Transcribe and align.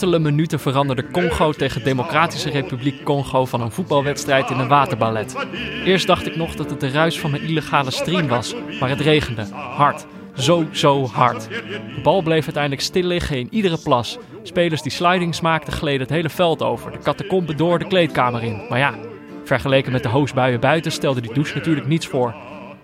luttele 0.00 0.30
minuten 0.30 0.60
veranderde 0.60 1.10
Congo 1.10 1.52
tegen 1.52 1.84
Democratische 1.84 2.50
Republiek 2.50 3.04
Congo 3.04 3.44
van 3.44 3.60
een 3.60 3.72
voetbalwedstrijd 3.72 4.50
in 4.50 4.58
een 4.58 4.68
waterballet. 4.68 5.46
Eerst 5.84 6.06
dacht 6.06 6.26
ik 6.26 6.36
nog 6.36 6.54
dat 6.54 6.70
het 6.70 6.80
de 6.80 6.90
ruis 6.90 7.20
van 7.20 7.30
mijn 7.30 7.42
illegale 7.42 7.90
stream 7.90 8.28
was, 8.28 8.54
maar 8.80 8.88
het 8.88 9.00
regende. 9.00 9.46
Hard. 9.52 10.06
Zo, 10.34 10.64
zo 10.72 11.06
hard. 11.06 11.48
De 11.48 12.00
bal 12.02 12.22
bleef 12.22 12.44
uiteindelijk 12.44 12.82
stil 12.82 13.02
liggen 13.02 13.38
in 13.38 13.48
iedere 13.50 13.78
plas. 13.78 14.18
Spelers 14.42 14.82
die 14.82 14.92
slidings 14.92 15.40
maakten 15.40 15.72
gleden 15.72 16.00
het 16.00 16.10
hele 16.10 16.30
veld 16.30 16.62
over, 16.62 16.92
de 16.92 16.98
catacombe 16.98 17.54
door 17.54 17.78
de 17.78 17.86
kleedkamer 17.86 18.42
in. 18.42 18.62
Maar 18.68 18.78
ja, 18.78 18.94
vergeleken 19.44 19.92
met 19.92 20.02
de 20.02 20.08
hoosbuien 20.08 20.60
buiten 20.60 20.92
stelde 20.92 21.20
die 21.20 21.34
douche 21.34 21.54
natuurlijk 21.54 21.86
niets 21.86 22.06
voor. 22.06 22.34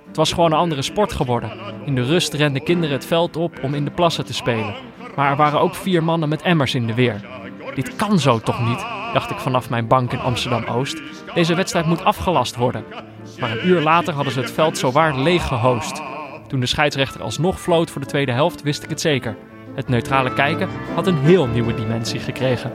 Het 0.06 0.16
was 0.16 0.32
gewoon 0.32 0.52
een 0.52 0.58
andere 0.58 0.82
sport 0.82 1.12
geworden. 1.12 1.50
In 1.84 1.94
de 1.94 2.04
rust 2.04 2.34
renden 2.34 2.62
kinderen 2.62 2.96
het 2.96 3.06
veld 3.06 3.36
op 3.36 3.58
om 3.62 3.74
in 3.74 3.84
de 3.84 3.90
plassen 3.90 4.24
te 4.24 4.34
spelen. 4.34 4.74
Maar 5.16 5.30
er 5.30 5.36
waren 5.36 5.60
ook 5.60 5.74
vier 5.74 6.04
mannen 6.04 6.28
met 6.28 6.42
emmers 6.42 6.74
in 6.74 6.86
de 6.86 6.94
weer. 6.94 7.20
Dit 7.74 7.96
kan 7.96 8.18
zo 8.18 8.38
toch 8.38 8.68
niet, 8.68 8.86
dacht 9.12 9.30
ik 9.30 9.38
vanaf 9.38 9.70
mijn 9.70 9.86
bank 9.86 10.12
in 10.12 10.20
Amsterdam-Oost. 10.20 11.02
Deze 11.34 11.54
wedstrijd 11.54 11.86
moet 11.86 12.04
afgelast 12.04 12.56
worden. 12.56 12.84
Maar 13.40 13.50
een 13.50 13.66
uur 13.66 13.80
later 13.80 14.14
hadden 14.14 14.32
ze 14.32 14.40
het 14.40 14.52
veld 14.52 14.78
zowaar 14.78 15.18
leeg 15.18 15.46
gehost. 15.46 16.02
Toen 16.48 16.60
de 16.60 16.66
scheidsrechter 16.66 17.22
alsnog 17.22 17.60
floot 17.60 17.90
voor 17.90 18.00
de 18.00 18.06
tweede 18.06 18.32
helft, 18.32 18.62
wist 18.62 18.82
ik 18.82 18.88
het 18.88 19.00
zeker. 19.00 19.36
Het 19.74 19.88
neutrale 19.88 20.32
kijken 20.32 20.68
had 20.94 21.06
een 21.06 21.18
heel 21.18 21.46
nieuwe 21.46 21.74
dimensie 21.74 22.20
gekregen. 22.20 22.70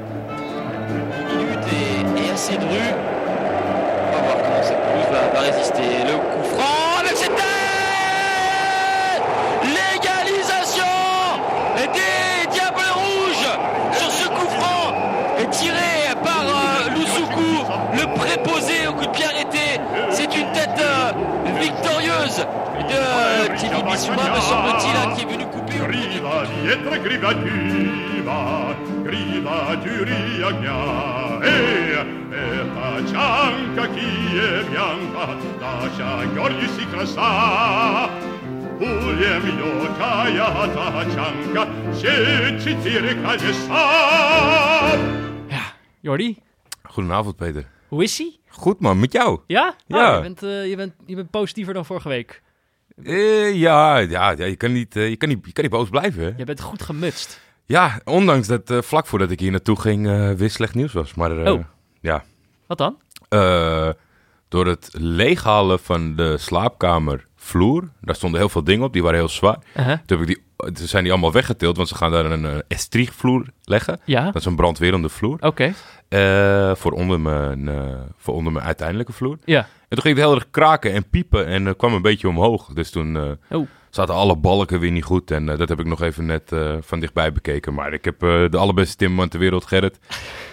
Thierry 23.62 23.84
Bissouma, 23.84 24.24
me 24.34 24.42
semble-t-il, 24.42 24.96
hein, 24.98 25.14
qui 25.14 25.22
est 25.22 25.26
venu 25.30 25.46
couper 25.46 25.82
au 25.82 25.88
Griva 25.88 26.46
dietro 26.64 26.96
griva 27.04 27.34
diva, 27.34 28.76
griva 29.06 29.78
giuria 29.84 30.50
mia, 30.60 30.80
e, 31.44 31.96
e 32.34 32.66
faccianca 32.74 33.88
chi 33.94 34.38
è 34.38 34.64
bianca, 34.64 35.26
lascia 35.60 36.26
gorgli 36.34 36.68
si 36.76 36.86
crasa. 36.88 38.10
Uljem 38.80 39.46
jo 39.60 39.72
kaja 40.00 40.48
tachanka, 40.74 41.68
się 42.02 42.76
tire 42.84 43.14
kalesa. 43.22 43.84
Ja, 45.50 45.64
Jordi, 46.02 46.36
Goedenavond, 46.96 47.38
Peter. 47.38 47.66
hoe 47.90 48.04
is 48.04 48.20
ie? 48.20 48.40
Goed 48.50 48.82
man, 48.82 49.00
met 49.00 49.14
jou? 49.14 49.40
Ja? 49.48 49.76
Ja. 49.88 50.10
Oh, 50.10 50.16
je, 50.16 50.22
bent, 50.22 50.44
eh, 50.44 50.68
je, 50.70 50.76
bent, 50.76 50.94
je 51.06 51.16
bent 51.16 51.32
positiever 51.32 51.74
dan 51.74 51.86
vorige 51.86 52.08
week. 52.10 52.42
Eh, 53.04 53.56
ja, 53.56 53.98
ja, 53.98 54.30
ja 54.32 54.46
je, 54.46 54.56
kan 54.56 54.72
niet, 54.72 54.96
eh, 54.96 55.10
je, 55.10 55.16
kan 55.16 55.30
niet, 55.30 55.46
je 55.46 55.52
kan 55.52 55.64
niet 55.64 55.74
boos 55.74 55.90
blijven. 55.90 56.24
Hè? 56.24 56.32
Je 56.38 56.44
bent 56.46 56.62
goed 56.62 56.82
gemutst. 56.84 57.42
Ja, 57.66 58.00
ondanks 58.04 58.48
dat 58.48 58.70
eh, 58.70 58.82
vlak 58.82 59.08
voordat 59.08 59.32
ik 59.32 59.40
hier 59.40 59.52
naartoe 59.52 59.80
ging 59.80 60.06
weer 60.38 60.50
slecht 60.50 60.76
nieuws 60.76 60.94
was. 60.94 61.14
Maar 61.14 61.52
Oh. 61.52 61.64
ja, 62.02 62.24
Wat 62.68 62.78
dan? 62.78 62.98
Door 64.48 64.66
het 64.68 64.90
leeghalen 64.92 65.80
van 65.80 66.16
de 66.16 66.38
slaapkamervloer, 66.38 67.90
daar 68.02 68.16
stonden 68.16 68.40
heel 68.40 68.50
veel 68.50 68.64
dingen 68.64 68.86
op, 68.86 68.94
die 68.94 69.04
waren 69.04 69.18
heel 69.18 69.30
zwaar. 69.30 69.58
Uh-huh. 69.78 69.98
Toen, 70.06 70.20
heb 70.20 70.30
ik 70.30 70.36
die, 70.36 70.72
toen 70.74 70.88
zijn 70.88 71.04
die 71.04 71.12
allemaal 71.12 71.32
weggetild, 71.32 71.76
want 71.78 71.88
ze 71.90 71.96
gaan 71.96 72.12
daar 72.12 72.26
een 72.26 72.44
uh, 72.44 72.56
estriegvloer 72.68 73.46
leggen. 73.64 74.00
Ja, 74.06 74.26
Dat 74.26 74.36
is 74.36 74.46
een 74.46 74.56
brandwerende 74.56 75.10
vloer. 75.10 75.38
oké. 75.40 75.74
Voor, 76.76 76.92
onder 76.92 77.20
mijn, 77.20 77.70
voor 78.18 78.34
onder 78.34 78.54
mijn 78.54 78.66
uiteindelijke 78.66 79.14
vloer. 79.14 79.38
Ja. 79.46 79.68
En 79.92 79.98
toen 79.98 80.06
ging 80.06 80.16
het 80.18 80.26
heel 80.26 80.36
erg 80.36 80.50
kraken 80.52 80.94
en 80.94 81.10
piepen 81.10 81.46
en 81.48 81.68
eh, 81.68 81.74
kwam 81.78 81.94
een 81.94 82.02
beetje 82.02 82.28
omhoog. 82.28 82.66
Dus 82.74 82.90
toen 82.90 83.16
eh, 83.18 83.58
Oh. 83.58 83.68
zaten 83.90 84.14
alle 84.16 84.36
balken 84.38 84.80
weer 84.80 84.92
niet 84.92 85.04
goed. 85.04 85.32
En 85.32 85.50
eh, 85.50 85.58
dat 85.58 85.70
heb 85.70 85.80
ik 85.80 85.86
nog 85.86 86.02
even 86.02 86.26
net 86.26 86.52
van 86.80 87.00
dichtbij 87.00 87.32
bekeken. 87.34 87.74
Maar 87.74 87.94
ik 87.94 88.06
heb 88.06 88.20
de 88.20 88.58
allerbeste 88.58 88.96
timmerman 88.96 89.28
ter 89.30 89.40
wereld, 89.40 89.66
Gerrit. 89.66 90.00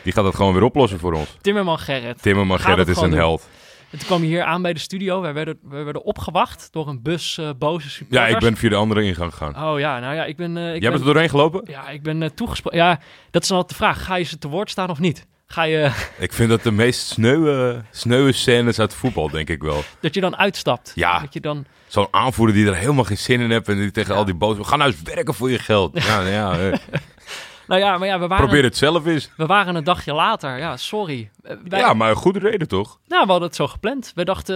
Die 0.03 0.12
gaat 0.12 0.25
dat 0.25 0.34
gewoon 0.34 0.53
weer 0.53 0.62
oplossen 0.62 0.98
voor 0.98 1.12
ons. 1.12 1.37
Timmerman 1.41 1.78
Gerrit. 1.78 2.22
Timmerman 2.22 2.59
Gaat 2.59 2.66
Gerrit 2.66 2.88
is 2.88 2.97
een 2.97 3.10
doen. 3.10 3.19
held. 3.19 3.48
En 3.91 3.98
toen 3.98 4.06
kwam 4.06 4.21
je 4.21 4.27
hier 4.27 4.43
aan 4.43 4.62
bij 4.62 4.72
de 4.72 4.78
studio. 4.78 5.21
Wij 5.21 5.34
werden, 5.34 5.59
wij 5.62 5.84
werden 5.84 6.04
opgewacht 6.04 6.69
door 6.72 6.88
een 6.88 7.03
bus 7.03 7.38
eh, 7.38 7.50
boze 7.59 7.87
Ja, 7.87 7.91
supporters. 7.93 8.32
ik 8.32 8.38
ben 8.41 8.56
via 8.56 8.69
de 8.69 8.75
andere 8.75 9.03
ingang 9.03 9.32
gegaan. 9.34 9.69
Oh 9.72 9.78
ja, 9.78 9.98
nou 9.98 10.15
ja, 10.15 10.25
ik 10.25 10.37
ben... 10.37 10.56
ik 10.56 10.62
Jij 10.65 10.72
ben, 10.81 10.91
bent 10.91 11.00
er 11.00 11.04
doorheen 11.04 11.28
gelopen? 11.28 11.62
Ja, 11.65 11.88
ik 11.88 12.03
ben 12.03 12.22
uh, 12.22 12.28
toegesproken. 12.28 12.78
Ja, 12.78 13.00
dat 13.31 13.43
is 13.43 13.48
dan 13.48 13.56
altijd 13.59 13.78
de 13.78 13.84
vraag. 13.84 14.04
Ga 14.04 14.15
je 14.15 14.25
ze 14.25 14.38
te 14.38 14.48
woord 14.48 14.71
staan 14.71 14.91
of 14.91 14.98
niet? 14.98 15.27
Ga 15.53 15.62
je... 15.62 15.91
Ik 16.19 16.32
vind 16.32 16.48
dat 16.48 16.62
de 16.62 16.70
meest 16.70 17.06
sneuwe, 17.06 17.82
sneuwe 17.91 18.32
scènes 18.32 18.78
uit 18.81 18.94
voetbal, 18.94 19.31
denk 19.31 19.48
ik 19.48 19.62
wel. 19.62 19.82
dat 20.00 20.14
je 20.14 20.20
dan 20.20 20.36
uitstapt? 20.36 20.92
Ja. 20.94 21.19
Dat 21.20 21.32
je 21.32 21.41
dan... 21.41 21.64
Zo'n 21.86 22.06
aanvoerder 22.10 22.54
die 22.56 22.66
er 22.66 22.75
helemaal 22.75 23.04
geen 23.04 23.19
zin 23.19 23.41
in 23.41 23.50
heeft 23.50 23.69
en 23.69 23.76
die 23.76 23.91
tegen 23.91 24.14
al 24.14 24.25
die 24.25 24.34
boos... 24.34 24.56
Ga 24.60 24.76
nou 24.76 24.91
eens 24.91 25.03
werken 25.03 25.34
voor 25.34 25.50
je 25.50 25.59
geld. 25.59 26.03
Ja, 26.04 26.20
ja, 26.38 26.59
eh, 26.59 26.78
Nou 27.66 27.81
ja, 27.81 27.98
maar 27.98 28.09
ja, 28.09 28.19
we 28.19 28.26
waren, 28.26 28.44
probeer 28.47 28.62
het 28.64 28.76
zelf 28.76 29.06
eens. 29.06 29.31
we 29.36 29.47
waren 29.47 29.75
een 29.75 29.84
dagje 29.84 30.12
later. 30.14 30.59
Ja, 30.59 30.76
sorry. 30.76 31.31
Eh, 31.42 31.56
wij- 31.69 31.78
Ja, 31.80 31.94
maar 31.94 32.10
een 32.10 32.16
goede 32.16 32.38
reden 32.38 32.69
toch? 32.69 32.98
Nou, 33.06 33.25
we 33.25 33.30
hadden 33.30 33.48
het 33.48 33.56
zo 33.56 33.66
gepland. 33.66 34.12
We 34.15 34.25
dachten, 34.25 34.54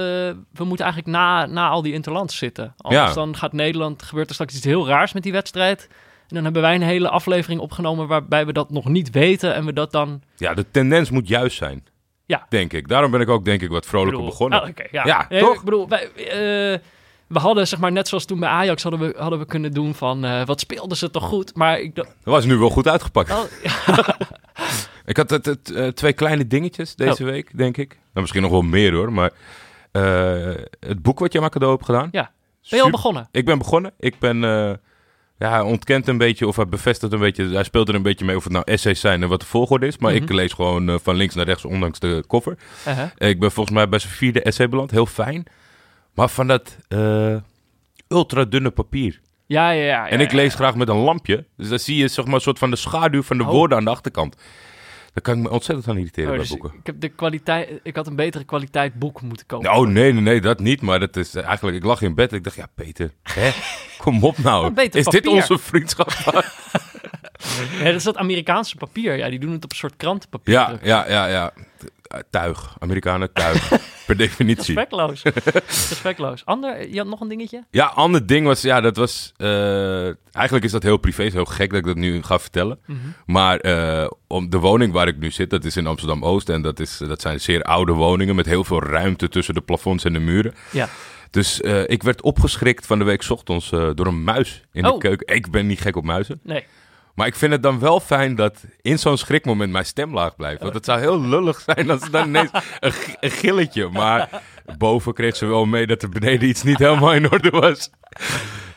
we 0.52 0.64
moeten 0.64 0.84
eigenlijk 0.84 1.16
na, 1.16 1.46
na 1.46 1.68
al 1.68 1.82
die 1.82 1.92
interlands 1.92 2.36
zitten. 2.36 2.74
Anders 2.76 3.08
Ja. 3.08 3.14
dan 3.14 3.36
gaat 3.36 3.52
Nederland, 3.52 4.02
gebeurt 4.02 4.28
er 4.28 4.34
straks 4.34 4.54
iets 4.56 4.64
heel 4.64 4.86
raars 4.86 5.12
met 5.12 5.22
die 5.22 5.32
wedstrijd. 5.32 5.88
En 6.32 6.38
dan 6.38 6.44
hebben 6.52 6.62
wij 6.62 6.74
een 6.74 6.82
hele 6.82 7.08
aflevering 7.08 7.60
opgenomen 7.60 8.06
waarbij 8.06 8.46
we 8.46 8.52
dat 8.52 8.70
nog 8.70 8.88
niet 8.88 9.10
weten. 9.10 9.54
En 9.54 9.64
we 9.64 9.72
dat 9.72 9.92
dan... 9.92 10.22
Ja, 10.36 10.54
de 10.54 10.70
tendens 10.70 11.10
moet 11.10 11.28
juist 11.28 11.56
zijn. 11.56 11.84
Ja. 12.26 12.46
Denk 12.48 12.72
ik. 12.72 12.88
Daarom 12.88 13.10
ben 13.10 13.20
ik 13.20 13.28
ook 13.28 13.44
denk 13.44 13.62
ik 13.62 13.68
wat 13.70 13.86
vrolijker 13.86 14.16
bedoel- 14.16 14.30
begonnen. 14.30 14.62
Oh, 14.62 14.68
ja, 15.04 15.26
toch? 15.28 15.54
Ik 15.54 15.62
bedoel, 15.62 15.88
wij, 15.88 16.08
eh, 16.14 16.78
we 17.26 17.38
hadden 17.38 17.68
zeg 17.68 17.78
maar 17.78 17.92
net 17.92 18.08
zoals 18.08 18.24
toen 18.24 18.40
bij 18.40 18.48
Ajax 18.48 18.82
hadden 18.82 19.00
we, 19.00 19.14
hadden 19.18 19.38
we 19.38 19.44
kunnen 19.44 19.72
doen 19.72 19.94
van 19.94 20.24
eh, 20.24 20.44
wat 20.44 20.60
speelden 20.60 20.96
ze 20.96 21.10
toch 21.10 21.24
goed. 21.24 21.54
Maar 21.54 21.80
ik 21.80 21.94
Dat 21.94 22.06
was 22.22 22.44
nu 22.44 22.56
wel 22.56 22.70
goed 22.70 22.88
uitgepakt. 22.88 23.30
oh, 23.30 23.42
Ik 25.04 25.16
had 25.16 25.30
het, 25.30 25.46
het, 25.46 25.70
eh, 25.72 25.86
twee 25.88 26.12
kleine 26.12 26.46
dingetjes 26.46 26.94
deze 26.96 27.22
Oh. 27.24 27.28
week, 27.30 27.58
denk 27.58 27.76
ik. 27.76 27.88
Nou, 27.88 28.00
misschien 28.20 28.42
nog 28.42 28.50
wel 28.50 28.62
meer 28.62 28.92
hoor, 28.92 29.12
maar 29.12 29.30
het 30.80 31.02
boek 31.02 31.18
wat 31.18 31.32
je 31.32 31.40
aan 31.42 31.50
cadeau 31.50 31.72
hebt 31.74 31.84
gedaan. 31.86 32.08
Ja. 32.12 32.30
ben 32.70 32.78
je 32.78 32.84
al 32.84 32.90
begonnen? 32.90 33.28
Ik 33.30 33.44
ben 33.44 33.58
begonnen. 33.58 33.92
Ik 33.98 34.18
ben, 34.18 34.40
ja, 35.42 35.50
hij 35.50 35.60
ontkent 35.60 36.08
een 36.08 36.18
beetje 36.18 36.46
of 36.46 36.56
hij 36.56 36.66
bevestigt 36.66 37.12
een 37.12 37.18
beetje, 37.18 37.48
hij 37.48 37.64
speelt 37.64 37.88
er 37.88 37.94
een 37.94 38.02
beetje 38.02 38.24
mee 38.24 38.36
of 38.36 38.44
het 38.44 38.52
nou 38.52 38.64
essays 38.68 39.00
zijn 39.00 39.22
en 39.22 39.28
wat 39.28 39.40
de 39.40 39.46
volgorde 39.46 39.86
is. 39.86 39.98
Maar 39.98 40.12
Mhm. 40.12 40.22
ik 40.22 40.32
lees 40.32 40.52
gewoon 40.52 40.88
eh, 40.88 40.94
van 41.02 41.14
links 41.14 41.34
naar 41.34 41.44
rechts, 41.44 41.64
ondanks 41.64 41.98
de 41.98 42.24
cover. 42.28 42.56
Uh-huh. 42.88 43.06
Ik 43.30 43.40
ben 43.40 43.50
volgens 43.52 43.76
mij 43.76 43.88
bij 43.88 43.98
zijn 43.98 44.12
vierde 44.12 44.42
essay 44.42 44.68
beland, 44.68 44.90
heel 44.90 45.06
fijn. 45.06 45.44
Maar 46.14 46.28
van 46.28 46.46
dat 46.46 46.76
eh 46.88 47.36
ultra 48.08 48.44
dunne 48.44 48.70
papier. 48.70 49.20
Ja, 49.46 49.70
ja, 49.70 49.84
ja. 49.84 50.08
En 50.08 50.20
ik 50.20 50.32
lees 50.32 50.54
graag 50.54 50.74
met 50.74 50.88
een 50.88 50.96
lampje. 50.96 51.44
Dus 51.56 51.68
dan 51.68 51.78
zie 51.78 51.96
je 51.96 52.08
zeg 52.08 52.24
maar, 52.24 52.34
een 52.34 52.40
soort 52.40 52.58
van 52.58 52.70
de 52.70 52.76
schaduw 52.76 53.22
van 53.22 53.36
de 53.38 53.44
Oh. 53.44 53.50
woorden 53.50 53.78
aan 53.78 53.84
de 53.84 53.90
achterkant. 53.90 54.36
Daar 55.12 55.22
kan 55.22 55.36
ik 55.36 55.42
me 55.42 55.50
ontzettend 55.50 55.88
aan 55.88 55.96
irriteren 55.96 56.30
Oh, 56.30 56.36
bij 56.36 56.44
dus 56.44 56.56
boeken. 56.56 56.78
ik, 56.78 56.86
heb 56.86 57.00
de 57.00 57.08
kwaliteit, 57.08 57.80
ik 57.82 57.96
had 57.96 58.06
een 58.06 58.16
betere 58.16 58.44
kwaliteit 58.44 58.94
boek 58.94 59.20
moeten 59.22 59.46
kopen. 59.46 59.72
Oh 59.72 59.86
nee, 59.86 60.12
nee, 60.12 60.22
nee, 60.22 60.40
dat 60.40 60.60
niet. 60.60 60.80
Maar 60.80 61.00
dat 61.00 61.16
is 61.16 61.34
eh, 61.34 61.44
eigenlijk, 61.44 61.76
ik 61.76 61.84
lag 61.84 62.02
in 62.02 62.14
bed. 62.14 62.32
Ik 62.32 62.44
dacht, 62.44 62.56
ja, 62.56 62.66
Peter, 62.74 63.12
hè? 63.22 63.50
kom 64.02 64.24
op 64.24 64.38
nou. 64.38 64.72
Is 64.90 65.04
dit 65.04 65.26
onze 65.26 65.58
vriendschap? 65.58 66.10
Ja, 67.78 67.84
dat 67.84 67.94
is 67.94 68.02
dat 68.04 68.16
Amerikaanse 68.16 68.76
papier. 68.76 69.16
Ja, 69.16 69.28
die 69.30 69.38
doen 69.38 69.52
het 69.52 69.64
op 69.64 69.70
een 69.70 69.76
soort 69.76 69.96
krantenpapier. 69.96 70.54
ja, 70.54 70.78
ja, 70.82 71.08
ja, 71.08 71.26
ja. 71.26 71.52
Eh, 72.02 72.18
Tuig. 72.30 72.76
Amerikanen 72.78 73.32
tuig. 73.32 73.68
per 74.06 74.16
definitie. 74.16 74.74
Respectloos. 74.74 75.22
Respectloos. 75.88 76.44
Ander, 76.44 76.88
je 76.90 76.98
had 76.98 77.06
nog 77.06 77.20
een 77.20 77.28
dingetje? 77.28 77.64
Ja, 77.70 77.86
ander 77.86 78.26
ding 78.26 78.46
was, 78.46 78.62
ja, 78.62 78.80
dat 78.80 78.96
was. 78.96 79.32
eh, 79.36 80.04
eigenlijk 80.34 80.64
is 80.64 80.70
dat 80.70 80.82
heel 80.82 80.96
privé, 80.96 81.22
is 81.22 81.32
heel 81.32 81.44
gek 81.44 81.70
dat 81.70 81.78
ik 81.78 81.84
dat 81.86 81.96
nu 81.96 82.22
ga 82.22 82.38
vertellen. 82.38 82.78
Mhm. 82.86 82.98
Maar 83.26 83.56
eh, 83.58 84.06
om 84.26 84.50
de 84.50 84.58
woning 84.58 84.92
waar 84.92 85.08
ik 85.08 85.18
nu 85.18 85.30
zit, 85.30 85.50
dat 85.50 85.64
is 85.64 85.76
in 85.76 85.86
Amsterdam 85.86 86.24
Oost. 86.24 86.48
En 86.48 86.62
dat, 86.62 86.80
is, 86.80 86.98
dat 86.98 87.20
zijn 87.20 87.40
zeer 87.40 87.62
oude 87.62 87.92
woningen 87.92 88.34
met 88.34 88.46
heel 88.46 88.64
veel 88.64 88.82
ruimte 88.82 89.28
tussen 89.28 89.54
de 89.54 89.60
plafonds 89.60 90.04
en 90.04 90.12
de 90.12 90.18
muren. 90.18 90.54
Ja. 90.70 90.88
Dus 91.30 91.60
ik 91.86 92.02
werd 92.02 92.22
opgeschrikt 92.22 92.86
van 92.86 92.98
de 92.98 93.04
week 93.04 93.24
ochtends 93.28 93.70
door 93.70 94.06
een 94.06 94.24
muis 94.24 94.62
in 94.72 94.86
Oh. 94.86 94.92
de 94.92 94.98
keuken. 94.98 95.34
Ik 95.34 95.50
ben 95.50 95.66
niet 95.66 95.80
gek 95.80 95.96
op 95.96 96.04
muizen. 96.04 96.40
Nee. 96.42 96.64
Maar 97.14 97.26
ik 97.26 97.34
vind 97.34 97.52
het 97.52 97.62
dan 97.62 97.78
wel 97.78 98.00
fijn 98.00 98.34
dat 98.34 98.64
in 98.80 98.98
zo'n 98.98 99.16
schrikmoment 99.16 99.72
mijn 99.72 99.84
stem 99.84 100.14
laag 100.14 100.36
blijft. 100.36 100.62
Want 100.62 100.74
het 100.74 100.84
zou 100.84 101.00
heel 101.00 101.20
lullig 101.20 101.60
zijn 101.60 101.90
als 101.90 102.02
het 102.02 102.12
dan 102.12 102.28
ineens 102.28 102.50
een 103.20 103.30
gilletje. 103.30 103.88
Maar 103.88 104.42
boven 104.78 105.14
kreeg 105.14 105.36
ze 105.36 105.46
wel 105.46 105.66
mee 105.66 105.86
dat 105.86 106.02
er 106.02 106.08
beneden 106.08 106.48
iets 106.48 106.62
niet 106.62 106.78
helemaal 106.78 107.14
in 107.14 107.30
orde 107.30 107.50
was. 107.50 107.90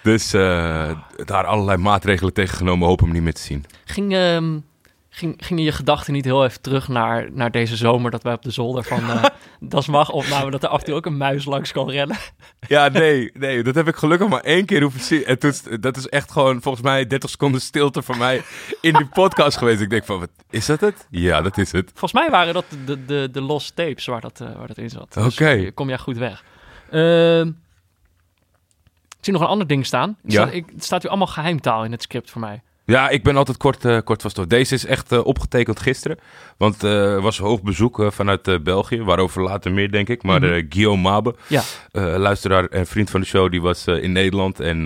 Dus 0.02 0.34
eh, 0.34 0.92
daar 1.26 1.46
allerlei 1.46 1.78
maatregelen 1.78 2.34
tegen 2.34 2.58
genomen, 2.58 2.88
hoop 2.88 3.00
hem 3.00 3.12
niet 3.12 3.22
meer 3.22 3.34
te 3.34 3.42
zien. 3.42 3.66
Ging, 3.86 4.14
ehm, 4.14 4.60
ging, 5.16 5.36
gingen 5.38 5.64
je 5.64 5.72
gedachten 5.72 6.14
niet 6.14 6.26
heel 6.26 6.46
even 6.46 6.62
terug 6.62 6.88
naar, 6.88 7.28
naar 7.32 7.52
deze 7.52 7.76
zomer 7.76 8.12
dat 8.12 8.24
wij 8.24 8.34
op 8.34 8.42
de 8.42 8.52
zolder 8.52 8.84
van 8.84 9.10
eh 9.10 9.24
Das 9.60 9.88
Mag 9.88 10.12
opnamen, 10.12 10.52
dat 10.52 10.64
er 10.64 10.70
af 10.70 10.80
en 10.80 10.86
toe 10.86 10.96
ook 10.96 11.06
een 11.06 11.18
muis 11.18 11.46
langs 11.46 11.72
kon 11.72 11.90
rennen? 11.90 12.18
Ja, 12.68 12.88
nee, 12.88 13.32
nee, 13.34 13.64
dat 13.64 13.76
heb 13.76 13.88
ik 13.88 13.96
gelukkig 13.96 14.28
maar 14.28 14.40
één 14.42 14.66
keer 14.66 14.82
hoeven 14.82 15.00
zien. 15.02 15.26
En 15.26 15.40
toen, 15.40 15.54
dat 15.80 15.98
is 15.98 16.08
echt 16.08 16.32
gewoon 16.32 16.62
volgens 16.62 16.84
mij 16.84 17.08
30 17.08 17.30
seconden 17.30 17.62
stilte 17.62 18.02
voor 18.02 18.18
mij 18.18 18.42
in 18.82 18.94
die 18.94 19.06
podcast 19.08 19.58
geweest. 19.58 19.82
Ik 19.82 19.90
denk 19.90 20.06
van, 20.06 20.20
wat, 20.20 20.30
is 20.50 20.66
dat 20.66 20.80
het? 20.80 21.08
Ja, 21.10 21.42
dat 21.42 21.58
is 21.58 21.72
het. 21.72 21.90
Volgens 21.90 22.14
mij 22.14 22.30
waren 22.30 22.54
dat 22.54 22.66
de, 22.86 23.06
de, 23.06 23.30
de 23.32 23.42
lost 23.42 23.76
tapes 23.76 24.06
waar 24.06 24.22
dat, 24.22 24.42
eh, 24.42 24.56
waar 24.58 24.68
dat 24.68 24.78
in 24.78 24.90
zat. 24.90 25.14
Dus 25.14 25.34
Oké. 25.42 25.72
kom 25.72 25.88
jij 25.88 25.98
goed 25.98 26.18
weg. 26.18 26.44
Ehm, 26.92 27.48
ik 29.08 29.22
zie 29.32 29.34
nog 29.34 29.42
een 29.42 29.48
ander 29.48 29.68
ding 29.68 29.86
staan. 29.86 30.10
Er 30.24 30.32
Ja. 30.32 30.42
staat, 30.42 30.54
ik, 30.54 30.68
er 30.78 30.84
staat 30.84 31.06
u 31.06 31.08
allemaal 31.08 31.28
geheimtaal 31.28 31.84
in 31.84 31.92
het 31.92 32.02
script 32.02 32.32
voor 32.32 32.42
mij. 32.42 32.62
Ja, 32.86 33.10
ik 33.10 33.24
ben 33.24 33.38
altijd 33.38 33.58
kort, 33.58 33.86
eh, 33.86 33.98
kort 34.04 34.22
van 34.22 34.32
stof. 34.32 34.46
Deze 34.46 34.74
is 34.74 34.86
echt 34.86 35.12
eh, 35.12 35.26
opgetekend 35.26 35.80
gisteren. 35.80 36.18
Want 36.58 36.84
eh, 36.84 37.14
er 37.14 37.22
was 37.22 37.38
hoog 37.38 37.62
bezoek 37.62 38.08
vanuit 38.10 38.64
België. 38.64 39.02
Waarover 39.04 39.44
later 39.44 39.72
meer, 39.72 39.92
denk 39.92 40.10
ik. 40.10 40.24
Maar 40.24 40.44
eh, 40.44 40.66
Guillaume 40.70 41.02
Mabe, 41.02 41.36
Ja. 41.48 41.62
luisteraar 42.18 42.66
en 42.66 42.88
vriend 42.88 43.10
van 43.10 43.20
de 43.22 43.26
show, 43.28 43.52
die 43.52 43.62
was 43.62 43.88
in 43.88 44.12
Nederland. 44.12 44.60
En 44.60 44.84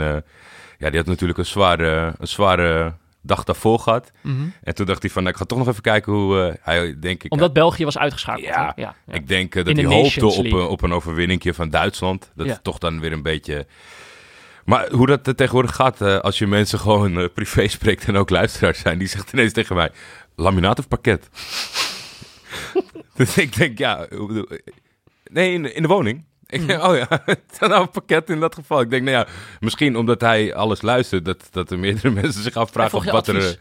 ja, 0.78 0.90
die 0.90 0.98
had 0.98 1.06
natuurlijk 1.06 1.40
een 1.40 1.46
zware, 1.46 2.14
een 2.20 2.28
zware 2.28 2.94
dag 3.22 3.44
daarvoor 3.44 3.80
gehad. 3.80 4.12
Mhm. 4.22 4.36
En 4.64 4.76
toen 4.76 4.86
dacht 4.86 5.02
hij 5.02 5.12
van, 5.12 5.22
nou, 5.22 5.34
ik 5.34 5.40
ga 5.42 5.46
toch 5.48 5.58
nog 5.58 5.68
even 5.68 5.82
kijken 5.82 6.14
hoe 6.14 6.58
hij, 6.62 7.00
denk 7.00 7.24
ik... 7.24 7.32
Omdat 7.32 7.54
België 7.54 7.84
was 7.84 7.98
uitgeschakeld. 7.98 8.46
Ja, 8.46 8.74
ja, 8.76 8.96
ja. 9.08 9.14
Ik 9.14 9.28
denk 9.28 9.54
dat 9.54 9.68
In 9.68 9.76
hij 9.76 9.86
hoopte 9.86 10.26
op, 10.28 10.70
op 10.70 10.82
een 10.82 10.94
overwinningje 10.94 11.54
van 11.54 11.70
Duitsland. 11.70 12.32
Dat 12.36 12.46
is 12.46 12.58
toch 12.62 12.78
dan 12.78 13.00
weer 13.00 13.12
een 13.12 13.24
beetje... 13.24 13.66
Maar 14.70 14.92
hoe 14.92 15.08
dat 15.08 15.24
tegenwoordig 15.38 15.76
gaat, 15.76 16.02
eh, 16.02 16.20
als 16.20 16.38
je 16.40 16.48
mensen 16.48 16.80
gewoon 16.80 17.20
eh, 17.20 17.26
privé 17.34 17.68
spreekt 17.68 18.06
en 18.06 18.16
ook 18.18 18.30
luisteraars 18.30 18.80
zijn, 18.80 18.98
die 18.98 19.08
zegt 19.08 19.34
ineens 19.34 19.54
tegen 19.54 19.76
mij, 19.76 19.92
laminaat 20.36 20.80
of 20.80 20.88
pakket? 20.88 21.30
dus 23.16 23.38
ik 23.38 23.56
denk, 23.56 23.78
ja, 23.78 24.08
nee, 25.32 25.54
in, 25.54 25.64
de- 25.64 25.74
in 25.74 25.82
de 25.82 25.88
woning. 25.88 26.26
Ik 26.48 26.68
denk, 26.68 26.84
oh 26.84 26.96
ja, 26.98 27.08
dan 27.60 27.70
nou 27.70 27.82
een 27.82 27.90
pakket 27.90 28.30
in 28.30 28.40
dat 28.40 28.56
geval. 28.56 28.82
Ik 28.82 28.90
denk, 28.90 29.04
nou 29.04 29.18
ja, 29.18 29.28
misschien 29.60 29.96
omdat 29.98 30.22
hij 30.22 30.56
alles 30.56 30.82
luistert, 30.82 31.26
dat, 31.26 31.48
dat 31.52 31.72
er 31.72 31.80
meerdere 31.80 32.10
mensen 32.22 32.44
zich 32.44 32.56
afvragen 32.56 32.98
of 32.98 33.06
wat 33.06 33.28
er... 33.28 33.36
advies. 33.36 33.52
eh, 33.54 33.60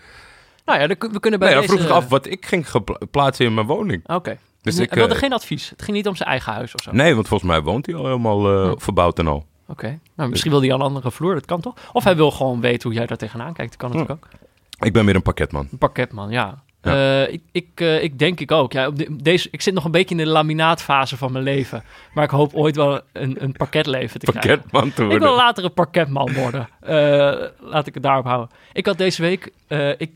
Nou 0.65 0.81
ja, 0.81 0.87
we 0.87 1.21
kunnen 1.21 1.39
bij 1.39 1.49
Nee, 1.49 1.59
hij 1.59 1.67
deze... 1.67 1.73
vroeg 1.73 1.81
zich 1.81 1.91
af 1.97 2.09
wat 2.09 2.27
ik 2.27 2.47
ging 2.47 2.67
plaatsen 3.11 3.45
in 3.47 3.55
mijn 3.55 3.67
woning. 3.67 4.09
Oké. 4.09 4.39
Dus 4.61 4.79
ik, 4.79 4.95
wilde 4.95 5.15
eh, 5.15 5.21
geen 5.21 5.33
advies. 5.33 5.71
Het 5.71 5.83
ging 5.83 5.97
niet 5.97 6.07
om 6.07 6.17
zijn 6.17 6.29
eigen 6.29 6.53
huis 6.53 6.75
of 6.75 6.81
zo. 6.83 6.91
Nee, 6.93 7.15
want 7.15 7.29
volgens 7.29 7.51
mij 7.51 7.61
woont 7.63 7.87
hij 7.87 7.95
al 7.95 8.05
helemaal 8.05 8.71
Hm. 8.71 8.79
verbouwd 8.79 9.19
en 9.19 9.27
al. 9.27 9.47
Oké. 9.69 9.99
Nou, 10.17 10.31
misschien 10.31 10.51
wil 10.51 10.61
hij 10.61 10.73
al 10.73 10.79
een 10.79 10.87
andere 10.87 11.11
vloer. 11.11 11.35
Dat 11.35 11.45
kan 11.45 11.61
toch? 11.61 11.75
Of 11.93 12.05
hij 12.05 12.17
wil 12.17 12.31
gewoon 12.31 12.61
weten 12.61 12.89
hoe 12.89 12.99
jij 12.99 13.07
daar 13.07 13.17
tegenaan 13.17 13.53
kijkt. 13.53 13.71
Dat 13.71 13.81
kan 13.81 13.91
natuurlijk 13.99 14.25
ook. 14.25 14.41
Ik 14.87 14.93
ben 14.93 15.05
meer 15.05 15.15
een 15.15 15.23
pakketman. 15.23 15.69
Een 15.73 15.79
pakketman, 15.79 16.31
ja. 16.31 16.63
Ja. 16.83 17.23
Eh, 17.25 17.33
ik, 17.33 17.43
ik, 17.53 17.69
eh, 17.75 18.03
ik 18.03 18.19
denk 18.19 18.41
ik 18.41 18.51
ook. 18.53 18.73
Ja, 18.73 18.87
op 18.87 18.97
de- 18.99 19.17
deze, 19.23 19.49
ik 19.51 19.63
zit 19.63 19.75
nog 19.75 19.85
een 19.85 19.91
beetje 19.91 20.15
in 20.17 20.25
de 20.25 20.31
laminaatfase 20.31 21.17
van 21.17 21.33
mijn 21.33 21.45
leven. 21.45 21.83
Maar 22.15 22.25
ik 22.25 22.31
hoop 22.31 22.55
ooit 22.55 22.77
wel 22.77 23.01
een, 23.13 23.43
een 23.43 23.53
parketleven 23.53 24.21
te 24.21 24.27
krijgen. 24.33 24.51
Pakketman 24.51 24.93
te 24.93 25.03
Ik 25.03 25.09
worden. 25.09 25.29
wil 25.29 25.37
later 25.37 25.65
een 25.65 25.73
parketman 25.73 26.33
worden. 26.35 26.69
Eh, 26.81 27.49
laat 27.61 27.87
ik 27.87 27.95
het 27.95 28.03
daarop 28.03 28.25
houden. 28.25 28.49
Ik 28.73 28.87
had 28.87 28.99
deze 28.99 29.23
week... 29.23 29.53
ik, 29.99 30.11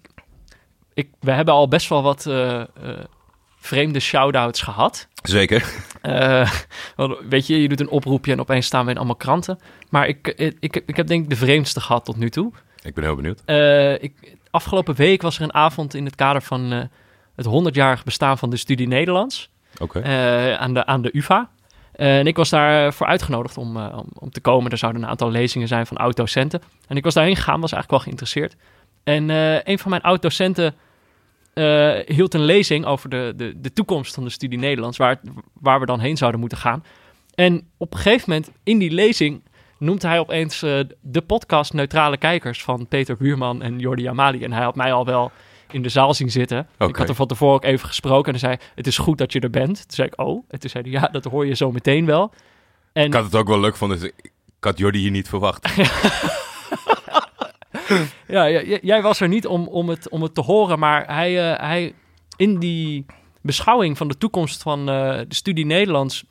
ik, 0.94 1.08
we 1.20 1.30
hebben 1.32 1.54
al 1.54 1.68
best 1.68 1.88
wel 1.88 2.02
wat 2.02 2.30
vreemde 3.62 4.00
shout-outs 4.00 4.62
gehad. 4.62 5.08
Zeker. 5.22 5.72
Eh, 6.02 6.52
weet 7.28 7.46
je, 7.46 7.62
je 7.62 7.68
doet 7.68 7.80
een 7.80 7.88
oproepje 7.88 8.32
en 8.32 8.40
opeens 8.40 8.66
staan 8.66 8.84
we 8.84 8.90
in 8.90 8.96
allemaal 8.96 9.16
kranten. 9.16 9.58
Maar 9.90 10.08
ik, 10.08 10.28
ik, 10.28 10.56
ik, 10.60 10.82
ik 10.86 10.96
heb 10.96 11.06
denk 11.06 11.22
ik 11.22 11.30
de 11.30 11.36
vreemdste 11.36 11.80
gehad 11.80 12.04
tot 12.04 12.16
nu 12.16 12.30
toe. 12.30 12.52
Ik 12.82 12.94
ben 12.94 13.04
heel 13.04 13.14
benieuwd. 13.14 13.42
Eh, 13.44 14.02
ik, 14.02 14.36
afgelopen 14.50 14.94
week 14.94 15.22
was 15.22 15.36
er 15.36 15.42
een 15.42 15.54
avond 15.54 15.94
in 15.94 16.04
het 16.04 16.14
kader 16.14 16.42
van 16.42 16.72
eh, 16.72 16.82
het 17.36 17.46
100-jarig 17.46 18.04
bestaan 18.04 18.38
van 18.38 18.50
de 18.50 18.56
studie 18.56 18.88
Nederlands 18.88 19.50
Oké. 19.78 20.02
aan, 20.58 20.74
de, 20.74 20.86
aan 20.86 21.02
de 21.02 21.10
UvA. 21.12 21.48
En 21.92 22.26
ik 22.26 22.36
was 22.36 22.50
daarvoor 22.50 23.06
uitgenodigd 23.06 23.56
om, 23.58 23.76
om, 23.76 24.06
om 24.18 24.30
te 24.30 24.40
komen. 24.40 24.70
Er 24.70 24.78
zouden 24.78 25.02
een 25.02 25.08
aantal 25.08 25.30
lezingen 25.30 25.68
zijn 25.68 25.86
van 25.86 25.96
oud-docenten. 25.96 26.62
En 26.88 26.96
ik 26.96 27.04
was 27.04 27.14
daarheen 27.14 27.36
gegaan, 27.36 27.60
was 27.60 27.72
eigenlijk 27.72 27.90
wel 27.90 28.00
geïnteresseerd. 28.00 28.56
En 29.04 29.28
een 29.70 29.78
van 29.78 29.90
mijn 29.90 30.02
oud-docenten 30.02 30.74
eh, 31.54 32.16
hield 32.16 32.34
een 32.34 32.44
lezing 32.44 32.84
over 32.84 33.08
de, 33.08 33.32
de, 33.36 33.60
de 33.60 33.72
toekomst 33.72 34.14
van 34.14 34.24
de 34.24 34.30
studie 34.30 34.58
Nederlands, 34.58 34.98
waar, 34.98 35.20
waar 35.52 35.80
we 35.80 35.86
dan 35.86 36.00
heen 36.00 36.16
zouden 36.16 36.40
moeten 36.40 36.58
gaan. 36.58 36.84
En 37.34 37.68
op 37.76 37.92
een 37.92 37.98
gegeven 38.00 38.24
moment 38.30 38.50
in 38.62 38.78
die 38.78 38.90
lezing 38.90 39.42
noemt 39.78 40.02
hij 40.02 40.18
opeens 40.18 40.62
eh, 40.62 40.80
de 41.00 41.20
podcast 41.20 41.72
Neutrale 41.72 42.16
Kijkers 42.16 42.62
van 42.62 42.88
Peter 42.88 43.16
Buurman 43.16 43.62
en 43.62 43.78
Jordi 43.78 44.06
Amali. 44.06 44.44
En 44.44 44.52
hij 44.52 44.62
had 44.62 44.76
mij 44.76 44.92
al 44.92 45.04
wel 45.04 45.30
in 45.70 45.82
de 45.82 45.88
zaal 45.88 46.14
zien 46.14 46.30
zitten. 46.30 46.68
Ik 46.78 46.96
had 46.96 47.08
er 47.08 47.14
van 47.14 47.26
tevoren 47.26 47.54
ook 47.54 47.64
even 47.64 47.88
gesproken 47.88 48.34
en 48.34 48.40
hij 48.40 48.48
zei, 48.48 48.70
het 48.74 48.86
is 48.86 48.98
goed 48.98 49.18
dat 49.18 49.32
je 49.32 49.40
er 49.40 49.50
bent. 49.50 49.76
Toen 49.76 49.84
zei 49.96 50.08
ik, 50.08 50.20
oh. 50.20 50.44
En 50.48 50.60
toen 50.60 50.70
zei 50.70 50.82
hij, 50.90 51.00
ja, 51.00 51.08
dat 51.08 51.24
hoor 51.24 51.46
je 51.46 51.54
zo 51.54 51.72
meteen 51.72 52.06
wel. 52.06 52.32
En 52.92 53.06
Ik 53.06 53.14
had 53.14 53.24
het 53.24 53.34
ook 53.34 53.48
wel 53.48 53.60
leuk 53.60 53.72
gevonden. 53.72 54.00
dus 54.00 54.10
Ik 54.16 54.32
ik 54.62 54.68
had 54.68 54.78
Jordi 54.78 54.98
hier 54.98 55.10
niet 55.10 55.28
verwacht. 55.28 55.68
Ja, 58.26 58.48
jij 58.82 59.02
was 59.02 59.20
er 59.20 59.28
niet 59.28 59.46
om, 59.46 59.68
om, 59.68 59.88
het, 59.88 60.08
om 60.08 60.22
het 60.22 60.34
te 60.34 60.40
horen, 60.40 60.78
maar 60.78 61.14
hij, 61.14 61.52
eh, 61.52 61.60
hij 61.60 61.94
in 62.36 62.58
die 62.58 63.06
beschouwing 63.40 63.96
van 63.96 64.08
de 64.08 64.18
toekomst 64.18 64.62
van 64.62 64.78
eh, 64.88 65.18
de 65.28 65.34
studie 65.34 65.66
Nederlands 65.66 66.24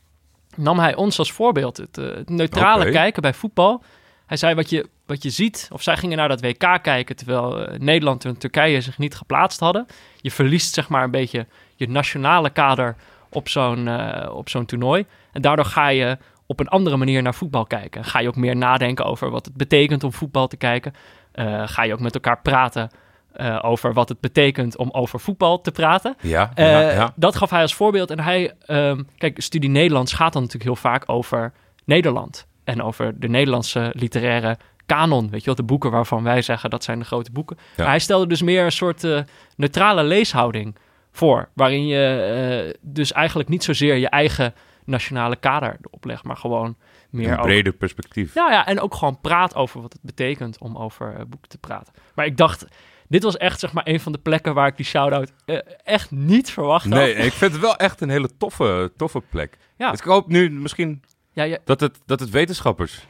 nam 0.55 0.79
hij 0.79 0.95
ons 0.95 1.19
als 1.19 1.31
voorbeeld. 1.31 1.77
Het, 1.77 1.97
eh, 1.97 2.05
het 2.05 2.29
neutrale 2.29 2.91
kijken 2.91 3.21
bij 3.21 3.33
voetbal. 3.33 3.83
Hij 4.25 4.37
zei 4.37 4.55
wat 4.55 4.69
je, 4.69 4.89
wat 5.05 5.23
je 5.23 5.29
ziet, 5.29 5.67
of 5.71 5.81
zij 5.81 5.97
gingen 5.97 6.17
naar 6.17 6.27
dat 6.27 6.41
WK 6.41 6.79
kijken 6.81 7.15
terwijl 7.15 7.67
Nederland 7.77 8.25
en 8.25 8.37
Turkije 8.37 8.81
zich 8.81 8.97
niet 8.97 9.15
geplaatst 9.15 9.59
hadden. 9.59 9.85
Je 10.21 10.31
verliest 10.31 10.73
zeg 10.73 10.89
maar 10.89 11.03
een 11.03 11.11
beetje 11.11 11.47
je 11.75 11.89
nationale 11.89 12.49
kader 12.49 12.95
op 13.29 13.49
zo'n 13.49 13.89
op 14.29 14.49
zo'n 14.49 14.65
toernooi. 14.65 15.05
En 15.31 15.41
daardoor 15.41 15.65
ga 15.65 15.87
je 15.87 16.17
op 16.51 16.59
een 16.59 16.67
andere 16.67 16.97
manier 16.97 17.21
naar 17.21 17.35
voetbal 17.35 17.65
kijken. 17.65 18.03
Ga 18.03 18.19
je 18.19 18.27
ook 18.27 18.35
meer 18.35 18.55
nadenken 18.55 19.05
over 19.05 19.29
wat 19.29 19.45
het 19.45 19.55
betekent 19.55 20.03
om 20.03 20.13
voetbal 20.13 20.47
te 20.47 20.57
kijken. 20.57 20.93
Eh, 21.31 21.61
ga 21.65 21.83
je 21.83 21.93
ook 21.93 21.99
met 21.99 22.13
elkaar 22.13 22.41
praten 22.41 22.89
eh, 23.31 23.59
over 23.61 23.93
wat 23.93 24.09
het 24.09 24.19
betekent 24.19 24.77
om 24.77 24.89
over 24.91 25.19
voetbal 25.19 25.61
te 25.61 25.71
praten. 25.71 26.15
Ja, 26.21 26.51
Eh, 26.55 26.71
ja, 26.71 26.91
ja. 26.91 27.13
Dat 27.15 27.35
gaf 27.35 27.49
hij 27.49 27.61
als 27.61 27.75
voorbeeld. 27.75 28.09
En 28.09 28.19
hij, 28.19 28.53
ehm, 28.65 29.03
kijk, 29.17 29.41
studie 29.41 29.69
Nederlands 29.69 30.13
gaat 30.13 30.33
dan 30.33 30.41
natuurlijk 30.41 30.69
heel 30.71 30.91
vaak 30.91 31.03
over 31.05 31.53
Nederland. 31.85 32.47
En 32.63 32.81
over 32.81 33.19
de 33.19 33.29
Nederlandse 33.29 33.89
literaire 33.93 34.57
kanon. 34.85 35.29
Weet 35.29 35.39
je 35.39 35.45
wel, 35.45 35.55
de 35.55 35.63
boeken 35.63 35.91
waarvan 35.91 36.23
wij 36.23 36.41
zeggen 36.41 36.69
dat 36.69 36.83
zijn 36.83 36.99
de 36.99 37.05
grote 37.05 37.31
boeken. 37.31 37.57
Ja. 37.75 37.85
Hij 37.85 37.99
stelde 37.99 38.27
dus 38.27 38.41
meer 38.41 38.63
een 38.63 38.71
soort 38.71 39.07
neutrale 39.55 40.03
leeshouding 40.03 40.75
voor. 41.11 41.49
Waarin 41.53 41.87
je 41.87 42.77
dus 42.81 43.11
eigenlijk 43.11 43.49
niet 43.49 43.63
zozeer 43.63 43.95
je 43.95 44.09
eigen 44.09 44.53
nationale 44.85 45.35
kader 45.35 45.77
oplegt, 45.89 46.23
maar 46.23 46.37
gewoon 46.37 46.75
meer 47.11 47.31
Een 47.31 47.37
ook 47.37 47.43
breder 47.43 47.73
perspectief. 47.73 48.33
ja, 48.33 48.51
ja, 48.51 48.65
en 48.65 48.79
ook 48.79 48.95
gewoon 48.95 49.21
praat 49.21 49.55
over 49.55 49.81
wat 49.81 49.93
het 49.93 50.01
betekent 50.01 50.59
om 50.59 50.77
over 50.77 51.15
eh, 51.15 51.25
boeken 51.25 51.49
te 51.49 51.57
praten. 51.57 51.93
Maar 52.15 52.25
ik 52.25 52.37
dacht, 52.37 52.65
dit 53.07 53.23
was 53.23 53.37
echt 53.37 53.59
zeg 53.59 53.73
maar 53.73 53.87
een 53.87 53.99
van 53.99 54.11
de 54.11 54.17
plekken 54.17 54.53
waar 54.53 54.67
ik 54.67 54.75
die 54.77 54.85
shout-out 54.85 55.31
eh, 55.45 55.57
echt 55.83 56.11
niet 56.11 56.51
verwacht 56.51 56.83
had. 56.83 56.93
Nee, 56.93 57.13
ik 57.13 57.31
vind 57.33 57.51
het 57.51 57.61
wel 57.61 57.75
echt 57.75 58.01
een 58.01 58.09
hele 58.09 58.29
toffe, 58.37 58.91
toffe 58.97 59.21
plek. 59.29 59.57
Ja. 59.77 59.91
Dus 59.91 59.99
ik 59.99 60.05
hoop 60.05 60.27
nu 60.27 60.51
misschien 60.51 61.03
Ja, 61.31 61.43
ja, 61.43 61.57
dat 61.65 61.79
het, 61.79 61.99
dat 62.05 62.19
het 62.19 62.29
wetenschappers... 62.29 63.05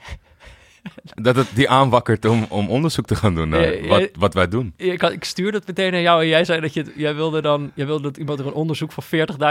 dat 1.15 1.35
het 1.35 1.47
die 1.53 1.69
aanwakkert 1.69 2.25
om, 2.25 2.45
om 2.49 2.69
onderzoek 2.69 3.05
te 3.05 3.15
gaan 3.15 3.35
doen 3.35 3.49
naar 3.49 3.87
wat, 3.87 4.09
wat 4.17 4.33
wij 4.33 4.47
doen. 4.47 4.73
ik, 4.77 5.01
ik 5.03 5.23
stuurde 5.23 5.57
het 5.57 5.67
meteen 5.67 5.91
naar 5.91 6.01
jou 6.01 6.21
en 6.21 6.27
jij 6.27 6.45
zei 6.45 6.61
dat 6.61 6.73
je, 6.73 6.85
jij 6.95 7.15
wilde 7.15 7.41
dan, 7.41 7.71
jij 7.73 7.85
wilde 7.85 8.03
dat 8.03 8.17
iemand 8.17 8.39
er 8.39 8.45
een 8.45 8.53
onderzoek 8.53 8.91
van 8.91 9.03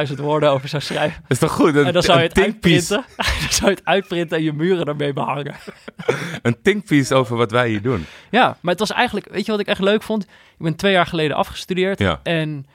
40.000 0.09 0.15
woorden 0.15 0.51
over 0.51 0.69
zou 0.69 0.83
schrijven. 0.83 1.25
Is 1.29 1.39
toch 1.39 1.53
goed? 1.53 1.75
Een, 1.75 1.87
En 1.87 1.93
dan 1.93 2.03
zou 2.03 2.19
je 2.19 2.27
het 2.27 2.39
uitprinten. 2.39 3.05
dan 3.41 3.51
zou 3.51 3.71
je 3.71 3.77
het 3.77 3.85
uitprinten 3.85 4.37
en 4.37 4.43
je 4.43 4.53
muren 4.53 4.85
ermee 4.85 5.13
behangen. 5.13 5.55
een 6.43 6.57
thinkpiece 6.63 7.15
over 7.15 7.37
wat 7.37 7.51
wij 7.51 7.69
hier 7.69 7.83
doen. 7.83 8.05
Ja, 8.31 8.57
maar 8.61 8.71
het 8.71 8.81
was 8.81 8.93
eigenlijk, 8.93 9.29
weet 9.31 9.45
je 9.47 9.51
wat 9.51 9.61
ik 9.61 9.67
echt 9.67 9.81
leuk 9.81 10.03
vond? 10.03 10.23
Ik 10.23 10.29
ben 10.59 10.77
twee 10.77 10.93
jaar 10.93 11.07
geleden 11.07 11.37
afgestudeerd 11.37 11.99
Ja. 11.99 12.21
en 12.23 12.67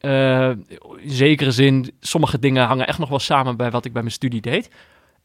eh, 0.00 0.48
in 0.96 1.10
zekere 1.10 1.50
zin, 1.50 1.94
sommige 2.00 2.38
dingen 2.38 2.66
hangen 2.66 2.86
echt 2.86 2.98
nog 2.98 3.08
wel 3.08 3.18
samen 3.18 3.56
bij 3.56 3.70
wat 3.70 3.84
ik 3.84 3.92
bij 3.92 4.02
mijn 4.02 4.14
studie 4.14 4.40
deed. 4.40 4.70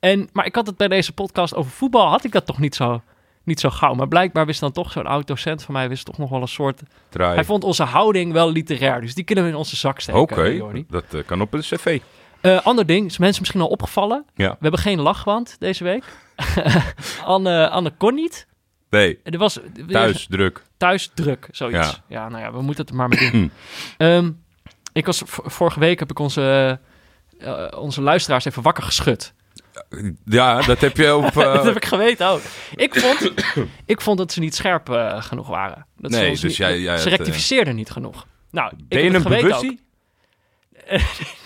En, 0.02 0.30
maar 0.34 0.46
ik 0.46 0.56
had 0.56 0.68
het 0.68 0.78
bij 0.78 0.88
deze 0.88 1.14
podcast 1.14 1.56
over 1.56 1.72
voetbal, 1.72 2.08
had 2.10 2.24
ik 2.24 2.32
dat 2.32 2.46
toch 2.46 2.60
niet 2.60 2.76
zo, 2.76 3.02
niet 3.44 3.60
zo 3.60 3.70
gauw. 3.70 3.94
Maar 3.94 4.08
blijkbaar 4.08 4.46
wist 4.46 4.60
dan 4.60 4.72
toch 4.72 4.92
zo'n 4.92 5.06
oud-docent 5.06 5.64
van 5.64 5.74
mij, 5.74 5.90
wist 5.90 6.06
toch 6.06 6.18
nog 6.18 6.30
wel 6.30 6.42
een 6.42 6.48
soort... 6.48 6.82
Draai. 7.10 7.34
Hij 7.36 7.44
vond 7.44 7.64
onze 7.64 7.84
houding 7.84 8.34
wel 8.34 8.52
literair, 8.52 9.02
dus 9.02 9.14
die 9.16 9.24
kunnen 9.24 9.44
we 9.44 9.50
in 9.50 9.56
onze 9.56 9.76
zak 9.76 10.00
steken. 10.00 10.22
Oké, 10.22 10.84
dat 10.90 11.14
eh, 11.14 11.22
kan 11.26 11.42
op 11.42 11.54
een 11.54 11.60
cv. 11.60 12.00
Eh, 12.42 12.62
ander 12.66 12.86
ding, 12.86 13.06
is 13.06 13.18
mensen 13.18 13.40
misschien 13.42 13.62
al 13.62 13.68
opgevallen. 13.68 14.26
Ja. 14.36 14.50
We 14.50 14.58
hebben 14.60 14.80
geen 14.80 15.00
lachwand 15.02 15.56
deze 15.60 15.84
week. 15.84 16.04
Anne, 17.26 17.70
Anne 17.70 17.92
kon 17.98 18.14
niet. 18.16 18.48
Nee, 18.90 19.20
Er 19.24 19.38
was 19.38 19.60
thuis, 19.88 20.28
druk. 20.30 20.64
thuis 20.78 21.12
druk, 21.14 21.48
zoiets. 21.52 21.90
Ja, 21.90 22.04
Ja. 22.08 22.30
nou 22.30 22.44
ja, 22.44 22.52
we 22.52 22.62
moeten 22.62 22.82
het 22.82 22.90
er 22.90 22.96
maar 22.96 23.10
mee 23.10 23.32
doen. 23.32 23.52
Ehm, 23.98 24.32
ik 24.94 25.06
was, 25.06 25.22
vorige 25.26 25.80
week 25.80 26.00
heb 26.00 26.10
ik 26.10 26.20
onze, 26.20 26.80
eh, 27.40 27.68
onze 27.80 28.02
luisteraars 28.02 28.46
even 28.46 28.62
wakker 28.64 28.84
geschud. 28.84 29.34
Ja, 30.26 30.62
dat 30.62 30.82
heb 30.82 30.98
je 30.98 31.16
op... 31.16 31.24
eh, 31.38 31.54
dat 31.54 31.64
heb 31.66 31.76
ik 31.76 31.86
geweten 31.86 32.28
ook. 32.28 32.42
Ik 32.76 32.96
vond, 33.00 33.32
ik 33.86 34.02
vond 34.02 34.18
dat 34.18 34.32
ze 34.32 34.40
niet 34.40 34.56
scherp 34.56 34.90
eh, 34.90 35.22
genoeg 35.22 35.48
waren. 35.48 35.86
Dat 35.98 36.12
ze, 36.14 36.20
Nee, 36.20 36.30
ons 36.30 36.40
dus 36.42 36.50
niet- 36.50 36.58
jij- 36.58 36.80
jij 36.80 36.98
ze 36.98 37.10
had, 37.10 37.18
rectificeerden 37.18 37.76
niet 37.76 37.90
genoeg. 37.90 38.26
Nou, 38.52 38.72
ik 38.78 38.88
Ben 38.88 39.04
je 39.04 39.12
heb 39.12 39.26
een 39.26 39.32
bewustie? 39.42 39.80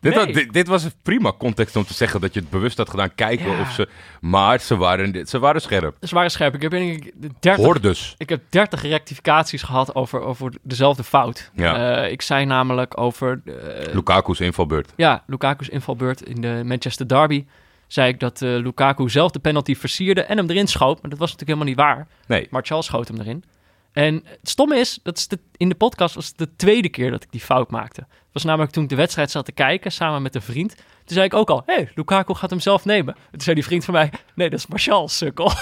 Dit, 0.00 0.14
Nee. 0.14 0.24
was, 0.24 0.34
dit, 0.34 0.52
dit 0.52 0.66
was 0.66 0.84
een 0.84 0.92
prima 1.02 1.32
context 1.38 1.76
om 1.76 1.84
te 1.84 1.94
zeggen 1.94 2.20
dat 2.20 2.34
je 2.34 2.40
het 2.40 2.50
bewust 2.50 2.76
had 2.76 2.90
gedaan 2.90 3.14
kijken 3.14 3.50
Ja. 3.50 3.60
of 3.60 3.70
ze... 3.70 3.88
Maar 4.20 4.60
ze 4.60 4.76
waren, 4.76 5.26
ze 5.26 5.38
waren 5.38 5.60
scherp. 5.60 5.96
Ze 6.00 6.14
waren 6.14 6.30
scherp. 6.30 6.54
Ik 6.54 6.62
heb 6.62 6.70
denk 6.70 7.04
ik 7.04 7.12
30 7.40 7.64
Hoor 7.64 7.80
dus. 7.80 8.14
Ik 8.18 8.28
heb 8.28 8.42
30 8.48 8.82
rectificaties 8.82 9.62
gehad 9.62 9.94
over, 9.94 10.20
over 10.20 10.52
dezelfde 10.62 11.04
fout. 11.04 11.50
Ja. 11.54 12.02
Eh, 12.04 12.10
ik 12.12 12.22
zei 12.22 12.44
namelijk 12.44 13.00
over 13.00 13.40
eh, 13.44 13.94
Lukaku's 13.94 14.40
invalbeurt. 14.40 14.92
ja, 14.96 15.22
Lukaku's 15.26 15.68
invalbeurt 15.68 16.22
in 16.22 16.40
de 16.40 16.62
Manchester 16.64 17.08
Derby. 17.08 17.44
Zei 17.86 18.08
ik 18.08 18.20
dat 18.20 18.42
eh, 18.42 18.48
Lukaku 18.48 19.08
zelf 19.10 19.30
de 19.30 19.38
penalty 19.38 19.74
versierde 19.76 20.22
en 20.22 20.36
hem 20.36 20.50
erin 20.50 20.66
schoot. 20.66 21.02
Maar 21.02 21.10
dat 21.10 21.18
was 21.18 21.32
natuurlijk 21.32 21.58
helemaal 21.60 21.86
niet 21.86 21.96
waar. 21.96 22.06
Nee, 22.26 22.46
Martial 22.50 22.82
schoot 22.82 23.08
hem 23.08 23.20
erin. 23.20 23.44
En 23.96 24.14
het 24.40 24.48
stomme 24.48 24.76
is, 24.78 24.98
dat 25.02 25.16
is 25.18 25.28
de, 25.28 25.38
in 25.56 25.68
de 25.68 25.74
podcast 25.74 26.14
was 26.14 26.26
het 26.26 26.38
de 26.38 26.56
tweede 26.56 26.88
keer 26.88 27.10
dat 27.10 27.22
ik 27.22 27.30
die 27.32 27.40
fout 27.40 27.70
maakte. 27.70 28.00
Het 28.00 28.32
was 28.32 28.44
namelijk 28.44 28.72
toen 28.72 28.82
ik 28.82 28.88
de 28.88 28.96
wedstrijd 28.96 29.30
zat 29.30 29.44
te 29.44 29.52
kijken, 29.52 29.92
samen 29.92 30.22
met 30.22 30.34
een 30.34 30.42
vriend. 30.42 30.74
Toen 30.76 31.14
zei 31.16 31.26
ik 31.26 31.34
ook 31.34 31.50
al, 31.50 31.62
hé, 31.66 31.74
hey, 31.74 31.90
Lukaku 31.94 32.34
gaat 32.34 32.50
hem 32.50 32.60
zelf 32.60 32.84
nemen. 32.84 33.14
Toen 33.30 33.40
zei 33.40 33.54
die 33.54 33.64
vriend 33.64 33.84
van 33.84 33.94
mij, 33.94 34.10
nee, 34.34 34.50
dat 34.50 34.58
is 34.58 34.66
Martial, 34.66 35.08
sukkel. 35.08 35.44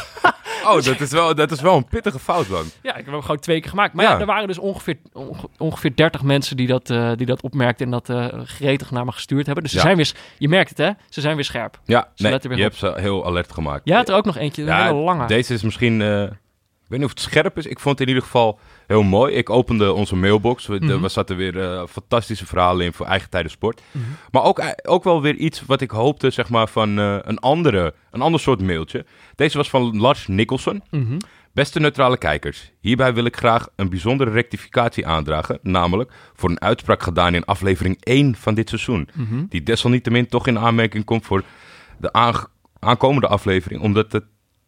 oh, 0.64 0.82
dat 0.82 1.00
is, 1.00 1.10
wel, 1.10 1.34
dat 1.34 1.50
is 1.50 1.60
wel 1.60 1.76
een 1.76 1.84
pittige 1.88 2.18
fout 2.18 2.48
dan. 2.48 2.64
Ja, 2.82 2.90
ik 2.96 3.04
heb 3.04 3.12
hem 3.14 3.20
gewoon 3.22 3.38
twee 3.38 3.60
keer 3.60 3.70
gemaakt. 3.70 3.94
Maar 3.94 4.04
ja, 4.04 4.12
Ja. 4.12 4.20
er 4.20 4.26
waren 4.26 4.46
dus 4.48 4.58
ongeveer, 4.58 4.96
onge- 5.12 5.48
ongeveer 5.58 5.96
30 5.96 6.22
mensen 6.22 6.56
die 6.56 6.66
dat, 6.66 6.90
eh, 6.90 7.12
die 7.16 7.26
dat 7.26 7.42
opmerkten 7.42 7.84
en 7.84 7.90
dat 7.92 8.08
eh 8.08 8.26
gretig 8.44 8.90
naar 8.90 9.04
me 9.04 9.12
gestuurd 9.12 9.46
hebben. 9.46 9.62
Dus 9.64 9.72
ze 9.72 9.78
Ja. 9.78 9.84
zijn 9.84 9.96
weer, 9.96 10.12
je 10.38 10.48
merkt 10.48 10.68
het 10.68 10.78
hè, 10.78 10.90
ze 11.08 11.20
zijn 11.20 11.34
weer 11.34 11.44
scherp. 11.44 11.80
Ja, 11.84 12.08
Ze 12.14 12.22
nee, 12.22 12.32
je 12.42 12.48
op. 12.48 12.56
hebt 12.58 12.76
ze 12.76 12.92
heel 12.96 13.26
alert 13.26 13.52
gemaakt. 13.52 13.80
Jij 13.84 13.96
had 13.96 14.08
er 14.08 14.14
ook 14.14 14.24
nog 14.24 14.36
eentje, 14.36 14.62
een 14.62 14.68
Ja, 14.68 14.82
hele 14.86 14.94
lange. 14.98 15.26
Deze 15.26 15.54
is 15.54 15.62
misschien. 15.62 16.02
eh, 16.02 16.24
weet 16.94 17.02
niet 17.02 17.12
of 17.18 17.22
het 17.24 17.32
scherp 17.32 17.58
is. 17.58 17.66
Ik 17.66 17.80
vond 17.80 17.98
het 17.98 18.08
in 18.08 18.14
ieder 18.14 18.22
geval 18.30 18.58
heel 18.86 19.02
mooi. 19.02 19.34
Ik 19.34 19.50
opende 19.50 19.92
onze 19.92 20.16
mailbox. 20.16 20.66
We, 20.66 20.78
de- 20.78 20.86
Mhm. 20.96 21.08
zaten 21.08 21.36
weer 21.36 21.60
eh, 21.60 21.82
fantastische 21.88 22.46
verhalen 22.46 22.86
in 22.86 22.92
voor 22.92 23.06
eigen 23.06 23.30
tijden 23.30 23.50
sport. 23.50 23.82
Mhm. 23.90 24.04
Maar 24.30 24.42
ook, 24.42 24.58
eh, 24.58 24.68
ook 24.82 25.04
wel 25.04 25.22
weer 25.22 25.34
iets 25.34 25.62
wat 25.66 25.80
ik 25.80 25.90
hoopte, 25.90 26.30
zeg 26.30 26.48
maar, 26.48 26.68
van 26.68 26.98
eh, 26.98 27.16
een, 27.22 27.38
andere, 27.38 27.94
een 28.10 28.20
ander 28.20 28.40
soort 28.40 28.62
mailtje. 28.62 29.04
Deze 29.34 29.56
was 29.56 29.70
van 29.70 29.96
Lars 29.96 30.26
Nicholson. 30.26 30.82
Mhm. 30.90 31.16
Beste 31.52 31.80
neutrale 31.80 32.16
kijkers, 32.18 32.72
hierbij 32.80 33.14
wil 33.14 33.24
ik 33.24 33.36
graag 33.36 33.68
een 33.76 33.88
bijzondere 33.88 34.30
rectificatie 34.30 35.06
aandragen. 35.06 35.58
Namelijk 35.62 36.12
voor 36.34 36.50
een 36.50 36.60
uitspraak 36.60 37.02
gedaan 37.02 37.34
in 37.34 37.44
aflevering 37.44 37.96
1 38.00 38.34
van 38.36 38.54
dit 38.54 38.68
seizoen. 38.68 39.08
Die 39.48 39.62
desalniettemin 39.62 40.26
toch 40.28 40.46
in 40.46 40.58
aanmerking 40.58 41.04
komt 41.04 41.24
voor 41.26 41.42
de 41.98 42.12
aankomende 42.80 43.26
aflevering. 43.28 43.80
Omdat 43.82 44.12
het 44.12 44.24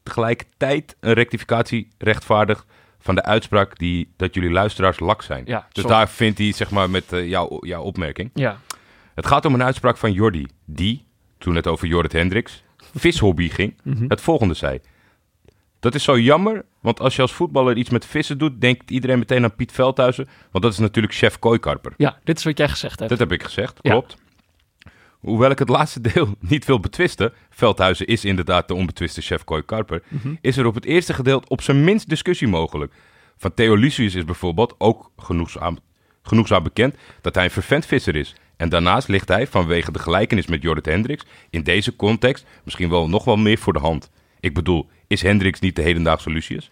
tegelijkertijd 0.07 0.97
een 1.01 1.13
rectificatie 1.13 1.89
rechtvaardigt 1.99 2.65
van 2.99 3.15
de 3.15 3.23
uitspraak 3.25 3.79
die, 3.79 4.13
dat 4.17 4.35
jullie 4.35 4.51
luisteraars 4.51 5.01
lak 5.01 5.23
zijn. 5.23 5.43
Ja, 5.47 5.59
dus 5.73 5.83
sorry. 5.83 5.97
daar 5.97 6.09
vindt 6.09 6.39
hij, 6.39 6.53
zeg 6.53 6.71
maar, 6.71 6.91
met 6.91 7.13
eh, 7.13 7.29
jouw, 7.29 7.59
jouw 7.61 7.83
opmerking. 7.83 8.31
Ja, 8.35 8.59
Het 9.15 9.27
gaat 9.27 9.45
om 9.45 9.55
een 9.55 9.63
uitspraak 9.63 9.97
van 9.97 10.13
Jordi, 10.13 10.47
die, 10.65 11.07
toen 11.39 11.55
het 11.55 11.67
over 11.67 11.87
Jorrit 11.87 12.13
Hendricks, 12.13 12.63
vishobby 12.95 13.49
ging, 13.49 13.75
Mhm. 13.83 14.05
het 14.09 14.21
volgende 14.21 14.55
zei. 14.55 14.81
Dat 15.81 15.95
is 15.95 16.03
zo 16.05 16.19
jammer, 16.19 16.65
want 16.81 17.01
als 17.01 17.17
je 17.17 17.23
als 17.23 17.33
voetballer 17.33 17.77
iets 17.77 17.91
met 17.91 18.07
vissen 18.07 18.39
doet, 18.39 18.61
denkt 18.61 18.91
iedereen 18.91 19.19
meteen 19.19 19.45
aan 19.45 19.55
Piet 19.55 19.73
Veldhuizen, 19.73 20.29
want 20.51 20.65
dat 20.65 20.73
is 20.73 20.79
natuurlijk 20.79 21.15
chef 21.15 21.39
kooikarper. 21.39 21.93
ja, 21.97 22.19
dit 22.25 22.39
is 22.39 22.45
wat 22.45 22.59
jij 22.59 22.69
gezegd 22.69 22.99
hebt. 22.99 23.11
Dat 23.11 23.19
heb 23.19 23.33
ik 23.33 23.43
gezegd, 23.43 23.79
Ja. 23.83 24.03
Hoewel 25.21 25.51
ik 25.51 25.59
het 25.59 25.69
laatste 25.69 26.01
deel 26.13 26.35
niet 26.41 26.65
wil 26.65 26.81
betwisten, 26.81 27.33
Veldhuizen 27.51 28.07
is 28.07 28.25
inderdaad 28.25 28.69
de 28.69 28.75
onbetwiste 28.75 29.21
chef 29.21 29.45
kooikarper, 29.45 30.03
Mhm. 30.09 30.35
is 30.41 30.57
er 30.57 30.67
op 30.67 30.75
het 30.75 30.85
eerste 30.85 31.15
gedeelte 31.15 31.49
op 31.49 31.63
zijn 31.63 31.85
minst 31.85 32.09
discussie 32.09 32.49
mogelijk. 32.49 32.93
Van 33.37 33.55
Theo 33.55 33.75
Lucius 33.75 34.15
is 34.15 34.25
bijvoorbeeld 34.25 34.75
ook 34.79 35.11
genoegzaam, 35.17 35.79
genoegzaam 36.23 36.63
bekend 36.63 36.95
dat 37.21 37.35
hij 37.35 37.45
een 37.45 37.51
vervent 37.51 37.87
visser 37.87 38.17
is. 38.17 38.35
En 38.57 38.69
daarnaast 38.69 39.09
ligt 39.09 39.29
hij, 39.29 39.47
vanwege 39.47 39.93
de 39.93 39.99
gelijkenis 39.99 40.47
met 40.47 40.63
Jorrit 40.63 40.87
Hendricks, 40.87 41.25
in 41.51 41.63
deze 41.63 41.97
context 41.97 42.47
misschien 42.65 42.89
wel 42.91 43.09
nog 43.09 43.25
wel 43.25 43.37
meer 43.37 43.59
voor 43.59 43.73
de 43.73 43.79
hand. 43.79 44.11
Ik 44.41 44.55
bedoel, 44.55 44.89
is 45.07 45.23
Hendricks 45.23 45.61
niet 45.61 45.77
de 45.77 45.83
hedendaagse 45.83 46.31
Lucius? 46.31 46.71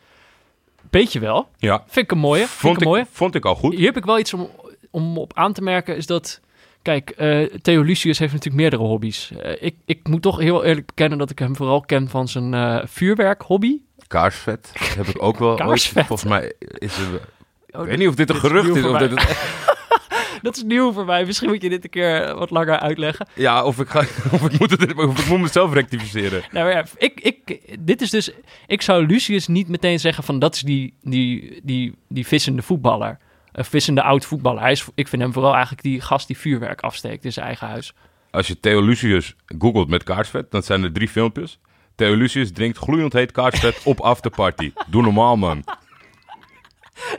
Beetje 0.90 1.20
wel. 1.20 1.48
Ja, 1.58 1.84
Vind 1.86 2.04
ik 2.04 2.10
een 2.12 2.18
mooie. 2.18 2.42
Ik 2.42 2.48
vond 2.48 2.74
een 2.76 2.82
ik, 2.82 2.88
mooie. 2.88 3.06
vond 3.10 3.34
ik 3.34 3.44
al 3.44 3.54
goed. 3.54 3.74
Hier 3.74 3.86
heb 3.86 3.96
ik 3.96 4.04
wel 4.04 4.18
iets 4.18 4.34
om, 4.34 4.50
om 4.90 5.18
op 5.18 5.32
aan 5.34 5.52
te 5.52 5.62
merken, 5.62 5.96
is 5.96 6.06
dat... 6.06 6.40
Kijk, 6.84 7.10
eh, 7.10 7.42
Theo 7.62 7.82
Lucius 7.82 8.18
heeft 8.18 8.32
natuurlijk 8.32 8.62
meerdere 8.62 8.82
hobby's. 8.82 9.30
Eh, 9.30 9.52
ik, 9.60 9.74
ik 9.84 10.08
moet 10.08 10.22
toch 10.22 10.38
heel 10.38 10.64
eerlijk 10.64 10.86
bekennen 10.86 11.18
dat 11.18 11.30
ik 11.30 11.38
hem 11.38 11.56
vooral 11.56 11.80
ken 11.80 12.08
van 12.08 12.28
zijn 12.28 12.54
eh 12.54 12.78
vuurwerk-hobby. 12.84 13.80
Kaarsvet 14.06 14.72
heb 14.96 15.06
ik 15.06 15.22
ook 15.22 15.38
wel 15.38 15.62
ooit. 15.62 15.82
Volgens 15.82 16.24
mij 16.24 16.52
is 16.58 16.98
er... 16.98 17.20
Oh, 17.70 17.82
Ik 17.82 17.88
weet 17.88 17.98
niet 17.98 18.08
of 18.08 18.14
dit 18.14 18.28
een 18.30 18.34
is 18.34 18.40
gerucht 18.40 18.76
is. 18.76 18.84
Of 18.84 18.98
dit 18.98 19.10
Dat 20.42 20.56
is 20.56 20.62
nieuw 20.62 20.92
voor 20.92 21.04
mij. 21.04 21.24
Misschien 21.24 21.48
moet 21.48 21.62
je 21.62 21.68
dit 21.68 21.84
een 21.84 21.90
keer 21.90 22.34
wat 22.34 22.50
langer 22.50 22.78
uitleggen. 22.78 23.26
ja, 23.34 23.64
of 23.64 23.80
ik, 23.80 23.88
ga, 23.88 23.98
of, 24.34 24.44
ik 24.44 24.58
moet 24.58 24.70
het, 24.70 24.94
of 24.94 25.18
ik 25.18 25.28
moet 25.28 25.40
mezelf 25.40 25.72
rectificeren. 25.72 26.42
Nou 26.52 26.70
ja, 26.70 26.84
ik, 26.96 27.20
ik, 27.20 27.60
dit 27.78 28.02
is 28.02 28.10
dus... 28.10 28.30
Ik 28.66 28.82
zou 28.82 29.06
Lucius 29.06 29.46
niet 29.46 29.68
meteen 29.68 30.00
zeggen 30.00 30.24
van 30.24 30.38
dat 30.38 30.54
is 30.54 30.60
die, 30.60 30.94
die, 31.02 31.60
die, 31.62 31.94
die 32.08 32.26
vissende 32.26 32.62
voetballer. 32.62 33.18
Een 33.54 33.64
vissende 33.64 34.02
oud 34.02 34.25
voetballer. 34.25 34.61
Hij 34.62 34.73
is, 34.73 34.87
ik 34.94 35.08
vind 35.08 35.23
hem 35.23 35.32
vooral 35.32 35.52
eigenlijk 35.52 35.82
die 35.82 36.00
gast 36.00 36.26
die 36.26 36.38
vuurwerk 36.38 36.80
afsteekt 36.80 37.25
in 37.25 37.32
zijn 37.32 37.46
eigen 37.46 37.66
huis. 37.68 37.92
Als 38.30 38.46
je 38.46 38.61
Theo 38.61 38.80
Lucius 38.82 39.34
googelt 39.58 39.88
met 39.88 40.02
kaarsvet, 40.02 40.50
dan 40.50 40.62
zijn 40.62 40.82
er 40.82 40.92
drie 40.92 41.08
filmpjes. 41.08 41.58
Theo 41.94 42.14
Lucius 42.14 42.52
drinkt 42.52 42.78
gloeiend 42.78 43.12
heet 43.12 43.32
kaarsvet 43.32 43.80
op 43.84 44.00
afterparty. 44.00 44.73
Doe 44.87 45.02
normaal, 45.02 45.37
man. 45.37 45.64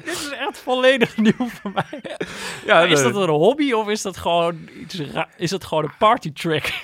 Dit 0.04 0.14
is 0.14 0.30
echt 0.32 0.58
volledig 0.58 1.18
nieuw 1.18 1.48
voor 1.50 1.72
mij. 1.74 2.02
Ja, 2.66 2.82
is 2.84 3.02
dat 3.04 3.16
een 3.16 3.30
hobby 3.30 3.72
of 3.72 3.88
is 3.88 4.02
dat 4.02 4.18
gewoon, 4.18 4.70
iets 4.80 5.00
ra- 5.00 5.30
is 5.38 5.50
dat 5.50 5.66
gewoon 5.66 5.84
een 5.84 5.98
party 5.98 6.34
trick? 6.34 6.84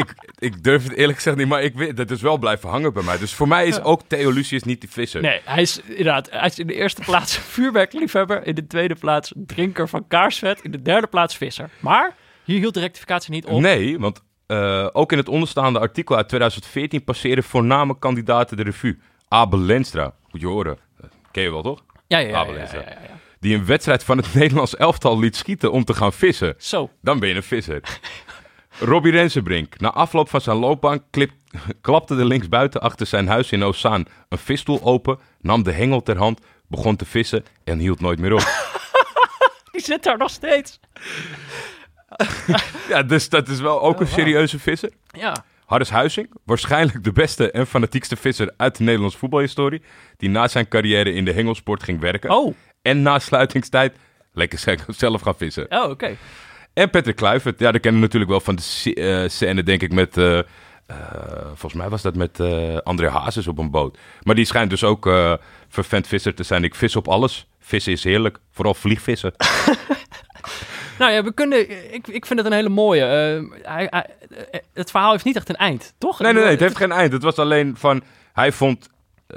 Ik, 0.00 0.14
ik 0.38 0.62
durf 0.64 0.82
het 0.82 0.92
eerlijk 0.92 1.16
gezegd 1.16 1.36
niet, 1.36 1.48
maar 1.48 1.62
ik 1.62 1.74
weet, 1.74 1.96
dat 1.96 2.10
is 2.10 2.20
wel 2.20 2.38
blijven 2.38 2.68
hangen 2.68 2.92
bij 2.92 3.02
mij. 3.02 3.18
Dus 3.18 3.34
voor 3.34 3.48
mij 3.48 3.66
is 3.66 3.80
ook 3.82 4.02
Theo 4.06 4.30
Lucius 4.30 4.62
niet 4.62 4.80
die 4.80 4.90
visser. 4.90 5.20
Nee, 5.20 5.40
hij 5.44 5.62
is 5.62 5.80
inderdaad, 5.80 6.30
hij 6.30 6.46
is 6.46 6.58
in 6.58 6.66
de 6.66 6.74
eerste 6.74 7.02
plaats 7.02 7.36
vuurwerkliefhebber. 7.38 8.46
In 8.46 8.54
de 8.54 8.66
tweede 8.66 8.94
plaats 8.94 9.32
drinker 9.36 9.88
van 9.88 10.06
kaarsvet. 10.08 10.60
In 10.62 10.70
de 10.70 10.82
derde 10.82 11.06
plaats 11.06 11.36
visser. 11.36 11.70
Maar 11.80 12.14
hier 12.44 12.58
hield 12.58 12.74
de 12.74 12.80
rectificatie 12.80 13.30
niet 13.30 13.44
op. 13.44 13.60
Nee, 13.60 13.98
want 13.98 14.22
eh, 14.46 14.86
ook 14.92 15.12
in 15.12 15.18
het 15.18 15.28
onderstaande 15.28 15.78
artikel 15.78 16.16
uit 16.16 16.28
2014 16.28 17.04
passeren 17.04 17.42
voorname 17.44 17.98
kandidaten 17.98 18.56
de 18.56 18.62
revue. 18.62 18.98
Abel 19.28 19.58
Lenstra, 19.58 20.14
moet 20.30 20.40
je 20.40 20.46
horen. 20.46 20.78
Eh, 21.00 21.06
Ken 21.30 21.42
je 21.42 21.50
wel, 21.50 21.62
toch? 21.62 21.82
Ja, 22.06 22.18
ja, 22.18 22.28
ja, 22.28 22.36
Abel 22.36 22.54
ja, 22.54 22.68
ja, 22.72 22.80
ja. 22.80 23.18
Die 23.40 23.54
een 23.54 23.66
wedstrijd 23.66 24.04
van 24.04 24.16
het 24.16 24.34
Nederlands 24.40 24.76
elftal 24.76 25.18
liet 25.18 25.36
schieten 25.36 25.72
om 25.72 25.84
te 25.84 25.94
gaan 25.94 26.12
vissen. 26.12 26.54
Zo, 26.58 26.90
Dan 27.02 27.18
ben 27.18 27.28
je 27.28 27.34
een 27.34 27.42
visser. 27.42 27.80
Robbie 28.80 29.12
Rensenbrink. 29.12 29.80
Na 29.80 29.92
afloop 29.92 30.28
van 30.28 30.40
zijn 30.40 30.56
loopbaan 30.56 31.10
klip, 31.10 31.30
klapte 31.80 32.16
de 32.16 32.24
linksbuiten 32.24 32.80
achter 32.80 33.06
zijn 33.06 33.28
huis 33.28 33.52
in 33.52 33.62
Ozaan 33.62 34.04
een 34.28 34.38
visstoel 34.38 34.82
open, 34.82 35.18
nam 35.40 35.62
de 35.62 35.72
hengel 35.72 36.02
ter 36.02 36.16
hand, 36.16 36.40
begon 36.68 36.96
te 36.96 37.04
vissen 37.04 37.44
en 37.64 37.78
hield 37.78 38.00
nooit 38.00 38.18
meer 38.18 38.32
op. 38.32 38.70
die 39.72 39.80
zit 39.80 40.02
daar 40.02 40.18
nog 40.18 40.30
steeds. 40.30 40.80
ja, 42.88 43.02
dus 43.02 43.28
dat 43.28 43.48
is 43.48 43.60
wel 43.60 43.82
ook 43.82 44.00
een 44.00 44.06
serieuze 44.06 44.58
visser. 44.58 44.90
Ja, 45.10 45.44
Harris 45.66 45.90
Huizing, 45.90 46.30
waarschijnlijk 46.44 47.04
de 47.04 47.12
beste 47.12 47.50
en 47.50 47.66
fanatiekste 47.66 48.16
visser 48.16 48.52
uit 48.56 48.76
de 48.76 48.84
Nederlandse 48.84 49.18
voetbalhistorie, 49.18 49.82
die 50.16 50.28
na 50.28 50.48
zijn 50.48 50.68
carrière 50.68 51.12
in 51.12 51.24
de 51.24 51.32
hengelsport 51.32 51.82
ging 51.82 52.00
werken 52.00 52.30
oh, 52.30 52.54
en 52.82 53.02
na 53.02 53.18
sluitingstijd 53.18 53.96
lekker 54.32 54.78
zelf 54.86 55.20
gaan 55.20 55.36
vissen. 55.36 55.66
oh 55.68 55.90
oké. 55.90 56.16
En 56.80 56.90
Patrick 56.90 57.16
Kluivert, 57.16 57.58
ja, 57.58 57.72
dat 57.72 57.80
kennen 57.80 58.00
we 58.00 58.06
natuurlijk 58.06 58.30
wel 58.30 58.40
van 58.40 58.54
de 58.56 58.94
eh, 58.94 59.28
scène, 59.28 59.62
denk 59.62 59.82
ik, 59.82 59.92
met... 59.92 60.16
eh, 60.16 60.38
eh, 60.38 60.44
volgens 61.46 61.74
mij 61.74 61.88
was 61.88 62.02
dat 62.02 62.14
met 62.16 62.40
eh 62.40 62.76
André 62.76 63.08
Hazes 63.10 63.46
op 63.46 63.58
een 63.58 63.70
boot. 63.70 63.98
Maar 64.22 64.34
die 64.34 64.44
schijnt 64.44 64.70
dus 64.70 64.84
ook 64.84 65.06
eh 65.06 65.34
vervent 65.68 66.06
visser 66.06 66.34
te 66.34 66.42
zijn. 66.42 66.64
Ik 66.64 66.74
vis 66.74 66.96
op 66.96 67.08
alles. 67.08 67.46
Vissen 67.60 67.92
is 67.92 68.04
heerlijk. 68.04 68.38
Vooral 68.50 68.74
vliegvissen. 68.74 69.32
Nou 70.98 71.12
ja, 71.12 71.22
we 71.24 71.32
kunnen, 71.34 71.92
ik, 71.94 72.08
ik 72.08 72.26
vind 72.26 72.38
het 72.38 72.48
een 72.48 72.54
hele 72.54 72.68
mooie. 72.68 73.02
Hij, 73.62 73.86
hij- 73.90 74.10
het 74.74 74.90
verhaal 74.90 75.10
heeft 75.12 75.24
niet 75.24 75.36
echt 75.36 75.48
een 75.48 75.56
eind, 75.56 75.94
toch? 75.98 76.20
Nee, 76.20 76.32
nee, 76.32 76.42
nee. 76.42 76.50
Het 76.50 76.60
heeft 76.60 76.76
geen 76.76 76.92
eind. 76.92 77.12
Het 77.12 77.22
was 77.22 77.36
alleen 77.36 77.76
van... 77.76 78.02
Hij 78.32 78.52
vond 78.52 78.88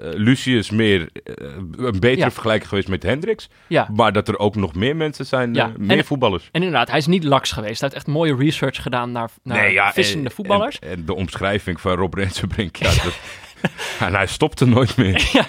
Lucius 0.01 0.69
meer 0.69 1.09
eh, 1.13 1.33
een 1.77 1.99
betere 1.99 2.15
Ja. 2.15 2.31
vergelijking 2.31 2.69
geweest 2.69 2.87
met 2.87 3.03
Hendricks. 3.03 3.49
Ja. 3.67 3.87
Maar 3.95 4.11
dat 4.13 4.27
er 4.27 4.39
ook 4.39 4.55
nog 4.55 4.75
meer 4.75 4.95
mensen 4.95 5.25
zijn. 5.25 5.53
Ja. 5.53 5.65
eh, 5.67 5.75
meer 5.77 5.97
En- 5.97 6.05
voetballers. 6.05 6.49
En 6.51 6.61
inderdaad, 6.63 6.89
hij 6.89 6.97
is 6.97 7.05
niet 7.07 7.23
laks 7.23 7.51
geweest. 7.51 7.79
Hij 7.81 7.89
heeft 7.93 8.05
echt 8.05 8.15
mooie 8.15 8.35
research 8.35 8.81
gedaan 8.81 9.11
naar, 9.11 9.29
naar 9.43 9.93
vissende 9.93 10.29
en- 10.29 10.35
voetballers. 10.35 10.79
En, 10.79 10.89
en 10.89 11.05
de 11.05 11.15
omschrijving 11.15 11.81
van 11.81 11.95
Rob 11.95 12.13
Rensenbrink. 12.13 12.75
Ja, 12.75 12.89
dat, 13.03 13.19
en 13.99 14.13
hij 14.15 14.27
stopte 14.27 14.65
nooit 14.65 14.97
meer. 14.97 15.29
ja, 15.33 15.45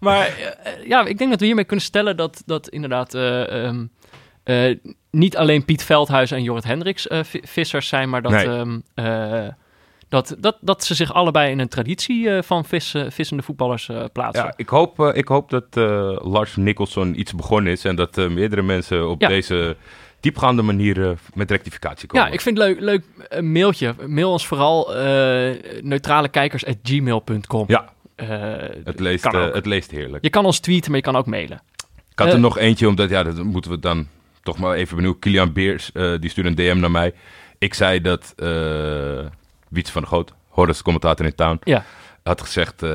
maar 0.00 0.26
eh, 0.26 0.86
ja, 0.88 1.04
ik 1.06 1.18
denk 1.18 1.30
dat 1.30 1.40
we 1.40 1.46
hiermee 1.46 1.64
kunnen 1.64 1.84
stellen 1.84 2.16
dat, 2.16 2.42
dat 2.46 2.68
inderdaad 2.68 3.14
eh, 3.14 3.64
ehm, 3.64 3.86
eh, 4.44 4.76
niet 5.10 5.36
alleen 5.36 5.64
Piet 5.64 5.84
Veldhuis 5.84 6.30
en 6.30 6.42
Jorrit 6.42 6.64
Hendricks 6.64 7.08
eh, 7.08 7.24
vi- 7.24 7.40
vissers 7.44 7.88
zijn, 7.88 8.08
maar 8.10 8.22
dat, 8.22 8.32
Nee. 8.32 8.46
ehm, 8.46 8.78
eh, 8.94 9.46
Dat, 10.14 10.36
dat, 10.38 10.56
dat 10.60 10.84
ze 10.84 10.94
zich 10.94 11.12
allebei 11.12 11.50
in 11.50 11.58
een 11.58 11.68
traditie 11.68 12.30
eh, 12.30 12.42
van 12.42 12.64
vissen, 12.64 13.12
vissende 13.12 13.42
voetballers 13.42 13.88
eh, 13.88 14.04
plaatsen. 14.12 14.44
Ja, 14.44 14.52
ik 14.56 14.68
hoop, 14.68 15.00
eh, 15.00 15.16
ik 15.16 15.28
hoop 15.28 15.50
dat 15.50 15.64
eh, 15.70 16.16
Lars 16.22 16.56
Nicholson 16.56 17.20
iets 17.20 17.34
begonnen 17.34 17.72
is 17.72 17.84
en 17.84 17.96
dat 17.96 18.18
eh, 18.18 18.28
meerdere 18.28 18.62
mensen 18.62 19.08
op 19.08 19.20
Ja. 19.20 19.28
deze 19.28 19.76
diepgaande 20.20 20.62
manier 20.62 21.02
eh, 21.08 21.10
met 21.34 21.50
rectificatie 21.50 22.08
komen. 22.08 22.26
Ja, 22.26 22.32
ik 22.32 22.40
vind 22.40 22.58
het 22.58 22.66
leuk, 22.66 22.80
leuk 22.80 23.02
eh, 23.28 23.40
mailtje. 23.42 23.94
Mail 24.06 24.30
ons 24.30 24.46
vooral 24.46 24.96
uh, 24.96 25.50
neutralekijkers.gmail.com. 25.80 27.64
Ja, 27.66 27.92
Eh, 28.16 28.28
het 28.84 29.00
leest, 29.00 29.24
eh, 29.26 29.52
het 29.52 29.66
leest 29.66 29.90
heerlijk. 29.90 30.24
Je 30.24 30.30
kan 30.30 30.44
ons 30.44 30.58
tweeten, 30.60 30.90
maar 30.90 30.98
je 31.00 31.04
kan 31.06 31.16
ook 31.16 31.26
mailen. 31.26 31.62
Ik 32.10 32.18
had 32.18 32.26
Eh, 32.28 32.32
er 32.34 32.40
nog 32.40 32.58
eentje, 32.58 32.88
omdat 32.88 33.10
ja, 33.10 33.22
dat 33.22 33.42
moeten 33.42 33.70
we 33.70 33.78
dan 33.78 34.06
toch 34.42 34.58
maar 34.58 34.74
even 34.76 34.94
benieuwen. 34.94 35.20
Kilian 35.20 35.52
Beers, 35.52 35.92
eh, 35.92 36.12
die 36.20 36.30
stuurde 36.30 36.48
een 36.48 36.54
DM 36.74 36.80
naar 36.80 36.90
mij. 36.90 37.12
Ik 37.58 37.74
zei 37.74 38.00
dat 38.00 38.34
eh 39.74 39.80
Wiets 39.80 39.90
van 39.90 40.02
der 40.02 40.10
Goot, 40.10 40.34
Horus, 40.48 40.82
commentator 40.82 41.26
in 41.26 41.34
Town, 41.34 41.60
Ja. 41.64 41.84
had 42.22 42.40
gezegd 42.40 42.82
eh, 42.82 42.90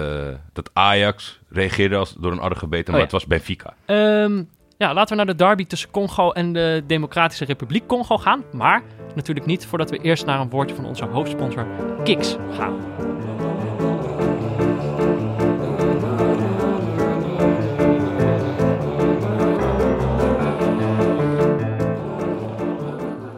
dat 0.53 0.69
Ajax 0.74 1.39
reageerde 1.50 1.95
als 1.95 2.13
door 2.19 2.31
een 2.31 2.39
adder 2.39 2.57
gebeten, 2.57 2.88
maar 2.91 2.98
ja. 2.98 3.03
het 3.03 3.12
was 3.13 3.25
Benfica. 3.25 3.74
Ehm, 3.86 4.43
ja, 4.77 4.93
laten 4.93 5.09
we 5.17 5.24
naar 5.24 5.36
de 5.36 5.43
derby 5.43 5.65
tussen 5.65 5.91
Congo 5.91 6.31
en 6.31 6.53
de 6.53 6.83
Democratische 6.88 7.45
Republiek 7.45 7.88
Congo 7.88 8.17
gaan. 8.17 8.43
Maar 8.51 8.81
natuurlijk 9.15 9.45
niet 9.45 9.65
voordat 9.65 9.89
we 9.89 9.98
eerst 9.98 10.25
naar 10.25 10.39
een 10.39 10.50
woordje 10.50 10.75
van 10.75 10.86
onze 10.86 11.05
hoofdsponsor 11.05 11.67
Kiks 12.03 12.36
gaan. 12.57 12.74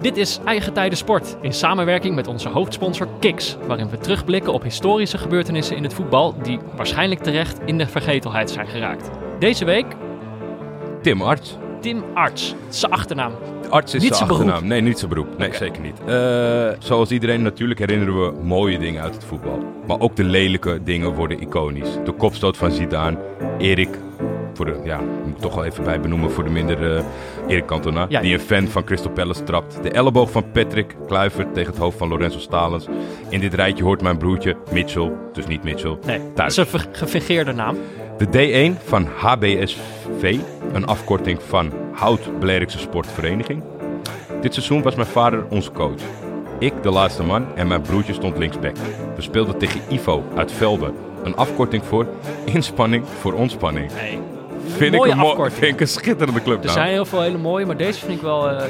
Dit 0.01 0.17
is 0.17 0.39
Eigen 0.45 0.73
Tijden 0.73 0.97
Sport 0.97 1.37
in 1.41 1.53
samenwerking 1.53 2.15
met 2.15 2.27
onze 2.27 2.49
hoofdsponsor 2.49 3.07
Kiks, 3.19 3.57
waarin 3.67 3.89
we 3.89 3.97
terugblikken 3.97 4.53
op 4.53 4.63
historische 4.63 5.17
gebeurtenissen 5.17 5.75
in 5.75 5.83
het 5.83 5.93
voetbal 5.93 6.35
die 6.43 6.59
waarschijnlijk 6.75 7.21
terecht 7.21 7.59
in 7.65 7.77
de 7.77 7.87
vergetelheid 7.87 8.49
zijn 8.49 8.67
geraakt. 8.67 9.09
Deze 9.39 9.65
week 9.65 9.85
Tim 11.01 11.21
Arts. 11.21 11.57
Tim 11.81 12.03
Arts, 12.13 12.55
zijn 12.69 12.91
achternaam. 12.91 13.31
Arts 13.69 13.93
is 13.93 14.01
Niet 14.01 14.15
zijn 14.15 14.15
zijn 14.15 14.27
beroep. 14.27 14.43
achternaam. 14.43 14.69
Nee, 14.69 14.81
niet 14.81 14.97
zijn 14.99 15.09
beroep. 15.09 15.37
Nee, 15.37 15.53
zeker 15.53 15.81
niet. 15.81 15.99
Eh, 16.05 16.69
zoals 16.79 17.11
iedereen 17.11 17.41
natuurlijk 17.41 17.79
herinneren 17.79 18.21
we 18.21 18.33
mooie 18.43 18.77
dingen 18.79 19.01
uit 19.01 19.13
het 19.13 19.23
voetbal. 19.23 19.59
Maar 19.87 19.99
ook 19.99 20.15
de 20.15 20.23
lelijke 20.23 20.83
dingen 20.83 21.13
worden 21.13 21.41
iconisch. 21.41 21.89
De 22.05 22.11
kopstoot 22.11 22.57
van 22.57 22.71
Zidane, 22.71 23.17
Erik, 23.57 23.97
voor 24.61 24.73
de, 24.73 24.79
ja, 24.89 24.99
moet 25.25 25.35
ik 25.35 25.41
toch 25.41 25.55
wel 25.55 25.65
even 25.65 25.83
bij 25.83 25.99
benoemen 25.99 26.31
voor 26.31 26.43
de 26.43 26.49
minder 26.49 26.95
eh 26.97 27.03
Erik 27.47 27.65
Cantona, 27.65 28.05
Ja. 28.09 28.21
die 28.21 28.33
een 28.33 28.39
fan 28.39 28.67
van 28.67 28.83
Crystal 28.83 29.11
Palace 29.11 29.43
trapt. 29.43 29.83
De 29.83 29.91
elleboog 29.91 30.31
van 30.31 30.51
Patrick 30.51 30.95
Kluivert 31.07 31.53
tegen 31.53 31.71
het 31.71 31.81
hoofd 31.81 31.97
van 31.97 32.07
Lorenzo 32.07 32.39
Stalens. 32.39 32.87
In 33.29 33.39
dit 33.39 33.53
rijtje 33.53 33.83
hoort 33.83 34.01
mijn 34.01 34.17
broertje 34.17 34.55
Mitchell, 34.71 35.11
dus 35.33 35.47
niet 35.47 35.63
Mitchell, 35.63 35.97
Nee, 36.05 36.19
dat 36.35 36.49
is 36.49 36.57
een 36.57 36.65
gefingeerde 36.91 37.51
naam. 37.51 37.77
De 38.17 38.27
D1 38.27 38.83
van 38.87 39.07
HBSV, 39.17 40.37
een 40.73 40.85
afkorting 40.85 41.41
van 41.41 41.71
Hout 41.93 42.39
Blerikse 42.39 42.79
Sportvereniging. 42.79 43.63
Dit 44.41 44.53
seizoen 44.53 44.81
was 44.81 44.95
mijn 44.95 45.07
vader 45.07 45.45
onze 45.49 45.71
coach. 45.71 46.01
Ik 46.59 46.73
de 46.81 46.89
laatste 46.91 47.23
man 47.23 47.45
en 47.55 47.67
mijn 47.67 47.81
broertje 47.81 48.13
stond 48.13 48.37
linksback. 48.37 48.75
We 49.15 49.21
speelden 49.21 49.57
tegen 49.57 49.81
Ivo 49.89 50.23
uit 50.35 50.51
Velden. 50.51 50.93
Een 51.23 51.35
afkorting 51.35 51.83
voor 51.83 52.07
inspanning 52.45 53.05
voor 53.19 53.33
ontspanning. 53.33 53.91
Nee. 53.93 54.19
Vind 54.81 54.93
ik, 54.95 55.03
een 55.05 55.19
afkorting. 55.19 55.59
vind 55.59 55.73
ik 55.73 55.79
een 55.81 55.87
schitterende 55.87 56.41
club. 56.41 56.59
Er 56.59 56.65
naam. 56.65 56.73
zijn 56.73 56.89
heel 56.89 57.05
veel 57.05 57.21
hele 57.21 57.37
mooie, 57.37 57.65
maar 57.65 57.77
deze 57.77 57.99
vind 57.99 58.11
ik 58.11 58.21
wel... 58.21 58.49
eh, 58.49 58.67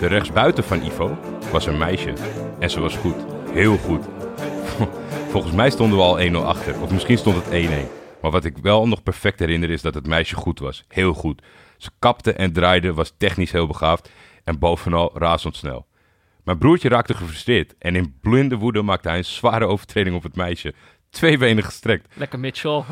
De 0.00 0.06
rechtsbuiten 0.06 0.64
van 0.64 0.82
Ivo 0.82 1.18
was 1.52 1.66
een 1.66 1.78
meisje. 1.78 2.12
En 2.58 2.70
ze 2.70 2.80
was 2.80 2.96
goed. 2.96 3.14
Heel 3.50 3.76
goed. 3.76 4.04
Volgens 5.32 5.52
mij 5.54 5.70
stonden 5.70 5.98
we 5.98 6.04
al 6.04 6.20
1-0 6.20 6.46
achter. 6.46 6.80
Of 6.82 6.90
misschien 6.90 7.18
stond 7.18 7.44
het 7.44 7.66
1-1. 7.68 7.70
Maar 8.22 8.30
wat 8.30 8.44
ik 8.44 8.56
wel 8.62 8.88
nog 8.88 9.02
perfect 9.02 9.38
herinner 9.38 9.70
is 9.70 9.82
dat 9.82 9.94
het 9.94 10.06
meisje 10.06 10.34
goed 10.36 10.58
was. 10.58 10.84
Heel 10.88 11.12
goed. 11.12 11.42
Ze 11.76 11.90
kapte 11.98 12.32
en 12.32 12.52
draaide, 12.52 12.92
was 12.94 13.14
technisch 13.18 13.52
heel 13.52 13.66
begaafd. 13.66 14.10
En 14.44 14.58
bovenal 14.58 15.10
razendsnel. 15.14 15.86
Mijn 16.44 16.58
broertje 16.58 16.88
raakte 16.88 17.14
gefrustreerd. 17.14 17.74
En 17.78 17.96
in 17.96 18.18
blinde 18.20 18.56
woede 18.56 18.82
maakte 18.82 19.08
hij 19.08 19.18
een 19.18 19.24
zware 19.24 19.66
overtreding 19.66 20.16
op 20.16 20.22
het 20.22 20.36
meisje. 20.36 20.74
Twee 21.10 21.38
benen 21.38 21.64
gestrekt. 21.64 22.06
lekker 22.14 22.38
Mitchell. 22.38 22.82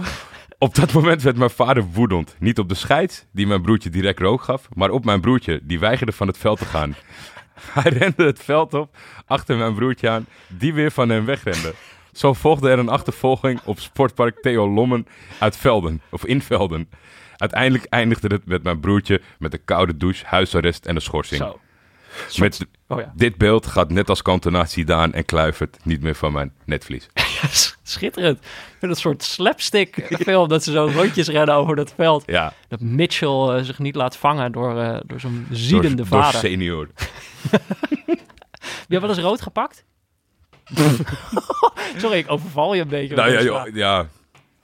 Op 0.65 0.75
dat 0.75 0.93
moment 0.93 1.23
werd 1.23 1.37
mijn 1.37 1.51
vader 1.51 1.85
woedend. 1.93 2.37
Niet 2.39 2.59
op 2.59 2.69
de 2.69 2.75
scheids, 2.75 3.25
die 3.33 3.47
mijn 3.47 3.63
broertje 3.63 3.91
direct 3.91 4.19
rook 4.19 4.43
gaf, 4.43 4.69
maar 4.75 4.91
op 4.91 5.05
mijn 5.05 5.21
broertje, 5.21 5.61
die 5.63 5.79
weigerde 5.79 6.13
van 6.13 6.27
het 6.27 6.39
veld 6.39 6.59
te 6.59 6.65
gaan. 6.65 6.97
Hij 7.81 7.93
rende 7.93 8.25
het 8.25 8.39
veld 8.43 8.75
op, 8.75 8.97
achter 9.27 9.57
mijn 9.57 9.75
broertje 9.75 10.09
aan, 10.09 10.27
die 10.49 10.75
weer 10.75 10.91
van 10.91 11.09
hem 11.09 11.25
wegrende. 11.25 11.75
Zo 12.13 12.33
volgde 12.33 12.71
er 12.71 12.79
een 12.79 12.89
achtervolging 12.89 13.61
op 13.65 13.81
sportpark 13.81 14.43
Theo 14.43 14.71
Lommen 14.71 15.07
uit 15.39 15.57
Velden, 15.57 16.03
of 16.11 16.25
in 16.25 16.43
Velden. 16.43 16.89
Uiteindelijk 17.37 17.85
eindigde 17.85 18.29
het 18.29 18.47
met 18.47 18.63
mijn 18.63 18.81
broertje 18.81 19.21
met 19.39 19.53
een 19.53 19.65
koude 19.65 19.97
douche, 19.97 20.27
huisarrest 20.27 20.87
en 20.87 20.95
een 20.95 21.03
schorsing. 21.03 21.41
Zo. 21.41 21.61
Met 22.41 22.67
Oh 22.89 23.01
ja. 23.01 23.13
dit 23.17 23.37
beeld 23.37 23.67
gaat 23.67 23.91
net 23.91 24.09
als 24.09 24.23
Cantona, 24.23 24.65
Zidane 24.65 25.13
en 25.13 25.25
Kluivert 25.25 25.77
niet 25.83 26.03
meer 26.03 26.15
van 26.15 26.33
mijn 26.33 26.53
netvlies. 26.65 27.09
Schitterend. 27.83 28.39
Het 28.81 28.91
een 28.91 28.97
soort 28.97 29.23
slapstick 29.23 30.17
film 30.21 30.49
dat 30.49 30.65
ze 30.65 30.73
zo 30.73 30.91
rondjes 30.95 31.29
rennen 31.29 31.55
over 31.55 31.77
dat 31.77 31.93
veld. 31.97 32.23
Ja, 32.27 32.53
Dat 32.69 32.81
Mitchell 32.81 33.29
eh, 33.29 33.63
zich 33.63 33.79
niet 33.79 33.95
laat 33.95 34.17
vangen 34.17 34.53
door, 34.53 34.81
eh, 34.81 35.01
door 35.07 35.21
zo'n 35.21 35.47
door, 35.49 35.59
ziedende 35.59 35.97
door 35.97 36.07
vader. 36.07 36.41
senior. 36.41 36.89
Heb 37.51 37.61
je 38.89 39.01
wel 39.01 39.09
eens 39.09 39.19
rood 39.19 39.43
gepakt? 39.43 39.85
Sorry, 41.97 42.19
ik 42.19 42.31
overval 42.31 42.75
je 42.75 42.81
een 42.83 42.89
beetje. 42.89 43.15
Nou 43.15 43.31
met 43.31 43.39
ja, 43.41 43.45
joh, 43.45 43.75
ja, 43.75 44.07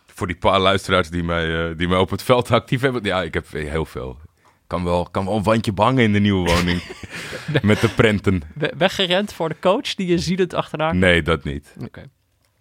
voor 0.06 0.26
die 0.26 0.36
paar 0.36 0.60
luisteraars 0.60 1.10
die 1.10 1.22
mij, 1.22 1.68
eh, 1.70 1.76
die 1.76 1.88
mij 1.88 1.98
op 1.98 2.10
het 2.10 2.22
veld 2.22 2.50
actief 2.50 2.80
hebben. 2.80 3.04
Ja, 3.04 3.22
ik 3.22 3.34
heb 3.34 3.46
heel 3.52 3.84
veel. 3.84 4.18
Kan 4.66 4.84
wel, 4.84 5.08
kan 5.10 5.24
wel 5.24 5.36
een 5.36 5.42
wandje 5.42 5.72
bangen 5.72 6.04
in 6.04 6.12
de 6.12 6.18
nieuwe 6.18 6.52
woning. 6.52 6.82
Met 7.62 7.80
de 7.80 7.88
prenten. 7.88 8.42
Weggerend 8.76 9.32
voor 9.32 9.48
de 9.48 9.56
coach 9.60 9.94
die 9.94 10.06
je 10.06 10.18
ziedend 10.18 10.54
achterna. 10.54 10.92
Nee, 10.92 11.22
dat 11.22 11.44
niet. 11.44 11.74
Oké. 11.84 12.02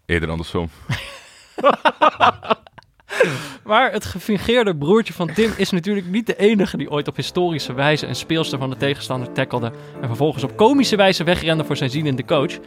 Eerder 0.10 0.30
andersom. 0.30 0.70
Maar 3.64 3.92
het 3.92 4.06
gefingeerde 4.06 4.76
broertje 4.76 5.14
van 5.14 5.34
Tim 5.34 5.52
is 5.58 5.70
natuurlijk 5.70 6.08
niet 6.08 6.26
de 6.26 6.36
enige 6.36 6.78
die 6.78 6.92
ooit 6.92 7.08
op 7.08 7.16
historische 7.16 7.74
wijze 7.74 8.08
een 8.08 8.16
speelster 8.16 8.60
van 8.60 8.70
de 8.70 8.78
tegenstander 8.78 9.32
tackelde 9.32 9.72
en 10.02 10.08
vervolgens 10.08 10.44
op 10.44 10.58
komische 10.58 10.96
wijze 10.96 11.24
wegrende 11.24 11.64
voor 11.64 11.78
zijn 11.78 11.90
zienende 11.90 12.26
coach. 12.26 12.60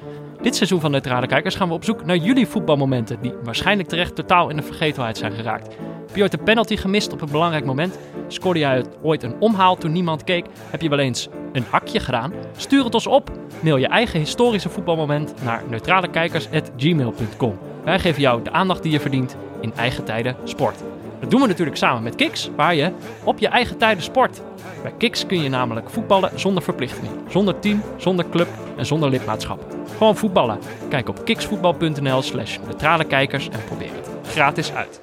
Dit 0.43 0.57
seizoen 0.57 0.81
van 0.81 0.91
Neutrale 0.91 1.27
Kijkers 1.27 1.55
gaan 1.55 1.69
we 1.69 1.75
op 1.75 1.85
zoek 1.85 2.05
naar 2.05 2.17
jullie 2.17 2.47
voetbalmomenten 2.47 3.21
die 3.21 3.33
waarschijnlijk 3.43 3.89
terecht 3.89 4.15
totaal 4.15 4.49
in 4.51 4.57
de 4.57 4.63
vergetelheid 4.63 5.19
zijn 5.19 5.33
geraakt. 5.33 5.77
Heb 6.07 6.17
je 6.17 6.23
ooit 6.23 6.33
een 6.33 6.43
penalty 6.43 6.77
gemist 6.77 7.13
op 7.13 7.21
een 7.21 7.31
belangrijk 7.31 7.65
moment? 7.65 7.99
Scoorde 8.29 8.59
jij 8.59 8.85
ooit 9.03 9.23
een 9.23 9.41
omhaal 9.41 9.77
toen 9.77 9.93
niemand 9.93 10.25
keek? 10.25 10.47
Heb 10.71 10.83
je 10.83 10.89
wel 10.89 10.99
eens 10.99 11.29
een 11.53 11.65
hakje 11.71 12.01
gedaan? 12.01 12.33
Stuur 12.57 12.85
het 12.85 12.95
ons 12.95 13.07
op. 13.07 13.31
Mail 13.61 13.77
je 13.77 13.87
eigen 13.87 14.19
historische 14.19 14.69
voetbalmoment 14.69 15.35
naar 15.43 15.63
neutralekijkers.gmail.com. 15.69 17.59
Wij 17.85 17.99
geven 17.99 18.21
jou 18.21 18.43
de 18.43 18.53
aandacht 18.53 18.83
die 18.83 18.93
je 18.93 19.01
verdient 19.01 19.37
in 19.61 19.73
eigen 19.75 20.05
tijden 20.05 20.37
sport. 20.45 20.83
Dat 21.23 21.31
doen 21.31 21.41
we 21.41 21.47
natuurlijk 21.47 21.77
samen 21.77 22.03
met 22.03 22.15
Kiks, 22.15 22.51
waar 22.57 22.75
je 22.75 22.93
op 23.25 23.39
je 23.39 23.49
eigen 23.49 23.79
tijden 23.79 24.03
sport. 24.05 24.41
Bij 24.83 24.93
Kiks 24.99 25.27
kun 25.27 25.43
je 25.43 25.49
namelijk 25.49 25.91
voetballen 25.91 26.41
zonder 26.41 26.63
verplichtingen, 26.63 27.11
zonder 27.29 27.59
team, 27.59 27.83
zonder 27.97 28.29
club 28.31 28.49
en 28.77 28.87
zonder 28.87 29.11
lidmaatschap. 29.11 29.77
Gewoon 29.97 30.17
voetballen. 30.17 30.59
Kijk 30.89 31.09
op 31.09 31.25
kiksvoetbal.nl 31.25 32.23
slash 32.23 32.59
neutrale 32.67 33.05
kijkers 33.05 33.49
en 33.49 33.65
probeer 33.65 33.91
het 33.95 34.09
gratis 34.33 34.73
uit. 34.73 35.01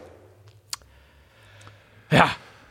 Ja, 2.09 2.27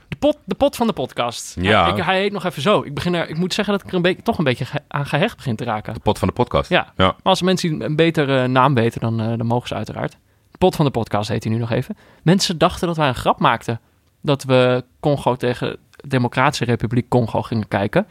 de 0.08 0.16
pot, 0.16 0.38
de 0.44 0.54
pot 0.54 0.76
van 0.76 0.86
de 0.86 0.92
podcast. 0.92 1.56
Ja. 1.60 1.82
Hij, 1.82 1.92
ik, 1.98 2.04
hij 2.04 2.20
heet 2.20 2.32
nog 2.32 2.44
even 2.44 2.62
zo. 2.62 2.82
Ik, 2.82 2.94
begin 2.94 3.14
er, 3.14 3.28
ik 3.28 3.36
moet 3.36 3.54
zeggen 3.54 3.74
dat 3.74 3.82
ik 3.82 3.88
er 3.90 3.94
een 3.96 4.02
beetje, 4.02 4.22
toch 4.22 4.38
een 4.38 4.44
beetje 4.44 4.64
ge- 4.64 4.80
aan 4.88 5.06
gehecht 5.06 5.36
begin 5.36 5.56
te 5.56 5.64
raken. 5.64 5.94
De 5.94 6.00
pot 6.00 6.18
van 6.18 6.28
de 6.28 6.34
podcast. 6.34 6.70
Ja, 6.70 6.92
Ja. 6.96 7.04
maar 7.04 7.14
als 7.22 7.42
mensen 7.42 7.80
een 7.84 7.96
betere 7.96 8.46
naam 8.46 8.74
weten, 8.74 9.00
dan, 9.00 9.20
eh, 9.20 9.26
dan 9.26 9.46
mogen 9.46 9.68
ze 9.68 9.74
uiteraard. 9.74 10.16
De 10.58 10.64
pot 10.66 10.76
van 10.76 10.84
de 10.84 10.90
podcast 10.90 11.28
heet 11.28 11.44
hij 11.44 11.52
nu 11.52 11.58
nog 11.58 11.70
even. 11.70 11.96
Mensen 12.22 12.58
dachten 12.58 12.86
dat 12.86 12.96
wij 12.96 13.08
een 13.08 13.14
grap 13.14 13.40
maakten. 13.40 13.80
Dat 14.20 14.44
we 14.44 14.84
Congo 15.00 15.36
tegen 15.36 15.78
de 15.90 16.08
Democratische 16.08 16.64
Republiek 16.64 17.08
Congo 17.08 17.42
gingen 17.42 17.68
kijken. 17.68 18.06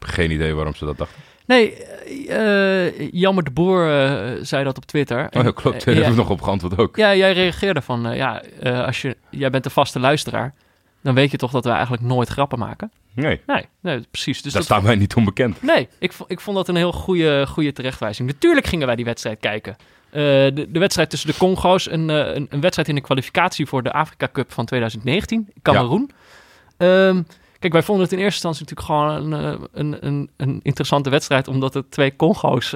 Geen 0.00 0.30
idee 0.30 0.54
waarom 0.54 0.74
ze 0.74 0.84
dat 0.84 0.98
dachten. 0.98 1.22
Nee, 1.46 1.84
eh, 1.84 2.86
eh, 2.86 3.12
Jammer 3.12 3.44
de 3.44 3.50
Boer 3.50 3.88
eh, 3.90 4.32
zei 4.42 4.64
dat 4.64 4.76
op 4.76 4.84
Twitter. 4.84 5.28
Oh 5.30 5.42
ja, 5.42 5.50
klopt. 5.50 5.84
Daar 5.84 5.94
hebben 5.94 6.12
we 6.12 6.18
nog 6.18 6.30
op 6.30 6.42
geantwoord 6.42 6.78
ook. 6.78 6.96
ja, 6.96 7.14
jij 7.14 7.32
reageerde 7.32 7.82
van, 7.82 8.14
ja, 8.14 8.42
als 8.62 9.02
je, 9.02 9.16
jij 9.30 9.50
bent 9.50 9.64
een 9.64 9.70
vaste 9.70 10.00
luisteraar, 10.00 10.54
dan 11.00 11.14
weet 11.14 11.30
je 11.30 11.36
toch 11.36 11.50
dat 11.50 11.64
we 11.64 11.70
eigenlijk 11.70 12.02
nooit 12.02 12.28
grappen 12.28 12.58
maken? 12.58 12.90
Nee, 13.14 13.40
Nee, 13.46 13.64
nee 13.80 14.00
precies. 14.10 14.42
Dus 14.42 14.52
daar 14.52 14.62
dat, 14.62 14.70
staan 14.70 14.82
wij 14.82 14.94
niet 14.94 15.14
onbekend. 15.14 15.62
Nee, 15.62 15.88
ik, 15.98 16.12
ik 16.26 16.40
vond 16.40 16.56
dat 16.56 16.68
een 16.68 16.76
heel 16.76 16.92
goede, 16.92 17.46
goede 17.46 17.72
terechtwijzing. 17.72 18.28
Natuurlijk 18.28 18.66
gingen 18.66 18.86
wij 18.86 18.96
die 18.96 19.04
wedstrijd 19.04 19.40
kijken. 19.40 19.76
Eh, 20.10 20.22
de, 20.54 20.66
de 20.70 20.78
wedstrijd 20.78 21.10
tussen 21.10 21.30
de 21.30 21.36
Congo's, 21.36 21.90
een, 21.90 22.10
eh, 22.10 22.34
een, 22.34 22.46
een 22.50 22.60
wedstrijd 22.60 22.88
in 22.88 22.94
de 22.94 23.00
kwalificatie 23.00 23.66
voor 23.66 23.82
de 23.82 23.92
Afrika 23.92 24.28
Cup 24.32 24.52
van 24.52 24.64
2019, 24.64 25.48
Cameroen. 25.62 26.10
Ehm, 26.76 27.22
kijk, 27.58 27.72
wij 27.72 27.82
vonden 27.82 28.04
het 28.04 28.12
in 28.12 28.18
eerste 28.18 28.48
instantie 28.48 28.76
natuurlijk 28.76 28.86
gewoon 28.86 29.32
een, 29.32 29.60
eh, 29.72 29.98
een, 30.00 30.30
een, 30.36 30.60
interessante 30.62 31.10
wedstrijd, 31.10 31.48
omdat 31.48 31.74
het 31.74 31.90
twee 31.90 32.16
Congo's 32.16 32.74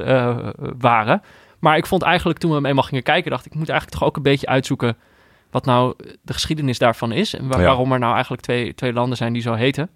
waren. 0.79 1.23
Maar 1.59 1.77
ik 1.77 1.87
vond 1.87 2.03
eigenlijk 2.03 2.39
toen 2.39 2.51
we 2.51 2.57
hem 2.57 2.67
eenmaal 2.67 2.85
gingen 2.85 3.03
kijken, 3.03 3.31
dacht 3.31 3.47
ik, 3.47 3.53
ik 3.53 3.59
moet 3.59 3.69
eigenlijk 3.69 3.99
toch 3.99 4.09
ook 4.09 4.17
een 4.17 4.23
beetje 4.23 4.47
uitzoeken 4.47 4.97
wat 5.51 5.65
nou 5.65 5.95
de 6.23 6.33
geschiedenis 6.33 6.79
daarvan 6.79 7.13
is. 7.13 7.35
En 7.35 7.45
Ja. 7.45 7.49
waarom 7.49 7.93
er 7.93 7.99
nou 7.99 8.13
eigenlijk 8.13 8.43
twee, 8.43 8.75
twee 8.75 8.93
landen 8.93 9.17
zijn 9.17 9.33
die 9.33 9.43
zo 9.43 9.55
heten. 9.55 9.91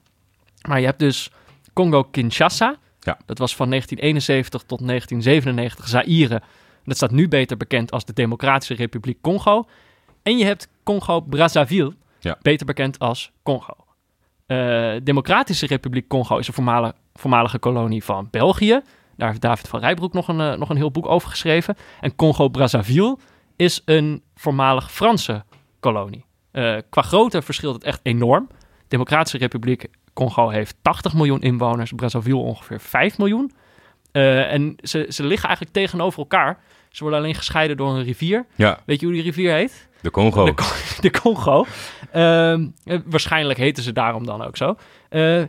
Maar 0.68 0.80
je 0.80 0.86
hebt 0.86 0.98
dus 0.98 1.30
Congo-Kinshasa. 1.72 2.76
Ja. 3.00 3.18
Dat 3.26 3.38
was 3.38 3.56
van 3.56 3.68
1971 3.68 4.62
tot 4.62 4.86
1997 4.86 5.88
Zaire. 5.88 6.42
Dat 6.86 6.96
staat 6.96 7.10
nu 7.10 7.28
beter 7.28 7.56
bekend 7.56 7.90
als 7.90 8.04
de 8.04 8.12
Democratische 8.12 8.74
Republiek 8.74 9.20
Congo. 9.20 9.64
En 10.22 10.38
je 10.38 10.44
hebt 10.44 10.68
Congo-Brazzaville, 10.82 11.94
Ja. 12.20 12.38
beter 12.42 12.66
bekend 12.66 12.98
als 12.98 13.32
Congo. 13.42 13.74
Eh, 14.46 14.92
Democratische 15.02 15.66
Republiek 15.66 16.08
Congo 16.08 16.36
is 16.38 16.46
een 16.48 16.54
voormalige, 16.54 16.94
voormalige 17.14 17.58
kolonie 17.58 18.04
van 18.04 18.28
België. 18.30 18.80
Daar 19.16 19.28
heeft 19.28 19.40
David 19.40 19.68
van 19.68 19.80
Rijbroek 19.80 20.12
nog 20.12 20.28
een, 20.28 20.40
eh, 20.40 20.58
nog 20.58 20.70
een 20.70 20.76
heel 20.76 20.90
boek 20.90 21.06
over 21.06 21.28
geschreven. 21.28 21.76
En 22.00 22.14
Congo-Brazzaville 22.16 23.18
is 23.56 23.82
een 23.84 24.22
voormalig 24.34 24.92
Franse 24.92 25.44
kolonie. 25.80 26.24
Eh, 26.50 26.76
qua 26.90 27.02
grootte 27.02 27.42
verschilt 27.42 27.74
het 27.74 27.84
echt 27.84 28.00
enorm. 28.02 28.48
Democratische 28.88 29.38
Republiek 29.38 29.86
Congo 30.12 30.48
heeft 30.48 30.76
80 30.82 31.14
miljoen 31.14 31.40
inwoners, 31.42 31.92
Brazzaville 31.92 32.36
ongeveer 32.36 32.80
5 32.80 33.18
miljoen. 33.18 33.52
En 34.12 34.76
ze, 34.82 35.06
ze 35.08 35.24
liggen 35.24 35.46
eigenlijk 35.48 35.76
tegenover 35.76 36.18
elkaar. 36.18 36.58
Ze 36.96 37.02
worden 37.02 37.20
alleen 37.20 37.34
gescheiden 37.34 37.76
door 37.76 37.88
een 37.88 38.02
rivier. 38.04 38.46
Ja, 38.54 38.78
Weet 38.86 39.00
je 39.00 39.06
hoe 39.06 39.14
die 39.14 39.24
rivier 39.24 39.52
heet? 39.52 39.88
de 40.00 40.10
Congo. 40.10 40.44
De, 40.44 40.54
de 41.00 41.10
Congo. 41.10 41.66
Ehm, 42.12 42.66
eh, 42.84 42.98
waarschijnlijk 43.04 43.58
heten 43.58 43.82
ze 43.82 43.92
daarom 43.92 44.26
dan 44.26 44.42
ook 44.42 44.56
zo. 44.56 44.76
Eh 45.08 45.42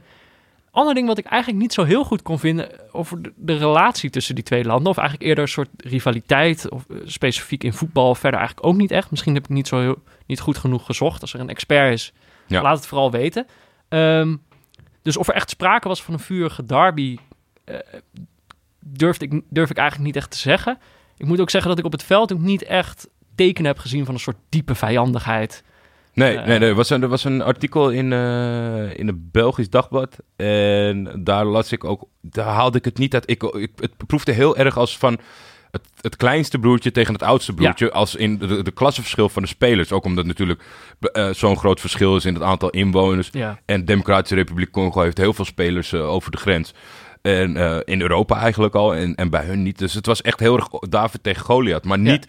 ander 0.71 0.93
ding 0.95 1.07
wat 1.07 1.17
ik 1.17 1.25
eigenlijk 1.25 1.61
niet 1.61 1.73
zo 1.73 1.83
heel 1.83 2.03
goed 2.03 2.21
kon 2.21 2.39
vinden 2.39 2.93
over 2.93 3.21
de, 3.21 3.33
de 3.35 3.57
relatie 3.57 4.09
tussen 4.09 4.35
die 4.35 4.43
twee 4.43 4.63
landen, 4.63 4.91
of 4.91 4.97
eigenlijk 4.97 5.27
eerder 5.29 5.43
een 5.43 5.49
soort 5.49 5.69
rivaliteit, 5.77 6.69
of 6.69 6.85
eh, 6.89 6.97
specifiek 7.05 7.63
in 7.63 7.73
voetbal, 7.73 8.15
verder 8.15 8.39
eigenlijk 8.39 8.67
ook 8.67 8.75
niet 8.75 8.91
echt. 8.91 9.11
Misschien 9.11 9.33
heb 9.33 9.43
ik 9.43 9.49
niet 9.49 9.67
zo 9.67 9.79
heel, 9.79 9.95
niet 10.25 10.39
goed 10.39 10.57
genoeg 10.57 10.85
gezocht. 10.85 11.21
Als 11.21 11.33
er 11.33 11.39
een 11.39 11.49
expert 11.49 11.93
is, 11.93 12.13
Ja. 12.47 12.61
laat 12.61 12.77
het 12.77 12.87
vooral 12.87 13.11
weten. 13.11 13.47
Ehm, 13.89 14.35
dus 15.01 15.17
of 15.17 15.27
er 15.27 15.33
echt 15.33 15.49
sprake 15.49 15.87
was 15.87 16.03
van 16.03 16.13
een 16.13 16.19
vurige 16.19 16.65
derby, 16.65 17.17
durf, 18.79 19.19
ik, 19.21 19.41
durf 19.49 19.69
ik 19.69 19.77
eigenlijk 19.77 20.07
niet 20.07 20.15
echt 20.23 20.31
te 20.31 20.37
zeggen. 20.37 20.77
Ik 21.17 21.25
moet 21.25 21.39
ook 21.39 21.49
zeggen 21.49 21.69
dat 21.69 21.79
ik 21.79 21.85
op 21.85 21.91
het 21.91 22.03
veld 22.03 22.33
ook 22.33 22.39
niet 22.39 22.63
echt 22.63 23.07
tekenen 23.35 23.71
heb 23.71 23.79
gezien 23.79 24.05
van 24.05 24.13
een 24.13 24.19
soort 24.19 24.37
diepe 24.49 24.75
vijandigheid. 24.75 25.63
Nee, 26.13 26.37
Eh. 26.37 26.45
nee, 26.47 26.59
nee. 26.59 26.69
Er 26.69 26.75
was 26.75 26.89
een, 26.89 27.01
er 27.01 27.07
was 27.07 27.23
een 27.23 27.41
artikel 27.41 27.89
in, 27.89 28.13
eh, 28.13 28.97
in 28.99 29.07
een 29.07 29.29
Belgisch 29.31 29.69
dagblad. 29.69 30.17
En 30.35 31.21
daar 31.23 31.45
las 31.45 31.71
ik 31.71 31.83
ook. 31.83 32.03
Daar 32.21 32.47
haalde 32.47 32.77
ik 32.77 32.85
het 32.85 32.97
niet 32.97 33.13
uit. 33.13 33.29
Ik, 33.29 33.43
ik, 33.43 33.71
het 33.75 33.91
proefde 34.07 34.31
heel 34.31 34.57
erg 34.57 34.77
als 34.77 34.97
van. 34.97 35.17
Het, 35.71 35.81
het 36.01 36.15
kleinste 36.15 36.59
broertje 36.59 36.91
tegen 36.91 37.13
het 37.13 37.23
oudste 37.23 37.53
broertje. 37.53 37.91
Als 37.91 38.15
in 38.15 38.37
de, 38.37 38.63
de 38.63 38.71
klassenverschil 38.71 39.29
van 39.29 39.41
de 39.41 39.47
spelers. 39.47 39.91
Ook 39.91 40.05
omdat 40.05 40.25
natuurlijk 40.25 40.63
eh, 40.99 41.29
zo'n 41.33 41.57
groot 41.57 41.79
verschil 41.79 42.15
is 42.15 42.25
in 42.25 42.33
het 42.33 42.43
aantal 42.43 42.69
inwoners. 42.69 43.29
Ja. 43.31 43.59
En 43.65 43.79
de 43.79 43.85
Democratische 43.85 44.35
Republiek 44.35 44.71
Congo 44.71 45.01
heeft 45.01 45.17
heel 45.17 45.33
veel 45.33 45.45
spelers 45.45 45.93
over 45.93 46.31
de 46.31 46.37
grens. 46.37 46.73
En 47.27 47.57
eh, 47.57 47.77
in 47.85 48.01
Europa 48.01 48.39
eigenlijk 48.39 48.75
al. 48.75 48.95
En, 48.95 49.15
en 49.15 49.29
bij 49.29 49.45
hun 49.45 49.63
niet. 49.63 49.77
Dus 49.77 49.93
het 49.93 50.05
was 50.05 50.21
echt 50.21 50.39
heel 50.39 50.55
erg 50.55 50.67
David 50.69 51.23
tegen 51.23 51.45
Goliath. 51.45 51.85
Maar 51.85 51.99
Ja. 51.99 52.11
niet, 52.11 52.27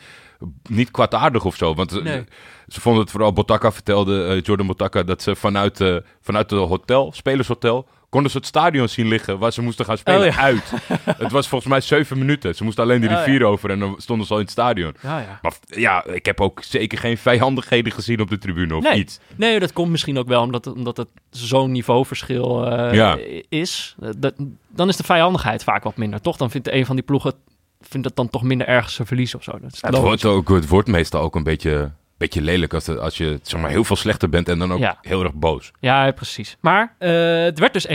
niet 0.69 0.91
kwaadaardig 0.91 1.45
of 1.45 1.57
zo. 1.57 1.75
Want 1.75 1.93
eh, 1.93 2.03
Nee. 2.03 2.25
Ze 2.69 2.81
vonden 2.81 3.03
het 3.03 3.11
vooral, 3.11 3.33
Botaka 3.33 3.73
vertelde, 3.73 4.25
eh, 4.25 4.41
Jordan 4.43 4.67
Botaka, 4.67 5.03
dat 5.03 5.23
ze 5.23 5.37
vanuit, 5.37 5.81
eh 5.81 5.97
vanuit 6.21 6.51
het 6.51 6.61
hotel, 6.61 7.13
spelershotel, 7.13 7.87
konden 8.09 8.31
ze 8.31 8.37
het 8.37 8.47
stadion 8.47 8.89
zien 8.89 9.09
liggen 9.09 9.39
waar 9.39 9.53
ze 9.53 9.63
moesten 9.63 9.85
gaan 9.85 9.99
spelen 9.99 10.29
Oh, 10.29 10.35
ja. 10.35 10.41
uit. 10.41 10.73
het 11.25 11.33
was 11.33 11.49
volgens 11.49 11.71
mij 11.71 11.81
zeven 11.81 12.19
minuten. 12.19 12.55
Ze 12.55 12.65
moesten 12.65 12.85
alleen 12.85 13.01
de 13.01 13.07
Oh, 13.07 13.13
ja. 13.13 13.19
rivier 13.25 13.45
over 13.45 13.71
en 13.71 13.79
dan 13.79 13.95
stonden 13.99 14.27
ze 14.27 14.33
al 14.33 14.39
in 14.39 14.45
het 14.45 14.53
stadion. 14.53 14.95
Ja, 15.03 15.19
ja. 15.21 15.39
Maar 15.43 15.53
ja, 15.67 16.05
ik 16.07 16.27
heb 16.27 16.41
ook 16.41 16.63
zeker 16.63 16.99
geen 16.99 17.19
vijandigheden 17.19 17.93
gezien 17.93 18.21
op 18.21 18.29
de 18.31 18.39
tribune 18.39 18.77
of 18.77 18.83
Nee. 18.83 18.99
iets. 18.99 19.19
Nee, 19.37 19.61
dat 19.61 19.73
komt 19.73 19.91
misschien 19.91 20.19
ook 20.19 20.29
wel 20.29 20.43
omdat, 20.43 20.65
het- 20.65 20.75
omdat 20.75 20.97
het 20.97 21.09
zo'n 21.31 21.73
niveauverschil 21.73 22.67
eh, 22.73 23.15
is. 23.49 23.97
Dat, 24.17 24.35
dan 24.69 24.89
is 24.89 24.97
de 24.97 25.05
vijandigheid 25.05 25.65
vaak 25.65 25.83
wat 25.85 25.97
minder, 25.97 26.21
toch? 26.21 26.37
Dan 26.37 26.51
vindt 26.51 26.69
een 26.69 26.87
van 26.87 26.97
die 26.97 27.05
ploegen 27.05 27.33
vindt 27.81 28.07
het 28.07 28.17
dan 28.17 28.29
toch 28.29 28.43
minder 28.43 28.67
erg 28.67 28.91
ze 28.91 29.07
verliezen 29.07 29.39
of 29.39 29.45
zo. 29.45 29.51
Dat 29.61 29.79
Het 29.81 29.97
wordt, 29.99 30.25
ook, 30.25 30.49
het 30.49 30.69
wordt 30.69 30.89
meestal 30.89 31.23
ook 31.23 31.35
een 31.35 31.43
beetje, 31.43 31.93
beetje 32.19 32.43
lelijk 32.43 32.75
als, 32.75 32.89
als 32.89 33.17
je 33.17 33.39
zeg 33.43 33.61
maar, 33.61 33.71
heel 33.71 33.85
veel 33.85 33.97
slechter 33.97 34.29
bent 34.29 34.49
en 34.49 34.59
dan 34.59 34.73
ook 34.73 34.79
Ja. 34.79 34.99
heel 35.03 35.23
erg 35.23 35.33
boos. 35.35 35.71
Ja, 35.81 36.11
precies. 36.11 36.57
Maar 36.61 36.95
eh, 36.99 37.11
het 37.43 37.59
werd 37.59 37.73
dus 37.73 37.87
1-1. 37.89 37.93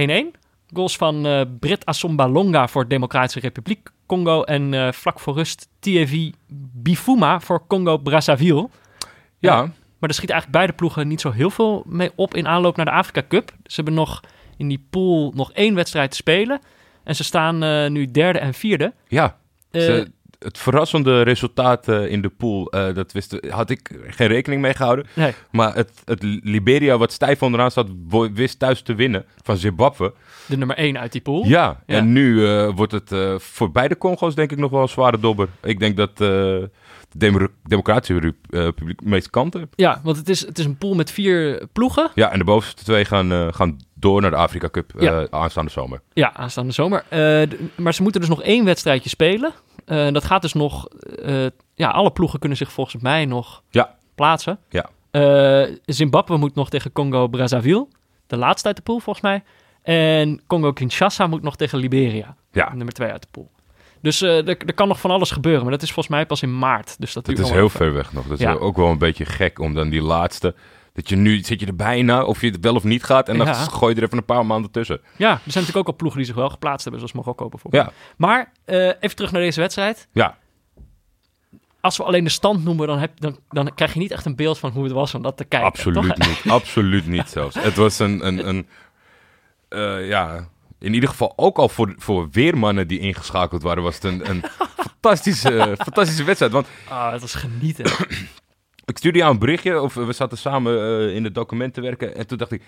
Goals 0.74 0.98
van 0.98 1.26
eh 1.26 1.42
Brit 1.60 1.86
Assomba 1.86 2.28
Longa 2.28 2.68
voor 2.68 2.88
Democratische 2.88 3.40
Republiek 3.40 3.90
Congo 4.06 4.44
en 4.44 4.74
eh, 4.74 4.92
vlak 4.92 5.20
voor 5.20 5.34
rust 5.34 5.68
TFV 5.80 6.30
Bifuma 6.74 7.40
voor 7.40 7.68
Congo 7.68 7.98
Brazzaville. 7.98 8.70
Ja, 9.40 9.62
Maar 10.00 10.10
er 10.10 10.16
schiet 10.16 10.30
eigenlijk 10.30 10.60
beide 10.60 10.74
ploegen 10.74 11.08
niet 11.08 11.22
zo 11.22 11.32
heel 11.32 11.50
veel 11.50 11.84
mee 11.88 12.12
op 12.16 12.36
in 12.36 12.48
aanloop 12.48 12.76
naar 12.76 12.86
de 12.86 12.92
Afrika 12.92 13.24
Cup. 13.28 13.52
Ze 13.64 13.76
hebben 13.76 13.94
nog 13.94 14.20
in 14.58 14.68
die 14.68 14.86
pool 14.90 15.32
nog 15.36 15.52
één 15.52 15.76
wedstrijd 15.76 16.10
te 16.12 16.16
spelen. 16.18 16.62
En 17.04 17.16
ze 17.16 17.24
staan 17.24 17.92
nu 17.92 18.06
derde 18.06 18.40
en 18.40 18.54
vierde. 18.54 18.94
ja. 19.08 19.38
Ze- 19.72 20.12
het 20.44 20.58
verrassende 20.58 21.22
resultaat 21.22 21.88
eh, 21.88 22.12
in 22.12 22.22
de 22.22 22.30
pool, 22.30 22.72
eh, 22.72 22.94
dat 22.96 23.12
wist, 23.12 23.38
had 23.50 23.70
ik 23.70 23.92
geen 24.08 24.28
rekening 24.28 24.62
mee 24.62 24.74
gehouden. 24.74 25.06
nee, 25.14 25.34
Maar 25.52 25.76
het, 25.76 26.02
het 26.06 26.24
Liberia, 26.44 26.98
wat 26.98 27.12
stijf 27.12 27.42
onderaan 27.44 27.72
staat, 27.72 27.88
wist 28.34 28.60
thuis 28.60 28.82
te 28.82 28.96
winnen 28.96 29.26
van 29.44 29.58
Zimbabwe. 29.58 30.14
de 30.46 30.58
nummer 30.58 30.78
één 30.78 31.00
uit 31.00 31.12
die 31.12 31.22
pool. 31.22 31.46
Ja, 31.46 31.82
Ja. 31.86 31.98
en 31.98 32.12
nu 32.12 32.48
eh, 32.48 32.70
wordt 32.76 32.92
het 32.92 33.12
voor 33.42 33.72
beide 33.72 33.98
Congo's 33.98 34.36
denk 34.36 34.52
ik 34.52 34.58
nog 34.58 34.72
wel 34.72 34.82
een 34.82 34.90
zware 34.90 35.20
dobber. 35.20 35.48
Ik 35.64 35.80
denk 35.80 35.98
dat 35.98 36.18
de 36.18 36.70
Demo- 37.18 37.48
Democratische 37.64 38.34
Republiek 38.50 39.00
de 39.04 39.10
meeste 39.10 39.30
kanten. 39.30 39.70
Ja, 39.76 40.00
want 40.04 40.18
het 40.18 40.30
is, 40.30 40.46
het 40.46 40.60
is 40.60 40.66
een 40.66 40.78
pool 40.78 40.94
met 40.94 41.12
vier 41.12 41.68
ploegen. 41.74 42.12
Ja, 42.16 42.32
en 42.32 42.38
de 42.40 42.46
bovenste 42.46 42.84
twee 42.84 43.06
gaan, 43.06 43.54
gaan 43.54 43.78
door 43.94 44.22
naar 44.22 44.30
de 44.32 44.38
Afrika 44.38 44.70
Cup 44.70 44.92
Ja. 45.00 45.28
aanstaande 45.30 45.72
zomer. 45.72 46.02
Ja, 46.14 46.34
aanstaande 46.36 46.72
zomer. 46.74 47.04
Maar 47.76 47.94
ze 47.94 48.02
moeten 48.02 48.22
dus 48.22 48.30
nog 48.30 48.42
één 48.42 48.66
wedstrijdje 48.66 49.10
spelen. 49.10 49.52
Eh, 49.86 50.12
dat 50.12 50.24
gaat 50.24 50.42
dus 50.42 50.54
nog... 50.54 50.88
eh, 50.88 51.46
ja, 51.76 51.90
alle 51.90 52.12
ploegen 52.12 52.40
kunnen 52.40 52.58
zich 52.58 52.72
volgens 52.72 53.04
mij 53.04 53.26
nog 53.26 53.64
Ja. 53.70 53.96
plaatsen. 54.16 54.60
Ja. 54.70 54.90
Eh, 55.12 55.76
Zimbabwe 55.86 56.38
moet 56.38 56.56
nog 56.56 56.70
tegen 56.70 56.92
Congo-Brazzaville. 56.92 57.88
De 58.28 58.38
laatste 58.38 58.68
uit 58.68 58.76
de 58.76 58.82
pool 58.84 59.00
volgens 59.00 59.26
mij. 59.26 59.44
En 59.82 60.42
Congo-Kinshasa 60.48 61.28
moet 61.28 61.42
nog 61.44 61.56
tegen 61.56 61.78
Liberia. 61.80 62.36
Ja, 62.52 62.74
Nummer 62.74 62.94
twee 62.94 63.12
uit 63.12 63.22
de 63.22 63.28
pool. 63.32 63.52
Dus 64.02 64.22
er, 64.22 64.48
er 64.48 64.74
kan 64.74 64.88
nog 64.88 65.00
van 65.00 65.12
alles 65.12 65.32
gebeuren. 65.32 65.62
Maar 65.62 65.72
dat 65.72 65.82
is 65.82 65.92
volgens 65.92 66.16
mij 66.16 66.26
pas 66.26 66.42
in 66.42 66.58
maart. 66.58 66.96
Dus 67.00 67.14
dat 67.14 67.28
is 67.28 67.50
heel 67.50 67.70
ver 67.70 67.94
weg 67.94 68.14
nog. 68.14 68.24
Dat 68.28 68.40
is 68.40 68.44
Ja. 68.46 68.54
ook 68.54 68.76
wel 68.76 68.88
een 68.88 68.98
beetje 68.98 69.26
gek 69.26 69.60
om 69.60 69.74
dan 69.74 69.90
die 69.90 70.02
laatste... 70.02 70.56
Dat 70.94 71.10
je 71.10 71.16
nu 71.16 71.40
zit 71.44 71.60
je 71.60 71.66
er 71.66 71.76
bijna, 71.76 72.24
of 72.24 72.42
je 72.42 72.48
het 72.50 72.60
wel 72.60 72.76
of 72.76 72.84
niet 72.84 73.04
gaat. 73.04 73.30
En 73.30 73.38
dan 73.38 73.48
Ja. 73.48 73.54
gooi 73.54 73.94
je 73.94 74.00
er 74.00 74.06
even 74.06 74.18
een 74.18 74.26
paar 74.26 74.46
maanden 74.46 74.72
tussen. 74.72 75.02
Ja, 75.18 75.30
er 75.32 75.38
zijn 75.38 75.40
natuurlijk 75.46 75.78
ook 75.78 75.88
al 75.88 75.96
ploegen 75.96 76.18
die 76.20 76.28
zich 76.28 76.36
wel 76.36 76.50
geplaatst 76.50 76.82
hebben. 76.84 77.00
Zoals 77.02 77.16
Marokko 77.16 77.50
bijvoorbeeld. 77.50 77.84
Ja, 77.86 77.92
Maar 78.18 78.52
eh, 78.66 78.86
even 78.88 79.16
terug 79.16 79.32
naar 79.32 79.42
deze 79.42 79.60
wedstrijd. 79.60 80.08
ja. 80.12 80.38
als 81.82 81.98
we 81.98 82.04
alleen 82.04 82.24
de 82.24 82.30
stand 82.30 82.64
noemen, 82.64 82.88
dan, 82.88 83.00
heb, 83.00 83.20
dan, 83.20 83.40
dan 83.50 83.74
krijg 83.76 83.94
je 83.94 84.00
niet 84.00 84.12
echt 84.12 84.26
een 84.26 84.36
beeld 84.36 84.60
van 84.60 84.72
hoe 84.72 84.84
het 84.84 84.92
was 84.94 85.14
om 85.16 85.22
dat 85.22 85.38
te 85.38 85.44
kijken. 85.44 85.68
Absoluut 85.70 86.16
toch? 86.16 86.28
niet. 86.28 86.42
Absoluut 86.60 87.08
niet 87.08 87.30
zelfs. 87.30 87.56
Het 87.56 87.76
was 87.76 88.00
een, 88.00 88.28
een, 88.28 88.48
een 88.48 88.68
eh, 89.70 90.08
ja, 90.08 90.48
in 90.80 90.94
ieder 90.94 91.10
geval 91.10 91.34
ook 91.36 91.58
al 91.58 91.70
voor, 91.70 91.94
voor 91.98 92.30
weermannen 92.32 92.88
die 92.88 93.00
ingeschakeld 93.00 93.62
waren, 93.62 93.84
was 93.84 93.96
het 93.96 94.04
een, 94.04 94.30
een 94.30 94.44
fantastische, 95.02 95.76
fantastische 95.80 96.24
wedstrijd. 96.24 96.52
Want 96.52 96.68
Ah, 96.90 97.12
het 97.12 97.22
was 97.22 97.34
genieten. 97.36 97.86
Ik 98.86 98.98
stuurde 98.98 99.18
jou 99.18 99.32
een 99.34 99.40
berichtje, 99.40 99.82
of 99.82 99.94
we 99.94 100.14
zaten 100.14 100.38
samen 100.38 100.80
eh, 101.10 101.16
in 101.16 101.24
het 101.24 101.36
document 101.36 101.74
te 101.74 101.82
werken. 101.82 102.16
En 102.16 102.28
toen 102.28 102.38
dacht 102.38 102.52
ik, 102.52 102.62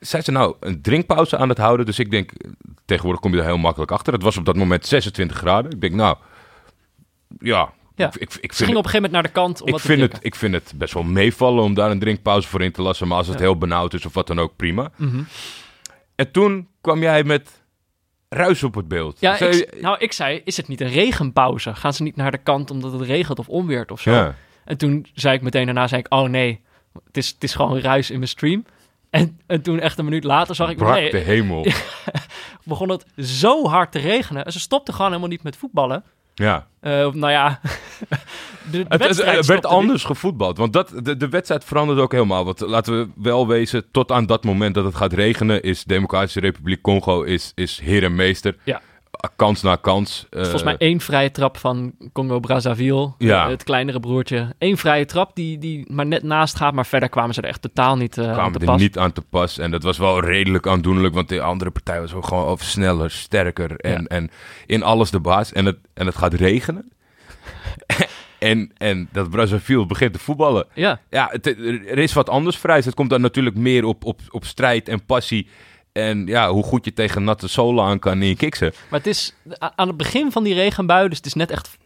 zijn 0.00 0.22
ze 0.22 0.30
nou 0.30 0.54
een 0.60 0.82
drinkpauze 0.82 1.36
aan 1.36 1.48
het 1.48 1.58
houden? 1.58 1.86
Dus 1.86 1.98
ik 1.98 2.10
denk, 2.10 2.30
tegenwoordig 2.84 3.20
kom 3.22 3.32
je 3.32 3.38
er 3.38 3.44
heel 3.44 3.58
makkelijk 3.58 3.90
achter. 3.90 4.12
Het 4.12 4.22
was 4.22 4.36
op 4.36 4.44
dat 4.44 4.56
moment 4.56 4.86
26 4.86 5.36
graden. 5.36 5.70
Ik 5.70 5.80
denk, 5.80 5.94
nou, 5.94 6.16
ja, 7.38 7.72
Ja. 7.96 8.06
ik, 8.06 8.14
ik, 8.14 8.20
ik 8.20 8.28
Ze 8.30 8.38
vind 8.40 8.54
gingen 8.56 8.76
op 8.76 8.84
een 8.84 8.90
gegeven 8.90 9.02
moment 9.02 9.12
naar 9.12 9.22
de 9.22 9.28
kant 9.40 9.60
om 9.62 9.68
ik 9.68 9.78
vind, 9.78 10.00
het, 10.00 10.18
ik 10.20 10.34
vind 10.34 10.54
het 10.54 10.72
best 10.76 10.94
wel 10.94 11.02
meevallen 11.02 11.62
om 11.64 11.74
daar 11.74 11.90
een 11.90 11.98
drinkpauze 11.98 12.48
voor 12.48 12.62
in 12.62 12.72
te 12.72 12.82
lassen. 12.82 13.08
Maar 13.08 13.16
als 13.18 13.26
het 13.26 13.36
Ja. 13.38 13.42
heel 13.44 13.58
benauwd 13.58 13.94
is 13.94 14.06
of 14.06 14.14
wat 14.14 14.26
dan 14.26 14.38
ook, 14.38 14.56
prima. 14.56 14.90
Mhm. 14.96 15.22
En 16.14 16.30
toen 16.30 16.68
kwam 16.80 17.00
jij 17.00 17.24
met 17.24 17.62
ruis 18.28 18.62
op 18.62 18.74
het 18.74 18.88
beeld. 18.88 19.20
Ja, 19.20 19.36
Zei- 19.36 19.56
ik, 19.56 19.80
nou, 19.80 19.96
ik 19.98 20.12
zei, 20.12 20.40
is 20.44 20.56
het 20.56 20.68
niet 20.68 20.80
een 20.80 20.88
regenpauze? 20.90 21.74
Gaan 21.74 21.92
ze 21.94 22.02
niet 22.02 22.16
naar 22.16 22.30
de 22.30 22.38
kant 22.38 22.70
omdat 22.70 22.92
het 22.92 23.00
regent 23.02 23.38
of 23.38 23.48
onweert 23.48 23.90
of 23.90 24.00
zo? 24.00 24.10
ja. 24.10 24.34
En 24.64 24.76
toen 24.76 25.06
zei 25.14 25.36
ik 25.36 25.42
meteen 25.42 25.64
daarna, 25.64 25.86
zei 25.86 26.00
ik, 26.00 26.12
oh 26.12 26.28
nee, 26.28 26.60
het 27.06 27.16
is, 27.16 27.28
het 27.28 27.44
is 27.44 27.54
gewoon 27.54 27.78
ruis 27.78 28.10
in 28.10 28.16
mijn 28.18 28.28
stream. 28.28 28.64
En, 29.10 29.40
en 29.46 29.62
toen 29.62 29.80
echt 29.80 29.98
een 29.98 30.04
minuut 30.04 30.24
later 30.24 30.54
zag 30.54 30.70
ik, 30.70 30.76
brak 30.76 30.94
nee, 30.94 31.10
de 31.10 31.18
hemel. 31.18 31.66
begon 32.64 32.88
het 32.90 33.04
zo 33.16 33.66
hard 33.68 33.92
te 33.92 33.98
regenen. 33.98 34.44
En 34.44 34.52
ze 34.52 34.60
stopten 34.60 34.94
gewoon 34.94 35.08
helemaal 35.08 35.30
niet 35.30 35.42
met 35.42 35.56
voetballen. 35.56 36.04
Ja. 36.34 36.66
Eh, 36.80 36.90
nou 37.12 37.30
ja, 37.30 37.60
de, 38.70 38.84
Het, 38.88 39.02
het- 39.02 39.16
werd 39.24 39.48
niet. 39.48 39.64
anders 39.66 40.04
gevoetbald. 40.04 40.58
Want 40.58 40.72
dat, 40.72 40.92
de, 41.02 41.16
de 41.16 41.28
wedstrijd 41.28 41.64
veranderde 41.64 42.02
ook 42.02 42.12
helemaal. 42.12 42.44
Want 42.44 42.60
laten 42.60 42.98
we 42.98 43.08
wel 43.22 43.46
wezen, 43.46 43.84
tot 43.90 44.12
aan 44.12 44.26
dat 44.26 44.44
moment 44.44 44.74
dat 44.74 44.84
het 44.84 44.94
gaat 44.94 45.12
regenen... 45.12 45.62
is 45.62 45.84
Democratische 45.84 46.40
Republiek 46.40 46.80
Congo 46.82 47.22
is, 47.22 47.52
is 47.54 47.80
heer 47.82 48.04
en 48.04 48.14
meester. 48.14 48.56
Ja. 48.64 48.80
Kans 49.36 49.62
na 49.62 49.76
kans. 49.76 50.26
eh, 50.30 50.40
Volgens 50.40 50.62
mij 50.62 50.76
één 50.78 51.00
vrije 51.00 51.30
trap 51.30 51.56
van 51.56 51.92
Congo-Brazzaville. 52.12 53.12
Ja. 53.18 53.44
eh, 53.44 53.50
Het 53.50 53.62
kleinere 53.64 54.00
broertje. 54.00 54.54
Eén 54.58 54.76
vrije 54.76 55.04
trap 55.04 55.34
die, 55.36 55.58
die 55.58 55.92
maar 55.92 56.06
net 56.06 56.22
naast 56.22 56.56
gaat. 56.56 56.74
Maar 56.74 56.86
verder 56.86 57.08
kwamen 57.08 57.34
ze 57.34 57.40
er 57.42 57.48
echt 57.48 57.62
totaal 57.62 57.96
niet 57.96 58.18
eh 58.18 58.26
aan 58.26 58.32
kwamen 58.32 58.52
te 58.52 58.58
er 58.58 58.64
pas. 58.64 58.80
niet 58.80 58.98
aan 58.98 59.12
te 59.12 59.22
pas. 59.22 59.58
En 59.58 59.70
dat 59.70 59.82
was 59.82 59.98
wel 59.98 60.20
redelijk 60.20 60.66
aandoenlijk, 60.66 61.14
want 61.14 61.28
de 61.28 61.40
andere 61.40 61.70
partij 61.70 62.00
was 62.00 62.12
ook 62.14 62.26
gewoon 62.26 62.44
over 62.46 62.64
sneller, 62.66 63.10
sterker 63.10 63.76
en, 63.76 63.90
Ja. 64.02 64.06
en 64.08 64.30
in 64.66 64.82
alles 64.82 65.10
de 65.10 65.20
baas. 65.20 65.52
En 65.52 65.64
het, 65.64 65.76
en 65.94 66.06
het 66.06 66.16
gaat 66.16 66.34
regenen. 66.34 66.92
en, 68.38 68.70
en 68.76 69.08
dat 69.12 69.30
Brazzaville 69.30 69.86
begint 69.86 70.12
te 70.12 70.18
voetballen. 70.18 70.66
Ja, 70.74 71.00
Ja, 71.10 71.28
het, 71.32 71.46
er 71.46 71.98
is 71.98 72.12
wat 72.12 72.28
anders 72.28 72.56
vrij. 72.56 72.76
Het 72.84 72.94
komt 72.94 73.10
dan 73.10 73.20
natuurlijk 73.20 73.56
meer 73.56 73.84
op, 73.84 74.04
op, 74.04 74.20
op 74.30 74.44
strijd 74.44 74.88
en 74.88 75.04
passie. 75.04 75.48
En 75.94 76.26
ja, 76.26 76.50
hoe 76.50 76.62
goed 76.62 76.84
je 76.84 76.92
tegen 76.92 77.24
natte 77.24 77.48
zolen 77.48 77.84
aan 77.84 77.98
kan 77.98 78.22
in 78.22 78.28
je 78.28 78.36
kiksen. 78.36 78.72
maar 78.90 78.98
het 78.98 79.08
is 79.08 79.34
aan 79.58 79.88
het 79.88 79.96
begin 79.96 80.32
van 80.32 80.44
die 80.44 80.54
regenbui. 80.54 81.08
Dus 81.08 81.16
het 81.16 81.26
is 81.26 81.34
net 81.34 81.50
echt 81.50 81.78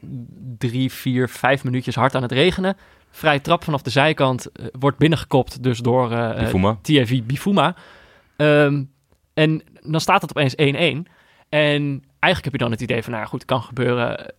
drie, 0.58 0.92
vier, 0.92 1.28
vijf 1.28 1.64
minuutjes 1.64 1.94
hard 1.94 2.14
aan 2.14 2.22
het 2.22 2.32
regenen. 2.32 2.76
Vrije 3.10 3.40
trap 3.40 3.64
vanaf 3.64 3.82
de 3.82 3.90
zijkant 3.90 4.52
eh, 4.52 4.66
wordt 4.78 4.98
binnengekopt. 4.98 5.62
Dus 5.62 5.78
door 5.78 6.12
eh, 6.12 6.38
Bifuma. 6.38 6.78
TFV 6.82 7.22
Bifuma. 7.22 7.74
Ehm, 8.36 8.82
en 9.34 9.62
dan 9.80 10.00
staat 10.00 10.22
het 10.22 10.30
opeens 10.36 10.54
1-1. 10.54 10.56
En 11.48 12.04
eigenlijk 12.20 12.44
heb 12.44 12.52
je 12.52 12.58
dan 12.58 12.70
het 12.70 12.80
idee 12.80 13.02
van, 13.02 13.12
nou 13.12 13.26
goed, 13.26 13.40
het 13.40 13.48
kan 13.48 13.62
gebeuren. 13.62 14.34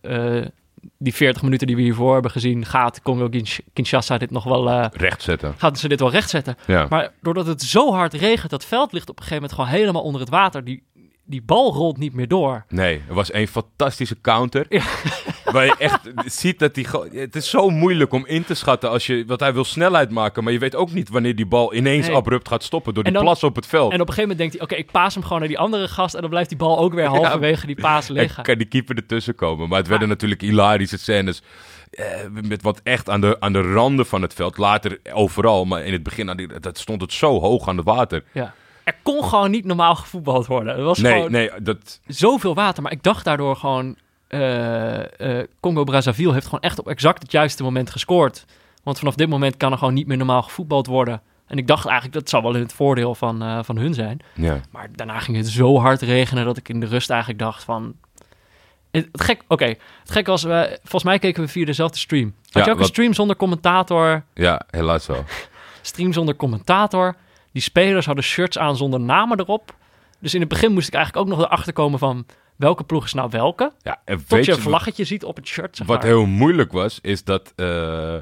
Die 0.98 1.14
40 1.14 1.42
minuten 1.42 1.66
die 1.66 1.76
we 1.76 1.82
hiervoor 1.82 2.12
hebben 2.12 2.30
gezien, 2.30 2.64
gaat 2.64 3.02
Congo 3.02 3.28
Kinsh- 3.28 3.58
Kinshasa 3.72 4.18
dit 4.18 4.30
nog 4.30 4.44
wel, 4.44 4.70
eh, 4.70 4.86
Recht 4.92 5.22
zetten. 5.22 5.54
gaat 5.56 5.78
ze 5.78 5.88
dit 5.88 6.00
wel 6.00 6.10
rechtzetten. 6.10 6.56
Ja. 6.66 6.86
Maar 6.88 7.12
doordat 7.22 7.46
het 7.46 7.62
zo 7.62 7.92
hard 7.92 8.14
regent, 8.14 8.50
dat 8.50 8.64
veld 8.64 8.92
ligt 8.92 9.08
op 9.10 9.16
een 9.18 9.22
gegeven 9.24 9.42
moment 9.42 9.60
gewoon 9.60 9.80
helemaal 9.80 10.02
onder 10.02 10.20
het 10.20 10.30
water. 10.30 10.64
Die, 10.64 10.82
die 11.30 11.42
bal 11.42 11.72
rolt 11.72 11.98
niet 11.98 12.14
meer 12.14 12.28
door. 12.28 12.64
Nee, 12.68 13.02
er 13.08 13.14
was 13.14 13.32
een 13.32 13.48
fantastische 13.48 14.20
counter. 14.20 14.66
Ja. 14.68 14.82
Waar 15.52 15.64
je 15.64 15.74
echt 15.78 16.00
ziet 16.24 16.58
dat 16.58 16.70
gewoon... 16.74 17.08
Het 17.12 17.36
is 17.36 17.50
zo 17.50 17.68
moeilijk 17.70 18.12
om 18.12 18.26
in 18.26 18.44
te 18.44 18.54
schatten 18.54 18.90
als 18.90 19.06
je... 19.06 19.24
Want 19.26 19.40
hij 19.40 19.52
wil 19.54 19.64
snelheid 19.64 20.10
maken, 20.10 20.44
maar 20.44 20.52
je 20.52 20.58
weet 20.58 20.74
ook 20.76 20.92
niet 20.92 21.08
wanneer 21.08 21.36
die 21.36 21.46
bal 21.46 21.74
ineens 21.74 22.06
Nee. 22.06 22.16
abrupt 22.16 22.48
gaat 22.48 22.62
stoppen 22.62 22.94
door 22.94 23.02
die 23.04 23.12
En 23.12 23.18
dan- 23.18 23.28
plas 23.28 23.42
op 23.44 23.56
het 23.56 23.66
veld. 23.66 23.92
En 23.92 24.00
op 24.00 24.08
een 24.08 24.14
gegeven 24.14 24.28
moment 24.36 24.38
denkt 24.38 24.52
hij, 24.54 24.62
oké, 24.62 24.74
ik 24.88 24.90
paas 24.92 25.14
hem 25.14 25.22
gewoon 25.22 25.38
naar 25.38 25.48
die 25.48 25.58
andere 25.58 25.88
gast. 25.88 26.14
En 26.14 26.20
dan 26.20 26.30
blijft 26.30 26.48
die 26.48 26.58
bal 26.58 26.78
ook 26.78 26.94
weer 26.94 27.06
halverwege 27.16 27.66
die 27.66 27.80
paas 27.80 28.08
En 28.08 28.14
liggen. 28.14 28.42
kan 28.42 28.58
die 28.58 28.66
keeper 28.66 28.96
ertussen 28.96 29.34
komen. 29.34 29.68
Maar 29.68 29.78
het 29.78 29.88
werden 29.88 30.08
natuurlijk 30.08 30.40
hilarische 30.40 30.98
scènes. 30.98 31.42
eh, 31.90 32.04
met 32.42 32.62
wat 32.62 32.80
echt 32.82 33.08
aan 33.10 33.20
de, 33.20 33.36
aan 33.40 33.52
de 33.52 33.72
randen 33.72 34.06
van 34.06 34.22
het 34.22 34.34
veld. 34.34 34.58
Later 34.58 34.98
overal, 35.12 35.64
maar 35.64 35.84
in 35.84 35.92
het 35.92 36.02
begin 36.02 36.30
aan 36.30 36.36
die- 36.36 36.60
dat 36.60 36.78
stond 36.78 37.00
het 37.00 37.12
zo 37.12 37.40
hoog 37.40 37.68
aan 37.68 37.76
het 37.76 37.86
water. 37.86 38.24
Ja. 38.32 38.54
Er 38.90 38.96
kon 39.02 39.24
gewoon 39.24 39.50
niet 39.50 39.64
normaal 39.64 39.94
gevoetbald 39.94 40.46
worden. 40.46 40.76
Er 40.76 40.82
was 40.82 40.98
Nee, 40.98 41.12
gewoon 41.12 41.30
nee, 41.30 41.50
dat, 41.62 42.00
zoveel 42.06 42.54
water. 42.54 42.82
Maar 42.82 42.92
ik 42.92 43.02
dacht 43.02 43.24
daardoor 43.24 43.56
gewoon... 43.56 43.96
eh, 44.28 45.38
eh, 45.40 45.46
Congo-Brazzaville 45.60 46.32
heeft 46.32 46.44
gewoon 46.44 46.60
echt 46.60 46.78
op 46.78 46.88
exact 46.88 47.22
het 47.22 47.32
juiste 47.32 47.62
moment 47.62 47.90
gescoord. 47.90 48.44
Want 48.82 48.98
vanaf 48.98 49.14
dit 49.14 49.28
moment 49.28 49.56
kan 49.56 49.72
er 49.72 49.78
gewoon 49.78 49.94
niet 49.94 50.06
meer 50.06 50.16
normaal 50.16 50.42
gevoetbald 50.42 50.86
worden. 50.86 51.22
En 51.46 51.58
ik 51.58 51.66
dacht 51.66 51.84
eigenlijk, 51.86 52.14
dat 52.18 52.28
zou 52.28 52.42
wel 52.42 52.54
in 52.54 52.60
het 52.62 52.72
voordeel 52.72 53.14
van, 53.14 53.42
eh, 53.42 53.58
van 53.62 53.76
hun 53.76 53.94
zijn. 53.94 54.18
ja. 54.34 54.60
Maar 54.70 54.88
daarna 54.94 55.18
ging 55.18 55.36
het 55.36 55.48
zo 55.48 55.78
hard 55.78 56.00
regenen 56.02 56.44
dat 56.44 56.56
ik 56.56 56.68
in 56.68 56.80
de 56.80 56.86
rust 56.86 57.10
eigenlijk 57.10 57.40
dacht 57.40 57.64
van... 57.64 57.94
Het, 58.90 59.08
het 59.12 59.22
gek, 59.22 59.42
oké. 59.48 59.64
Het 59.64 60.10
gek 60.10 60.26
was, 60.26 60.42
we, 60.42 60.78
volgens 60.80 61.04
mij 61.04 61.18
keken 61.18 61.42
we 61.42 61.48
via 61.48 61.64
dezelfde 61.64 61.98
stream. 61.98 62.34
Had 62.42 62.52
Ja, 62.52 62.60
je 62.64 62.70
ook 62.70 62.76
wat- 62.76 62.78
een 62.78 62.92
stream 62.92 63.14
zonder 63.14 63.36
commentator? 63.36 64.24
ja, 64.34 64.62
helaas 64.70 65.06
wel. 65.06 65.24
Stream 65.82 66.12
zonder 66.12 66.36
commentator. 66.36 67.16
Die 67.52 67.62
spelers 67.62 68.06
hadden 68.06 68.24
shirts 68.24 68.58
aan 68.58 68.76
zonder 68.76 69.00
namen 69.00 69.38
erop. 69.40 69.74
Dus 70.18 70.34
in 70.34 70.40
het 70.40 70.48
begin 70.48 70.72
moest 70.72 70.88
ik 70.88 70.94
eigenlijk 70.94 71.26
ook 71.26 71.36
nog 71.36 71.46
erachter 71.46 71.72
komen 71.72 71.98
van... 71.98 72.26
welke 72.56 72.84
ploeg 72.84 73.04
is 73.04 73.12
nou 73.14 73.30
welke? 73.30 73.72
Ja, 73.82 74.00
en 74.04 74.16
Tot 74.18 74.28
weet 74.28 74.44
je 74.44 74.52
een 74.52 74.58
vlaggetje 74.58 75.04
ziet 75.04 75.24
op 75.24 75.36
het 75.36 75.46
shirt, 75.46 75.76
zeg 75.76 75.86
wat 75.86 75.96
maar. 75.98 76.06
heel 76.06 76.26
moeilijk 76.26 76.72
was, 76.72 76.98
is 77.02 77.24
dat 77.24 77.52
eh, 77.56 78.14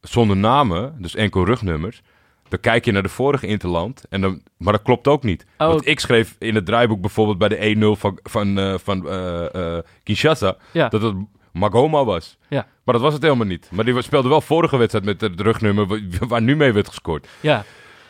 zonder 0.00 0.36
namen, 0.36 0.94
dus 0.98 1.14
enkel 1.14 1.44
rugnummers, 1.44 2.02
dan 2.48 2.60
kijk 2.60 2.84
je 2.84 2.92
naar 2.92 3.02
de 3.02 3.08
vorige 3.08 3.46
Interland, 3.46 4.04
en 4.08 4.20
dan, 4.20 4.42
maar 4.56 4.72
dat 4.72 4.82
klopt 4.82 5.08
ook 5.08 5.22
niet. 5.22 5.46
Oh. 5.58 5.68
Want 5.68 5.86
ik 5.86 6.00
schreef 6.00 6.36
in 6.38 6.54
het 6.54 6.66
draaiboek 6.66 7.00
bijvoorbeeld 7.00 7.38
bij 7.38 7.48
de 7.48 7.94
1-0 7.96 8.00
van, 8.00 8.18
van, 8.22 8.58
eh, 8.58 8.74
van 8.82 9.08
eh, 9.08 9.78
Kinshasa, 10.02 10.56
Ja. 10.72 10.88
dat 10.88 11.02
het 11.02 11.14
Magoma 11.52 12.04
was. 12.04 12.36
Ja. 12.48 12.66
Maar 12.84 12.94
dat 12.94 13.02
was 13.04 13.12
het 13.12 13.22
helemaal 13.22 13.46
niet. 13.46 13.68
Maar 13.72 13.84
die 13.84 14.02
speelde 14.02 14.28
wel 14.28 14.40
vorige 14.40 14.76
wedstrijd 14.76 15.04
met 15.04 15.20
het 15.20 15.40
rugnummer 15.40 15.86
wa- 15.86 15.98
waar 16.28 16.42
nu 16.42 16.56
mee 16.56 16.72
werd 16.72 16.88
gescoord. 16.88 17.28
Ja. 17.40 17.64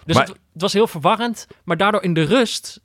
Dus 0.05 0.17
Maar- 0.17 0.27
het, 0.27 0.37
het 0.53 0.63
was 0.63 0.73
heel 0.73 0.87
verwarrend. 0.87 1.47
Maar 1.65 1.77
daardoor 1.77 2.03
in 2.03 2.15
de 2.15 2.23
rust 2.23 2.81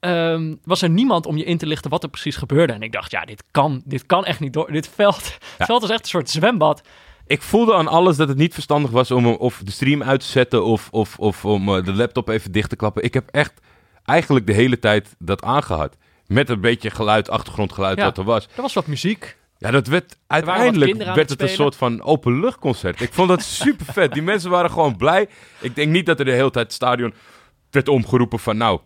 ehm, 0.00 0.54
was 0.64 0.82
er 0.82 0.90
niemand 0.90 1.26
om 1.26 1.36
je 1.36 1.44
in 1.44 1.58
te 1.58 1.66
lichten 1.66 1.90
wat 1.90 2.02
er 2.02 2.08
precies 2.08 2.36
gebeurde. 2.36 2.72
En 2.72 2.82
ik 2.82 2.92
dacht, 2.92 3.10
ja, 3.10 3.24
dit 3.24 3.44
kan, 3.50 3.82
dit 3.84 4.06
kan 4.06 4.24
echt 4.24 4.40
niet 4.40 4.52
door. 4.52 4.72
Dit 4.72 4.88
veld, 4.94 5.22
veld 5.58 5.80
was 5.80 5.90
echt 5.90 6.00
een 6.02 6.06
soort 6.08 6.30
zwembad. 6.30 6.82
Ik 7.26 7.42
voelde 7.42 7.74
aan 7.74 7.88
alles 7.88 8.16
dat 8.16 8.28
het 8.28 8.36
niet 8.36 8.54
verstandig 8.54 8.90
was 8.90 9.10
om 9.10 9.26
of 9.26 9.60
de 9.64 9.70
stream 9.70 10.02
uit 10.02 10.20
te 10.20 10.26
zetten 10.26 10.64
of, 10.64 10.88
of, 10.90 11.18
of 11.18 11.44
om 11.44 11.76
eh, 11.76 11.84
de 11.84 11.92
laptop 11.92 12.28
even 12.28 12.52
dicht 12.52 12.68
te 12.68 12.76
klappen. 12.76 13.02
Ik 13.02 13.14
heb 13.14 13.28
echt 13.30 13.60
eigenlijk 14.04 14.46
de 14.46 14.52
hele 14.52 14.78
tijd 14.78 15.14
dat 15.18 15.42
aangehad. 15.42 15.96
Met 16.26 16.48
een 16.48 16.60
beetje 16.60 16.90
geluid, 16.90 17.30
achtergrondgeluid 17.30 17.98
Ja. 17.98 18.04
wat 18.04 18.18
er 18.18 18.24
was. 18.24 18.48
Er 18.56 18.62
was 18.62 18.72
wat 18.72 18.86
muziek. 18.86 19.36
Ja, 19.62 19.70
dat 19.70 19.86
werd 19.86 20.16
uiteindelijk 20.26 20.96
werd 21.14 21.30
het 21.30 21.42
een 21.42 21.48
soort 21.48 21.76
van 21.76 22.02
openluchtconcert. 22.02 23.00
Ik 23.00 23.12
vond 23.12 23.28
dat 23.28 23.42
super 23.42 23.86
vet. 23.92 24.12
Die 24.12 24.22
mensen 24.22 24.50
waren 24.50 24.70
gewoon 24.70 24.96
blij. 24.96 25.28
Ik 25.60 25.74
denk 25.74 25.92
niet 25.92 26.06
dat 26.06 26.18
er 26.18 26.24
de 26.24 26.30
hele 26.32 26.50
tijd 26.50 26.64
het 26.66 26.74
stadion 26.74 27.14
werd 27.70 27.88
omgeroepen 27.88 28.38
van 28.38 28.56
nou, 28.56 28.80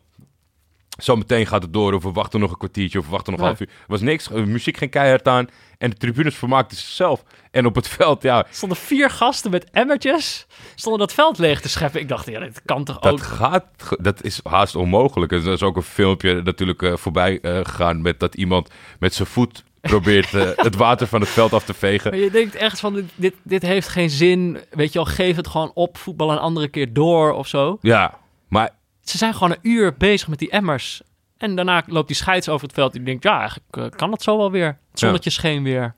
zo 0.98 1.16
meteen 1.16 1.46
gaat 1.46 1.62
het 1.62 1.72
door 1.72 1.92
of 1.92 2.02
we 2.02 2.12
wachten 2.12 2.40
nog 2.40 2.50
een 2.50 2.56
kwartiertje 2.58 2.98
of 2.98 3.04
we 3.04 3.10
wachten 3.10 3.32
nog 3.32 3.40
een 3.40 3.46
Nee. 3.48 3.56
half 3.56 3.68
uur. 3.68 3.76
Er 3.80 3.84
was 3.86 4.00
niks, 4.00 4.28
de 4.28 4.46
muziek 4.46 4.76
ging 4.76 4.90
keihard 4.90 5.28
aan 5.28 5.48
en 5.78 5.90
de 5.90 5.96
tribunes 5.96 6.34
vermaakten 6.34 6.76
zichzelf. 6.76 7.22
En 7.50 7.66
op 7.66 7.74
het 7.74 7.88
veld, 7.88 8.22
ja, 8.22 8.46
stonden 8.50 8.78
vier 8.78 9.10
gasten 9.10 9.50
met 9.50 9.70
emmertjes. 9.70 10.46
Stonden 10.74 11.00
dat 11.00 11.12
veld 11.12 11.38
leeg 11.38 11.60
te 11.60 11.68
scheppen. 11.68 12.00
Ik 12.00 12.08
dacht, 12.08 12.26
ja, 12.26 12.40
dit 12.40 12.62
kan 12.64 12.84
toch 12.84 12.98
Dat 12.98 13.12
ook. 13.12 13.22
gaat, 13.22 13.64
dat 14.00 14.22
is 14.22 14.40
haast 14.42 14.74
onmogelijk. 14.74 15.32
Er 15.32 15.46
is 15.52 15.62
ook 15.62 15.76
een 15.76 15.82
filmpje 15.82 16.42
natuurlijk 16.42 16.82
eh, 16.82 16.96
voorbij 16.96 17.40
eh, 17.40 17.56
gegaan 17.62 18.02
met 18.02 18.20
dat 18.20 18.34
iemand 18.34 18.70
met 18.98 19.14
zijn 19.14 19.28
voet 19.28 19.64
probeert 19.86 20.34
eh, 20.34 20.50
het 20.54 20.76
water 20.76 21.06
van 21.06 21.20
het 21.20 21.28
veld 21.28 21.52
af 21.52 21.64
te 21.64 21.74
vegen. 21.74 22.10
Maar 22.10 22.20
je 22.20 22.30
denkt 22.30 22.54
echt 22.54 22.80
van, 22.80 22.94
dit, 22.94 23.04
dit, 23.14 23.34
dit 23.42 23.62
heeft 23.62 23.88
geen 23.88 24.10
zin. 24.10 24.58
Weet 24.70 24.92
je 24.92 24.98
wel, 24.98 25.08
geef 25.08 25.36
het 25.36 25.46
gewoon 25.46 25.70
op. 25.74 25.98
Voetbal 25.98 26.32
een 26.32 26.38
andere 26.38 26.68
keer 26.68 26.92
door 26.92 27.32
of 27.32 27.46
zo. 27.48 27.78
Ja, 27.80 28.18
maar 28.48 28.70
Ze 29.02 29.18
zijn 29.18 29.32
gewoon 29.34 29.50
een 29.50 29.70
uur 29.70 29.94
bezig 29.96 30.28
met 30.28 30.38
die 30.38 30.50
emmers. 30.50 31.02
En 31.36 31.56
daarna 31.56 31.82
loopt 31.86 32.06
die 32.06 32.16
scheids 32.16 32.48
over 32.48 32.66
het 32.66 32.76
veld. 32.76 32.92
Die 32.92 33.02
denkt, 33.02 33.22
ja, 33.22 33.38
eigenlijk 33.38 33.76
eh, 33.76 33.98
kan 33.98 34.10
dat 34.10 34.22
zo 34.22 34.36
wel 34.36 34.50
weer. 34.50 34.78
Het 34.90 34.98
zonnetje 34.98 35.30
scheen 35.30 35.62
weer. 35.62 35.94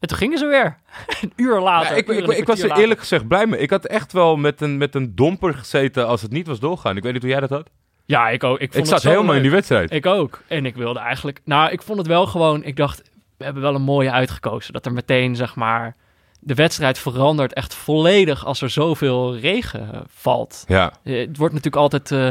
En 0.00 0.08
toen 0.08 0.18
gingen 0.18 0.38
ze 0.38 0.46
weer. 0.46 0.78
een 1.22 1.32
uur 1.36 1.60
later. 1.60 1.90
ja, 1.90 1.96
ik, 1.96 2.08
uur 2.08 2.36
ik, 2.36 2.46
was 2.46 2.60
er 2.60 2.78
eerlijk 2.78 3.00
gezegd 3.00 3.28
blij 3.28 3.46
mee. 3.46 3.60
Ik 3.60 3.70
had 3.70 3.84
echt 3.84 4.12
wel 4.12 4.36
met 4.36 4.60
een, 4.60 4.76
met 4.76 4.94
een 4.94 5.14
domper 5.14 5.54
gezeten 5.54 6.06
als 6.06 6.22
het 6.22 6.30
niet 6.30 6.46
was 6.46 6.60
doorgaan. 6.60 6.96
Ik 6.96 7.02
weet 7.02 7.12
niet 7.12 7.22
hoe 7.22 7.30
jij 7.30 7.40
dat 7.40 7.50
had. 7.50 7.70
Ja, 8.04 8.28
ik 8.28 8.44
ook. 8.44 8.58
Ik, 8.58 8.72
vond 8.72 8.86
Ik 8.86 8.92
het 8.92 9.02
zat 9.02 9.12
helemaal 9.12 9.34
in 9.34 9.42
die 9.42 9.50
wedstrijd. 9.50 9.90
Ik 9.90 10.06
ook. 10.06 10.42
En 10.46 10.66
ik 10.66 10.76
wilde 10.76 10.98
eigenlijk... 10.98 11.40
Nou, 11.44 11.70
ik 11.70 11.82
vond 11.82 11.98
het 11.98 12.06
wel 12.06 12.26
gewoon... 12.26 12.64
Ik 12.64 12.76
dacht, 12.76 13.02
we 13.42 13.48
hebben 13.48 13.70
wel 13.70 13.74
een 13.80 13.82
mooie 13.82 14.10
uitgekozen. 14.10 14.72
Dat 14.72 14.86
er 14.86 14.92
meteen, 14.92 15.36
zeg 15.36 15.54
maar... 15.54 15.96
De 16.44 16.54
wedstrijd 16.54 16.98
verandert 16.98 17.52
echt 17.52 17.74
volledig 17.74 18.44
als 18.44 18.60
er 18.62 18.70
zoveel 18.70 19.36
regen 19.36 19.92
eh, 19.94 20.00
valt. 20.08 20.64
Ja, 20.68 20.92
Eh, 21.02 21.18
Het 21.18 21.36
wordt 21.36 21.54
natuurlijk 21.54 21.82
altijd 21.82 22.10
eh, 22.10 22.28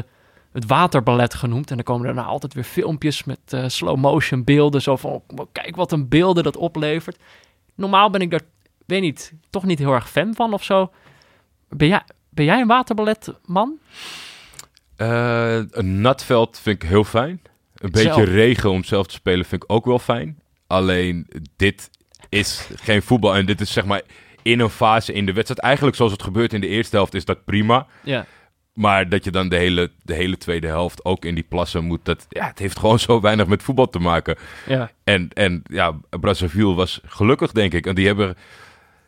het 0.51 0.65
waterballet 0.65 1.33
genoemd. 1.33 1.69
En 1.69 1.75
dan 1.75 1.85
komen 1.85 2.07
er 2.07 2.13
nou 2.13 2.27
altijd 2.27 2.53
weer 2.53 2.63
filmpjes 2.63 3.23
met 3.23 3.39
slow 3.67 3.97
motion 3.97 4.43
beelden. 4.43 4.81
Zo 4.81 4.95
van, 4.95 5.11
oh, 5.11 5.45
kijk 5.51 5.75
wat 5.75 5.91
een 5.91 6.07
beelden 6.09 6.43
dat 6.43 6.57
oplevert. 6.57 7.17
Normaal 7.75 8.09
ben 8.09 8.21
ik 8.21 8.31
daar, 8.31 8.41
weet 8.85 9.01
niet, 9.01 9.33
toch 9.49 9.63
niet 9.63 9.79
heel 9.79 9.93
erg 9.93 10.09
fan 10.09 10.35
van 10.35 10.53
of 10.53 10.63
zo. 10.63 10.91
Ben 11.69 11.87
jij, 11.87 12.01
ben 12.29 12.45
jij 12.45 12.59
een 12.61 12.67
waterballetman? 12.67 13.79
Eh, 14.95 15.55
een 15.71 16.01
nat 16.01 16.23
veld 16.23 16.59
vind 16.59 16.83
ik 16.83 16.89
heel 16.89 17.03
fijn. 17.03 17.41
Een 17.75 17.91
beetje 17.91 18.13
Zelf. 18.13 18.27
regen 18.27 18.69
om 18.71 18.83
zelf 18.83 19.07
te 19.07 19.13
spelen 19.13 19.45
vind 19.45 19.63
ik 19.63 19.71
ook 19.71 19.85
wel 19.85 19.99
fijn. 19.99 20.39
Alleen 20.71 21.27
dit 21.55 21.89
is 22.29 22.67
geen 22.75 23.01
voetbal 23.01 23.35
en 23.35 23.45
dit 23.45 23.61
is 23.61 23.73
zeg 23.73 23.85
maar 23.85 24.01
in 24.41 24.59
een 24.59 24.69
fase 24.69 25.13
in 25.13 25.25
de 25.25 25.33
wedstrijd. 25.33 25.59
Eigenlijk 25.59 25.95
zoals 25.95 26.11
het 26.11 26.23
gebeurt 26.23 26.53
in 26.53 26.61
de 26.61 26.67
eerste 26.67 26.95
helft 26.95 27.13
is 27.13 27.25
dat 27.25 27.45
prima. 27.45 27.87
Ja. 28.03 28.25
Maar 28.73 29.09
dat 29.09 29.23
je 29.23 29.31
dan 29.31 29.49
de 29.49 29.55
hele, 29.55 29.91
de 30.03 30.13
hele 30.13 30.37
tweede 30.37 30.67
helft 30.67 31.05
ook 31.05 31.25
in 31.25 31.35
die 31.35 31.43
plassen 31.43 31.83
moet, 31.83 32.05
dat, 32.05 32.25
ja, 32.29 32.47
het 32.47 32.59
heeft 32.59 32.79
gewoon 32.79 32.99
zo 32.99 33.21
weinig 33.21 33.47
met 33.47 33.63
voetbal 33.63 33.89
te 33.89 33.99
maken. 33.99 34.37
Ja. 34.67 34.91
En, 35.03 35.29
en 35.33 35.63
ja, 35.63 35.99
Brazzaville 36.09 36.73
was 36.73 36.99
gelukkig, 37.05 37.51
denk 37.51 37.73
ik. 37.73 37.85
En 37.85 37.95
die 37.95 38.07
hebben. 38.07 38.37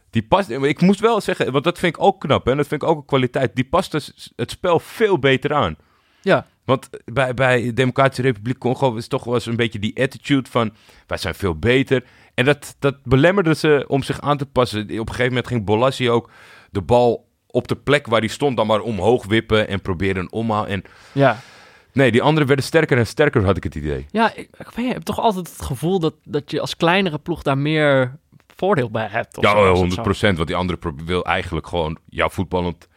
Die 0.09 0.23
past, 0.23 0.49
ik 0.49 0.81
moest 0.81 0.99
wel 0.99 1.21
zeggen, 1.21 1.51
want 1.51 1.63
dat 1.63 1.79
vind 1.79 1.95
ik 1.95 2.03
ook 2.03 2.19
knap 2.19 2.47
en 2.47 2.57
dat 2.57 2.67
vind 2.67 2.81
ik 2.81 2.87
ook 2.87 2.97
een 2.97 3.05
kwaliteit. 3.05 3.55
Die 3.55 3.65
past 3.65 3.91
het 4.35 4.51
spel 4.51 4.79
veel 4.79 5.19
beter 5.19 5.53
aan. 5.53 5.75
Ja. 6.21 6.45
Want 6.65 6.89
bij, 7.05 7.33
bij 7.33 7.61
de 7.63 7.73
Democratische 7.73 8.21
Republiek 8.21 8.57
Congo 8.57 8.95
is 8.95 9.07
toch 9.07 9.23
wel 9.23 9.33
eens 9.33 9.45
een 9.45 9.55
beetje 9.55 9.79
die 9.79 10.01
attitude 10.01 10.49
van 10.49 10.73
wij 11.07 11.17
zijn 11.17 11.35
veel 11.35 11.55
beter. 11.55 12.03
En 12.33 12.45
dat, 12.45 12.75
dat 12.79 12.95
belemmerde 13.03 13.55
ze 13.55 13.85
om 13.87 14.03
zich 14.03 14.21
aan 14.21 14.37
te 14.37 14.45
passen. 14.45 14.81
Op 14.81 14.89
een 14.89 14.97
gegeven 15.07 15.25
moment 15.27 15.47
ging 15.47 15.65
Bolassi 15.65 16.09
ook 16.09 16.29
de 16.71 16.81
bal 16.81 17.27
op 17.47 17.67
de 17.67 17.75
plek 17.75 18.07
waar 18.07 18.19
hij 18.19 18.27
stond 18.29 18.57
dan 18.57 18.67
maar 18.67 18.79
omhoog 18.81 19.25
wippen 19.25 19.67
en 19.67 19.81
proberen 19.81 20.21
een 20.21 20.31
omhaal. 20.31 20.67
En 20.67 20.83
Ja. 21.11 21.39
Nee, 21.93 22.11
die 22.11 22.21
anderen 22.21 22.47
werden 22.47 22.65
sterker 22.65 22.97
en 22.97 23.07
sterker, 23.07 23.45
had 23.45 23.57
ik 23.57 23.63
het 23.63 23.75
idee. 23.75 24.05
Ja, 24.11 24.35
ik, 24.35 24.49
ik 24.75 24.85
hebt 24.91 25.05
toch 25.05 25.19
altijd 25.19 25.49
het 25.49 25.61
gevoel 25.61 25.99
dat, 25.99 26.13
dat 26.23 26.51
je 26.51 26.59
als 26.61 26.75
kleinere 26.77 27.17
ploeg 27.19 27.41
daar 27.41 27.57
meer 27.57 28.15
voordeel 28.55 28.89
bij 28.91 29.07
hebt. 29.07 29.37
of 29.37 29.43
Ja, 29.43 29.49
zo, 29.49 29.55
als 29.55 29.67
het 29.67 29.77
100 29.77 29.95
zo- 29.95 30.01
procent. 30.01 30.35
Want 30.35 30.47
die 30.47 30.57
andere 30.57 30.79
wil 31.05 31.25
eigenlijk 31.25 31.67
gewoon 31.67 31.97
jouw 32.09 32.29
voetballend... 32.29 32.87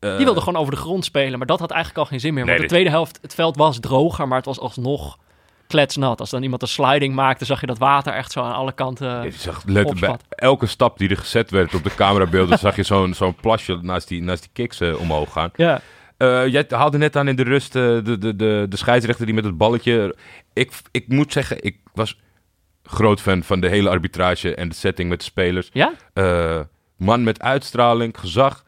Eh, 0.00 0.16
die 0.16 0.24
wilde 0.24 0.40
gewoon 0.40 0.60
over 0.60 0.74
de 0.74 0.80
grond 0.80 1.04
spelen, 1.04 1.38
maar 1.38 1.46
dat 1.46 1.58
had 1.60 1.70
eigenlijk 1.70 2.00
al 2.00 2.06
geen 2.10 2.20
zin 2.20 2.34
meer. 2.34 2.44
Nee, 2.44 2.54
Want 2.56 2.68
de 2.68 2.74
dit- 2.74 2.78
tweede 2.84 2.96
helft, 2.96 3.18
het 3.22 3.34
veld 3.34 3.56
was 3.56 3.80
droger, 3.80 4.28
maar 4.28 4.36
het 4.36 4.46
was 4.46 4.58
alsnog 4.58 5.18
kletsnat. 5.66 6.20
Als 6.20 6.30
dan 6.30 6.42
iemand 6.42 6.62
een 6.62 6.68
sliding 6.68 7.14
maakte, 7.14 7.44
zag 7.44 7.60
je 7.60 7.66
dat 7.66 7.78
water 7.78 8.12
echt 8.12 8.32
zo 8.32 8.40
aan 8.42 8.54
alle 8.54 8.72
kanten. 8.72 9.22
Je 9.22 9.30
zag 9.30 9.62
letterlijk 9.66 10.00
bij 10.06 10.16
elke 10.28 10.66
stap 10.66 10.98
die 10.98 11.08
er 11.08 11.16
gezet 11.16 11.50
werd 11.50 11.74
op 11.74 11.84
de 11.84 11.94
camerabeelden... 11.94 12.58
zag 12.58 12.76
je 12.76 12.82
zo'n 12.82 13.14
zo'n 13.14 13.34
plasje 13.34 13.78
naast 13.82 14.08
die, 14.08 14.22
naast 14.22 14.40
die 14.42 14.50
kicks 14.52 14.80
eh, 14.80 15.00
omhoog 15.00 15.32
gaan. 15.32 15.50
Ja, 15.54 15.80
Eh, 16.16 16.46
jij 16.46 16.64
haalde 16.68 16.98
net 16.98 17.16
aan 17.16 17.28
in 17.28 17.36
de 17.36 17.42
rust 17.42 17.76
eh, 17.76 17.82
de, 17.82 18.18
de, 18.18 18.36
de, 18.36 18.66
de 18.68 18.76
scheidsrechter 18.76 19.26
die 19.26 19.34
met 19.34 19.44
het 19.44 19.56
balletje... 19.56 20.16
Ik, 20.52 20.72
ik 20.90 21.08
moet 21.08 21.32
zeggen, 21.32 21.62
ik 21.64 21.76
was 21.94 22.18
groot 22.82 23.20
fan 23.20 23.42
van 23.42 23.60
de 23.60 23.68
hele 23.68 23.88
arbitrage 23.90 24.54
en 24.54 24.68
de 24.68 24.74
setting 24.74 25.08
met 25.08 25.18
de 25.18 25.24
spelers. 25.24 25.68
ja? 25.72 25.92
Eh, 26.12 26.60
man 26.96 27.22
met 27.22 27.40
uitstraling, 27.40 28.18
gezag. 28.18 28.64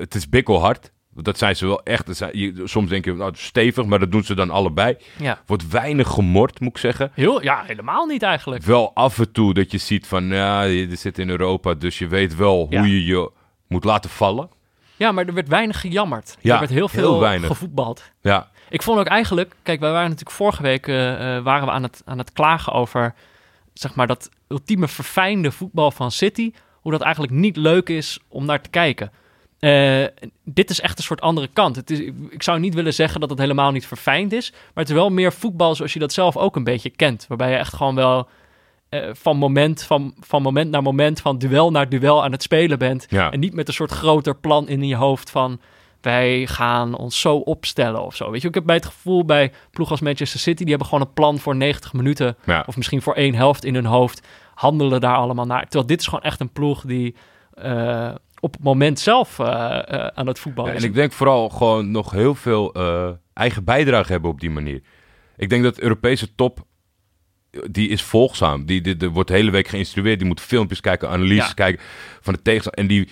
Het 0.00 0.14
is 0.14 0.28
bikkelhard. 0.28 0.92
Dat 1.14 1.38
zijn 1.38 1.56
ze 1.56 1.66
wel 1.66 1.82
echt. 1.82 2.16
Zijn, 2.16 2.60
soms 2.64 2.88
denk 2.90 3.04
je, 3.04 3.12
nou, 3.14 3.32
stevig, 3.36 3.84
maar 3.84 3.98
dat 3.98 4.12
doen 4.12 4.24
ze 4.24 4.34
dan 4.34 4.50
allebei. 4.50 4.96
ja. 5.18 5.42
Wordt 5.46 5.68
weinig 5.68 6.08
gemord, 6.08 6.60
moet 6.60 6.70
ik 6.70 6.78
zeggen. 6.78 7.10
Heel, 7.14 7.42
ja, 7.42 7.62
helemaal 7.66 8.06
niet 8.06 8.22
eigenlijk. 8.22 8.62
Wel 8.64 8.94
af 8.94 9.18
en 9.18 9.32
toe 9.32 9.54
dat 9.54 9.70
je 9.70 9.78
ziet 9.78 10.06
van, 10.06 10.24
ja, 10.26 10.62
je 10.62 10.96
zit 10.96 11.18
in 11.18 11.28
Europa, 11.30 11.74
dus 11.74 11.98
je 11.98 12.06
weet 12.08 12.36
wel 12.36 12.66
Ja. 12.70 12.78
hoe 12.78 12.88
je 12.88 13.04
je 13.04 13.30
moet 13.68 13.84
laten 13.84 14.10
vallen. 14.10 14.50
Ja, 14.96 15.12
maar 15.12 15.26
er 15.26 15.34
werd 15.34 15.48
weinig 15.48 15.80
gejammerd. 15.80 16.36
Ja, 16.40 16.52
er 16.52 16.58
werd 16.58 16.70
heel 16.70 16.88
heel 16.92 17.02
veel 17.02 17.20
weinig. 17.20 17.46
gevoetbald. 17.46 18.02
Ja, 18.20 18.50
Ik 18.68 18.82
vond 18.82 18.98
ook 18.98 19.06
eigenlijk, 19.06 19.54
kijk, 19.62 19.80
wij 19.80 19.90
waren 19.90 20.08
natuurlijk 20.08 20.36
vorige 20.36 20.62
week 20.62 20.86
eh, 20.86 21.36
eh, 21.36 21.44
waren 21.44 21.66
we 21.66 21.72
aan 21.72 21.82
het, 21.82 22.02
aan 22.04 22.18
het 22.18 22.32
klagen 22.32 22.72
over, 22.72 23.14
zeg 23.74 23.94
maar, 23.94 24.06
dat 24.06 24.28
ultieme 24.48 24.88
verfijnde 24.88 25.50
voetbal 25.50 25.90
van 25.90 26.10
City. 26.10 26.52
Hoe 26.80 26.92
dat 26.92 27.00
eigenlijk 27.00 27.32
niet 27.32 27.56
leuk 27.56 27.88
is 27.88 28.18
om 28.28 28.44
naar 28.44 28.60
te 28.60 28.70
kijken. 28.70 29.10
Eh, 29.58 30.04
dit 30.44 30.70
is 30.70 30.80
echt 30.80 30.98
een 30.98 31.04
soort 31.04 31.20
andere 31.20 31.48
kant. 31.52 31.76
Het 31.76 31.90
is, 31.90 31.98
ik 32.30 32.42
zou 32.42 32.58
niet 32.58 32.74
willen 32.74 32.94
zeggen 32.94 33.20
dat 33.20 33.30
het 33.30 33.38
helemaal 33.38 33.70
niet 33.70 33.86
verfijnd 33.86 34.32
is. 34.32 34.50
Maar 34.50 34.84
het 34.84 34.88
is 34.88 34.94
wel 34.94 35.10
meer 35.10 35.32
voetbal 35.32 35.74
zoals 35.74 35.92
je 35.92 35.98
dat 35.98 36.12
zelf 36.12 36.36
ook 36.36 36.56
een 36.56 36.64
beetje 36.64 36.90
kent. 36.90 37.24
Waarbij 37.28 37.50
je 37.50 37.56
echt 37.56 37.74
gewoon 37.74 37.94
wel 37.94 38.28
eh, 38.88 39.08
van, 39.12 39.36
moment, 39.36 39.82
van, 39.82 40.14
van 40.20 40.42
moment 40.42 40.70
naar 40.70 40.82
moment, 40.82 41.20
van 41.20 41.38
duel 41.38 41.70
naar 41.70 41.88
duel 41.88 42.24
aan 42.24 42.32
het 42.32 42.42
spelen 42.42 42.78
bent. 42.78 43.06
ja. 43.08 43.30
En 43.30 43.40
niet 43.40 43.54
met 43.54 43.68
een 43.68 43.74
soort 43.74 43.90
groter 43.90 44.36
plan 44.36 44.68
in 44.68 44.86
je 44.86 44.96
hoofd 44.96 45.30
van 45.30 45.60
wij 46.00 46.46
gaan 46.46 46.96
ons 46.96 47.20
zo 47.20 47.36
opstellen 47.36 48.02
of 48.02 48.16
zo. 48.16 48.30
Weet 48.30 48.42
je, 48.42 48.48
ik 48.48 48.54
heb 48.54 48.64
bij 48.64 48.76
het 48.76 48.86
gevoel 48.86 49.24
bij 49.24 49.52
ploeg 49.70 49.90
als 49.90 50.00
Manchester 50.00 50.40
City, 50.40 50.58
die 50.58 50.68
hebben 50.68 50.86
gewoon 50.88 51.06
een 51.06 51.12
plan 51.12 51.38
voor 51.38 51.56
90 51.56 51.92
minuten 51.92 52.36
ja. 52.44 52.64
of 52.66 52.76
misschien 52.76 53.02
voor 53.02 53.14
één 53.14 53.34
helft 53.34 53.64
in 53.64 53.74
hun 53.74 53.86
hoofd, 53.86 54.26
handelen 54.54 55.00
daar 55.00 55.16
allemaal 55.16 55.46
naar. 55.46 55.62
Terwijl 55.62 55.86
dit 55.86 56.00
is 56.00 56.06
gewoon 56.06 56.22
echt 56.22 56.40
een 56.40 56.52
ploeg 56.52 56.84
die 56.84 57.14
eh, 57.54 58.10
op 58.40 58.52
het 58.52 58.62
moment 58.62 59.00
zelf 59.00 59.38
eh, 59.38 59.46
eh, 59.46 60.06
aan 60.06 60.26
het 60.26 60.38
voetballen 60.38 60.72
Ja, 60.72 60.78
en 60.78 60.84
ik 60.84 60.94
denk 60.94 61.12
vooral 61.12 61.48
gewoon 61.48 61.90
nog 61.90 62.10
heel 62.10 62.34
veel 62.34 62.72
eh, 62.72 63.10
eigen 63.32 63.64
bijdrage 63.64 64.12
hebben 64.12 64.30
op 64.30 64.40
die 64.40 64.50
manier. 64.50 64.82
Ik 65.36 65.48
denk 65.48 65.62
dat 65.62 65.74
de 65.74 65.82
Europese 65.82 66.34
top, 66.34 66.66
die 67.70 67.88
is 67.88 68.02
volgzaam. 68.02 68.64
Die, 68.64 68.80
die, 68.80 68.96
die 68.96 69.08
wordt 69.08 69.28
de 69.28 69.34
hele 69.34 69.50
week 69.50 69.68
geïnstrueerd. 69.68 70.18
Die 70.18 70.28
moet 70.28 70.40
filmpjes 70.40 70.80
kijken, 70.80 71.08
analyses 71.08 71.46
Ja. 71.46 71.52
kijken 71.52 71.84
van 72.20 72.34
de 72.34 72.42
tegenstander. 72.42 72.80
En 72.82 72.86
die, 72.86 73.08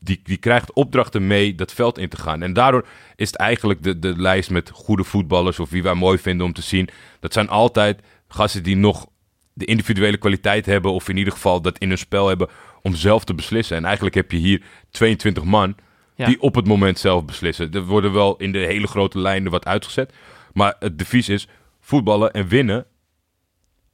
die, 0.00 0.20
die 0.22 0.36
krijgt 0.36 0.72
opdrachten 0.72 1.26
mee 1.26 1.54
dat 1.54 1.72
veld 1.72 1.98
in 1.98 2.08
te 2.08 2.16
gaan. 2.16 2.42
En 2.42 2.52
daardoor 2.52 2.86
is 3.16 3.26
het 3.26 3.36
eigenlijk 3.36 3.82
de, 3.82 3.98
de 3.98 4.16
lijst 4.16 4.50
met 4.50 4.70
goede 4.70 5.04
voetballers... 5.04 5.60
of 5.60 5.70
wie 5.70 5.82
wij 5.82 5.94
mooi 5.94 6.18
vinden 6.18 6.46
om 6.46 6.52
te 6.52 6.62
zien. 6.62 6.88
Dat 7.20 7.32
zijn 7.32 7.48
altijd 7.48 8.00
gasten 8.28 8.62
die 8.62 8.76
nog 8.76 9.06
de 9.52 9.64
individuele 9.64 10.16
kwaliteit 10.16 10.66
hebben... 10.66 10.92
of 10.92 11.08
in 11.08 11.16
ieder 11.16 11.32
geval 11.32 11.60
dat 11.60 11.78
in 11.78 11.88
hun 11.88 11.98
spel 11.98 12.28
hebben 12.28 12.48
om 12.86 12.94
zelf 12.94 13.24
te 13.24 13.34
beslissen. 13.34 13.76
En 13.76 13.84
eigenlijk 13.84 14.14
heb 14.14 14.30
je 14.30 14.36
hier 14.38 14.62
22 14.90 15.44
man 15.44 15.76
Ja. 16.14 16.26
die 16.26 16.40
op 16.40 16.54
het 16.54 16.66
moment 16.66 16.98
zelf 16.98 17.24
beslissen. 17.24 17.72
Er 17.72 17.84
worden 17.84 18.12
wel 18.12 18.36
in 18.36 18.52
de 18.52 18.58
hele 18.58 18.86
grote 18.86 19.18
lijnen 19.18 19.50
wat 19.50 19.64
uitgezet. 19.66 20.12
Maar 20.52 20.74
het 20.78 20.98
devies 20.98 21.28
is 21.28 21.48
voetballen 21.80 22.32
en 22.32 22.48
winnen. 22.48 22.86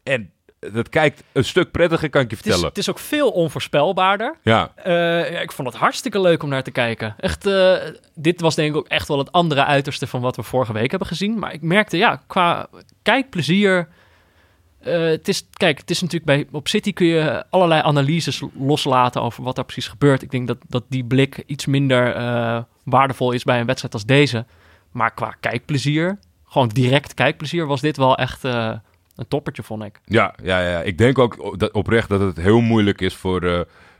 En 0.02 0.30
dat 0.72 0.88
kijkt 0.88 1.22
een 1.32 1.44
stuk 1.44 1.70
prettiger, 1.70 2.10
kan 2.10 2.20
ik 2.22 2.30
je 2.30 2.36
het, 2.36 2.44
is, 2.46 2.50
vertellen. 2.52 2.74
het 2.74 2.78
is 2.84 2.90
ook 2.90 2.98
veel 2.98 3.30
onvoorspelbaarder. 3.30 4.36
Ja, 4.42 4.72
Eh, 4.76 5.42
ik 5.42 5.52
vond 5.52 5.68
het 5.68 5.76
hartstikke 5.76 6.20
leuk 6.20 6.42
om 6.42 6.48
naar 6.48 6.62
te 6.62 6.70
kijken. 6.70 7.14
Echt, 7.18 7.46
eh, 7.46 7.74
dit 8.14 8.40
was 8.40 8.54
denk 8.54 8.70
ik 8.70 8.76
ook 8.76 8.88
echt 8.88 9.08
wel 9.08 9.18
het 9.18 9.32
andere 9.32 9.64
uiterste 9.64 10.06
van 10.06 10.20
wat 10.20 10.36
we 10.36 10.42
vorige 10.42 10.72
week 10.72 10.90
hebben 10.90 11.08
gezien. 11.08 11.38
Maar 11.38 11.52
ik 11.52 11.62
merkte, 11.62 11.96
ja, 11.96 12.22
qua 12.26 12.68
kijkplezier. 13.02 13.88
Eh, 14.82 15.04
het 15.04 15.28
is, 15.28 15.46
kijk, 15.52 15.78
het 15.78 15.90
is 15.90 16.00
natuurlijk 16.00 16.24
bij 16.24 16.58
op 16.58 16.68
City 16.68 16.92
kun 16.92 17.06
je 17.06 17.44
allerlei 17.50 17.82
analyses 17.82 18.42
loslaten 18.58 19.22
over 19.22 19.42
wat 19.42 19.56
daar 19.56 19.64
precies 19.64 19.88
gebeurt. 19.88 20.22
Ik 20.22 20.30
denk 20.30 20.46
dat, 20.46 20.58
dat 20.68 20.84
die 20.88 21.04
blik 21.04 21.42
iets 21.46 21.66
minder 21.66 22.14
eh, 22.14 22.62
waardevol 22.84 23.32
is 23.32 23.44
bij 23.44 23.60
een 23.60 23.66
wedstrijd 23.66 23.94
als 23.94 24.04
deze. 24.04 24.46
Maar 24.90 25.14
qua 25.14 25.36
kijkplezier, 25.40 26.18
gewoon 26.44 26.68
direct 26.68 27.14
kijkplezier, 27.14 27.66
was 27.66 27.80
dit 27.80 27.96
wel 27.96 28.16
echt 28.16 28.44
eh, 28.44 28.72
een 29.16 29.28
toppertje, 29.28 29.62
vond 29.62 29.84
ik. 29.84 30.00
ja, 30.04 30.34
ja, 30.42 30.60
ja. 30.60 30.80
Ik 30.80 30.98
denk 30.98 31.18
ook 31.18 31.58
dat, 31.58 31.72
oprecht 31.72 32.08
dat 32.08 32.20
het 32.20 32.36
heel 32.36 32.60
moeilijk 32.60 33.00
is 33.00 33.14
voor 33.14 33.40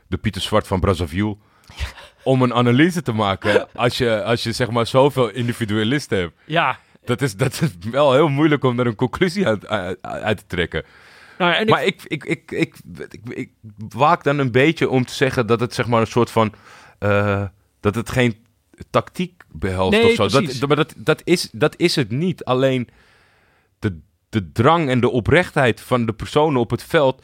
de 0.07 0.17
Pieter 0.21 0.41
Zwart 0.41 0.67
van 0.67 0.79
Brazzaville... 0.79 1.37
om 2.23 2.41
een 2.41 2.53
analyse 2.53 3.01
te 3.01 3.11
maken 3.11 3.67
als 3.75 3.97
je, 3.97 4.23
als 4.23 4.43
je 4.43 4.51
zeg 4.51 4.69
maar 4.69 4.87
zoveel 4.87 5.29
individualisten 5.29 6.17
hebt. 6.17 6.33
Ja, 6.45 6.79
Dat 7.05 7.21
is, 7.21 7.35
dat 7.35 7.61
is 7.61 7.89
wel 7.91 8.13
heel 8.13 8.27
moeilijk 8.27 8.63
om 8.63 8.75
daar 8.75 8.85
een 8.85 8.95
conclusie 8.95 9.47
uit, 9.47 9.67
uit, 9.67 9.97
uit 10.01 10.37
te 10.37 10.45
trekken. 10.47 10.83
nou, 11.37 11.53
en 11.53 11.67
Maar 11.69 11.85
ik, 11.85 12.01
ik, 12.07 12.23
ik, 12.23 12.51
ik, 12.51 12.75
ik, 13.09 13.21
ik 13.29 13.51
waak 13.89 14.23
dan 14.23 14.39
een 14.39 14.51
beetje 14.51 14.89
om 14.89 15.05
te 15.05 15.13
zeggen 15.13 15.47
dat 15.47 15.59
het 15.59 15.73
zeg 15.73 15.87
maar 15.87 16.01
een 16.01 16.07
soort 16.07 16.31
van... 16.31 16.53
eh, 16.99 17.43
dat 17.79 17.95
het 17.95 18.09
geen 18.09 18.45
tactiek 18.89 19.43
behelst 19.51 19.91
Nee, 19.91 20.19
of 20.19 20.31
zo. 20.31 20.41
Dat, 20.41 20.67
maar 20.67 20.75
dat, 20.75 20.93
dat, 20.97 21.21
is, 21.23 21.49
dat 21.51 21.73
is 21.77 21.95
het 21.95 22.09
niet. 22.09 22.43
Alleen 22.45 22.89
de, 23.79 23.99
de 24.29 24.51
drang 24.51 24.89
en 24.89 24.99
de 24.99 25.09
oprechtheid 25.09 25.81
van 25.81 26.05
de 26.05 26.13
personen 26.13 26.59
op 26.59 26.69
het 26.69 26.83
veld... 26.83 27.23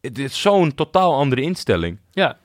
Het 0.00 0.18
is 0.18 0.40
zo'n 0.40 0.74
totaal 0.74 1.14
andere 1.14 1.40
instelling. 1.40 1.98
Ja. 2.10 2.38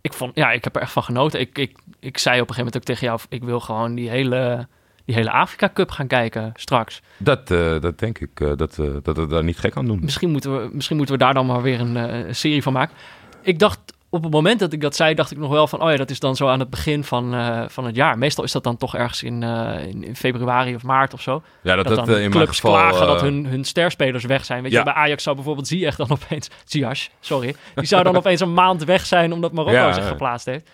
Ik, 0.00 0.12
vond, 0.12 0.34
ja, 0.34 0.52
ik 0.52 0.64
heb 0.64 0.76
er 0.76 0.82
echt 0.82 0.92
van 0.92 1.02
genoten. 1.02 1.40
Ik, 1.40 1.58
ik, 1.58 1.78
ik 2.00 2.18
zei 2.18 2.40
op 2.40 2.48
een 2.48 2.54
gegeven 2.54 2.56
moment 2.56 2.76
ook 2.76 2.82
tegen 2.82 3.06
jou... 3.06 3.20
ik 3.28 3.42
wil 3.44 3.60
gewoon 3.60 3.94
die 3.94 4.08
hele, 4.08 4.68
die 5.04 5.14
hele 5.14 5.30
Afrika 5.30 5.70
Cup 5.74 5.90
gaan 5.90 6.06
kijken 6.06 6.52
straks. 6.54 7.02
Dat, 7.16 7.50
eh, 7.50 7.80
dat 7.80 7.98
denk 7.98 8.18
ik, 8.18 8.40
eh, 8.40 8.52
dat, 8.56 8.78
eh, 8.78 8.86
dat 9.02 9.16
het 9.16 9.30
daar 9.30 9.44
niet 9.44 9.58
gek 9.58 9.76
aan 9.76 9.86
doen. 9.86 9.98
Misschien 10.02 10.30
moeten 10.30 10.60
we, 10.60 10.68
misschien 10.72 10.96
moeten 10.96 11.14
we 11.14 11.20
daar 11.20 11.34
dan 11.34 11.46
maar 11.46 11.62
weer 11.62 11.80
een, 11.80 12.34
serie 12.34 12.62
van 12.62 12.72
maken. 12.72 12.94
Ik 13.42 13.58
dacht, 13.58 13.78
op 14.08 14.22
het 14.22 14.32
moment 14.32 14.60
dat 14.60 14.72
ik 14.72 14.80
dat 14.80 14.96
zei... 14.96 15.14
dacht 15.14 15.30
ik 15.30 15.38
nog 15.38 15.50
wel 15.50 15.66
van... 15.66 15.82
oh 15.82 15.90
ja, 15.90 15.96
dat 15.96 16.10
is 16.10 16.20
dan 16.20 16.36
zo 16.36 16.48
aan 16.48 16.58
het 16.58 16.70
begin 16.70 17.04
van, 17.04 17.34
van 17.70 17.84
het 17.84 17.96
jaar. 17.96 18.18
Meestal 18.18 18.44
is 18.44 18.52
dat 18.52 18.64
dan 18.64 18.76
toch 18.76 18.96
ergens 18.96 19.22
in, 19.22 19.42
in, 19.42 20.04
in 20.04 20.16
februari 20.16 20.74
of 20.74 20.82
maart 20.82 21.14
of 21.14 21.20
zo. 21.20 21.42
Ja, 21.62 21.74
dat, 21.76 21.84
Dat, 21.86 21.96
dat, 21.96 22.06
dan 22.06 22.14
in 22.14 22.20
mijn 22.20 22.30
clubs 22.30 22.60
geval... 22.60 22.72
klagen 22.72 23.06
dat 23.06 23.20
hun, 23.20 23.46
hun 23.46 23.64
sterspelers 23.64 24.24
weg 24.24 24.44
zijn. 24.44 24.62
Weet 24.62 24.72
je, 24.72 24.82
bij 24.82 24.92
Ajax 24.92 25.22
zou 25.22 25.36
bijvoorbeeld 25.36 25.66
Ziyech 25.66 25.96
dan 25.96 26.10
opeens... 26.22 26.50
Ziyech, 26.64 27.08
sorry. 27.20 27.54
Die 27.74 27.86
zou 27.86 28.02
dan 28.02 28.16
opeens 28.22 28.40
een 28.40 28.54
maand 28.54 28.84
weg 28.84 29.06
zijn 29.06 29.32
omdat 29.32 29.52
Marokko 29.52 29.76
Ja, 29.76 29.92
zich 29.92 30.08
geplaatst 30.08 30.46
heeft. 30.46 30.70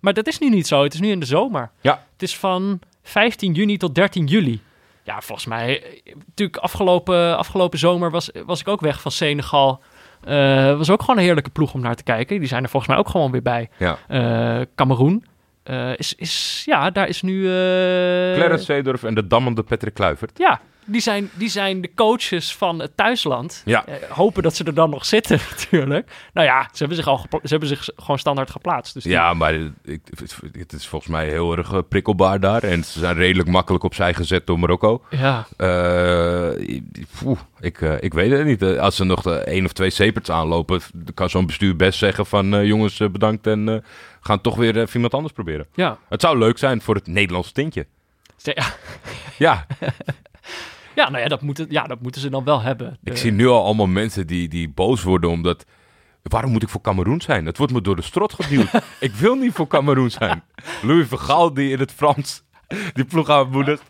Maar 0.00 0.12
dat 0.12 0.26
is 0.26 0.38
nu 0.38 0.48
niet 0.48 0.66
zo. 0.66 0.82
Het 0.82 0.94
is 0.94 1.00
nu 1.00 1.10
in 1.10 1.20
de 1.20 1.26
zomer. 1.26 1.70
Ja. 1.80 2.04
Het 2.12 2.22
is 2.22 2.36
van 2.36 2.80
15 3.02 3.52
juni 3.52 3.76
tot 3.76 3.94
13 3.94 4.26
juli. 4.26 4.60
Ja, 5.04 5.20
volgens 5.20 5.46
mij... 5.46 5.82
eh, 5.82 6.14
Natuurlijk, 6.26 6.56
afgelopen, 6.58 7.36
afgelopen 7.36 7.78
zomer 7.78 8.10
was, 8.10 8.30
was 8.46 8.60
ik 8.60 8.68
ook 8.68 8.80
weg 8.80 9.00
van 9.00 9.10
Senegal. 9.10 9.80
Eh 10.24 10.76
was 10.76 10.90
ook 10.90 11.00
gewoon 11.00 11.16
een 11.16 11.22
heerlijke 11.24 11.50
ploeg 11.50 11.74
om 11.74 11.80
naar 11.80 11.94
te 11.94 12.02
kijken. 12.02 12.38
Die 12.38 12.48
zijn 12.48 12.62
er 12.62 12.68
volgens 12.68 12.92
mij 12.92 13.00
ook 13.00 13.08
gewoon 13.08 13.30
weer 13.30 13.42
bij. 13.42 13.68
Ja. 13.78 13.98
Eh 14.08 14.60
Cameroen. 14.74 15.24
is, 15.96 16.14
is, 16.14 16.62
ja, 16.64 16.90
daar 16.90 17.08
is 17.08 17.22
nu... 17.22 17.40
eh, 17.44 18.34
Clarence 18.34 18.64
Seedorf 18.64 19.02
en 19.02 19.14
de 19.14 19.26
dammende 19.26 19.62
Patrick 19.62 19.94
Kluivert. 19.94 20.38
ja, 20.38 20.60
die 20.84 21.00
zijn, 21.00 21.30
die 21.34 21.48
zijn 21.48 21.80
de 21.80 21.90
coaches 21.94 22.56
van 22.56 22.78
het 22.78 22.96
thuisland. 22.96 23.62
Ja. 23.64 23.86
Eh, 23.86 23.94
hopen 24.10 24.42
dat 24.42 24.56
ze 24.56 24.64
er 24.64 24.74
dan 24.74 24.90
nog 24.90 25.04
zitten, 25.04 25.38
natuurlijk. 25.56 26.10
Nou 26.32 26.46
ja, 26.46 26.62
ze 26.72 26.78
hebben 26.78 26.96
zich, 26.96 27.06
al 27.06 27.26
ze 27.30 27.38
hebben 27.48 27.68
zich 27.68 27.88
gewoon 27.96 28.18
standaard 28.18 28.50
geplaatst. 28.50 28.94
Dus 28.94 29.02
die- 29.02 29.12
Ja, 29.12 29.34
maar 29.34 29.54
ik, 29.84 30.00
het 30.52 30.72
is 30.72 30.86
volgens 30.86 31.10
mij 31.10 31.28
heel 31.28 31.56
erg 31.56 31.72
eh, 31.72 31.78
prikkelbaar 31.88 32.40
daar. 32.40 32.62
En 32.62 32.84
ze 32.84 32.98
zijn 32.98 33.16
redelijk 33.16 33.48
makkelijk 33.48 33.84
opzij 33.84 34.14
gezet 34.14 34.46
door 34.46 34.58
Marokko. 34.58 35.02
ja, 35.10 35.46
poeh, 37.18 37.38
ik, 37.60 37.80
ik 37.80 38.14
weet 38.14 38.30
het 38.30 38.44
niet. 38.44 38.62
Als 38.62 38.96
ze 38.96 39.04
nog 39.04 39.26
één 39.26 39.64
of 39.64 39.72
twee 39.72 39.90
zeperts 39.90 40.30
aanlopen, 40.30 40.80
kan 41.14 41.30
zo'n 41.30 41.46
bestuur 41.46 41.76
best 41.76 41.98
zeggen 41.98 42.26
van... 42.26 42.66
jongens, 42.66 42.96
bedankt 42.96 43.46
en 43.46 43.84
gaan 44.20 44.40
toch 44.40 44.56
weer 44.56 44.76
even 44.78 44.94
iemand 44.94 45.14
anders 45.14 45.32
proberen. 45.34 45.66
ja. 45.74 45.98
Het 46.08 46.20
zou 46.20 46.38
leuk 46.38 46.58
zijn 46.58 46.80
voor 46.82 46.94
het 46.94 47.06
Nederlands 47.06 47.52
tintje. 47.52 47.86
Ja. 48.36 48.64
Ja, 49.38 49.66
Ja, 50.94 51.10
nou 51.10 51.22
ja 51.22 51.28
dat, 51.28 51.42
moeten, 51.42 51.66
ja, 51.68 51.82
dat 51.86 52.00
moeten 52.02 52.20
ze 52.20 52.30
dan 52.30 52.44
wel 52.44 52.60
hebben. 52.62 52.98
ik 53.02 53.12
De- 53.12 53.16
zie 53.16 53.32
nu 53.32 53.46
al 53.48 53.64
allemaal 53.64 53.86
mensen 53.86 54.26
die, 54.26 54.48
die 54.48 54.68
boos 54.68 55.02
worden 55.02 55.30
omdat... 55.30 55.64
Waarom 56.22 56.50
moet 56.52 56.62
ik 56.62 56.68
voor 56.68 56.80
Cameroen 56.80 57.20
zijn? 57.20 57.46
Het 57.46 57.58
wordt 57.58 57.72
me 57.72 57.80
door 57.80 57.96
de 57.96 58.02
strot 58.02 58.32
geduwd. 58.32 58.68
ik 59.00 59.12
wil 59.12 59.34
niet 59.34 59.52
voor 59.52 59.66
Cameroen 59.66 60.10
zijn. 60.10 60.42
Louis 60.82 61.06
van 61.06 61.18
Gaal 61.18 61.54
die 61.54 61.70
in 61.70 61.78
het 61.78 61.92
Frans 61.92 62.42
die 62.92 63.04
ploeg 63.04 63.28
aanmoedigt. 63.30 63.82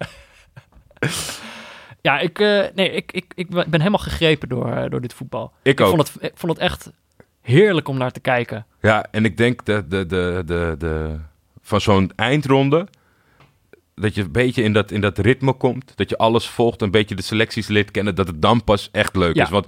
Ja, 2.00 2.18
ik, 2.18 2.38
eh, 2.38 2.64
nee, 2.74 2.90
ik, 2.90 3.12
ik, 3.12 3.32
ik 3.34 3.48
ben 3.50 3.70
helemaal 3.78 3.98
gegrepen 3.98 4.48
door, 4.48 4.72
eh, 4.72 4.90
door 4.90 5.00
dit 5.00 5.14
voetbal. 5.14 5.52
Ik 5.62 5.80
ook. 5.80 5.88
Vond 5.88 6.08
het, 6.08 6.22
ik 6.22 6.32
vond 6.34 6.52
het 6.52 6.60
echt 6.60 6.90
heerlijk 7.40 7.88
om 7.88 7.98
naar 7.98 8.10
te 8.10 8.20
kijken. 8.20 8.66
Ja, 8.80 9.06
en 9.10 9.24
ik 9.24 9.36
denk 9.36 9.64
dat 9.64 9.90
de, 9.90 10.06
de, 10.06 10.42
de, 10.46 10.74
de, 10.78 11.18
van 11.62 11.80
zo'n 11.80 12.12
eindronde... 12.16 12.86
dat 13.94 14.14
je 14.14 14.22
een 14.22 14.32
beetje 14.32 14.62
in 14.62 14.72
dat, 14.72 14.90
in 14.90 15.00
dat 15.00 15.18
ritme 15.18 15.52
komt. 15.52 15.92
Dat 15.96 16.10
je 16.10 16.16
alles 16.16 16.46
volgt, 16.48 16.82
een 16.82 16.90
beetje 16.90 17.14
de 17.14 17.22
selecties 17.22 17.68
leert 17.68 17.90
kennen. 17.90 18.14
Dat 18.14 18.26
het 18.26 18.42
dan 18.42 18.64
pas 18.64 18.88
echt 18.92 19.16
leuk 19.16 19.34
Ja. 19.36 19.44
is. 19.44 19.50
Want 19.50 19.66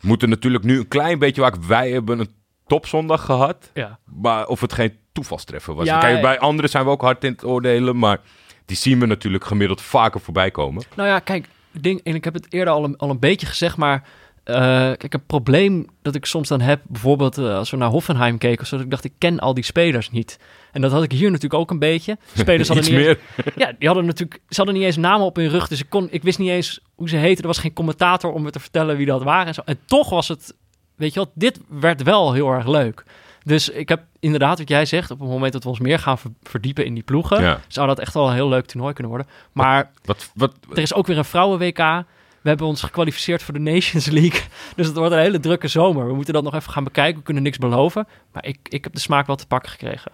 we 0.00 0.06
moeten 0.08 0.28
natuurlijk 0.28 0.64
nu 0.64 0.78
een 0.78 0.88
klein 0.88 1.18
beetje... 1.18 1.40
Waar 1.40 1.54
wij 1.66 1.90
hebben 1.90 2.18
een 2.18 2.30
topzondag 2.66 3.24
gehad. 3.24 3.70
Ja. 3.74 3.98
Maar 4.04 4.46
of 4.46 4.60
het 4.60 4.72
geen 4.72 4.96
toevalstreffer 5.12 5.74
was. 5.74 5.86
Ja, 5.86 5.98
Kijk, 5.98 6.22
bij 6.22 6.38
anderen 6.38 6.70
zijn 6.70 6.84
we 6.84 6.90
ook 6.90 7.02
hard 7.02 7.24
in 7.24 7.32
het 7.32 7.44
oordelen. 7.44 7.98
Maar 7.98 8.20
die 8.64 8.76
zien 8.76 9.00
we 9.00 9.06
natuurlijk 9.06 9.44
gemiddeld 9.44 9.80
vaker 9.80 10.20
voorbij 10.20 10.50
komen. 10.50 10.84
Nou 10.96 11.08
ja, 11.08 11.18
kijk, 11.18 11.48
het 11.72 11.82
ding, 11.82 12.00
en 12.04 12.14
ik 12.14 12.24
heb 12.24 12.34
het 12.34 12.52
eerder 12.52 12.74
al 12.74 12.84
een, 12.84 12.96
al 12.96 13.10
een 13.10 13.18
beetje 13.18 13.46
gezegd, 13.46 13.76
maar 13.76 14.08
eh, 14.44 14.56
kijk, 14.96 15.14
een 15.14 15.26
probleem 15.26 15.86
dat 16.02 16.14
ik 16.14 16.24
soms 16.26 16.48
dan 16.48 16.60
heb, 16.60 16.80
bijvoorbeeld 16.88 17.38
eh, 17.38 17.56
als 17.56 17.70
we 17.70 17.76
naar 17.76 17.88
Hoffenheim 17.88 18.38
keken, 18.38 18.60
of 18.60 18.66
zo, 18.66 18.76
dat 18.76 18.84
ik 18.84 18.90
dacht, 18.90 19.04
ik 19.04 19.12
ken 19.18 19.38
al 19.38 19.54
die 19.54 19.64
spelers 19.64 20.10
niet. 20.10 20.38
En 20.72 20.80
dat 20.80 20.92
had 20.92 21.02
ik 21.02 21.12
hier 21.12 21.26
natuurlijk 21.30 21.60
ook 21.60 21.70
een 21.70 21.78
beetje. 21.78 22.18
Spelers 22.34 22.68
hadden 22.68 22.86
niet 22.90 22.94
eens- 23.06 23.16
meer. 23.36 23.52
ja, 23.56 23.72
die 23.78 23.86
hadden 23.88 24.06
natuurlijk, 24.06 24.40
ze 24.48 24.56
hadden 24.56 24.74
niet 24.74 24.84
eens 24.84 24.96
namen 24.96 25.26
op 25.26 25.36
hun 25.36 25.48
rug, 25.48 25.68
dus 25.68 25.80
ik, 25.80 25.88
kon, 25.88 26.08
ik 26.10 26.22
wist 26.22 26.38
niet 26.38 26.48
eens 26.48 26.80
hoe 26.94 27.08
ze 27.08 27.16
heten. 27.16 27.40
Er 27.42 27.46
was 27.46 27.58
geen 27.58 27.72
commentator 27.72 28.32
om 28.32 28.42
me 28.42 28.50
te 28.50 28.60
vertellen 28.60 28.96
wie 28.96 29.06
dat 29.06 29.22
waren 29.22 29.46
en 29.46 29.54
zo. 29.54 29.62
En 29.64 29.78
toch 29.84 30.10
was 30.10 30.28
het, 30.28 30.54
weet 30.96 31.14
je 31.14 31.20
wat, 31.20 31.30
dit 31.34 31.60
werd 31.68 32.02
wel 32.02 32.32
heel 32.32 32.50
erg 32.52 32.66
leuk. 32.66 33.04
Dus 33.44 33.68
ik 33.68 33.88
heb 33.88 34.02
inderdaad, 34.18 34.58
wat 34.58 34.68
jij 34.68 34.84
zegt, 34.84 35.10
op 35.10 35.20
het 35.20 35.28
moment 35.28 35.52
dat 35.52 35.62
we 35.62 35.68
ons 35.68 35.78
meer 35.80 35.98
gaan 35.98 36.18
ver- 36.18 36.30
verdiepen 36.42 36.84
in 36.84 36.94
die 36.94 37.02
ploegen, 37.02 37.42
Ja. 37.42 37.60
zou 37.68 37.86
dat 37.86 37.98
echt 37.98 38.14
wel 38.14 38.28
een 38.28 38.34
heel 38.34 38.48
leuk 38.48 38.66
toernooi 38.66 38.92
kunnen 38.94 39.12
worden. 39.12 39.30
Maar 39.52 39.90
Wat, 40.04 40.30
wat, 40.34 40.54
er 40.72 40.78
is 40.78 40.94
ook 40.94 41.06
weer 41.06 41.18
een 41.18 41.24
vrouwen-WK. 41.24 42.04
We 42.42 42.48
hebben 42.48 42.66
ons 42.66 42.82
gekwalificeerd 42.82 43.42
voor 43.42 43.54
de 43.54 43.60
Nations 43.60 44.06
League. 44.06 44.40
Dus 44.76 44.86
het 44.86 44.96
wordt 44.96 45.12
een 45.12 45.18
hele 45.18 45.40
drukke 45.40 45.68
zomer. 45.68 46.06
We 46.06 46.14
moeten 46.14 46.34
dat 46.34 46.42
nog 46.42 46.54
even 46.54 46.72
gaan 46.72 46.84
bekijken. 46.84 47.18
We 47.18 47.22
kunnen 47.24 47.42
niks 47.42 47.58
beloven. 47.58 48.06
Maar 48.32 48.44
ik, 48.46 48.58
ik 48.62 48.84
heb 48.84 48.92
de 48.92 49.00
smaak 49.00 49.26
wel 49.26 49.36
te 49.36 49.46
pakken 49.46 49.70
gekregen. 49.70 50.12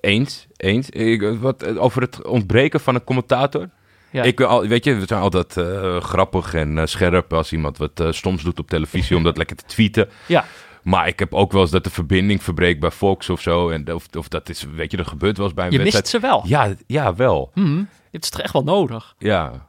Eens, 0.00 0.46
eens. 0.56 0.90
Ik, 0.90 1.38
wat, 1.40 1.76
over 1.76 2.02
het 2.02 2.26
ontbreken 2.26 2.80
van 2.80 2.94
een 2.94 3.04
commentator. 3.04 3.68
Ja. 4.10 4.22
Ik, 4.22 4.38
wil 4.38 4.46
al, 4.46 4.66
weet 4.66 4.84
je, 4.84 4.94
we 4.94 5.06
zijn 5.06 5.20
altijd 5.20 5.56
eh, 5.56 6.00
grappig 6.00 6.54
en 6.54 6.78
eh, 6.78 6.86
scherp 6.86 7.32
als 7.32 7.52
iemand 7.52 7.78
wat 7.78 8.00
eh, 8.00 8.12
stoms 8.12 8.42
doet 8.42 8.58
op 8.58 8.68
televisie 8.68 9.16
om 9.16 9.22
dat 9.22 9.36
lekker 9.36 9.56
te 9.56 9.64
tweeten. 9.64 10.08
Ja. 10.26 10.44
Maar 10.82 11.08
ik 11.08 11.18
heb 11.18 11.34
ook 11.34 11.52
wel 11.52 11.60
eens 11.60 11.70
dat 11.70 11.84
de 11.84 11.90
verbinding 11.90 12.42
verbreekt 12.42 12.80
bij 12.80 12.90
Fox 12.90 13.30
of 13.30 13.40
zo. 13.40 13.70
En 13.70 13.94
of, 13.94 14.06
of 14.16 14.28
dat 14.28 14.48
is, 14.48 14.62
weet 14.62 14.90
je, 14.90 14.96
er 14.96 15.06
gebeurt 15.06 15.36
wel 15.36 15.46
eens 15.46 15.54
bij 15.54 15.66
een 15.66 15.72
Je 15.72 15.78
mist 15.78 15.92
wedstrijd. 15.92 16.24
ze 16.24 16.30
wel. 16.30 16.42
Ja, 16.46 16.74
ja, 16.86 17.14
wel. 17.14 17.50
Mhm. 17.54 17.78
Je 17.78 17.86
hebt 18.10 18.24
het 18.24 18.40
echt 18.40 18.52
wel 18.52 18.64
nodig. 18.64 19.14
Ja. 19.18 19.68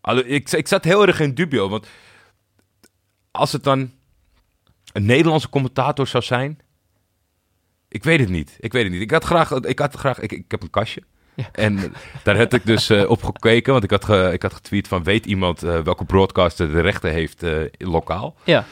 Allo, 0.00 0.22
ik, 0.24 0.52
ik 0.52 0.68
zat 0.68 0.84
heel 0.84 1.06
erg 1.06 1.20
in 1.20 1.34
dubio, 1.34 1.68
want 1.68 1.86
als 3.30 3.52
het 3.52 3.64
dan 3.64 3.90
een 4.92 5.04
Nederlandse 5.04 5.48
commentator 5.48 6.06
zou 6.06 6.22
zijn, 6.22 6.60
ik 7.92 8.04
weet 8.04 8.20
het 8.20 8.28
niet. 8.28 8.56
Ik 8.60 8.72
weet 8.72 8.82
het 8.82 8.92
niet. 8.92 9.00
Ik 9.02 9.10
had 9.10 9.24
graag, 9.24 9.50
ik 9.52 9.78
had 9.78 9.94
graag, 9.94 10.20
ik, 10.20 10.32
ik 10.32 10.44
heb 10.50 10.62
een 10.62 10.70
kastje. 10.70 11.02
Ja. 11.34 11.48
En 11.52 11.78
daar 12.22 12.36
had 12.36 12.52
ik 12.52 12.66
dus 12.66 12.90
eh, 12.90 13.10
op 13.10 13.22
gekeken, 13.22 13.72
want 13.72 13.84
ik 13.84 13.90
had, 13.90 14.04
ge- 14.04 14.30
ik 14.32 14.42
had 14.42 14.54
getweet 14.54 14.88
van 14.88 15.02
weet 15.02 15.26
iemand 15.26 15.62
eh, 15.62 15.80
welke 15.80 16.04
broadcaster 16.04 16.72
de 16.72 16.80
rechten 16.80 17.12
heeft 17.12 17.42
eh, 17.42 17.52
lokaal. 17.78 18.34
Ja. 18.44 18.64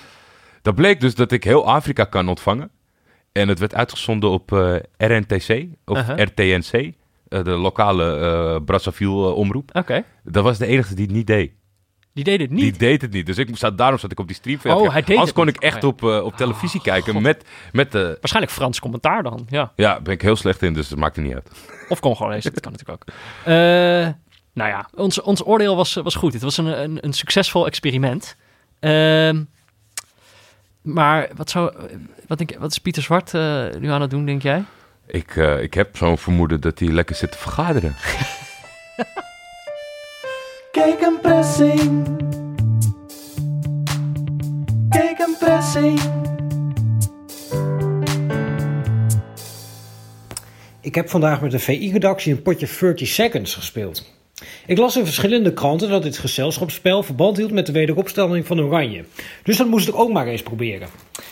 Dat 0.63 0.75
bleek 0.75 1.01
dus 1.01 1.15
dat 1.15 1.33
ik 1.33 1.45
heel 1.45 1.67
Afrika 1.67 2.05
kan 2.05 2.29
ontvangen. 2.29 2.71
En 3.33 3.49
het 3.49 3.59
werd 3.59 3.75
uitgezonden 3.75 4.31
op 4.31 4.53
eh, 4.53 4.75
RNTC 4.97 5.67
of. 5.85 5.99
RTNC, 6.17 6.73
eh, 7.29 7.45
de 7.45 7.51
lokale 7.51 8.17
eh 8.17 8.65
Brazzaville 8.65 9.27
eh, 9.29 9.35
omroep. 9.37 9.71
Oké. 9.77 10.05
Dat 10.25 10.45
was 10.45 10.59
de 10.59 10.67
enige 10.67 10.95
die 10.95 11.05
het 11.07 11.15
niet 11.15 11.27
deed. 11.27 11.53
Die 12.25 12.37
deed 12.39 12.41
het 12.41 12.51
niet. 12.51 12.61
Die 12.61 12.89
deed 12.89 13.03
het 13.03 13.13
niet. 13.13 13.27
Dus 13.27 13.39
ik 13.39 13.57
zat, 13.57 13.79
daarom 13.79 13.99
zat 13.99 14.13
ik 14.13 14.21
op 14.21 14.27
die 14.27 14.37
stream. 14.37 14.59
Oh, 14.65 14.93
hij 14.93 15.01
deed 15.01 15.09
Anders 15.09 15.27
het 15.27 15.33
kon 15.33 15.47
niet. 15.47 15.57
ik 15.57 15.63
echt 15.63 15.85
Oh, 15.85 15.91
op, 15.91 16.03
eh, 16.03 16.25
op 16.25 16.37
televisie 16.37 16.81
kijken 16.83 17.23
met, 17.23 17.45
met 17.73 17.93
de... 17.93 18.05
Waarschijnlijk 18.21 18.55
Frans 18.55 18.81
commentaar 18.81 19.23
dan. 19.23 19.47
Ja. 19.49 19.73
Ja, 19.77 20.01
ben 20.01 20.15
ik 20.15 20.23
heel 20.23 20.37
slecht 20.37 20.63
in, 20.63 20.75
dus 20.75 20.89
dat 20.89 20.99
maakt 20.99 21.17
er 21.17 21.23
niet 21.23 21.35
uit. 21.35 21.51
Of 21.89 22.01
Congolees. 22.01 22.45
dat 22.45 22.61
kan 22.61 22.73
natuurlijk 22.73 23.03
ook. 23.03 23.15
Eh, 23.45 23.53
nou 24.53 24.71
ja, 24.71 24.89
ons, 24.95 25.21
ons 25.21 25.47
oordeel 25.47 25.77
was, 25.77 25.95
was 25.95 26.15
goed. 26.15 26.33
Het 26.33 26.43
was 26.43 26.57
een, 26.57 26.83
een, 26.83 26.99
een 27.01 27.13
succesvol 27.13 27.67
experiment. 27.67 28.37
Ehm, 28.81 29.43
maar 30.83 31.29
wat, 31.37 31.51
zou, 31.51 31.73
wat, 32.27 32.39
denk, 32.39 32.57
wat 32.59 32.71
is 32.71 32.79
Pieter 32.79 33.03
Zwart 33.03 33.35
eh, 33.35 33.65
nu 33.79 33.91
aan 33.91 34.01
het 34.01 34.11
doen, 34.11 34.27
denk 34.27 34.43
jij? 34.43 34.65
Ik, 35.07 35.37
eh, 35.37 35.63
ik 35.63 35.75
heb 35.75 35.97
zo'n 35.97 36.19
vermoeden 36.19 36.61
dat 36.61 36.79
hij 36.79 36.89
lekker 36.89 37.17
zit 37.17 37.33
te 37.33 37.39
vergaderen. 37.39 37.95
Kijk 40.71 41.01
een 41.01 41.19
pressing. 41.21 42.07
Kijk 44.89 45.19
een 45.19 45.37
pressing. 45.39 46.01
Ik 50.81 50.95
heb 50.95 51.09
vandaag 51.09 51.41
met 51.41 51.51
de 51.51 51.59
VI-redactie 51.59 52.33
een 52.33 52.43
potje 52.43 52.69
30 52.81 53.09
Seconds 53.09 53.55
gespeeld. 53.55 54.13
Ik 54.67 54.79
las 54.79 54.97
in 54.97 55.05
verschillende 55.05 55.53
kranten 55.53 55.89
dat 55.89 56.03
dit 56.03 56.19
gezelschapsspel 56.19 57.03
verband 57.03 57.37
hield 57.37 57.53
met 57.53 57.67
de 57.67 57.73
wederopstelling 57.73 58.47
van 58.47 58.61
Oranje. 58.61 59.05
Dus 59.43 59.57
dat 59.57 59.67
moest 59.67 59.89
ik 59.89 59.99
ook 59.99 60.13
maar 60.13 60.27
eens 60.27 60.43
proberen. 60.43 60.89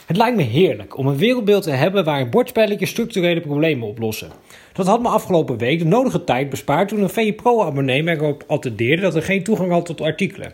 Het 0.07 0.17
lijkt 0.17 0.37
me 0.37 0.43
heerlijk 0.43 0.97
om 0.97 1.07
een 1.07 1.17
wereldbeeld 1.17 1.63
te 1.63 1.71
hebben 1.71 2.05
waarin 2.05 2.31
bordspelletjes 2.31 2.91
structurele 2.91 3.41
problemen 3.41 3.89
oplossen. 3.89 4.31
Dat 4.79 4.87
had 4.87 5.03
me 5.03 5.09
afgelopen 5.09 5.59
week 5.59 5.79
de 5.79 5.85
nodige 5.85 6.25
tijd 6.25 6.51
bespaard 6.51 6.89
toen 6.89 7.03
een 7.03 7.09
VI 7.09 7.35
Pro-abonnee 7.35 8.03
mij 8.03 8.15
erop 8.15 8.45
attendeerde 8.47 9.03
dat 9.03 9.15
er 9.15 9.23
geen 9.23 9.43
toegang 9.43 9.71
had 9.71 9.87
tot 9.87 10.01
artikelen. 10.01 10.53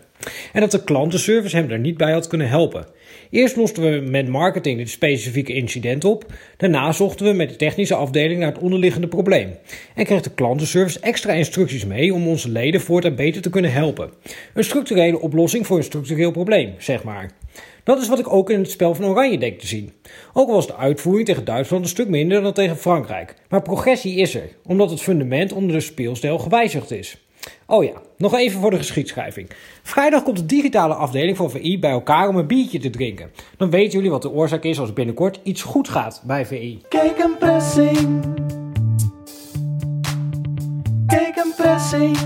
En 0.53 0.61
dat 0.61 0.71
de 0.71 0.83
klantenservice 0.83 1.55
hem 1.55 1.67
daar 1.67 1.79
niet 1.79 1.97
bij 1.97 2.11
had 2.11 2.27
kunnen 2.27 2.49
helpen. 2.49 2.85
Eerst 3.29 3.55
losten 3.55 3.83
we 3.83 4.09
met 4.09 4.27
marketing 4.27 4.77
dit 4.77 4.89
specifieke 4.89 5.53
incident 5.53 6.05
op. 6.05 6.25
Daarna 6.57 6.91
zochten 6.91 7.25
we 7.25 7.33
met 7.33 7.49
de 7.49 7.55
technische 7.55 7.95
afdeling 7.95 8.39
naar 8.39 8.53
het 8.53 8.61
onderliggende 8.61 9.07
probleem. 9.07 9.49
En 9.95 10.05
kreeg 10.05 10.21
de 10.21 10.33
klantenservice 10.33 10.99
extra 10.99 11.33
instructies 11.33 11.85
mee 11.85 12.13
om 12.13 12.27
onze 12.27 12.49
leden 12.49 12.81
voortaan 12.81 13.15
beter 13.15 13.41
te 13.41 13.49
kunnen 13.49 13.71
helpen. 13.71 14.09
Een 14.53 14.63
structurele 14.63 15.19
oplossing 15.19 15.65
voor 15.65 15.77
een 15.77 15.83
structureel 15.83 16.31
probleem, 16.31 16.73
zeg 16.77 17.03
maar. 17.03 17.31
Dat 17.85 18.01
is 18.01 18.07
wat 18.07 18.19
ik 18.19 18.33
ook 18.33 18.49
in 18.49 18.59
het 18.59 18.71
spel 18.71 18.95
van 18.95 19.05
Oranje 19.05 19.37
denk 19.37 19.59
te 19.59 19.67
zien. 19.67 19.93
Ook 20.33 20.47
al 20.47 20.53
was 20.53 20.67
de 20.67 20.75
uitvoering 20.75 21.25
tegen 21.27 21.45
Duitsland 21.45 21.83
een 21.83 21.89
stuk 21.89 22.07
minder 22.07 22.41
dan 22.41 22.53
tegen 22.53 22.77
Frankrijk. 22.77 23.35
Maar 23.49 23.61
progressie 23.61 24.15
is 24.15 24.35
er, 24.35 24.49
omdat 24.65 24.89
het 24.89 25.01
fundament 25.01 25.51
onder 25.53 25.75
de 25.75 25.81
speelstijl 25.81 26.37
gewijzigd 26.37 26.91
is. 26.91 27.17
Oh 27.65 27.83
ja, 27.83 27.93
nog 28.17 28.33
even 28.33 28.61
voor 28.61 28.71
de 28.71 28.77
geschiedschrijving. 28.77 29.49
Vrijdag 29.83 30.23
komt 30.23 30.37
de 30.37 30.45
digitale 30.45 30.93
afdeling 30.93 31.37
van 31.37 31.51
VI 31.51 31.79
bij 31.79 31.91
elkaar 31.91 32.27
om 32.27 32.35
een 32.35 32.47
biertje 32.47 32.79
te 32.79 32.89
drinken. 32.89 33.31
Dan 33.57 33.69
weten 33.69 33.91
jullie 33.91 34.11
wat 34.11 34.21
de 34.21 34.31
oorzaak 34.31 34.63
is 34.63 34.79
als 34.79 34.93
binnenkort 34.93 35.39
iets 35.43 35.61
goed 35.61 35.89
gaat 35.89 36.21
bij 36.25 36.45
VI. 36.45 36.81
Kijk 36.89 37.17
een 37.17 37.37
pressing. 37.37 38.23
Kijk 41.07 41.35
een 41.35 41.53
pressing. 41.57 42.17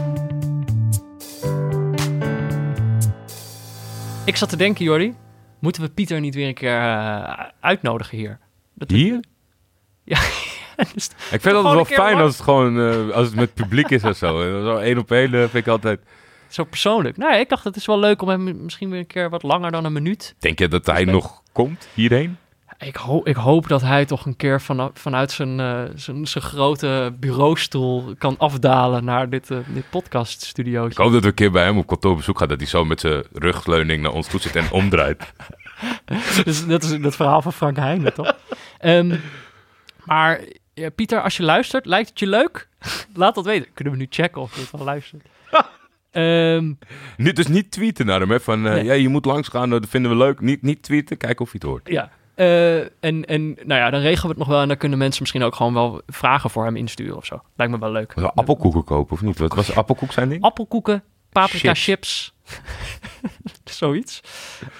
Ik 4.25 4.35
zat 4.35 4.49
te 4.49 4.57
denken, 4.57 4.85
Jordi, 4.85 5.13
moeten 5.59 5.81
we 5.81 5.89
Pieter 5.89 6.19
niet 6.19 6.35
weer 6.35 6.47
een 6.47 6.53
keer 6.53 6.77
eh, 6.79 7.39
uitnodigen 7.59 8.17
hier? 8.17 8.39
Dat 8.73 8.89
Hier? 8.89 9.19
Ja, 10.03 10.19
dus- 10.93 11.09
Ik 11.09 11.15
vind 11.29 11.43
het 11.43 11.53
altijd 11.53 11.73
wel 11.75 11.85
fijn 11.85 12.13
lang- 12.13 12.21
als 12.25 12.33
het 12.33 12.43
gewoon 12.43 12.79
eh, 12.79 13.15
als 13.15 13.27
het 13.27 13.35
met 13.35 13.53
publiek 13.53 13.89
is 13.89 14.03
of 14.03 14.17
zo. 14.17 14.41
En 14.41 14.63
Zo 14.63 14.77
één 14.77 14.97
op 14.97 15.11
één 15.11 15.33
eh, 15.33 15.39
vind 15.39 15.53
ik 15.53 15.67
altijd... 15.67 15.99
zo 16.47 16.63
persoonlijk. 16.63 17.17
Nou, 17.17 17.33
ja, 17.33 17.37
ik 17.39 17.49
dacht 17.49 17.63
het 17.63 17.75
is 17.75 17.85
wel 17.85 17.99
leuk 17.99 18.21
om 18.21 18.29
hem 18.29 18.63
misschien 18.63 18.89
weer 18.89 18.99
een 18.99 19.07
keer 19.07 19.29
wat 19.29 19.43
langer 19.43 19.71
dan 19.71 19.85
een 19.85 19.93
minuut. 19.93 20.35
Denk 20.39 20.59
je 20.59 20.67
dat 20.67 20.85
hij 20.85 21.03
nog 21.05 21.41
komt 21.51 21.87
hierheen? 21.93 22.37
Ik, 22.79 22.95
ho 22.95 23.21
ik 23.23 23.35
hoop 23.35 23.67
dat 23.67 23.81
hij 23.81 24.05
toch 24.05 24.25
een 24.25 24.35
keer 24.35 24.61
van, 24.61 24.91
vanuit 24.93 25.31
zijn, 25.31 25.59
eh, 25.59 25.83
zijn, 25.95 26.27
zijn 26.27 26.43
grote 26.43 27.13
bureaustoel 27.19 28.15
kan 28.17 28.37
afdalen 28.37 29.03
naar 29.05 29.29
dit, 29.29 29.51
eh, 29.51 29.57
dit 29.67 29.89
podcaststudiootje. 29.89 30.91
Ik 30.91 30.97
hoop 30.97 31.11
dat 31.11 31.21
we 31.21 31.27
een 31.27 31.33
keer 31.33 31.51
bij 31.51 31.63
hem 31.63 31.77
op 31.77 31.87
kantoor 31.87 32.15
bezoek 32.15 32.37
gaan. 32.39 32.47
Dat 32.47 32.59
hij 32.59 32.67
zo 32.67 32.85
met 32.85 32.99
zijn 32.99 33.23
rugleuning 33.33 34.01
naar 34.01 34.11
ons 34.11 34.27
toe 34.27 34.39
zit 34.39 34.55
en 34.55 34.71
omdraait. 34.71 35.33
Dus 36.45 36.65
dat 36.67 36.83
is 36.83 36.89
het 36.91 37.15
verhaal 37.15 37.41
van 37.41 37.53
Frank 37.53 37.75
Heijnen, 37.77 38.13
toch? 38.13 38.35
Ehm, 38.79 39.15
maar 40.03 40.41
ja, 40.73 40.89
Pieter, 40.89 41.21
als 41.21 41.37
je 41.37 41.43
luistert, 41.43 41.85
lijkt 41.85 42.09
het 42.09 42.19
je 42.19 42.27
leuk? 42.27 42.67
Laat 43.13 43.35
dat 43.35 43.45
weten. 43.45 43.73
Kunnen 43.73 43.93
we 43.93 43.99
nu 43.99 44.07
checken 44.09 44.41
of 44.41 44.55
je 44.55 44.61
het 44.61 44.71
wel 44.71 44.83
luistert. 44.83 45.21
Ehm, 46.11 46.73
Niet, 47.17 47.35
dus 47.35 47.47
niet 47.47 47.71
tweeten 47.71 48.05
naar 48.05 48.19
hem, 48.19 48.29
hè. 48.31 48.39
Van, 48.39 48.65
eh, 48.67 48.73
Nee. 48.73 48.83
ja, 48.83 48.93
je 48.93 49.09
moet 49.09 49.25
langs 49.25 49.47
gaan, 49.47 49.69
dat 49.69 49.85
vinden 49.89 50.11
we 50.11 50.17
leuk. 50.17 50.39
Niet, 50.39 50.61
niet 50.61 50.81
tweeten, 50.83 51.17
kijken 51.17 51.39
of 51.45 51.51
hij 51.51 51.59
het 51.61 51.69
hoort. 51.69 51.87
ja. 51.89 52.11
Eh, 52.39 52.79
en, 52.79 53.25
en 53.25 53.47
nou 53.47 53.79
ja, 53.81 53.89
dan 53.89 53.99
regelen 54.01 54.21
we 54.21 54.27
het 54.27 54.37
nog 54.37 54.47
wel. 54.47 54.61
En 54.61 54.67
dan 54.67 54.77
kunnen 54.77 54.97
mensen 54.97 55.21
misschien 55.21 55.43
ook 55.43 55.55
gewoon 55.55 55.73
wel 55.73 56.01
vragen 56.07 56.49
voor 56.49 56.63
hem 56.63 56.75
insturen 56.75 57.15
of 57.15 57.25
zo. 57.25 57.41
Lijkt 57.55 57.73
me 57.73 57.79
wel 57.79 57.91
leuk. 57.91 58.13
We 58.13 58.31
appelkoeken 58.31 58.83
kopen, 58.83 59.13
of 59.13 59.21
niet? 59.21 59.37
Wat 59.39 59.53
was 59.55 59.75
appelkoek 59.75 60.11
zijn 60.11 60.29
ding? 60.29 60.43
Appelkoeken, 60.43 61.03
paprika 61.29 61.73
chips. 61.73 62.33
Zoiets. 63.63 64.21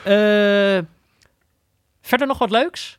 Eh, 0.04 0.80
verder 2.02 2.28
nog 2.28 2.38
wat 2.38 2.52
leuks? 2.52 2.98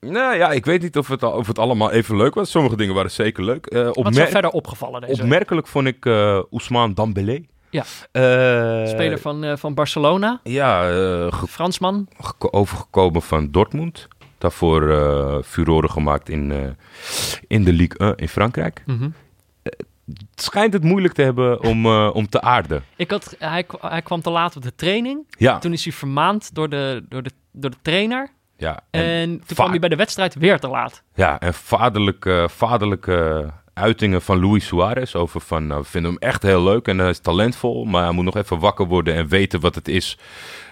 Nou 0.00 0.36
ja, 0.36 0.50
ik 0.50 0.64
weet 0.64 0.82
niet 0.82 0.98
of 0.98 1.08
het, 1.08 1.22
of 1.22 1.46
het 1.46 1.58
allemaal 1.58 1.90
even 1.90 2.16
leuk 2.16 2.34
was. 2.34 2.50
Sommige 2.50 2.76
dingen 2.76 2.94
waren 2.94 3.10
zeker 3.10 3.44
leuk. 3.44 3.66
Eh, 3.66 3.84
Wat 3.92 4.10
is 4.10 4.16
er 4.16 4.28
verder 4.28 4.50
opgevallen 4.50 5.00
deze 5.00 5.12
week? 5.12 5.22
opmerkelijk 5.22 5.66
vond 5.66 5.86
ik 5.86 6.06
Ousmane 6.50 6.94
Dembélé. 6.94 7.44
Ja. 7.74 7.84
Eh, 8.12 8.88
Speler 8.88 9.18
van, 9.18 9.44
eh, 9.44 9.56
van 9.56 9.74
Barcelona, 9.74 10.40
Ja, 10.42 10.90
eh, 10.90 11.32
Fransman. 11.48 12.08
geko- 12.20 12.48
overgekomen 12.50 13.22
van 13.22 13.50
Dortmund. 13.50 14.08
Daarvoor 14.38 14.82
furoren 15.44 15.90
gemaakt 15.90 16.28
in, 16.28 16.76
in 17.46 17.64
de 17.64 17.72
Ligue 17.72 17.98
1 17.98 18.14
in 18.16 18.28
Frankrijk. 18.28 18.82
Mhm. 18.86 19.08
Het 19.62 20.26
schijnt 20.34 20.72
het 20.72 20.82
moeilijk 20.82 21.14
te 21.14 21.22
hebben 21.22 21.62
om, 21.62 21.86
om 21.96 22.28
te 22.28 22.40
aarden. 22.40 22.84
Ik 22.96 23.10
had, 23.10 23.34
hij, 23.38 23.66
hij 23.80 24.02
kwam 24.02 24.20
te 24.20 24.30
laat 24.30 24.56
op 24.56 24.62
de 24.62 24.74
training. 24.74 25.26
Ja, 25.38 25.58
Toen 25.58 25.72
is 25.72 25.84
hij 25.84 25.92
vermaand 25.92 26.54
door 26.54 26.68
de, 26.68 27.04
door 27.08 27.22
de, 27.22 27.30
door 27.52 27.70
de 27.70 27.76
trainer. 27.82 28.28
ja. 28.56 28.80
En, 28.90 29.02
En, 29.02 29.28
toen 29.30 29.56
kwam 29.56 29.70
hij 29.70 29.78
bij 29.78 29.88
de 29.88 29.96
wedstrijd 29.96 30.34
weer 30.34 30.58
te 30.60 30.68
laat. 30.68 31.02
ja, 31.14 31.40
en 31.40 31.54
vaderlijke, 31.54 32.46
vaderlijke 32.50 33.50
uitingen 33.74 34.22
van 34.22 34.46
Luis 34.46 34.66
Suarez 34.66 35.14
over 35.14 35.40
van, 35.40 35.66
nou, 35.66 35.80
we 35.80 35.86
vinden 35.88 36.10
hem 36.10 36.20
echt 36.20 36.42
heel 36.42 36.62
leuk 36.62 36.86
en 36.88 36.98
hij 36.98 37.10
is 37.10 37.18
talentvol, 37.18 37.84
maar 37.84 38.04
hij 38.04 38.12
moet 38.12 38.24
nog 38.24 38.36
even 38.36 38.58
wakker 38.58 38.86
worden 38.86 39.14
en 39.14 39.28
weten 39.28 39.60
wat 39.60 39.74
het 39.74 39.88
is. 39.88 40.18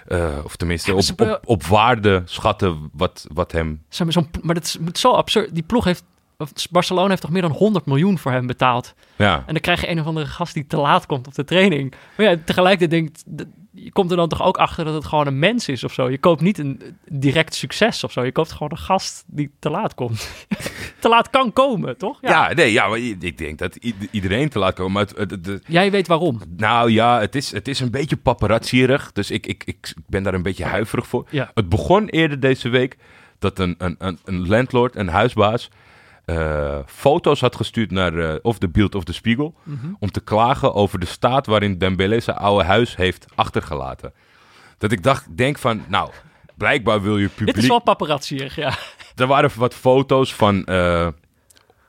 Eh, 0.07 0.39
of 0.45 0.57
tenminste, 0.57 0.91
op, 0.95 1.21
op, 1.31 1.41
op 1.45 1.63
waarde 1.65 2.23
schatten 2.25 2.91
wat, 2.93 3.27
wat 3.33 3.53
hem... 3.53 3.83
Zo'n- 3.89 4.31
maar 4.43 4.55
dat 4.55 4.65
is 4.65 4.79
zo 5.01 5.11
absurd. 5.13 5.55
Die 5.55 5.63
ploeg 5.63 5.85
heeft... 5.85 6.05
Barcelona 6.71 7.09
heeft 7.09 7.21
toch 7.23 7.31
meer 7.31 7.43
dan 7.43 7.51
100 7.51 7.87
miljoen 7.87 8.19
voor 8.19 8.33
hem 8.33 8.47
betaald. 8.47 8.95
Ja, 9.17 9.37
En 9.47 9.53
dan 9.53 9.61
krijg 9.63 9.81
je 9.81 9.91
een 9.91 10.01
of 10.01 10.07
andere 10.07 10.27
gast 10.27 10.55
die 10.55 10.67
te 10.67 10.77
laat 10.77 11.07
komt 11.07 11.27
op 11.27 11.35
de 11.35 11.45
training. 11.45 11.95
Maar 12.17 12.27
ja, 12.27 12.37
tegelijkertijd 12.45 12.91
denkt... 12.91 13.25
Je 13.75 13.93
komt 13.93 14.11
er 14.11 14.17
dan 14.17 14.29
toch 14.29 14.43
ook 14.43 14.57
achter 14.57 14.85
dat 14.85 14.95
het 14.95 15.05
gewoon 15.05 15.27
een 15.27 15.39
mens 15.39 15.69
is 15.69 15.85
of 15.85 15.93
zo. 15.93 16.11
Je 16.11 16.19
koopt 16.19 16.41
niet 16.41 16.59
een 16.59 16.81
direct 17.09 17.55
succes 17.55 18.05
of 18.05 18.13
zo. 18.13 18.25
Je 18.25 18.33
koopt 18.33 18.53
gewoon 18.53 18.71
een 18.71 18.79
gast 18.79 19.25
die 19.27 19.51
te 19.59 19.71
laat 19.71 19.95
komt. 19.95 20.47
te 21.01 21.09
laat 21.09 21.31
kan 21.31 21.53
komen, 21.53 21.97
toch? 21.99 22.19
ja. 22.21 22.53
nee, 22.53 22.73
ja, 22.73 22.87
maar 22.89 22.99
ik 22.99 23.39
denk 23.39 23.59
dat 23.59 23.77
iedereen 24.11 24.49
te 24.49 24.59
laat 24.59 24.75
komen. 24.75 24.93
Maar 24.93 25.03
het, 25.03 25.31
het- 25.31 25.47
het- 25.47 25.65
Jij 25.67 25.91
weet 25.91 26.07
waarom. 26.07 26.41
Nou 26.57 26.91
ja, 26.91 27.21
het 27.21 27.35
is, 27.35 27.51
het 27.53 27.69
is 27.69 27.81
een 27.81 27.91
beetje 27.91 28.17
paparazzierig. 28.17 29.13
Dus 29.13 29.31
ik, 29.31 29.47
ik, 29.47 29.63
ik 29.67 29.95
ben 30.07 30.23
daar 30.23 30.35
een 30.35 30.43
beetje 30.43 30.65
huiverig 30.65 31.07
voor. 31.07 31.27
Ja. 31.31 31.51
Het 31.55 31.69
begon 31.69 32.07
eerder 32.09 32.41
deze 32.41 32.69
week 32.69 32.97
dat 33.39 33.59
een, 33.59 33.75
een, 33.79 33.95
een, 33.99 34.19
een 34.25 34.49
landlord, 34.49 34.97
een 34.97 35.09
huisbaas, 35.09 35.71
eh, 36.25 36.79
foto's 36.87 37.41
had 37.41 37.57
gestuurd 37.57 37.91
naar 37.91 38.19
eh, 38.19 38.39
of 38.43 38.59
de 38.59 38.69
Beeld 38.69 38.95
of 38.95 39.05
de 39.05 39.13
Spiegel. 39.13 39.55
Om 39.99 40.11
te 40.11 40.21
klagen 40.21 40.75
over 40.75 40.99
de 40.99 41.07
staat 41.07 41.47
waarin 41.47 41.79
Dembele 41.79 42.21
zijn 42.21 42.37
oude 42.37 42.65
huis 42.65 42.97
heeft 42.97 43.27
achtergelaten. 43.35 44.13
Dat 44.79 44.93
ik 44.93 45.03
dacht, 45.03 45.37
denk 45.37 45.59
van, 45.59 45.85
nou, 45.89 46.11
blijkbaar 46.55 47.03
wil 47.03 47.19
je 47.19 47.29
publiek... 47.29 47.55
Dit 47.55 47.63
is 47.63 47.69
wel 47.69 47.83
paparazzierig, 47.83 48.57
ja. 48.57 48.75
Er 49.17 49.27
waren 49.27 49.51
wat 49.57 49.75
foto's 49.75 50.35
van 50.35 50.65
eh, 50.65 51.09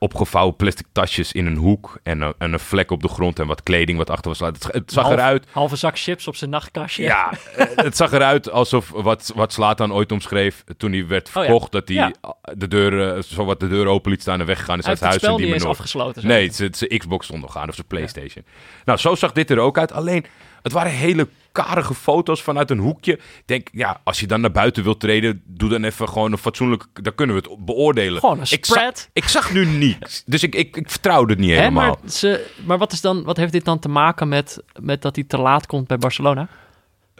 opgevouwen 0.04 0.56
plastic 0.56 0.86
tasjes 0.92 1.32
in 1.32 1.46
een 1.46 1.56
hoek. 1.56 1.98
En, 2.02 2.20
een- 2.20 2.34
en 2.38 2.52
een 2.52 2.60
vlek 2.60 2.90
op 2.90 3.02
de 3.02 3.08
grond 3.08 3.38
en 3.38 3.46
wat 3.46 3.62
kleding 3.62 3.98
wat 3.98 4.10
achter 4.10 4.28
was. 4.30 4.38
laten. 4.40 4.62
Het, 4.66 4.72
het 4.74 4.92
zag 4.92 5.04
Half- 5.04 5.16
eruit. 5.16 5.46
Halve 5.50 5.76
zak 5.76 5.98
chips 5.98 6.28
op 6.28 6.36
zijn 6.36 6.50
nachtkastje. 6.50 7.02
Ja, 7.02 7.32
eh, 7.56 7.66
het 7.74 7.96
zag 7.96 8.12
eruit 8.12 8.50
alsof 8.50 8.90
wat, 8.90 9.32
wat 9.34 9.52
Slatan 9.52 9.92
ooit 9.92 10.12
omschreef 10.12 10.64
toen 10.76 10.92
hij 10.92 11.06
werd 11.06 11.28
Oh 11.28 11.34
ja. 11.34 11.40
verkocht. 11.42 11.72
Dat 11.72 11.88
hij 11.88 11.96
Ja. 11.96 12.12
de 12.54 12.68
deur, 12.68 13.14
eh, 13.16 13.22
zo 13.22 13.44
wat 13.44 13.60
de 13.60 13.68
deur 13.68 13.86
open 13.86 14.10
liet 14.10 14.20
staan 14.20 14.40
en 14.40 14.46
weggegaan 14.46 14.78
is 14.78 14.84
uit 14.86 14.98
het 14.98 15.08
huis. 15.08 15.20
spel 15.20 15.34
en 15.34 15.40
niet 15.40 15.50
die 15.50 15.60
meer 15.60 15.68
afgesloten. 15.68 16.26
Nee, 16.26 16.50
zijn 16.52 16.74
zijn 16.74 16.98
Xbox 16.98 17.24
stond 17.26 17.40
nog 17.40 17.56
aan 17.56 17.68
of 17.68 17.74
zijn 17.74 17.86
Playstation. 17.86 18.44
Nou, 18.84 18.98
zo 18.98 19.14
zag 19.14 19.32
dit 19.32 19.50
er 19.50 19.58
ook 19.58 19.78
uit. 19.78 19.92
Alleen, 19.92 20.24
het 20.64 20.72
waren 20.72 20.92
hele 20.92 21.28
karige 21.52 21.94
foto's 21.94 22.42
vanuit 22.42 22.70
een 22.70 22.78
hoekje. 22.78 23.12
Ik 23.12 23.42
denk, 23.44 23.68
ja, 23.72 24.00
als 24.04 24.20
je 24.20 24.26
dan 24.26 24.40
naar 24.40 24.50
buiten 24.50 24.82
wilt 24.82 25.00
treden, 25.00 25.42
doe 25.46 25.68
dan 25.68 25.84
even 25.84 26.08
gewoon 26.08 26.32
een 26.32 26.38
fatsoenlijk... 26.38 26.86
Dan 27.02 27.14
kunnen 27.14 27.36
we 27.36 27.48
het 27.48 27.64
beoordelen. 27.64 28.20
Gewoon 28.20 28.40
een 28.40 28.46
Ik 28.50 28.64
zag, 28.64 28.76
spread. 28.76 29.08
ik 29.12 29.28
zag 29.28 29.52
nu 29.52 29.66
niets. 29.66 30.22
Dus 30.26 30.42
ik, 30.42 30.54
ik, 30.54 30.76
ik 30.76 30.90
vertrouwde 30.90 31.32
het 31.32 31.40
niet 31.40 31.50
Hè, 31.50 31.56
helemaal. 31.56 31.98
maar 32.02 32.10
ze, 32.10 32.46
maar 32.66 32.78
wat, 32.78 32.92
is 32.92 33.00
dan, 33.00 33.24
wat 33.24 33.36
heeft 33.36 33.52
dit 33.52 33.64
dan 33.64 33.78
te 33.78 33.88
maken 33.88 34.28
met, 34.28 34.62
met 34.80 35.02
dat 35.02 35.14
hij 35.14 35.24
te 35.24 35.38
laat 35.38 35.66
komt 35.66 35.86
bij 35.86 35.98
Barcelona? 35.98 36.48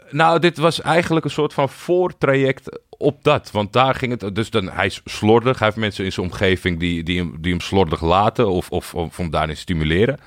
Nou, 0.09 0.39
dit 0.39 0.57
was 0.57 0.81
eigenlijk 0.81 1.25
een 1.25 1.31
soort 1.31 1.53
van 1.53 1.69
voortraject 1.69 2.79
op 2.97 3.23
dat. 3.23 3.51
Want 3.51 3.73
daar 3.73 3.95
ging 3.95 4.21
het... 4.21 4.35
Dus 4.35 4.49
dan, 4.49 4.69
hij 4.69 4.85
is 4.85 5.01
slordig. 5.05 5.59
Hij 5.59 5.67
heeft 5.67 5.79
mensen 5.79 6.05
in 6.05 6.11
zijn 6.11 6.25
omgeving 6.25 6.79
die, 6.79 7.03
die, 7.03 7.17
hem, 7.17 7.35
die 7.39 7.51
hem 7.51 7.61
slordig 7.61 8.01
laten... 8.01 8.49
Of, 8.49 8.69
of, 8.69 8.95
of 8.95 9.17
hem 9.17 9.29
daarin 9.29 9.57
stimuleren. 9.57 10.19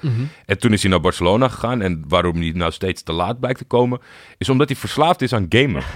En 0.46 0.58
toen 0.58 0.72
is 0.72 0.82
hij 0.82 0.90
naar 0.90 1.00
Barcelona 1.00 1.48
gegaan. 1.48 1.82
En 1.82 2.04
waarom 2.08 2.36
hij 2.36 2.50
nou 2.54 2.72
steeds 2.72 3.02
te 3.02 3.12
laat 3.12 3.40
blijkt 3.40 3.58
te 3.58 3.64
komen... 3.64 4.00
is 4.38 4.48
omdat 4.48 4.68
hij 4.68 4.76
verslaafd 4.76 5.22
is 5.22 5.32
aan 5.32 5.46
gamen. 5.48 5.82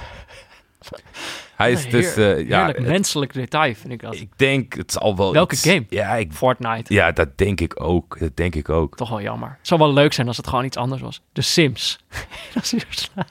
hij 1.62 1.72
is 1.72 1.84
Een 1.84 1.90
dus... 1.90 2.16
eh, 2.16 2.48
ja, 2.48 2.64
heerlijk 2.64 2.86
menselijk 2.86 3.32
detail, 3.32 3.74
vind 3.74 3.92
ik 3.92 4.00
dat. 4.00 4.14
ik 4.14 4.28
denk, 4.36 4.74
het 4.74 4.92
zal 4.92 5.16
wel... 5.16 5.32
Welke 5.32 5.54
iets- 5.54 5.64
game? 5.68 5.84
Ja, 5.88 6.14
ik, 6.14 6.32
Fortnite. 6.32 6.94
ja, 6.94 7.12
dat 7.12 7.38
denk 7.38 7.60
ik 7.60 7.82
ook. 7.82 8.18
Dat 8.18 8.36
denk 8.36 8.54
ik 8.54 8.68
ook. 8.68 8.96
Toch 8.96 9.08
wel 9.08 9.20
jammer. 9.20 9.48
Het 9.58 9.66
zou 9.68 9.80
wel 9.80 9.92
leuk 9.92 10.12
zijn 10.12 10.26
als 10.26 10.36
het 10.36 10.46
gewoon 10.48 10.64
iets 10.64 10.76
anders 10.76 11.00
was. 11.02 11.22
De 11.32 11.42
Sims. 11.42 11.98
Dat 12.54 12.62
is 12.62 12.70
hier 12.70 12.86
sla- 12.90 13.26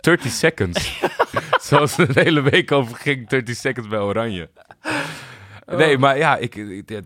30 0.00 0.30
seconds. 0.42 1.00
Zoals 1.68 1.96
het 1.96 2.14
de 2.14 2.20
hele 2.20 2.40
week 2.42 2.72
over 2.72 2.96
ging, 2.96 3.28
30 3.28 3.56
seconds 3.56 3.88
bij 3.88 3.98
Oranje. 3.98 4.48
Nee, 5.66 5.98
maar 5.98 6.18
ja, 6.18 6.36
ik, 6.36 6.54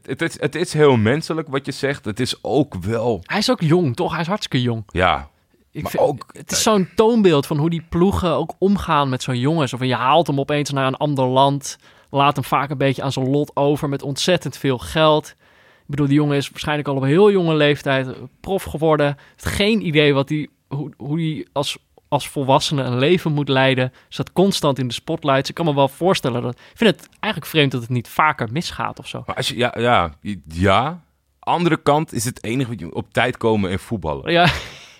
het, 0.02 0.22
is, 0.22 0.40
het 0.40 0.54
is 0.54 0.72
heel 0.72 0.96
menselijk 0.96 1.48
wat 1.48 1.66
je 1.66 1.72
zegt. 1.72 2.04
Het 2.04 2.20
is 2.20 2.38
ook 2.42 2.74
wel, 2.74 3.20
Hij 3.24 3.38
is 3.38 3.50
ook 3.50 3.60
jong, 3.60 3.96
toch? 3.96 4.12
Hij 4.12 4.20
is 4.20 4.26
hartstikke 4.26 4.62
jong. 4.62 4.82
ja, 4.86 5.28
Ik 5.72 5.82
Maar 5.82 5.90
vind, 5.90 6.02
ook- 6.02 6.24
het 6.32 6.52
is 6.52 6.62
zo'n 6.62 6.88
toonbeeld 6.94 7.46
van 7.46 7.56
hoe 7.56 7.70
die 7.70 7.84
ploegen 7.88 8.30
ook 8.32 8.54
omgaan 8.58 9.08
met 9.08 9.22
zo'n 9.22 9.38
jongens. 9.38 9.72
Of 9.72 9.84
je 9.84 9.94
haalt 9.94 10.26
hem 10.26 10.40
opeens 10.40 10.70
naar 10.70 10.86
een 10.86 10.96
ander 10.96 11.24
land. 11.26 11.78
Laat 12.10 12.34
hem 12.34 12.44
vaak 12.44 12.70
een 12.70 12.78
beetje 12.78 13.02
aan 13.02 13.12
zijn 13.12 13.30
lot 13.30 13.50
over 13.56 13.88
met 13.88 14.02
ontzettend 14.02 14.56
veel 14.56 14.78
geld. 14.78 15.28
Ik 15.28 15.86
bedoel, 15.86 16.06
die 16.06 16.14
jongen 16.16 16.36
is 16.36 16.50
waarschijnlijk 16.50 16.88
al 16.88 16.96
op 16.96 17.02
heel 17.02 17.30
jonge 17.30 17.54
leeftijd 17.54 18.08
prof 18.40 18.62
geworden. 18.62 19.16
Heeft 19.30 19.46
geen 19.56 19.86
idee 19.86 20.14
wat 20.14 20.28
die, 20.28 20.50
hoe, 20.68 20.92
hoe 20.96 21.16
die 21.16 21.48
als, 21.52 21.78
als 22.08 22.28
volwassene 22.28 22.82
een 22.82 22.98
leven 22.98 23.32
moet 23.32 23.48
leiden. 23.48 23.92
Zat 24.08 24.32
constant 24.32 24.78
in 24.78 24.88
de 24.88 24.94
spotlights. 24.94 25.48
Ik 25.48 25.54
kan 25.54 25.64
me 25.64 25.74
wel 25.74 25.88
voorstellen 25.88 26.42
dat... 26.42 26.52
Ik 26.54 26.76
vind 26.76 26.96
het 26.96 27.08
eigenlijk 27.20 27.52
vreemd 27.52 27.72
dat 27.72 27.80
het 27.80 27.90
niet 27.90 28.08
vaker 28.08 28.48
misgaat 28.52 28.98
of 28.98 29.06
zo. 29.08 29.22
maar 29.26 29.36
als 29.36 29.48
je, 29.48 29.56
ja, 29.56 29.74
ja, 29.78 30.14
ja. 30.48 31.02
Andere 31.38 31.76
kant 31.82 32.12
is 32.12 32.24
het 32.24 32.44
enige 32.44 32.70
wat 32.70 32.80
je 32.80 32.94
op 32.94 33.12
tijd 33.12 33.36
komen 33.36 33.70
en 33.70 33.78
voetballen. 33.78 34.32
Ja, 34.32 34.48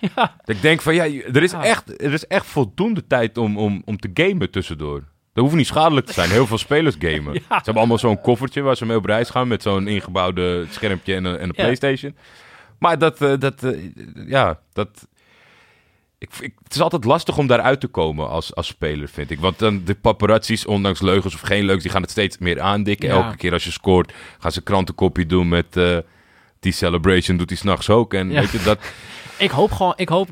ja. 0.16 0.34
Dat 0.44 0.56
Ik 0.56 0.62
denk 0.62 0.80
van, 0.82 0.94
ja, 0.94 1.04
er 1.04 1.42
is 1.42 1.50
Ja. 1.50 1.64
echt, 1.64 2.02
er 2.02 2.12
is 2.12 2.26
echt 2.26 2.46
voldoende 2.46 3.06
tijd 3.06 3.38
om, 3.38 3.58
om, 3.58 3.82
om 3.84 3.98
te 3.98 4.10
gamen 4.14 4.50
tussendoor. 4.50 5.02
Dat 5.32 5.44
hoeft 5.44 5.56
niet 5.56 5.66
schadelijk 5.66 6.06
te 6.06 6.12
zijn. 6.12 6.30
Heel 6.30 6.46
veel 6.46 6.58
spelers 6.58 6.96
gamen. 6.98 7.34
Ze 7.40 7.40
hebben 7.48 7.74
allemaal 7.76 7.98
zo'n 7.98 8.20
koffertje 8.20 8.60
waar 8.62 8.76
ze 8.76 8.86
mee 8.86 8.96
op 8.96 9.04
reis 9.04 9.30
gaan 9.30 9.48
met 9.48 9.62
zo'n 9.62 9.88
ingebouwde 9.88 10.66
schermpje 10.70 11.14
en 11.14 11.24
een, 11.24 11.38
en 11.38 11.48
een. 11.48 11.54
Playstation. 11.54 12.16
Maar 12.78 12.98
dat, 12.98 13.22
eh, 13.22 13.32
dat 13.38 13.62
eh, 13.62 13.78
ja, 14.26 14.58
dat... 14.72 15.08
Ik, 16.18 16.30
ik, 16.40 16.54
het 16.62 16.74
is 16.74 16.80
altijd 16.80 17.04
lastig 17.04 17.38
om 17.38 17.46
daaruit 17.46 17.80
te 17.80 17.86
komen 17.86 18.28
als, 18.28 18.54
als 18.54 18.66
speler, 18.66 19.08
vind 19.08 19.30
ik. 19.30 19.40
Want 19.40 19.58
dan 19.58 19.84
de 19.84 19.94
paparazzi's, 19.94 20.66
ondanks 20.66 21.00
leugens 21.00 21.34
of 21.34 21.40
geen 21.40 21.60
leugens, 21.64 21.82
die 21.82 21.92
gaan 21.92 22.02
het 22.02 22.10
steeds 22.10 22.38
meer 22.38 22.60
aandikken. 22.60 23.08
Ja. 23.08 23.14
Elke 23.24 23.36
keer 23.36 23.52
als 23.52 23.64
je 23.64 23.70
scoort, 23.70 24.12
gaan 24.38 24.52
ze 24.52 24.62
krantenkopje 24.62 25.26
doen 25.26 25.48
met... 25.48 25.76
eh, 25.76 25.98
die 26.60 26.72
celebration 26.72 27.36
doet 27.36 27.48
hij 27.48 27.58
s'nachts 27.58 27.90
ook. 27.90 28.14
En 28.14 28.30
Ja. 28.30 28.40
weet 28.40 28.50
je, 28.50 28.62
dat... 28.62 28.78
Ik 29.40 29.50
hoop 29.50 29.72
gewoon, 29.72 29.92
ik 29.96 30.08
hoop. 30.08 30.28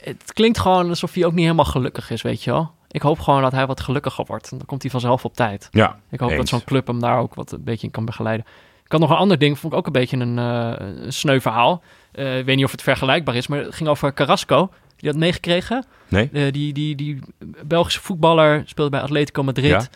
Het 0.00 0.32
klinkt 0.32 0.58
gewoon 0.58 0.88
alsof 0.88 1.14
hij 1.14 1.24
ook 1.24 1.32
niet 1.32 1.42
helemaal 1.42 1.64
gelukkig 1.64 2.10
is, 2.10 2.22
weet 2.22 2.44
je 2.44 2.50
wel. 2.50 2.70
Ik 2.90 3.02
hoop 3.02 3.18
gewoon 3.18 3.42
dat 3.42 3.52
hij 3.52 3.66
wat 3.66 3.80
gelukkiger 3.80 4.24
wordt. 4.26 4.50
Dan 4.50 4.64
komt 4.66 4.82
hij 4.82 4.90
vanzelf 4.90 5.24
op 5.24 5.34
tijd. 5.34 5.68
Ja, 5.70 5.98
Ik 6.10 6.20
hoop 6.20 6.36
dat 6.36 6.48
zo'n 6.48 6.64
club 6.64 6.86
hem 6.86 7.00
daar 7.00 7.18
ook 7.18 7.34
wat 7.34 7.52
een 7.52 7.64
beetje 7.64 7.86
in 7.86 7.92
kan 7.92 8.04
begeleiden. 8.04 8.46
Ik 8.84 8.92
had 8.92 9.00
nog 9.00 9.10
een 9.10 9.16
ander 9.16 9.38
ding, 9.38 9.58
vond 9.58 9.72
ik 9.72 9.78
ook 9.78 9.86
een 9.86 9.92
beetje 9.92 10.16
een, 10.16 10.36
een 10.36 11.12
sneu 11.12 11.40
verhaal. 11.40 11.82
Eh, 12.12 12.38
ik 12.38 12.44
weet 12.44 12.56
niet 12.56 12.64
of 12.64 12.70
het 12.70 12.82
vergelijkbaar 12.82 13.34
is, 13.34 13.46
maar 13.46 13.58
het 13.58 13.74
ging 13.74 13.88
over 13.88 14.14
Carrasco. 14.14 14.70
Die 14.96 15.10
had 15.10 15.18
meegekregen. 15.18 15.84
Nee? 16.08 16.30
Eh, 16.32 16.52
die, 16.52 16.72
die, 16.72 16.94
die 16.94 17.18
Belgische 17.64 18.00
voetballer 18.00 18.62
speelde 18.66 18.90
bij 18.90 19.00
Atletico 19.00 19.42
Madrid. 19.42 19.90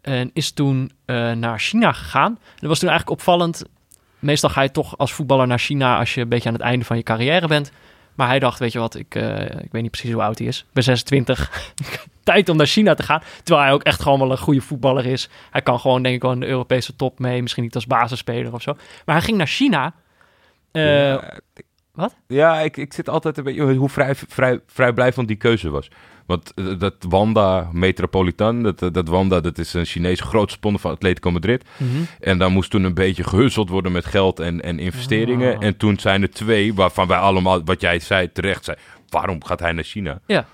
En 0.00 0.30
is 0.32 0.50
toen 0.52 0.92
naar 1.34 1.58
China 1.58 1.92
gegaan. 1.92 2.38
Dat 2.56 2.68
was 2.68 2.78
toen 2.78 2.88
eigenlijk 2.88 3.20
opvallend. 3.20 3.64
Meestal 4.24 4.50
ga 4.50 4.62
je 4.62 4.70
toch 4.70 4.98
als 4.98 5.12
voetballer 5.12 5.46
naar 5.46 5.58
China 5.58 5.98
als 5.98 6.14
je 6.14 6.20
een 6.20 6.28
beetje 6.28 6.48
aan 6.48 6.54
het 6.54 6.62
einde 6.62 6.84
van 6.84 6.96
je 6.96 7.02
carrière 7.02 7.46
bent. 7.46 7.72
Maar 8.14 8.28
hij 8.28 8.38
dacht, 8.38 8.58
weet 8.58 8.72
je 8.72 8.78
wat, 8.78 8.94
ik, 8.94 9.14
eh, 9.14 9.40
ik 9.42 9.72
weet 9.72 9.82
niet 9.82 9.90
precies 9.90 10.12
hoe 10.12 10.22
oud 10.22 10.38
hij 10.38 10.46
is. 10.46 10.58
Ik 10.58 10.72
ben 10.72 10.82
26. 10.82 11.50
Tijd 12.24 12.48
om 12.48 12.56
naar 12.56 12.66
China 12.66 12.94
te 12.94 13.02
gaan. 13.02 13.22
Terwijl 13.42 13.66
hij 13.66 13.74
ook 13.74 13.82
echt 13.82 14.02
gewoon 14.02 14.18
wel 14.18 14.30
een 14.30 14.38
goede 14.38 14.60
voetballer 14.60 15.06
is. 15.06 15.28
Hij 15.50 15.62
kan 15.62 15.80
gewoon 15.80 16.02
denk 16.02 16.14
ik 16.14 16.22
wel 16.22 16.32
in 16.32 16.40
de 16.40 16.46
Europese 16.46 16.96
top 16.96 17.18
mee. 17.18 17.42
Misschien 17.42 17.62
niet 17.62 17.74
als 17.74 17.86
basisspeler 17.86 18.52
of 18.52 18.62
zo. 18.62 18.72
Maar 19.04 19.14
hij 19.14 19.24
ging 19.24 19.36
naar 19.36 19.46
China. 19.46 19.94
Eh, 20.72 21.08
Ja, 21.08 21.38
wat? 21.92 22.14
Ja, 22.26 22.60
ik, 22.60 22.76
ik 22.76 22.92
zit 22.92 23.08
altijd 23.08 23.38
een 23.38 23.44
beetje 23.44 23.74
hoe 23.74 23.88
vrij, 23.88 24.14
vrij, 24.14 24.60
vrijblijvend 24.66 25.28
die 25.28 25.36
keuze 25.36 25.70
was. 25.70 25.88
Want 26.26 26.52
eh, 26.54 26.64
dat 26.78 26.94
Wanda 27.08 27.68
Metropolitan, 27.72 28.62
dat, 28.62 28.82
eh, 28.82 28.88
dat 28.92 29.08
Wanda, 29.08 29.40
dat 29.40 29.58
is 29.58 29.74
een 29.74 29.84
Chinese 29.84 30.22
grote 30.22 30.52
sponsor 30.52 30.80
van 30.80 30.90
Atletico 30.90 31.30
Madrid. 31.30 31.64
mhm. 31.76 31.88
En 32.20 32.38
daar 32.38 32.50
moest 32.50 32.70
toen 32.70 32.84
een 32.84 32.94
beetje 32.94 33.24
gehusseld 33.24 33.68
worden 33.68 33.92
met 33.92 34.04
geld 34.04 34.40
en, 34.40 34.62
en 34.62 34.78
investeringen. 34.78 35.56
Ah. 35.56 35.64
En 35.64 35.76
toen 35.76 35.98
zijn 35.98 36.22
er 36.22 36.30
twee, 36.30 36.74
waarvan 36.74 37.06
wij 37.06 37.18
allemaal, 37.18 37.64
wat 37.64 37.80
jij 37.80 37.98
zei, 37.98 38.32
terecht 38.32 38.64
zei. 38.64 38.76
Waarom 39.08 39.44
gaat 39.44 39.60
hij 39.60 39.72
naar 39.72 39.84
China? 39.84 40.18
Ja. 40.26 40.46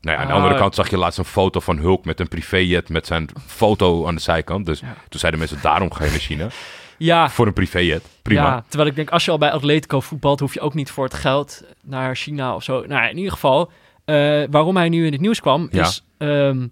Nou 0.00 0.16
ja, 0.16 0.22
aan 0.22 0.28
de 0.28 0.32
Ah. 0.34 0.42
andere 0.42 0.60
kant 0.60 0.74
zag 0.74 0.90
je 0.90 0.96
laatst 0.98 1.18
een 1.18 1.24
foto 1.24 1.60
van 1.60 1.78
Hulk 1.78 2.04
met 2.04 2.20
een 2.20 2.28
privéjet 2.28 2.88
met 2.88 3.06
zijn 3.06 3.28
foto 3.46 4.06
aan 4.06 4.14
de 4.14 4.20
zijkant. 4.20 4.66
Dus 4.66 4.80
Ja. 4.80 4.94
toen 5.08 5.20
zeiden 5.20 5.40
mensen, 5.40 5.58
daarom 5.62 5.92
ga 5.92 6.04
je 6.04 6.10
naar 6.10 6.18
China. 6.18 6.46
Ja, 6.98 7.30
Voor 7.30 7.46
een 7.46 7.52
privéjet. 7.52 8.02
Prima. 8.22 8.42
Ja, 8.42 8.64
terwijl 8.68 8.90
ik 8.90 8.96
denk, 8.96 9.10
als 9.10 9.24
je 9.24 9.30
al 9.30 9.38
bij 9.38 9.50
Atletico 9.50 10.00
voetbalt, 10.00 10.40
hoef 10.40 10.54
je 10.54 10.60
ook 10.60 10.74
niet 10.74 10.90
voor 10.90 11.04
het 11.04 11.14
geld 11.14 11.62
naar 11.82 12.14
China 12.16 12.54
of 12.54 12.62
zo. 12.62 12.84
Nou, 12.86 13.08
in 13.08 13.16
ieder 13.16 13.32
geval, 13.32 13.70
eh, 14.06 14.42
waarom 14.50 14.76
hij 14.76 14.88
nu 14.88 15.06
in 15.06 15.12
het 15.12 15.20
nieuws 15.20 15.40
kwam, 15.40 15.68
Ja. 15.70 15.82
is... 15.82 16.04
ehm, 16.18 16.66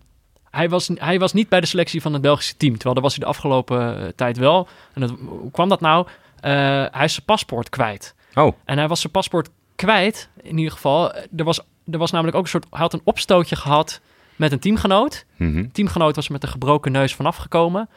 hij, 0.51 0.69
was, 0.69 0.91
hij 0.95 1.19
was 1.19 1.33
niet 1.33 1.49
bij 1.49 1.61
de 1.61 1.67
selectie 1.67 2.03
van 2.03 2.13
het 2.13 2.23
Belgische 2.23 2.57
team, 2.57 2.73
terwijl 2.73 2.95
daar 2.95 3.03
was 3.03 3.15
hij 3.15 3.25
de 3.25 3.31
afgelopen 3.31 3.99
eh, 3.99 4.09
tijd 4.17 4.37
wel. 4.37 4.69
En 4.95 5.01
dat, 5.01 5.15
hoe 5.27 5.51
kwam 5.51 5.69
dat 5.69 5.81
nou? 5.81 6.07
Eh, 6.41 6.53
hij 6.91 7.05
is 7.05 7.13
zijn 7.13 7.25
paspoort 7.27 7.69
kwijt. 7.69 8.15
Oh, 8.35 8.57
En 8.65 8.79
hij 8.79 8.89
was 8.89 9.01
zijn 9.01 9.13
paspoort 9.13 9.49
kwijt, 9.77 10.29
in 10.43 10.57
ieder 10.59 10.73
geval. 10.73 11.15
Er 11.15 11.45
was, 11.45 11.61
er 11.91 11.99
was 11.99 12.11
namelijk 12.11 12.37
ook 12.37 12.43
een 12.43 12.49
soort... 12.49 12.67
Hij 12.71 12.81
had 12.81 12.93
een 12.93 13.01
opstootje 13.05 13.57
gehad 13.57 14.01
met 14.37 14.53
een 14.53 14.59
teamgenoot 14.59 15.25
mhm. 15.37 15.69
teamgenoot 15.73 16.17
was 16.17 16.29
met 16.29 16.43
een 16.43 16.49
gebroken 16.49 16.93
neus 16.93 17.15
vanaf 17.15 17.37
gekomen. 17.37 17.89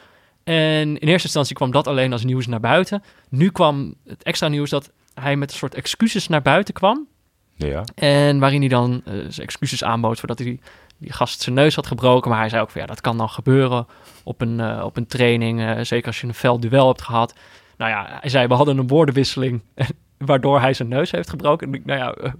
En 0.44 0.98
in 0.98 1.08
eerste 1.08 1.26
instantie 1.26 1.54
kwam 1.54 1.70
dat 1.70 1.86
alleen 1.86 2.12
als 2.12 2.24
nieuws 2.24 2.46
naar 2.46 2.60
buiten. 2.60 3.02
Nu 3.28 3.50
kwam 3.50 3.94
het 4.06 4.22
extra 4.22 4.48
nieuws 4.48 4.70
dat 4.70 4.90
hij 5.14 5.36
met 5.36 5.50
een 5.50 5.56
soort 5.56 5.74
excuses 5.74 6.28
naar 6.28 6.42
buiten 6.42 6.74
kwam. 6.74 7.06
Ja. 7.66 7.84
En 7.94 8.38
waarin 8.38 8.60
hij 8.60 8.68
dan 8.68 9.02
eh, 9.04 9.12
zijn 9.12 9.46
excuses 9.46 9.84
aanbood 9.84 10.18
voordat 10.18 10.38
hij 10.38 10.58
die 10.98 11.12
gast 11.12 11.40
zijn 11.40 11.54
neus 11.54 11.74
had 11.74 11.86
gebroken. 11.86 12.30
Maar 12.30 12.38
hij 12.38 12.48
zei 12.48 12.62
ook 12.62 12.70
van 12.70 12.80
ja, 12.80 12.86
dat 12.86 13.00
kan 13.00 13.16
dan 13.16 13.28
gebeuren 13.28 13.86
op 14.24 14.40
een, 14.40 14.60
eh, 14.60 14.82
op 14.84 14.96
een 14.96 15.06
training. 15.06 15.60
eh, 15.60 15.78
zeker 15.82 16.06
als 16.06 16.20
je 16.20 16.26
een 16.26 16.34
fel 16.34 16.60
duel 16.60 16.86
hebt 16.86 17.02
gehad. 17.02 17.34
Nou 17.76 17.90
ja, 17.90 18.18
hij 18.20 18.30
zei 18.30 18.46
we 18.46 18.54
hadden 18.54 18.78
een 18.78 18.86
woordenwisseling 18.86 19.60
waardoor 20.18 20.60
hij 20.60 20.74
zijn 20.74 20.88
neus 20.88 21.10
heeft 21.10 21.30
gebroken. 21.30 21.72
En 21.74 21.82
nou 21.84 21.98
ja, 21.98 22.34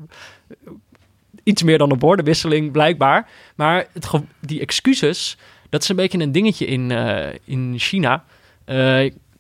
iets 1.43 1.63
meer 1.63 1.79
dan 1.79 1.91
een 1.91 1.99
woordenwisseling 1.99 2.73
blijkbaar. 2.73 3.29
Maar 3.55 3.87
het, 3.93 4.11
die 4.41 4.61
excuses, 4.61 5.37
dat 5.69 5.83
is 5.83 5.89
een 5.89 5.97
beetje 5.97 6.19
een 6.19 6.33
dingetje 6.33 6.67
in, 6.67 6.91
in 7.45 7.75
China. 7.79 8.25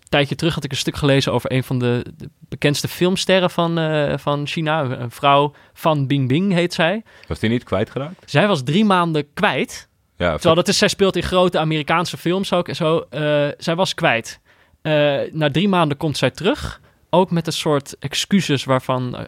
Tijdje 0.09 0.34
terug 0.34 0.54
had 0.54 0.64
ik 0.64 0.70
een 0.70 0.76
stuk 0.76 0.96
gelezen 0.96 1.32
over 1.32 1.52
een 1.52 1.64
van 1.64 1.78
de, 1.78 2.04
de 2.16 2.30
bekendste 2.48 2.88
filmsterren 2.88 3.50
van, 3.50 3.78
eh, 3.78 4.18
van 4.18 4.46
China. 4.46 4.82
Een 4.82 5.11
vrouw, 5.11 5.54
Fan 5.72 6.06
Bingbing 6.06 6.52
heet 6.52 6.74
zij. 6.74 7.02
Was 7.26 7.38
die 7.38 7.50
niet 7.50 7.64
kwijtgeraakt? 7.64 8.30
Zij 8.30 8.46
was 8.46 8.62
drie 8.62 8.84
maanden 8.84 9.32
kwijt. 9.34 9.88
Ja, 10.16 10.32
Terwijl 10.32 10.54
dat 10.54 10.68
is, 10.68 10.78
zij 10.78 10.88
speelt 10.88 11.16
in 11.16 11.22
grote 11.22 11.59
Amerikaanse 11.59 12.16
films 12.16 12.52
ook 12.52 12.68
en 12.68 12.76
zo. 12.76 13.06
Eh, 13.11 13.48
zij 13.59 13.74
was 13.74 13.94
kwijt. 13.94 14.40
Eh, 14.82 14.92
na 15.32 15.50
drie 15.50 15.68
maanden 15.68 15.96
komt 15.96 16.16
zij 16.16 16.30
terug. 16.30 16.80
Ook 17.11 17.30
met 17.30 17.46
een 17.46 17.52
soort 17.52 17.96
excuses 17.98 18.64
waarvan 18.64 19.26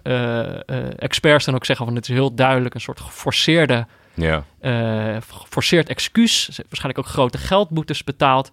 experts 0.97 1.45
dan 1.45 1.55
ook 1.55 1.65
zeggen 1.65 1.87
van 1.87 1.95
het 1.95 2.09
is 2.09 2.15
heel 2.15 2.35
duidelijk 2.35 2.75
een 2.75 2.81
soort 2.81 3.01
geforceerde, 3.01 3.87
ja. 4.15 4.45
geforceerd 5.29 5.89
excuus. 5.89 6.45
Ze 6.45 6.53
heeft 6.57 6.69
waarschijnlijk 6.69 7.07
ook 7.07 7.13
grote 7.13 7.39
geldboetes 7.39 8.05
betaald. 8.05 8.51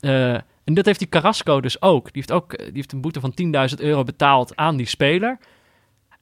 Eh, 0.00 0.34
en 0.64 0.74
dat 0.74 0.84
heeft 0.86 0.98
die 0.98 1.08
Carrasco 1.08 1.60
dus 1.60 1.82
ook. 1.82 2.04
Die 2.04 2.12
heeft 2.12 2.32
ook 2.32 2.58
die 2.58 2.70
heeft 2.72 2.92
een 2.92 3.00
boete 3.00 3.20
van 3.20 3.34
10.000 3.70 3.78
euro 3.78 4.02
betaald 4.02 4.56
aan 4.56 4.76
die 4.76 4.86
speler. 4.86 5.38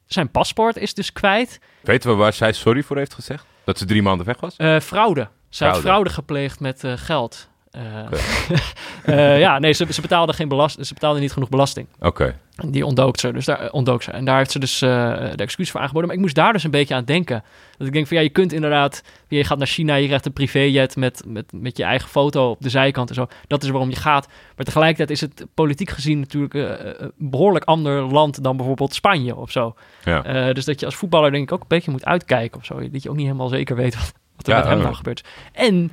Zijn 0.06 0.30
paspoort 0.30 0.76
is 0.76 0.94
dus 0.94 1.12
kwijt. 1.12 1.60
Weten 1.80 2.10
we 2.10 2.16
waar 2.16 2.32
zij 2.32 2.52
sorry 2.52 2.82
voor 2.82 2.96
heeft 2.96 3.14
gezegd? 3.14 3.46
Dat 3.64 3.78
ze 3.78 3.84
drie 3.84 4.02
maanden 4.02 4.26
weg 4.26 4.40
was? 4.40 4.56
Eh, 4.56 4.80
fraude. 4.80 5.28
Ze 5.48 5.64
had 5.64 5.72
Fraude. 5.72 5.80
fraude 5.88 6.10
gepleegd 6.10 6.60
met 6.60 6.84
eh, 6.84 6.92
geld. 6.96 7.48
Eh, 7.78 8.58
eh, 9.34 9.38
ja, 9.38 9.58
nee, 9.58 9.72
ze, 9.72 9.86
ze 9.92 10.00
betaalde 10.00 10.32
geen 10.32 10.48
belast, 10.48 10.86
ze 10.86 10.94
betaalde 10.94 11.20
niet 11.20 11.32
genoeg 11.32 11.48
belasting. 11.48 11.86
Oké. 12.00 12.36
En 12.56 12.70
Die 12.70 12.86
ontdook 12.86 13.18
ze, 13.18 13.32
dus 13.32 13.44
daar, 13.44 13.60
eh, 13.60 13.68
ontdook 13.74 14.02
ze. 14.02 14.10
En 14.10 14.24
daar 14.24 14.36
heeft 14.36 14.50
ze 14.50 14.58
dus 14.58 14.78
de 14.78 15.32
excuus 15.36 15.70
voor 15.70 15.80
aangeboden. 15.80 16.06
Maar 16.06 16.16
ik 16.16 16.22
moest 16.22 16.34
daar 16.34 16.52
dus 16.52 16.64
een 16.64 16.70
beetje 16.70 16.94
aan 16.94 17.04
denken. 17.04 17.44
Dat 17.76 17.86
ik 17.86 17.92
denk 17.92 18.06
van 18.06 18.16
ja, 18.16 18.22
je 18.22 18.28
kunt 18.28 18.52
inderdaad, 18.52 19.02
je 19.28 19.44
gaat 19.44 19.58
naar 19.58 19.66
China, 19.66 19.94
je 19.94 20.06
krijgt 20.06 20.26
een 20.26 20.32
privéjet 20.32 20.96
met, 20.96 21.22
met, 21.26 21.52
met 21.52 21.76
je 21.76 21.82
eigen 21.82 22.08
foto 22.08 22.50
op 22.50 22.60
de 22.60 22.68
zijkant 22.68 23.08
en 23.08 23.14
zo. 23.14 23.26
Dat 23.46 23.62
is 23.62 23.68
waarom 23.68 23.90
je 23.90 23.96
gaat. 23.96 24.28
Maar 24.56 24.64
tegelijkertijd 24.64 25.10
is 25.10 25.20
het 25.20 25.46
politiek 25.54 25.90
gezien 25.90 26.18
natuurlijk 26.20 26.54
een 26.54 27.12
behoorlijk 27.16 27.64
ander 27.64 28.02
land 28.02 28.42
dan 28.42 28.56
bijvoorbeeld 28.56 28.94
Spanje 28.94 29.36
of 29.36 29.50
zo. 29.50 29.74
Ja. 30.04 30.52
Dus 30.52 30.64
dat 30.64 30.80
je 30.80 30.86
als 30.86 30.96
voetballer 30.96 31.30
denk 31.30 31.42
ik 31.42 31.52
ook 31.52 31.60
een 31.60 31.66
beetje 31.68 31.90
moet 31.90 32.04
uitkijken 32.04 32.58
of 32.58 32.64
zo. 32.64 32.88
Dat 32.90 33.02
je 33.02 33.10
ook 33.10 33.16
niet 33.16 33.26
helemaal 33.26 33.48
zeker 33.48 33.76
weet 33.76 33.94
wat, 33.94 34.12
wat 34.36 34.46
er 34.46 34.52
Ja, 34.52 34.58
met 34.58 34.68
hem 34.68 34.78
nou 34.78 34.94
gebeurt. 34.94 35.24
En 35.52 35.92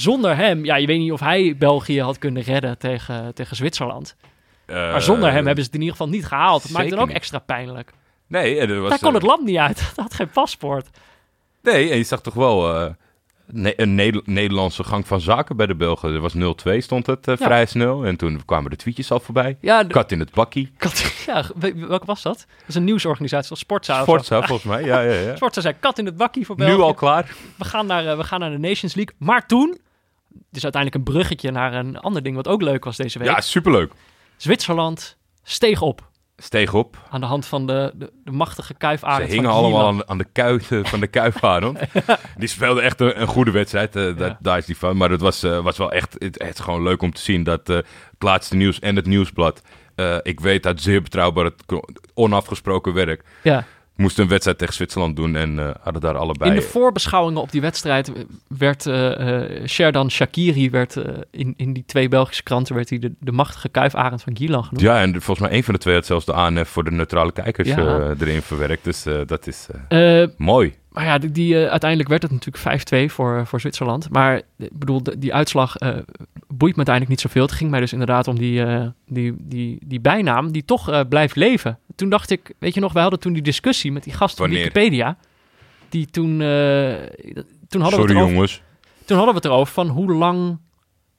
zonder 0.00 0.36
hem, 0.36 0.64
ja, 0.64 0.76
je 0.76 0.86
weet 0.86 0.98
niet 0.98 1.12
of 1.12 1.20
hij 1.20 1.56
België 1.58 2.02
had 2.02 2.18
kunnen 2.18 2.42
redden 2.42 2.78
tegen, 2.78 3.34
tegen 3.34 3.56
Zwitserland. 3.56 4.16
Maar 4.66 5.02
zonder 5.02 5.32
hem 5.32 5.46
hebben 5.46 5.64
ze 5.64 5.70
het 5.70 5.74
in 5.74 5.80
ieder 5.80 5.96
geval 5.96 6.12
niet 6.12 6.26
gehaald. 6.26 6.62
Dat 6.62 6.70
maakt 6.70 6.90
het 6.90 6.98
ook 6.98 7.06
niet. 7.06 7.16
extra 7.16 7.38
pijnlijk. 7.38 7.92
Nee, 8.26 8.58
en 8.58 8.70
er 8.70 8.80
was, 8.80 8.90
Daar 8.90 8.98
kon 8.98 9.08
eh, 9.08 9.14
het 9.14 9.22
land 9.22 9.44
niet 9.44 9.56
uit. 9.56 9.76
Dat 9.94 10.04
had 10.04 10.14
geen 10.14 10.30
paspoort. 10.30 10.88
Nee, 11.62 11.90
en 11.90 11.96
je 11.96 12.02
zag 12.04 12.20
toch 12.20 12.34
wel 12.34 12.74
eh, 12.74 12.90
ne- 13.46 13.72
een 13.80 13.94
Neder- 13.94 14.22
Nederlandse 14.24 14.84
gang 14.84 15.06
van 15.06 15.20
zaken 15.20 15.56
bij 15.56 15.66
de 15.66 15.74
Belgen. 15.74 16.14
Er 16.14 16.20
was 16.20 16.34
0-2, 16.34 16.38
stond 16.78 17.06
het 17.06 17.28
eh, 17.28 17.36
Ja. 17.38 17.44
vrij 17.46 17.66
snel. 17.66 18.04
En 18.04 18.16
toen 18.16 18.44
kwamen 18.44 18.70
de 18.70 18.76
tweetjes 18.76 19.10
al 19.10 19.20
voorbij. 19.20 19.56
Ja, 19.60 19.84
Kat 19.84 20.12
in 20.12 20.18
het 20.20 20.30
bakkie. 20.32 20.72
kat, 20.78 21.24
ja, 21.26 21.44
we- 21.56 21.86
welke 21.86 22.06
was 22.06 22.22
dat? 22.22 22.36
Dat 22.58 22.68
is 22.68 22.74
een 22.74 22.84
nieuwsorganisatie, 22.84 23.56
Sportza. 23.56 24.02
Sportza, 24.02 24.36
volgens 24.42 24.68
mij. 24.68 24.84
Ja, 24.84 25.00
ja, 25.00 25.12
ja. 25.12 25.36
Sportza 25.40 25.60
zei 25.60 25.74
kat 25.80 25.98
in 25.98 26.06
het 26.06 26.16
bakkie 26.16 26.46
voor 26.46 26.56
België. 26.56 26.72
Nu 26.74 26.80
al 26.80 26.94
klaar. 26.94 27.34
We 27.58 27.64
gaan, 27.64 27.86
naar, 27.86 28.06
eh, 28.06 28.16
we 28.16 28.24
gaan 28.24 28.40
naar 28.40 28.50
de 28.50 28.58
Nations 28.58 28.94
League. 28.94 29.14
Maar 29.18 29.46
toen, 29.46 29.78
dus 30.50 30.62
uiteindelijk 30.62 30.94
een 30.94 31.12
bruggetje 31.14 31.50
naar 31.50 31.74
een 31.74 31.98
ander 31.98 32.22
ding 32.22 32.36
wat 32.36 32.48
ook 32.48 32.62
leuk 32.62 32.84
was 32.84 32.96
deze 32.96 33.18
week. 33.18 33.28
Ja, 33.28 33.40
superleuk. 33.40 33.92
Zwitserland 34.36 35.16
steeg 35.42 35.82
op. 35.82 36.08
Steeg 36.36 36.74
op. 36.74 36.96
Aan 37.10 37.20
de 37.20 37.26
hand 37.26 37.46
van 37.46 37.66
de, 37.66 37.92
de, 37.94 38.12
de 38.24 38.30
machtige 38.30 38.72
Ze 38.72 38.78
kuifarend 38.78 39.30
hingen 39.30 39.44
van 39.50 39.58
allemaal 39.58 39.86
aan, 39.86 40.08
aan 40.08 40.18
de 40.18 40.26
kuit 40.32 40.72
eh, 40.72 40.84
van 40.84 41.00
de 41.00 41.06
kuifarend. 41.18 41.78
Die 42.36 42.48
speelde 42.48 42.80
echt 42.80 43.00
een, 43.00 43.20
een 43.20 43.26
goede 43.26 43.50
wedstrijd. 43.50 43.96
eh, 43.96 44.02
dat, 44.04 44.18
Ja. 44.18 44.38
Daar 44.40 44.58
is 44.58 44.64
die 44.66 44.76
van. 44.76 44.96
Maar 44.96 45.10
het 45.10 45.20
was, 45.20 45.42
eh, 45.42 45.60
was 45.62 45.78
wel 45.78 45.92
echt, 45.92 46.16
het, 46.18 46.42
het 46.42 46.60
gewoon 46.60 46.82
leuk 46.82 47.02
om 47.02 47.12
te 47.12 47.20
zien 47.20 47.42
dat 47.42 47.68
eh, 47.68 47.76
het 47.76 48.22
laatste 48.22 48.56
nieuws 48.56 48.78
en 48.78 48.96
het 48.96 49.06
nieuwsblad. 49.06 49.62
ik 50.22 50.40
weet 50.40 50.66
uit 50.66 50.80
zeer 50.80 51.02
betrouwbaar, 51.02 51.50
onafgesproken 52.14 52.92
werk. 52.94 53.24
Ja. 53.42 53.64
Moesten 54.00 54.22
een 54.22 54.28
wedstrijd 54.28 54.58
tegen 54.58 54.74
Zwitserland 54.74 55.16
doen 55.16 55.36
en 55.36 55.58
eh, 55.58 55.70
hadden 55.82 56.02
daar 56.02 56.16
allebei. 56.16 56.50
In 56.50 56.56
de 56.56 56.62
voorbeschouwingen 56.62 57.40
op 57.40 57.50
die 57.52 57.60
wedstrijd 57.60 58.12
werd 58.58 58.86
eh 58.86 59.66
Sherdan 59.66 60.10
Shakiri 60.10 60.70
werd, 60.70 60.96
in, 61.30 61.54
in 61.56 61.72
die 61.72 61.84
twee 61.86 62.08
Belgische 62.08 62.42
kranten 62.42 62.74
werd 62.74 62.88
hij 62.90 62.98
de, 62.98 63.12
de 63.20 63.32
machtige 63.32 63.68
kuifarend 63.68 64.22
van 64.22 64.36
Gielan 64.36 64.64
genoemd. 64.64 64.80
Ja, 64.84 65.00
en 65.00 65.22
volgens 65.22 65.48
mij 65.48 65.56
een 65.56 65.64
van 65.64 65.74
de 65.74 65.80
twee 65.80 65.94
had 65.94 66.06
zelfs 66.06 66.24
de 66.24 66.32
ANF 66.32 66.68
voor 66.68 66.84
de 66.84 66.90
neutrale 66.90 67.32
kijkers 67.32 67.68
Ja. 67.68 68.14
erin 68.20 68.42
verwerkt. 68.42 68.84
Dus 68.84 69.04
dat 69.26 69.46
is 69.46 69.66
mooi. 70.36 70.74
Maar 70.90 71.04
ja, 71.04 71.18
die, 71.18 71.30
die, 71.30 71.64
eh, 71.64 71.70
uiteindelijk 71.70 72.08
werd 72.10 72.22
het 72.22 72.30
natuurlijk 72.32 72.82
5-2 73.10 73.12
voor, 73.12 73.46
voor 73.46 73.60
Zwitserland. 73.60 74.10
Maar 74.10 74.34
eh, 74.34 74.42
ik 74.56 74.78
bedoel, 74.78 75.02
de- 75.02 75.18
die 75.18 75.34
uitslag 75.34 75.76
eh, 75.76 75.88
boeit 76.48 76.70
me 76.76 76.76
uiteindelijk 76.76 77.08
niet 77.08 77.20
zoveel. 77.20 77.42
Het 77.42 77.52
ging 77.52 77.70
mij 77.70 77.80
dus 77.80 77.92
inderdaad 77.92 78.28
om 78.28 78.38
die, 78.38 78.64
eh, 78.64 78.86
die, 79.06 79.34
die, 79.38 79.78
die 79.86 80.00
bijnaam 80.00 80.52
die 80.52 80.64
toch 80.64 80.90
eh, 80.90 81.00
blijft 81.08 81.36
leven. 81.36 81.78
Toen 81.94 82.08
dacht 82.08 82.30
ik, 82.30 82.52
weet 82.58 82.74
je 82.74 82.80
nog, 82.80 82.92
wij 82.92 83.02
hadden 83.02 83.20
toen 83.20 83.32
die 83.32 83.42
discussie 83.42 83.92
met 83.92 84.04
die 84.04 84.12
gast 84.12 84.36
van? 84.36 84.50
Wikipedia. 84.58 85.16
Die 85.88 86.06
toen, 86.06 86.30
eh, 86.40 86.94
toen, 87.68 87.80
hadden 87.80 87.80
we 87.80 87.80
Sorry 87.80 88.00
het 88.02 88.10
erover, 88.10 88.32
jongens. 88.32 88.62
toen 89.04 89.16
hadden 89.16 89.34
we 89.34 89.40
het 89.40 89.50
erover 89.50 89.72
van 89.72 89.88
hoe 89.88 90.12
lang, 90.12 90.58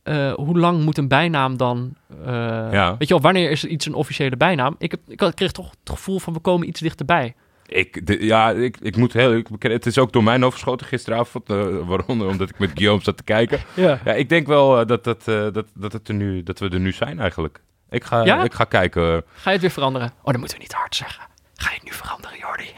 eh, 0.04 0.34
hoe 0.34 0.60
lang 0.60 0.84
moet 0.84 0.98
een 0.98 1.08
bijnaam 1.08 1.58
dan... 1.58 1.94
eh, 2.26 2.32
Ja. 2.72 2.90
Weet 2.98 3.08
je 3.08 3.14
wel, 3.14 3.22
wanneer 3.24 3.52
is 3.52 3.66
iets 3.66 3.86
een 3.86 3.94
officiële 3.94 4.38
bijnaam? 4.38 4.76
Ik, 4.78 4.92
heb, 4.92 5.00
ik 5.08 5.32
kreeg 5.36 5.52
toch 5.52 5.70
het 5.70 5.90
gevoel 5.90 6.20
van 6.20 6.34
we 6.34 6.40
komen 6.40 6.68
iets 6.68 6.80
dichterbij. 6.80 7.36
Ik, 7.74 8.08
de- 8.08 8.26
ja, 8.26 8.52
ik, 8.52 8.78
ik 8.82 8.96
moet 8.96 9.14
heel... 9.14 9.34
Ik, 9.34 9.48
het 9.60 9.86
is 9.86 9.98
ook 9.98 10.14
door 10.14 10.24
mij 10.24 10.44
overschoten 10.44 10.88
gisteravond. 10.88 11.50
eh, 11.50 11.66
waaronder 11.88 12.28
omdat 12.28 12.50
ik 12.50 12.60
met 12.60 12.72
Guillaume 12.74 13.04
zat 13.04 13.18
te 13.18 13.24
kijken. 13.24 13.60
Ja. 13.74 14.00
Ja, 14.06 14.14
ik 14.14 14.30
denk 14.30 14.48
wel 14.48 14.80
eh, 14.80 14.86
dat, 14.88 15.04
dat, 15.04 15.28
eh, 15.28 15.48
dat, 15.52 15.66
dat, 15.74 15.94
het 15.94 16.08
er 16.08 16.14
nu, 16.14 16.44
dat 16.44 16.60
we 16.60 16.70
er 16.70 16.80
nu 16.80 16.92
zijn 16.92 17.20
eigenlijk. 17.20 17.60
Ik 17.90 18.04
ga, 18.04 18.24
Ja? 18.26 18.44
ik 18.44 18.54
ga 18.54 18.64
kijken. 18.64 19.24
Ga 19.34 19.44
je 19.44 19.52
het 19.52 19.62
weer 19.62 19.72
veranderen? 19.72 20.08
Oh, 20.20 20.26
dat 20.26 20.38
moeten 20.38 20.58
we 20.58 20.64
niet 20.64 20.74
hard 20.74 20.96
zeggen. 20.96 21.24
Ga 21.56 21.70
je 21.70 21.76
het 21.76 21.84
nu 21.84 21.92
veranderen, 21.92 22.38
Jordi? 22.38 22.70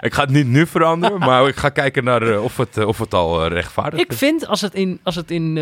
Ik 0.00 0.14
ga 0.14 0.20
het 0.22 0.30
niet 0.30 0.46
nu 0.46 0.66
veranderen, 0.66 1.18
maar 1.28 1.48
ik 1.48 1.56
ga 1.56 1.68
kijken 1.68 2.04
naar 2.04 2.40
of, 2.40 2.56
het, 2.56 2.84
of 2.84 2.98
het 2.98 3.14
al 3.14 3.46
rechtvaardig 3.46 4.00
Ik 4.00 4.10
is. 4.10 4.18
vind, 4.18 4.46
als 4.46 4.60
het, 4.60 4.74
in, 4.74 5.00
als 5.02 5.14
het 5.14 5.30
in, 5.30 5.56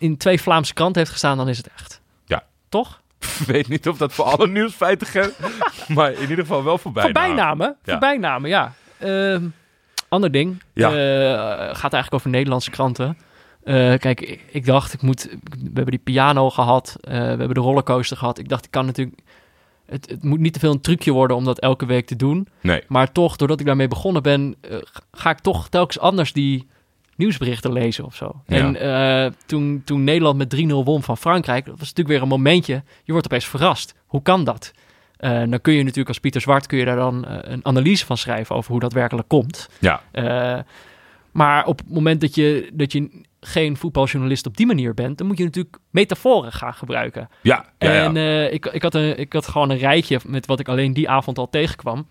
in 0.00 0.16
twee 0.16 0.40
Vlaamse 0.40 0.74
kranten 0.74 0.98
heeft 0.98 1.10
gestaan, 1.12 1.36
dan 1.36 1.48
is 1.48 1.56
het 1.56 1.68
echt. 1.78 2.00
Ja. 2.24 2.44
Toch? 2.68 3.00
Ik 3.40 3.46
weet 3.54 3.68
niet 3.68 3.88
of 3.88 3.98
dat 3.98 4.12
voor 4.12 4.24
alle 4.24 4.48
nieuwsfeiten 4.48 5.06
geldt, 5.06 5.38
maar 5.94 6.12
in 6.12 6.20
ieder 6.20 6.38
geval 6.38 6.64
wel 6.64 6.78
voor 6.78 6.92
Voor 6.92 7.02
bijnamen. 7.12 7.34
bijnamen. 7.36 7.76
Ja. 7.84 7.90
Voor 7.92 8.00
bijnamen, 8.00 8.50
ja. 8.50 8.72
Ander 10.08 10.30
ding. 10.30 10.62
Ja. 10.74 10.88
Eh, 10.88 10.94
gaat 11.76 11.92
eigenlijk 11.92 12.14
over 12.14 12.30
Nederlandse 12.30 12.70
kranten. 12.70 13.18
Eh, 13.64 13.74
kijk, 13.98 14.20
ik, 14.20 14.40
ik 14.50 14.66
dacht, 14.66 14.92
ik 14.92 15.02
moet, 15.02 15.22
we 15.50 15.70
hebben 15.74 15.86
die 15.90 15.98
piano 16.04 16.50
gehad. 16.50 16.96
eh, 17.00 17.12
we 17.12 17.18
hebben 17.18 17.54
de 17.54 17.60
rollercoaster 17.60 18.16
gehad. 18.16 18.38
Ik 18.38 18.48
dacht, 18.48 18.64
ik 18.64 18.70
kan 18.70 18.86
natuurlijk... 18.86 19.18
Het, 19.86 20.08
het 20.10 20.22
moet 20.22 20.40
niet 20.40 20.52
te 20.52 20.58
veel 20.58 20.72
een 20.72 20.80
trucje 20.80 21.12
worden 21.12 21.36
om 21.36 21.44
dat 21.44 21.58
elke 21.60 21.86
week 21.86 22.06
te 22.06 22.16
doen. 22.16 22.48
Nee, 22.60 22.82
Maar 22.88 23.12
toch, 23.12 23.36
doordat 23.36 23.60
ik 23.60 23.66
daarmee 23.66 23.88
begonnen 23.88 24.22
ben, 24.22 24.56
ga 25.12 25.30
ik 25.30 25.38
toch 25.38 25.68
telkens 25.68 25.98
anders 25.98 26.32
die 26.32 26.66
nieuwsberichten 27.16 27.72
lezen 27.72 28.04
of 28.04 28.14
zo. 28.14 28.42
Ja. 28.46 28.56
En 28.56 28.76
eh, 28.76 29.32
toen, 29.46 29.82
toen 29.84 30.04
Nederland 30.04 30.36
met 30.36 30.56
3-0 30.56 30.66
won 30.66 31.02
van 31.02 31.16
Frankrijk, 31.16 31.64
dat 31.64 31.78
was 31.78 31.88
natuurlijk 31.88 32.08
weer 32.08 32.22
een 32.22 32.28
momentje. 32.28 32.82
Je 33.04 33.12
wordt 33.12 33.26
opeens 33.26 33.46
verrast. 33.46 33.94
Hoe 34.06 34.22
kan 34.22 34.44
dat? 34.44 34.72
Eh, 35.16 35.30
dan 35.30 35.60
kun 35.60 35.72
je 35.72 35.80
natuurlijk 35.80 36.08
als 36.08 36.18
Pieter 36.18 36.40
Zwart 36.40 36.66
kun 36.66 36.78
je 36.78 36.84
daar 36.84 36.96
dan 36.96 37.26
eh, 37.26 37.52
een 37.52 37.64
analyse 37.64 38.06
van 38.06 38.16
schrijven 38.16 38.56
over 38.56 38.70
hoe 38.70 38.80
dat 38.80 38.92
werkelijk 38.92 39.28
komt. 39.28 39.68
ja. 39.78 40.64
Maar 41.32 41.66
op 41.66 41.78
het 41.78 41.90
moment 41.90 42.20
dat 42.20 42.34
je, 42.34 42.70
dat 42.72 42.92
je 42.92 43.22
geen 43.40 43.76
voetbaljournalist 43.76 44.46
op 44.46 44.56
die 44.56 44.66
manier 44.66 44.94
bent, 44.94 45.18
dan 45.18 45.26
moet 45.26 45.38
je 45.38 45.44
natuurlijk 45.44 45.78
metaforen 45.90 46.52
gaan 46.52 46.74
gebruiken. 46.74 47.28
Ja, 47.42 47.64
ja, 47.78 47.92
ja. 47.92 48.04
En 48.04 48.52
ik, 48.52 48.66
ik, 48.66 48.82
had 48.82 48.94
een, 48.94 49.18
ik 49.18 49.32
had 49.32 49.48
gewoon 49.48 49.70
een 49.70 49.78
rijtje 49.78 50.20
met 50.26 50.46
wat 50.46 50.60
ik 50.60 50.68
alleen 50.68 50.92
die 50.92 51.08
avond 51.08 51.38
al 51.38 51.50
tegenkwam. 51.50 52.06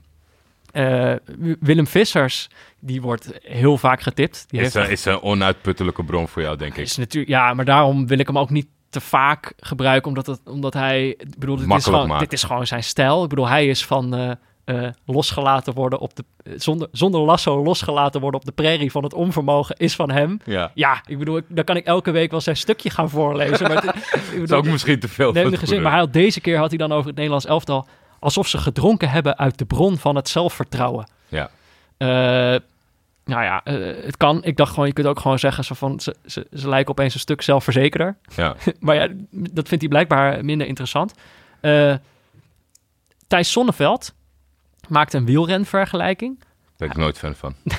Eh, 0.73 1.13
Willem 1.59 1.87
Vissers, 1.87 2.49
die 2.79 3.01
wordt 3.01 3.31
heel 3.43 3.77
vaak 3.77 4.01
getipt. 4.01 4.45
Die 4.47 4.61
is, 4.61 4.73
heeft 4.73 4.89
is 4.89 5.05
een 5.05 5.21
onuitputtelijke 5.21 6.03
bron 6.03 6.27
voor 6.27 6.41
jou, 6.41 6.57
denk 6.57 6.71
ik. 6.75 6.83
is 6.83 6.97
natuurlijk, 6.97 7.31
ja, 7.31 7.53
maar 7.53 7.65
daarom 7.65 8.07
wil 8.07 8.17
ik 8.19 8.27
hem 8.27 8.37
ook 8.37 8.49
niet 8.49 8.67
te 8.89 9.01
vaak 9.01 9.53
gebruiken, 9.59 10.07
omdat, 10.09 10.25
het, 10.25 10.39
omdat 10.45 10.73
hij, 10.73 11.07
ik 11.07 11.37
bedoel, 11.39 11.55
dit 11.57 11.71
is, 11.75 11.83
gewoon, 11.83 12.17
dit 12.19 12.33
is 12.33 12.43
gewoon 12.43 12.67
zijn 12.67 12.83
stijl. 12.83 13.23
Ik 13.23 13.29
bedoel, 13.29 13.47
hij 13.47 13.67
is 13.67 13.85
van 13.85 14.15
eh, 14.15 14.31
eh, 14.65 14.91
losgelaten 15.05 15.73
worden 15.73 15.99
op 15.99 16.15
de, 16.15 16.23
zonder, 16.57 16.87
zonder 16.91 17.21
lasso 17.21 17.63
losgelaten 17.63 18.21
worden 18.21 18.39
op 18.39 18.45
de 18.45 18.51
prairie 18.51 18.91
van 18.91 19.03
het 19.03 19.13
onvermogen 19.13 19.75
is 19.75 19.95
van 19.95 20.11
hem. 20.11 20.39
Ja. 20.45 20.71
Ja, 20.73 21.01
ik 21.05 21.17
bedoel, 21.19 21.37
ik, 21.37 21.43
dan 21.47 21.63
kan 21.63 21.75
ik 21.75 21.85
elke 21.85 22.11
week 22.11 22.31
wel 22.31 22.41
zijn 22.41 22.57
stukje 22.57 22.89
gaan 22.89 23.09
voorlezen. 23.09 23.67
Maar 23.67 23.83
het- 23.85 23.95
ik 23.95 24.11
bedoel, 24.29 24.39
Dat 24.39 24.49
is 24.49 24.65
ook 24.65 24.71
misschien 24.71 24.99
te 24.99 25.07
veel. 25.07 25.31
neem 25.31 25.41
van 25.41 25.51
de 25.51 25.57
het 25.57 25.65
gezin. 25.67 25.81
Maar 25.81 25.91
hij 25.91 25.99
had, 25.99 26.13
deze 26.13 26.41
keer 26.41 26.57
had 26.57 26.69
hij 26.69 26.77
dan 26.77 26.91
over 26.91 27.05
het 27.07 27.15
Nederlands 27.15 27.45
elftal 27.45 27.87
alsof 28.23 28.47
ze 28.47 28.57
gedronken 28.57 29.09
hebben 29.09 29.37
uit 29.37 29.57
de 29.57 29.65
bron 29.65 29.97
van 29.97 30.15
het 30.15 30.29
zelfvertrouwen. 30.29 31.07
Ja. 31.27 31.49
Eh, 31.97 32.07
nou 33.25 33.43
ja, 33.43 33.63
eh, 33.63 34.05
het 34.05 34.17
kan. 34.17 34.43
Ik 34.43 34.57
dacht 34.57 34.73
gewoon, 34.73 34.87
je 34.87 34.93
kunt 34.93 35.07
ook 35.07 35.19
gewoon 35.19 35.39
zeggen, 35.39 35.63
zo 35.63 35.75
van, 35.75 35.99
ze, 35.99 36.15
ze, 36.25 36.47
ze 36.53 36.69
lijken 36.69 36.91
opeens 36.91 37.13
een 37.13 37.19
stuk 37.19 37.41
zelfverzekerder. 37.41 38.15
Ja. 38.35 38.55
maar 38.79 38.95
ja, 38.95 39.07
dat 39.29 39.67
vindt 39.67 39.83
hij 39.83 39.87
blijkbaar 39.87 40.45
minder 40.45 40.67
interessant. 40.67 41.13
Eh 41.59 41.95
Thijs 43.27 43.51
Sonneveld 43.51 44.13
maakt 44.87 45.13
een 45.13 45.25
wielrenvergelijking. 45.25 46.39
Daar 46.39 46.47
ben 46.77 46.89
ik 46.89 46.95
nooit 46.95 47.17
fan 47.17 47.35
van. 47.35 47.55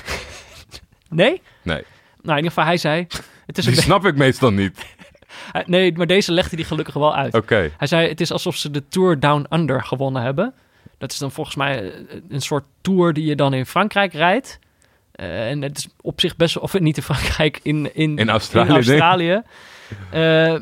Nee? 1.09 1.41
Nee. 1.61 1.83
Nou, 2.21 2.37
in 2.37 2.43
ieder 2.43 2.51
geval, 2.51 2.63
hij 2.63 2.77
zei... 2.77 3.07
Het 3.45 3.57
is 3.57 3.65
een 3.65 3.73
Die 3.73 3.81
snap 3.81 4.05
ik 4.05 4.15
meestal 4.15 4.51
niet. 4.51 4.79
Nee, 5.65 5.93
maar 5.93 6.07
deze 6.07 6.31
legde 6.31 6.55
hij 6.55 6.65
gelukkig 6.65 6.93
wel 6.93 7.15
uit. 7.15 7.33
Oké. 7.33 7.71
Hij 7.77 7.87
zei, 7.87 8.07
het 8.09 8.21
is 8.21 8.31
alsof 8.31 8.55
ze 8.55 8.71
de 8.71 8.87
Tour 8.87 9.19
Down 9.19 9.45
Under 9.49 9.83
gewonnen 9.83 10.21
hebben. 10.21 10.53
Dat 10.97 11.11
is 11.11 11.17
dan 11.17 11.31
volgens 11.31 11.55
mij 11.55 11.91
eh, 11.91 11.99
een 12.29 12.41
soort 12.41 12.63
tour 12.81 13.13
die 13.13 13.25
je 13.25 13.35
dan 13.35 13.53
in 13.53 13.65
Frankrijk 13.65 14.13
rijdt. 14.13 14.59
Eh, 15.11 15.49
en 15.49 15.61
het 15.61 15.77
is 15.77 15.87
op 16.01 16.19
zich 16.19 16.35
best 16.35 16.53
wel, 16.53 16.63
of 16.63 16.79
niet 16.79 16.97
in 16.97 17.03
Frankrijk, 17.03 17.59
in, 17.63 17.95
in, 17.95 18.17
In 18.17 18.29
Australië, 18.29 18.67
in. 18.67 18.75
Australië. 18.75 19.41
Eh, 20.11 20.53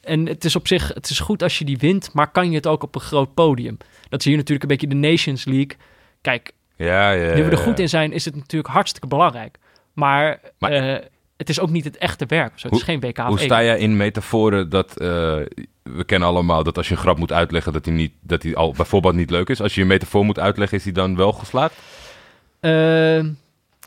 en 0.00 0.26
het 0.26 0.44
is 0.44 0.56
op 0.56 0.66
zich, 0.66 0.88
het 0.94 1.10
is 1.10 1.20
goed 1.20 1.42
als 1.42 1.58
je 1.58 1.64
die 1.64 1.78
wint, 1.78 2.12
maar 2.12 2.30
kan 2.30 2.50
je 2.50 2.56
het 2.56 2.66
ook 2.66 2.82
op 2.82 2.94
een 2.94 3.00
groot 3.00 3.34
podium? 3.34 3.76
Dat 4.08 4.22
zie 4.22 4.30
je 4.30 4.36
natuurlijk 4.36 4.62
een 4.62 4.76
beetje 4.78 5.00
de 5.00 5.08
Nations 5.08 5.44
League. 5.44 5.76
Kijk, 6.20 6.52
Ja, 6.76 7.10
ja, 7.10 7.34
nu 7.34 7.44
we 7.44 7.50
er 7.50 7.56
goed 7.58 7.76
ja. 7.76 7.82
in 7.82 7.88
zijn, 7.88 8.12
is 8.12 8.24
het 8.24 8.36
natuurlijk 8.36 8.72
hartstikke 8.72 9.06
belangrijk. 9.08 9.58
Maar, 9.92 10.40
Maar- 10.58 11.02
het 11.38 11.48
is 11.48 11.60
ook 11.60 11.70
niet 11.70 11.84
het 11.84 11.96
echte 11.96 12.26
werk. 12.26 12.52
Zo, 12.58 12.68
het 12.68 12.76
is 12.76 12.82
geen 12.82 13.00
WK 13.00 13.16
Hoe 13.16 13.38
één. 13.38 13.44
sta 13.46 13.62
jij 13.62 13.78
in 13.78 13.96
metaforen 13.96 14.68
dat... 14.68 14.96
eh, 14.96 15.06
we 15.82 16.04
kennen 16.06 16.28
allemaal 16.28 16.62
dat 16.62 16.76
als 16.76 16.88
je 16.88 16.94
een 16.94 17.00
grap 17.00 17.18
moet 17.18 17.32
uitleggen... 17.32 17.72
dat 17.72 17.84
die, 17.84 17.92
niet, 17.92 18.12
dat 18.20 18.40
die 18.40 18.56
al 18.56 18.72
bijvoorbeeld 18.72 19.14
niet 19.14 19.30
leuk 19.30 19.48
is. 19.48 19.60
Als 19.60 19.74
je 19.74 19.80
een 19.80 19.86
metafoor 19.86 20.24
moet 20.24 20.38
uitleggen, 20.38 20.78
is 20.78 20.84
die 20.84 20.92
dan 20.92 21.16
wel 21.16 21.32
geslaagd? 21.32 21.74
Eh, 22.60 23.24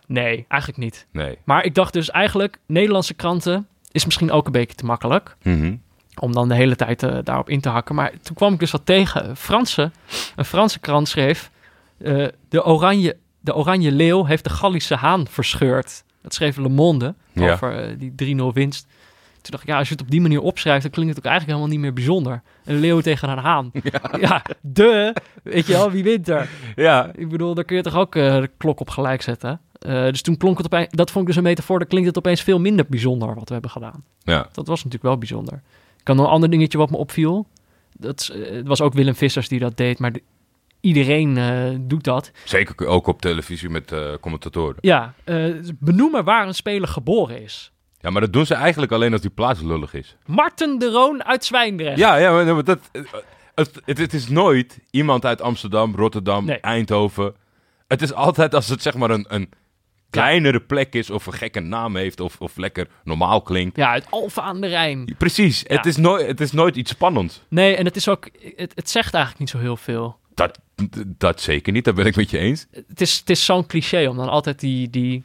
nee, 0.08 0.46
eigenlijk 0.48 0.78
niet. 0.84 1.08
Nee. 1.12 1.38
Maar 1.44 1.66
ik 1.66 1.76
dacht 1.76 1.94
dus 1.94 2.10
eigenlijk, 2.12 2.58
Nederlandse 2.66 3.14
kranten 3.14 3.68
is 3.92 4.06
misschien 4.06 4.32
ook 4.32 4.46
een 4.46 4.52
beetje 4.52 4.76
te 4.76 4.86
makkelijk. 4.86 5.36
Mhm. 5.44 5.76
Om 6.20 6.34
dan 6.34 6.48
de 6.50 6.56
hele 6.56 6.76
tijd 6.76 7.04
eh, 7.04 7.18
daarop 7.24 7.50
in 7.50 7.62
te 7.62 7.70
hakken. 7.70 7.96
Maar 7.96 8.12
toen 8.22 8.36
kwam 8.36 8.54
ik 8.54 8.60
dus 8.60 8.72
wat 8.72 8.86
tegen. 8.86 9.30
Een 9.30 9.36
Franse, 9.36 9.92
een 10.36 10.46
Franse 10.46 10.80
krant 10.80 11.08
schreef... 11.08 11.52
eh, 11.98 12.28
de, 12.50 12.66
oranje, 12.66 13.18
de 13.40 13.56
oranje 13.56 13.92
leeuw 13.92 14.26
heeft 14.26 14.44
de 14.44 14.50
Gallische 14.50 14.96
haan 14.96 15.28
verscheurd. 15.28 16.04
Dat 16.22 16.34
schreef 16.34 16.58
Le 16.58 16.70
Monde 16.70 17.16
Ja. 17.34 17.52
over 17.54 17.78
eh, 17.90 17.96
die 18.16 18.36
3-0 18.36 18.54
winst. 18.54 18.88
Toen 19.42 19.52
dacht 19.52 19.64
ik, 19.64 19.70
ja, 19.70 19.78
als 19.78 19.88
je 19.88 19.94
het 19.94 20.04
op 20.04 20.12
die 20.12 20.22
manier 20.22 20.42
opschrijft... 20.42 20.82
dan 20.82 20.92
klinkt 20.92 21.16
het 21.16 21.26
ook 21.26 21.32
eigenlijk 21.32 21.58
helemaal 21.58 21.78
niet 21.78 21.86
meer 21.86 21.94
bijzonder. 22.04 22.42
Een 22.66 22.80
leeuw 22.80 23.00
tegen 23.00 23.30
een 23.30 23.38
haan. 23.38 23.72
Ja, 24.20 24.42
de, 24.62 25.16
weet 25.44 25.66
je 25.68 25.74
wel, 25.74 25.92
wie 25.92 26.04
wint 26.04 26.30
er? 26.30 26.50
Ja. 26.76 27.12
Ik 27.16 27.30
bedoel, 27.30 27.54
daar 27.54 27.64
kun 27.64 27.76
je 27.76 27.82
toch 27.84 27.96
ook 27.96 28.16
eh, 28.16 28.36
de 28.42 28.50
klok 28.58 28.80
op 28.80 28.90
gelijk 28.90 29.22
zetten. 29.22 29.60
Eh, 29.80 30.04
dus 30.04 30.22
toen 30.22 30.38
klonk 30.38 30.58
het 30.58 30.66
opeens, 30.66 30.88
dat 30.90 31.12
vond 31.12 31.22
ik 31.22 31.28
dus 31.28 31.36
een 31.38 31.44
metafoor, 31.50 31.80
dan 31.80 31.88
klinkt 31.88 32.08
het 32.08 32.18
opeens 32.18 32.42
veel 32.42 32.60
minder 32.60 32.86
bijzonder 32.90 33.36
wat 33.36 33.48
we 33.48 33.54
hebben 33.54 33.72
gedaan. 33.72 34.04
Ja. 34.24 34.48
Dat 34.52 34.68
was 34.68 34.78
natuurlijk 34.78 35.04
wel 35.04 35.18
bijzonder. 35.18 35.54
Ik 35.98 36.04
kan 36.04 36.16
nog 36.16 36.26
een 36.26 36.32
ander 36.32 36.50
dingetje 36.50 36.78
wat 36.78 36.90
me 36.90 36.98
opviel. 36.98 37.48
Dat 37.98 38.30
het 38.34 38.68
was 38.68 38.82
ook 38.82 38.94
Willem 38.94 39.16
Vissers 39.16 39.48
die 39.48 39.60
dat 39.60 39.78
deed, 39.78 40.00
maar 40.00 40.12
de- 40.12 40.22
iedereen 40.82 41.38
eh, 41.38 41.70
doet 41.80 42.04
dat. 42.04 42.32
Zeker 42.44 42.88
ook 42.88 43.08
op 43.08 43.22
televisie 43.22 43.70
met 43.70 43.92
eh, 43.92 44.14
commentatoren. 44.22 44.78
Ja, 44.82 45.14
eh, 45.24 45.46
benoemen 45.80 46.24
waar 46.24 46.48
een 46.48 46.54
speler 46.54 46.88
geboren 46.88 47.42
is. 47.42 47.72
Ja, 48.00 48.10
maar 48.10 48.22
dat 48.22 48.34
doen 48.34 48.46
ze 48.46 48.54
eigenlijk 48.54 48.92
alleen 48.92 49.12
als 49.12 49.22
die 49.22 49.30
plaats 49.30 49.62
lullig 49.62 49.94
is. 49.94 50.16
Marten 50.26 50.80
de 50.80 50.90
Roon 50.90 51.24
uit 51.24 51.46
Zwijndrecht. 51.46 51.98
Ja, 51.98 52.16
ja 52.16 52.32
maar, 52.32 52.46
maar 52.54 52.64
dat, 52.64 52.80
het, 53.56 53.82
het, 53.86 53.98
het 53.98 54.14
is 54.14 54.28
nooit 54.30 54.80
iemand 54.92 55.26
uit 55.26 55.42
Amsterdam, 55.42 55.96
Rotterdam, 55.96 56.46
Nee. 56.46 56.60
Eindhoven. 56.60 57.36
Het 57.88 58.02
is 58.02 58.14
altijd 58.14 58.56
als 58.56 58.68
het 58.70 58.82
zeg 58.82 58.94
maar 58.96 59.10
een, 59.10 59.26
een 59.30 59.50
kleinere 60.10 60.60
plek 60.60 60.94
is 60.94 61.10
of 61.10 61.26
een 61.26 61.34
gekke 61.34 61.60
naam 61.60 61.96
heeft 61.96 62.20
of, 62.20 62.40
of 62.40 62.58
lekker 62.58 62.88
normaal 63.04 63.42
klinkt. 63.42 63.76
Ja, 63.78 63.90
uit 63.90 64.08
Alphen 64.10 64.44
aan 64.44 64.62
de 64.62 64.68
Rijn. 64.68 65.16
Precies, 65.18 65.64
Ja. 65.68 65.76
het, 65.76 65.86
is 65.86 65.98
nooit, 65.98 66.28
het 66.28 66.42
is 66.42 66.52
nooit 66.52 66.76
iets 66.76 66.92
spannends. 66.92 67.42
Nee, 67.50 67.76
en 67.76 67.86
het 67.86 67.96
is 67.96 68.08
ook, 68.08 68.30
het, 68.56 68.72
het 68.76 68.90
zegt 68.90 69.14
eigenlijk 69.14 69.40
niet 69.40 69.50
zo 69.50 69.58
heel 69.58 69.78
veel. 69.78 70.20
Dat, 70.48 70.60
dat 71.06 71.42
zeker 71.42 71.74
niet, 71.74 71.86
daar 71.86 71.94
ben 71.94 72.06
ik 72.06 72.16
met 72.16 72.30
je 72.30 72.38
eens. 72.38 72.66
het 72.88 73.02
is, 73.02 73.18
het 73.20 73.30
is 73.30 73.46
zo'n 73.46 73.66
cliché 73.66 74.08
om 74.08 74.18
dan 74.18 74.30
altijd 74.30 74.60
die, 74.60 74.90
die 74.90 75.24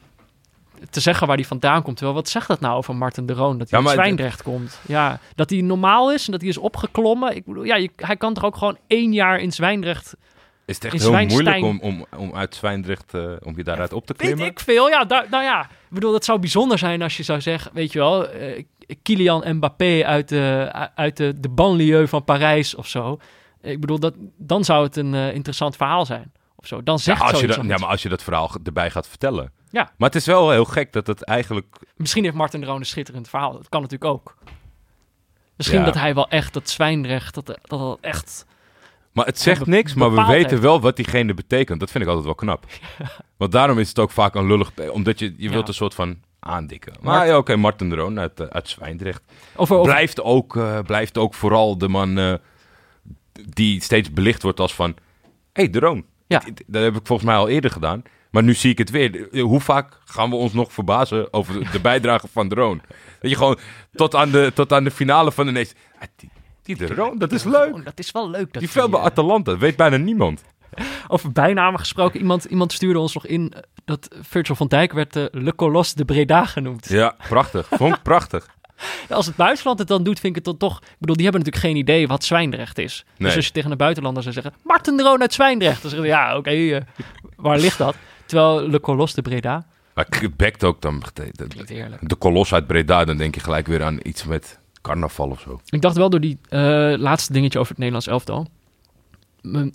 te 0.89 0.99
zeggen 0.99 1.27
waar 1.27 1.35
hij 1.35 1.45
vandaan 1.45 1.81
komt. 1.81 1.95
Terwijl, 1.97 2.17
wat 2.17 2.29
zegt 2.29 2.47
dat 2.47 2.59
nou 2.59 2.77
over 2.77 2.95
Martin 2.95 3.25
de 3.25 3.33
Roon? 3.33 3.57
Dat 3.57 3.69
hij 3.69 3.81
Ja, 3.81 3.89
Zwijndrecht 3.89 4.43
komt. 4.43 4.79
Ja, 4.87 5.19
dat 5.35 5.49
hij 5.49 5.61
normaal 5.61 6.11
is 6.13 6.25
en 6.25 6.31
dat 6.31 6.41
hij 6.41 6.49
is 6.49 6.57
opgeklommen. 6.57 7.35
Ik 7.35 7.45
bedoel, 7.45 7.63
ja, 7.63 7.75
je- 7.75 7.91
hij 7.95 8.17
kan 8.17 8.33
toch 8.33 8.43
ook 8.45 8.55
gewoon 8.57 8.77
één 8.87 9.13
jaar 9.13 9.39
in 9.39 9.51
Zwijndrecht... 9.51 10.15
Is 10.65 10.75
het 10.75 10.83
echt 10.85 10.93
heel 10.93 11.03
Zwijnstein- 11.07 11.59
moeilijk 11.61 11.83
om, 11.83 12.05
om, 12.19 12.19
om 12.29 12.35
uit 12.35 12.55
Zwijndrecht, 12.55 13.13
eh, 13.13 13.31
om 13.43 13.53
je 13.57 13.63
daaruit 13.63 13.93
op 13.93 14.05
te 14.05 14.13
Weet 14.17 14.27
klimmen? 14.27 14.45
ik 14.47 14.59
veel, 14.59 14.89
ja. 14.89 15.03
daar- 15.05 15.27
nou 15.29 15.43
ja, 15.43 15.61
ik 15.61 15.69
bedoel, 15.89 16.11
dat 16.11 16.25
zou 16.25 16.39
bijzonder 16.39 16.77
zijn 16.77 17.01
als 17.01 17.17
je 17.17 17.23
zou 17.23 17.41
zeggen... 17.41 17.71
Weet 17.73 17.91
je 17.91 17.99
wel, 17.99 18.27
eh, 18.29 18.63
Kylian 19.03 19.55
Mbappé 19.55 20.03
uit, 20.05 20.29
de, 20.29 20.71
uit 20.95 21.17
de, 21.17 21.33
de 21.39 21.49
banlieue 21.49 22.07
van 22.07 22.23
Parijs 22.23 22.75
of 22.75 22.87
zo. 22.87 23.19
Ik 23.61 23.79
bedoel, 23.79 23.99
dat, 23.99 24.13
dan 24.37 24.63
zou 24.63 24.83
het 24.83 24.95
een 24.95 25.13
eh, 25.13 25.33
interessant 25.33 25.75
verhaal 25.75 26.05
zijn. 26.05 26.31
Of 26.55 26.67
zo. 26.67 26.83
Dan 26.83 26.95
Ja, 26.95 27.01
zegt 27.01 27.21
als 27.21 27.39
je 27.39 27.47
dat, 27.47 27.55
ja, 27.55 27.77
maar 27.77 27.89
als 27.89 28.01
je 28.03 28.09
dat 28.09 28.23
verhaal 28.23 28.51
erbij 28.63 28.89
gaat 28.91 29.07
vertellen. 29.07 29.51
Ja. 29.69 29.91
Maar 29.97 30.09
het 30.09 30.17
is 30.17 30.25
wel 30.25 30.51
heel 30.51 30.65
gek 30.65 30.93
dat 30.93 31.07
het 31.07 31.23
eigenlijk... 31.23 31.79
Misschien 31.95 32.23
heeft 32.23 32.35
Martin 32.35 32.65
Roon 32.65 32.79
een 32.79 32.85
schitterend 32.85 33.29
verhaal. 33.29 33.51
Dat 33.51 33.69
kan 33.69 33.81
natuurlijk 33.81 34.11
ook. 34.11 34.35
Misschien 35.55 35.79
Ja. 35.79 35.85
dat 35.85 35.93
hij 35.95 36.13
wel 36.13 36.29
echt 36.29 36.53
dat 36.53 36.69
Zwijndrecht, 36.69 37.33
dat 37.33 37.45
dat, 37.45 37.59
dat 37.61 37.97
echt... 38.01 38.45
Maar 39.11 39.25
het 39.25 39.39
zegt 39.39 39.65
niks, 39.65 39.93
maar 39.93 40.09
we 40.13 40.25
weten 40.25 40.49
heeft. 40.49 40.61
wel 40.61 40.81
wat 40.81 40.95
diegene 40.95 41.33
betekent. 41.33 41.79
Dat 41.79 41.91
vind 41.91 42.03
ik 42.03 42.09
altijd 42.09 42.25
wel 42.25 42.35
knap. 42.35 42.65
Want 43.37 43.51
daarom 43.51 43.79
is 43.79 43.87
het 43.89 43.99
ook 43.99 44.11
vaak 44.11 44.35
een 44.35 44.47
lullig... 44.47 44.71
Omdat 44.91 45.19
je, 45.19 45.25
je 45.37 45.43
Ja. 45.43 45.49
wilt 45.49 45.67
een 45.67 45.73
soort 45.73 45.93
van 45.93 46.17
aandikken. 46.39 46.93
Maar 47.01 47.27
ja, 47.27 47.37
oké, 47.37 47.55
Martin 47.55 47.89
de 47.89 47.95
Roon 47.95 48.19
uit, 48.19 48.39
eh, 48.39 48.47
uit 48.47 48.69
Zwijndrecht. 48.69 49.21
Over, 49.55 49.75
over, 49.77 49.91
Blijft, 49.91 50.21
ook, 50.21 50.55
eh, 50.55 50.79
blijft 50.79 51.17
ook 51.17 51.33
vooral 51.33 51.77
de 51.77 51.87
man 51.87 52.17
eh, 52.17 52.33
die 53.45 53.81
steeds 53.83 54.11
belicht 54.11 54.41
wordt 54.43 54.59
als 54.59 54.75
van... 54.75 54.89
Hé, 55.53 55.63
hey, 55.63 55.69
de 55.69 55.79
Roon. 55.79 56.05
Ja. 56.27 56.45
Ik- 56.45 56.63
dat 56.67 56.83
heb 56.83 56.95
ik 56.95 57.07
volgens 57.07 57.27
mij 57.27 57.37
al 57.37 57.47
eerder 57.47 57.71
gedaan. 57.71 58.01
Maar 58.31 58.43
nu 58.43 58.53
zie 58.53 58.71
ik 58.71 58.77
het 58.77 58.89
weer. 58.89 59.27
Hoe 59.41 59.59
vaak 59.59 59.99
gaan 60.05 60.29
we 60.29 60.35
ons 60.35 60.53
nog 60.53 60.73
verbazen 60.73 61.33
over 61.33 61.71
de 61.71 61.79
bijdrage 61.79 62.27
van 62.31 62.47
de 62.47 62.55
Roon? 62.55 62.81
Dat 63.21 63.29
je 63.31 63.37
gewoon 63.37 63.57
tot 63.93 64.15
aan 64.15 64.31
de, 64.31 64.51
tot 64.53 64.73
aan 64.73 64.83
de 64.83 64.91
finale 64.91 65.31
van 65.31 65.45
de 65.45 65.51
Nation... 65.51 65.73
Ah, 65.99 66.07
die, 66.15 66.29
die 66.63 66.75
de 66.75 66.93
Roon, 66.95 67.17
dat 67.17 67.31
is 67.31 67.43
leuk. 67.43 67.73
Oh, 67.75 67.85
dat 67.85 67.99
is 67.99 68.11
wel 68.11 68.29
leuk. 68.29 68.53
Dat 68.53 68.61
Die 68.61 68.71
veel 68.71 68.89
bij 68.89 68.99
eh, 68.99 69.05
Atalanta, 69.05 69.51
dat 69.51 69.59
weet 69.59 69.75
bijna 69.75 69.97
niemand. 69.97 70.43
over 71.07 71.31
bijnamen 71.31 71.79
gesproken. 71.79 72.19
Iemand, 72.19 72.43
iemand 72.43 72.73
stuurde 72.73 72.99
ons 72.99 73.13
nog 73.13 73.25
in 73.25 73.53
dat 73.85 74.15
Virgil 74.21 74.55
van 74.55 74.67
Dijk 74.67 74.91
werd 74.93 75.15
eh, 75.15 75.25
Le 75.31 75.55
Colos 75.55 75.93
de 75.93 76.05
Breda 76.05 76.45
genoemd. 76.45 76.87
Ja, 76.89 77.15
prachtig. 77.29 77.67
Vond 77.71 77.95
ik 77.95 78.01
prachtig. 78.01 78.47
Als 79.09 79.25
het 79.25 79.35
buitenland 79.35 79.79
het 79.79 79.87
dan 79.87 80.03
doet, 80.03 80.19
vind 80.19 80.37
ik 80.37 80.45
het 80.45 80.45
dan 80.45 80.69
toch... 80.69 80.79
Ik 80.81 80.95
bedoel, 80.99 81.15
die 81.15 81.23
hebben 81.23 81.43
natuurlijk 81.43 81.71
geen 81.71 81.81
idee 81.81 82.07
wat 82.07 82.23
Zwijndrecht 82.23 82.77
is. 82.77 83.05
Nee. 83.05 83.27
Dus 83.27 83.35
als 83.35 83.45
je 83.45 83.51
tegen 83.51 83.71
een 83.71 83.77
buitenlander 83.77 84.23
zou 84.23 84.33
zeggen... 84.35 84.53
Martin 84.63 84.97
de 84.97 85.03
Roon 85.03 85.21
uit 85.21 85.33
Zwijndrecht. 85.33 85.81
Dan 85.81 85.91
zeggen 85.91 86.09
ja, 86.09 86.37
oké, 86.37 86.49
eh, 86.49 86.81
waar 87.35 87.59
ligt 87.59 87.77
dat? 87.77 87.95
Terwijl 88.25 88.69
Le 88.69 88.79
Colos 88.79 89.13
de 89.13 89.21
Breda... 89.21 89.65
Maar 89.93 90.07
bekt 90.35 90.63
ook 90.63 90.81
dan. 90.81 91.03
De, 91.13 91.97
de 92.01 92.15
kolos 92.15 92.53
uit 92.53 92.67
Breda, 92.67 93.05
dan 93.05 93.17
denk 93.17 93.35
je 93.35 93.41
gelijk 93.41 93.67
weer 93.67 93.83
aan 93.83 93.99
iets 94.03 94.23
met 94.23 94.59
carnaval 94.81 95.29
of 95.29 95.39
zo. 95.39 95.59
Ik 95.69 95.81
dacht 95.81 95.97
wel 95.97 96.09
door 96.09 96.19
die 96.19 96.37
eh, 96.49 96.59
laatste 96.97 97.33
dingetje 97.33 97.59
over 97.59 97.69
het 97.69 97.77
Nederlands 97.77 98.07
elftal. 98.07 98.47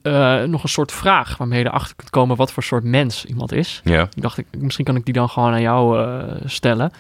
eh, 0.03 0.43
nog 0.43 0.63
een 0.63 0.69
soort 0.69 0.93
vraag 0.93 1.37
waarmee 1.37 1.59
je 1.59 1.65
erachter 1.65 1.97
kunt 1.97 2.11
komen 2.11 2.37
wat 2.37 2.53
voor 2.53 2.63
soort 2.63 2.85
mens 2.85 3.25
iemand 3.25 3.53
is. 3.53 3.81
Ja. 3.85 4.03
Ik 4.15 4.23
dacht, 4.23 4.39
ik, 4.39 4.47
misschien 4.59 4.85
kan 4.85 4.97
ik 4.97 5.05
die 5.05 5.15
dan 5.15 5.29
gewoon 5.29 5.53
aan 5.53 5.61
jou 5.61 6.07
stellen. 6.45 6.93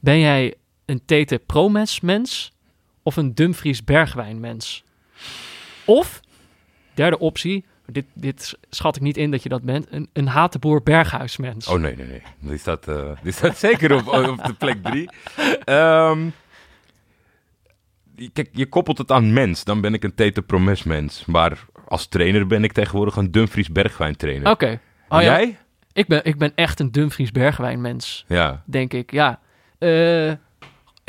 Ben 0.00 0.18
jij 0.18 0.54
een 0.86 1.04
Tete 1.04 1.38
Promes 1.46 2.00
mens 2.00 2.52
of 3.02 3.16
een 3.16 3.34
Dumfries 3.34 3.84
Bergwijn 3.84 4.40
mens? 4.40 4.84
Of, 5.84 6.20
derde 6.94 7.18
optie, 7.18 7.64
Dit, 7.86 8.04
dit 8.14 8.58
schat 8.70 8.96
ik 8.96 9.02
niet 9.02 9.16
in 9.16 9.30
dat 9.30 9.42
je 9.42 9.48
dat 9.48 9.62
bent. 9.62 9.86
Een, 9.90 10.08
een 10.12 10.26
Hatenboer 10.26 10.82
Berghuismens. 10.82 11.66
Oh 11.68 11.80
nee, 11.80 11.96
nee, 11.96 12.06
nee. 12.06 12.22
Die 12.38 12.58
staat, 12.58 12.88
eh, 12.88 13.10
die 13.22 13.32
staat 13.32 13.58
zeker 13.68 13.94
op, 13.94 14.06
op 14.08 14.44
de 14.44 14.54
plek 14.54 14.82
drie. 14.82 15.08
Ehm, 15.64 16.28
kijk, 18.32 18.48
je 18.52 18.66
koppelt 18.66 18.98
het 18.98 19.10
aan 19.10 19.32
mens. 19.32 19.64
Dan 19.64 19.80
ben 19.80 19.94
ik 19.94 20.04
een 20.04 20.14
Tete 20.14 20.42
Promes 20.42 20.82
mens. 20.82 21.24
Maar 21.24 21.64
als 21.88 22.06
trainer 22.06 22.46
ben 22.46 22.64
ik 22.64 22.72
tegenwoordig 22.72 23.16
een 23.16 23.30
Dumfries 23.30 23.68
Bergwijn 23.72 24.16
trainer. 24.16 24.50
Oké. 24.50 24.80
Oh, 25.08 25.20
ja. 25.22 25.26
Jij? 25.26 25.58
Ik, 25.92 26.06
ben, 26.06 26.24
ik 26.24 26.38
ben 26.38 26.52
echt 26.54 26.80
een 26.80 26.92
Dumfries 26.92 27.30
Bergwijn 27.30 27.80
mens, 27.80 28.24
Ja. 28.28 28.62
denk 28.66 28.92
ik. 28.92 29.10
Ja. 29.10 29.40
Eh, 29.78 30.32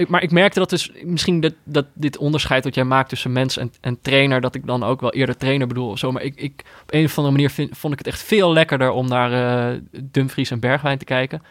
maar 0.07 0.23
ik 0.23 0.31
merkte 0.31 0.59
dat 0.59 0.69
dus 0.69 0.91
misschien 1.03 1.39
dat, 1.39 1.53
dat 1.63 1.85
dit 1.93 2.17
onderscheid 2.17 2.63
dat 2.63 2.75
jij 2.75 2.83
maakt 2.83 3.09
tussen 3.09 3.31
mens 3.31 3.57
en, 3.57 3.71
en 3.81 4.01
trainer, 4.01 4.41
dat 4.41 4.55
ik 4.55 4.65
dan 4.65 4.83
ook 4.83 5.01
wel 5.01 5.13
eerder 5.13 5.37
trainer 5.37 5.67
bedoel 5.67 5.97
zo. 5.97 6.11
Maar 6.11 6.21
ik, 6.21 6.35
ik, 6.35 6.63
op 6.81 6.93
een 6.93 7.05
of 7.05 7.17
andere 7.17 7.35
manier 7.35 7.69
vond 7.71 7.93
ik 7.93 7.99
het 7.99 8.07
echt 8.07 8.23
veel 8.23 8.53
lekkerder 8.53 8.89
om 8.89 9.07
naar 9.07 9.31
eh, 9.71 9.79
Dumfries 9.91 10.51
en 10.51 10.59
Bergwijn 10.59 10.97
te 10.97 11.05
kijken. 11.05 11.41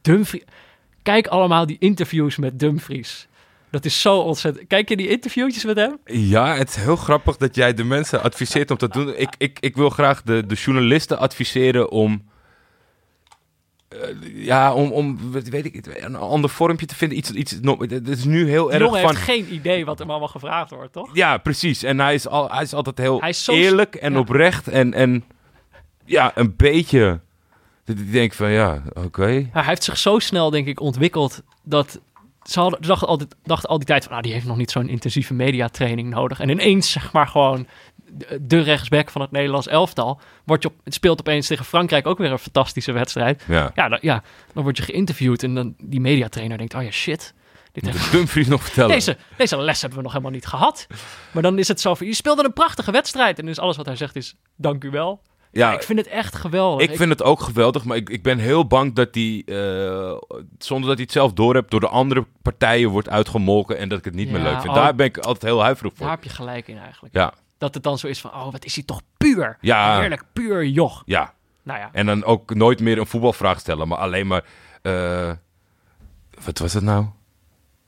Dumfries, 0.00 0.44
kijk 1.02 1.26
allemaal 1.26 1.66
die 1.66 1.76
interviews 1.78 2.36
met 2.36 2.58
Dumfries. 2.58 3.28
Dat 3.70 3.84
is 3.84 4.00
zo 4.00 4.18
ontzettend. 4.18 4.66
Kijk 4.66 4.88
je 4.88 4.96
die 4.96 5.08
interviewtjes 5.08 5.64
met 5.64 5.76
hem? 5.76 5.98
Ja, 6.04 6.56
het 6.56 6.68
is 6.68 6.76
heel 6.76 6.96
grappig 6.96 7.36
dat 7.36 7.54
jij 7.54 7.74
de 7.74 7.84
mensen 7.84 8.22
adviseert 8.22 8.70
om 8.70 8.76
te 8.76 8.88
doen. 8.88 9.16
Ik, 9.16 9.34
ik, 9.38 9.58
ik 9.60 9.76
wil 9.76 9.90
graag 9.90 10.22
de, 10.22 10.46
de 10.46 10.54
journalisten 10.54 11.18
adviseren 11.18 11.90
om. 11.90 12.28
Eh, 13.90 13.98
ja, 14.44 14.74
om, 14.74 14.92
om 14.92 15.18
weet 15.32 15.64
ik, 15.64 15.86
een 16.04 16.16
ander 16.16 16.50
vormpje 16.50 16.86
te 16.86 16.94
vinden. 16.94 17.18
Iets, 17.18 17.30
iets, 17.30 17.50
het 17.88 18.08
is 18.08 18.24
nu 18.24 18.48
heel 18.48 18.64
Die 18.64 18.72
erg 18.74 18.84
jongen 18.84 19.00
van. 19.00 19.10
heeft 19.10 19.22
geen 19.22 19.54
idee 19.54 19.84
wat 19.84 19.98
hem 19.98 20.10
allemaal 20.10 20.28
gevraagd 20.28 20.70
wordt, 20.70 20.92
toch? 20.92 21.10
Ja, 21.12 21.38
precies. 21.38 21.82
En 21.82 21.98
hij 22.00 22.14
is, 22.14 22.28
al, 22.28 22.50
hij 22.50 22.62
is 22.62 22.72
altijd 22.74 22.98
heel 22.98 23.20
Hij 23.20 23.28
is 23.28 23.44
zo- 23.44 23.52
eerlijk 23.52 23.94
en 23.94 24.12
ja. 24.12 24.18
oprecht. 24.18 24.68
En, 24.68 24.94
en 24.94 25.24
ja, 26.04 26.32
een 26.34 26.54
beetje. 26.56 27.20
Dat 27.84 27.98
ik 27.98 28.12
denk 28.12 28.32
van 28.32 28.50
ja, 28.50 28.82
oké. 28.94 29.48
Hij 29.52 29.64
heeft 29.64 29.84
zich 29.84 29.98
zo 29.98 30.18
snel, 30.18 30.50
denk 30.50 30.66
ik, 30.66 30.80
ontwikkeld 30.80 31.42
dat 31.62 32.00
ze 32.42 32.60
hadden, 32.60 32.82
dachten, 32.82 33.08
altijd, 33.08 33.34
dachten 33.42 33.68
al 33.68 33.76
die 33.78 33.86
tijd 33.86 34.04
van, 34.04 34.16
ah, 34.16 34.22
die 34.22 34.32
heeft 34.32 34.46
nog 34.46 34.56
niet 34.56 34.70
zo'n 34.70 34.88
intensieve 34.88 35.34
mediatraining 35.34 36.10
nodig. 36.10 36.40
En 36.40 36.48
ineens, 36.48 36.90
zeg 36.90 37.12
maar, 37.12 37.26
gewoon 37.26 37.66
de, 38.40 38.60
rechtsback 38.60 39.10
van 39.10 39.20
het 39.20 39.30
Nederlands 39.30 39.66
elftal 39.66 40.20
wordt 40.44 40.62
je 40.62 40.68
op, 40.68 40.74
het 40.84 40.94
speelt 40.94 41.18
opeens 41.20 41.46
tegen 41.46 41.64
Frankrijk 41.64 42.06
ook 42.06 42.18
weer 42.18 42.30
een 42.32 42.38
fantastische 42.38 42.92
wedstrijd. 42.92 43.44
Ja. 43.48 43.70
Ja, 43.74 43.88
dan, 43.88 43.98
ja, 44.02 44.22
dan 44.54 44.62
word 44.62 44.76
je 44.76 44.82
geïnterviewd 44.82 45.42
en 45.42 45.54
dan 45.54 45.74
die 45.78 46.00
mediatrainer 46.00 46.58
denkt, 46.58 46.74
oh 46.74 46.82
ja, 46.82 46.90
shit. 46.90 47.34
Dit 47.72 47.84
heeft- 47.86 48.12
Dumfries 48.12 48.46
nog 48.46 48.62
vertellen? 48.62 48.90
deze, 48.90 49.16
deze 49.36 49.56
les 49.58 49.80
hebben 49.80 49.98
we 49.98 50.04
nog 50.04 50.12
helemaal 50.12 50.32
niet 50.34 50.46
gehad. 50.46 50.86
Maar 51.32 51.42
dan 51.42 51.58
is 51.58 51.68
het 51.68 51.80
zo 51.80 51.94
van, 51.94 52.06
je 52.06 52.14
speelde 52.14 52.44
een 52.44 52.52
prachtige 52.52 52.90
wedstrijd. 52.90 53.38
En 53.38 53.46
dus 53.46 53.58
alles 53.58 53.76
wat 53.76 53.86
hij 53.86 53.96
zegt 53.96 54.16
is, 54.16 54.34
dank 54.56 54.84
u 54.84 54.90
wel. 54.90 55.22
ja, 55.52 55.72
ik 55.72 55.82
vind 55.82 55.98
het 55.98 56.08
echt 56.08 56.36
geweldig. 56.36 56.88
Ik 56.88 56.96
vind 56.96 57.08
het 57.10 57.22
ook 57.22 57.40
geweldig, 57.40 57.84
maar 57.84 57.96
ik, 57.96 58.08
ik 58.10 58.22
ben 58.22 58.38
heel 58.38 58.66
bang 58.66 58.94
dat 58.94 59.12
die, 59.12 59.44
eh, 59.44 60.16
zonder 60.58 60.88
dat 60.88 60.94
hij 60.96 61.02
het 61.04 61.12
zelf 61.12 61.32
doorhebt, 61.32 61.70
door 61.70 61.80
de 61.80 61.88
andere 61.88 62.26
partijen 62.42 62.88
wordt 62.90 63.08
uitgemolken 63.08 63.78
en 63.78 63.88
dat 63.88 63.98
ik 63.98 64.04
het 64.04 64.14
niet 64.14 64.30
meer 64.30 64.42
leuk 64.42 64.60
vind. 64.60 64.68
oh. 64.68 64.74
Daar 64.74 64.94
ben 64.94 65.06
ik 65.06 65.16
altijd 65.18 65.42
heel 65.52 65.62
huiverig 65.62 65.92
Daar 65.92 66.00
voor. 66.02 66.10
heb 66.16 66.24
je 66.24 66.30
gelijk 66.30 66.68
in 66.68 66.78
eigenlijk. 66.78 67.14
Ja, 67.14 67.32
Dat 67.60 67.74
het 67.74 67.82
dan 67.82 67.98
zo 67.98 68.06
is 68.06 68.20
van, 68.20 68.30
oh, 68.30 68.52
wat 68.52 68.64
is 68.64 68.74
hij 68.74 68.84
toch 68.84 69.00
puur. 69.16 69.56
Ja. 69.60 69.98
Heerlijk, 70.00 70.24
puur 70.32 70.66
joch. 70.66 71.02
ja. 71.06 71.34
Nou 71.62 71.78
ja, 71.78 71.88
En 71.92 72.06
dan 72.06 72.24
ook 72.24 72.54
nooit 72.54 72.80
meer 72.80 72.98
een 72.98 73.06
voetbalvraag 73.06 73.58
stellen, 73.60 73.88
maar 73.88 73.98
alleen 73.98 74.26
maar, 74.26 74.44
eh, 74.82 75.30
wat 76.44 76.58
was 76.58 76.72
het 76.72 76.82
nou? 76.82 77.06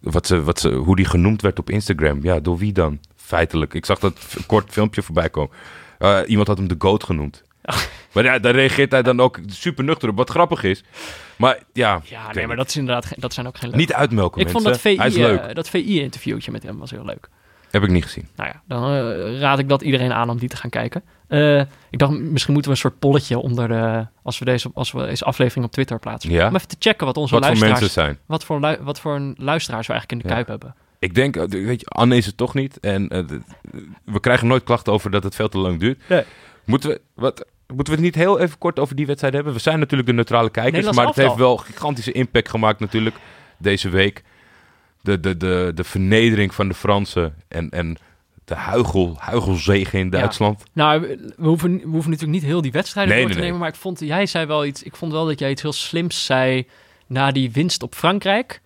Wat 0.00 0.26
ze, 0.26 0.42
wat 0.42 0.60
ze, 0.60 0.70
hoe 0.70 0.96
die 0.96 1.04
genoemd 1.04 1.42
werd 1.42 1.58
op 1.58 1.70
Instagram. 1.70 2.22
Ja, 2.22 2.40
door 2.40 2.58
wie 2.58 2.72
dan? 2.72 3.00
Feitelijk. 3.16 3.74
Ik 3.74 3.84
zag 3.84 3.98
dat 3.98 4.36
kort 4.46 4.70
filmpje 4.70 5.02
voorbij 5.02 5.30
komen. 5.30 5.56
Eh, 5.98 6.20
iemand 6.26 6.48
had 6.48 6.58
hem 6.58 6.68
de 6.68 6.74
goat 6.78 7.04
genoemd. 7.04 7.42
Maar 8.12 8.24
ja, 8.24 8.38
daar 8.38 8.54
reageert 8.54 8.90
hij 8.90 9.02
dan 9.02 9.20
ook 9.20 9.38
super 9.46 9.84
nuchter 9.84 10.08
op. 10.08 10.16
Wat 10.16 10.30
grappig 10.30 10.62
is. 10.62 10.84
Maar 11.36 11.58
ja, 11.72 12.00
ja 12.04 12.32
nee, 12.32 12.46
maar 12.46 12.56
dat, 12.56 12.68
is 12.68 12.76
inderdaad, 12.76 13.20
dat 13.20 13.34
zijn 13.34 13.46
ook 13.46 13.56
geen 13.56 13.70
leuke. 13.70 13.84
niet 13.84 13.92
uitmelken 13.92 14.40
ik 14.40 14.48
vond 14.48 14.64
dat 14.64 14.82
Hij 14.82 14.94
is 14.94 15.16
leuk. 15.16 15.40
VI, 15.40 15.48
eh, 15.48 15.54
dat 15.54 15.68
VI-interviewtje 15.68 16.50
met 16.50 16.62
hem 16.62 16.78
was 16.78 16.90
heel 16.90 17.04
leuk. 17.04 17.28
Heb 17.72 17.82
ik 17.82 17.90
niet 17.90 18.04
gezien. 18.04 18.28
Nou 18.36 18.50
ja, 18.52 18.62
dan 18.66 18.84
eh, 18.84 19.38
raad 19.40 19.58
ik 19.58 19.68
dat 19.68 19.82
iedereen 19.82 20.12
aan 20.12 20.30
om 20.30 20.38
die 20.38 20.48
te 20.48 20.56
gaan 20.56 20.70
kijken. 20.70 21.02
Eh, 21.28 21.60
ik 21.90 21.98
dacht, 21.98 22.12
misschien 22.12 22.52
moeten 22.52 22.70
we 22.72 22.76
een 22.76 22.82
soort 22.82 22.98
polletje 22.98 23.38
onder 23.38 23.68
de, 23.68 24.06
als 24.22 24.38
we 24.38 24.44
deze, 24.44 24.70
als 24.74 24.92
we 24.92 25.04
deze 25.06 25.24
aflevering 25.24 25.64
op 25.66 25.72
Twitter 25.72 25.98
plaatsen. 25.98 26.30
Ja? 26.30 26.48
Om 26.48 26.54
even 26.54 26.68
te 26.68 26.76
checken 26.78 27.06
wat 27.06 27.16
onze 27.16 27.34
Wat 27.34 27.46
voor 27.46 27.52
luisteraars, 27.56 27.80
mensen 27.80 28.02
zijn. 28.02 28.18
wat 28.26 28.44
voor, 28.44 28.84
wat 28.84 29.00
voor 29.00 29.14
een 29.14 29.34
luisteraars 29.38 29.86
we 29.86 29.92
eigenlijk 29.92 30.22
in 30.22 30.28
de 30.28 30.34
Ja. 30.34 30.42
kuip 30.42 30.48
hebben. 30.60 30.74
Ik 30.98 31.14
denk, 31.14 31.36
eh, 31.36 31.44
weet 31.48 31.80
je, 31.80 31.86
Anne 31.86 32.16
is 32.16 32.26
het 32.26 32.36
toch 32.36 32.54
niet. 32.54 32.80
En 32.80 33.08
we 34.04 34.20
krijgen 34.20 34.46
nooit 34.46 34.64
klachten 34.64 34.92
over 34.92 35.10
dat 35.10 35.22
het 35.22 35.34
veel 35.34 35.48
te 35.48 35.58
lang 35.58 35.80
duurt. 35.80 36.08
Nee. 36.08 36.22
Moeten 36.64 36.90
we, 36.90 37.00
wat, 37.14 37.46
moeten 37.66 37.94
we 37.94 38.00
het 38.00 38.00
niet 38.00 38.14
heel 38.24 38.38
even 38.40 38.58
kort 38.58 38.78
over 38.78 38.96
die 38.96 39.06
wedstrijd 39.06 39.34
hebben? 39.34 39.52
We 39.52 39.58
zijn 39.58 39.78
natuurlijk 39.78 40.08
de 40.08 40.14
neutrale 40.14 40.50
kijkers, 40.50 40.90
maar 40.96 41.06
het 41.06 41.16
heeft 41.16 41.34
wel 41.34 41.56
gigantische 41.56 42.12
impact 42.12 42.48
gemaakt 42.48 42.80
natuurlijk 42.80 43.16
deze 43.58 43.88
week. 43.88 44.22
De, 45.03 45.20
de, 45.20 45.36
de, 45.36 45.72
de 45.74 45.84
vernedering 45.84 46.55
van 46.55 46.68
de 46.68 46.74
Fransen 46.74 47.34
en, 47.48 47.70
en 47.70 47.96
de 48.44 48.55
huigel, 48.55 49.16
huigelzegen 49.18 49.98
in 49.98 50.11
Duitsland. 50.11 50.62
Nou, 50.72 51.00
we 51.36 51.46
hoeven, 51.46 51.76
we 51.76 51.88
hoeven 51.88 52.11
natuurlijk 52.11 52.38
niet 52.40 52.50
heel 52.50 52.62
die 52.62 52.72
wedstrijden 52.72 53.14
Nee, 53.14 53.22
door 53.22 53.32
te 53.32 53.36
nee, 53.36 53.46
nemen, 53.46 53.61
maar 53.61 53.72
ik 53.72 53.80
vond, 53.80 54.00
jij 54.00 54.26
zei 54.26 54.46
wel 54.46 54.64
iets, 54.66 54.82
ik 54.82 54.96
vond 54.96 55.12
wel 55.12 55.26
dat 55.26 55.38
jij 55.38 55.50
iets 55.50 55.62
heel 55.62 55.72
slims 55.72 56.24
zei 56.24 56.66
na 57.07 57.30
die 57.30 57.50
winst 57.50 57.82
op 57.82 57.94
Frankrijk. 57.94 58.61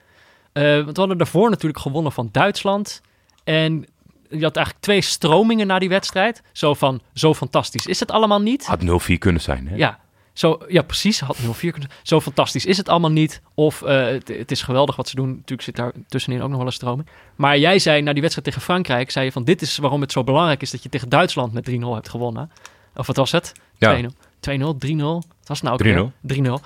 Eh, 0.52 0.62
want 0.62 0.92
we 0.92 1.00
hadden 1.00 1.18
daarvoor 1.18 1.50
natuurlijk 1.50 1.80
gewonnen 1.80 2.12
van 2.12 2.28
Duitsland. 2.32 3.00
En 3.44 3.86
je 4.30 4.42
had 4.42 4.56
eigenlijk 4.56 4.84
twee 4.84 5.00
stromingen 5.00 5.66
na 5.66 5.78
die 5.78 5.88
wedstrijd. 5.88 6.42
Zo 6.52 6.74
van, 6.74 7.00
zo 7.14 7.34
fantastisch 7.34 7.86
is 7.86 8.00
het 8.00 8.10
allemaal 8.10 8.40
niet. 8.40 8.66
Had 8.66 8.82
0-4 9.10 9.18
kunnen 9.18 9.42
zijn, 9.42 9.68
hè? 9.68 9.76
Ja, 9.76 9.98
zo, 10.36 10.58
ja 10.68 10.82
precies. 10.82 11.20
Had 11.20 11.38
0-4 11.38 11.40
kunnen 11.60 11.88
Zo 12.02 12.20
fantastisch 12.20 12.66
is 12.66 12.76
het 12.76 12.88
allemaal 12.88 13.10
niet. 13.10 13.40
Of 13.54 13.82
eh, 13.82 14.06
het, 14.06 14.28
het 14.28 14.50
is 14.50 14.62
geweldig 14.62 14.96
wat 14.96 15.08
ze 15.08 15.14
doen. 15.14 15.28
Natuurlijk 15.28 15.62
zit 15.62 15.76
daar 15.76 15.92
tussenin 16.08 16.42
ook 16.42 16.48
nog 16.48 16.58
wel 16.58 16.66
een 16.66 16.72
stroming. 16.72 17.08
Maar 17.36 17.58
jij 17.58 17.78
zei 17.78 18.02
na 18.02 18.12
die 18.12 18.20
wedstrijd 18.20 18.48
tegen 18.48 18.62
Frankrijk... 18.62 19.10
zei 19.10 19.24
je 19.24 19.32
van 19.32 19.44
dit 19.44 19.62
is 19.62 19.76
waarom 19.76 20.00
het 20.00 20.12
zo 20.12 20.24
belangrijk 20.24 20.62
is... 20.62 20.70
dat 20.70 20.82
je 20.82 20.88
tegen 20.88 21.08
Duitsland 21.08 21.52
met 21.52 21.70
3-0 21.70 21.72
hebt 21.72 22.08
gewonnen. 22.08 22.50
Of 22.94 23.06
wat 23.06 23.16
was 23.16 23.32
het? 23.32 23.52
2-0, 23.54 23.58
Ja. 23.78 24.02
2-0, 24.02 24.08
3-0. 24.48 24.96
Wat 24.98 25.26
was 25.46 25.60
het 25.60 25.62
nou 25.62 25.74
ook 25.74 26.12
3-0. 26.12 26.12
weer? 26.22 26.60
3-0. 26.60 26.64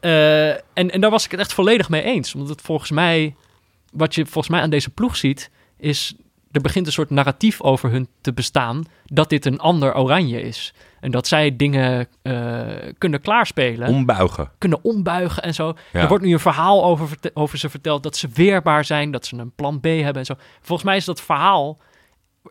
Eh, 0.00 0.48
en, 0.50 0.90
en 0.90 1.00
daar 1.00 1.10
was 1.10 1.24
ik 1.24 1.30
het 1.30 1.40
echt 1.40 1.52
volledig 1.52 1.88
mee 1.88 2.02
eens. 2.02 2.34
Omdat 2.34 2.48
het 2.48 2.60
volgens 2.60 2.90
mij... 2.90 3.34
Wat 3.92 4.14
je 4.14 4.24
volgens 4.24 4.48
mij 4.48 4.60
aan 4.60 4.70
deze 4.70 4.90
ploeg 4.90 5.16
ziet... 5.16 5.50
is 5.76 6.14
er 6.50 6.60
begint 6.60 6.86
een 6.86 6.92
soort 6.92 7.10
narratief 7.10 7.60
over 7.60 7.90
hun 7.90 8.08
te 8.20 8.32
bestaan... 8.32 8.84
dat 9.04 9.28
dit 9.28 9.46
een 9.46 9.58
ander 9.60 9.96
oranje 9.96 10.42
is. 10.42 10.72
En 11.00 11.10
dat 11.10 11.26
zij 11.26 11.56
dingen 11.56 12.08
eh, 12.22 12.66
kunnen 12.98 13.20
klaarspelen, 13.20 13.88
Ombuigen. 13.88 14.50
kunnen 14.58 14.84
ombuigen 14.84 15.42
en 15.42 15.54
zo. 15.54 15.74
Ja. 15.92 16.00
Er 16.00 16.08
wordt 16.08 16.24
nu 16.24 16.32
een 16.32 16.40
verhaal 16.40 16.84
over, 16.84 17.08
over 17.34 17.58
ze 17.58 17.70
verteld 17.70 18.02
dat 18.02 18.16
ze 18.16 18.28
weerbaar 18.34 18.84
zijn, 18.84 19.10
dat 19.10 19.26
ze 19.26 19.36
een 19.36 19.54
plan 19.54 19.80
B 19.80 19.84
hebben 19.84 20.14
en 20.14 20.24
zo. 20.24 20.34
Volgens 20.60 20.88
mij 20.88 20.96
is 20.96 21.04
dat 21.04 21.20
verhaal 21.20 21.78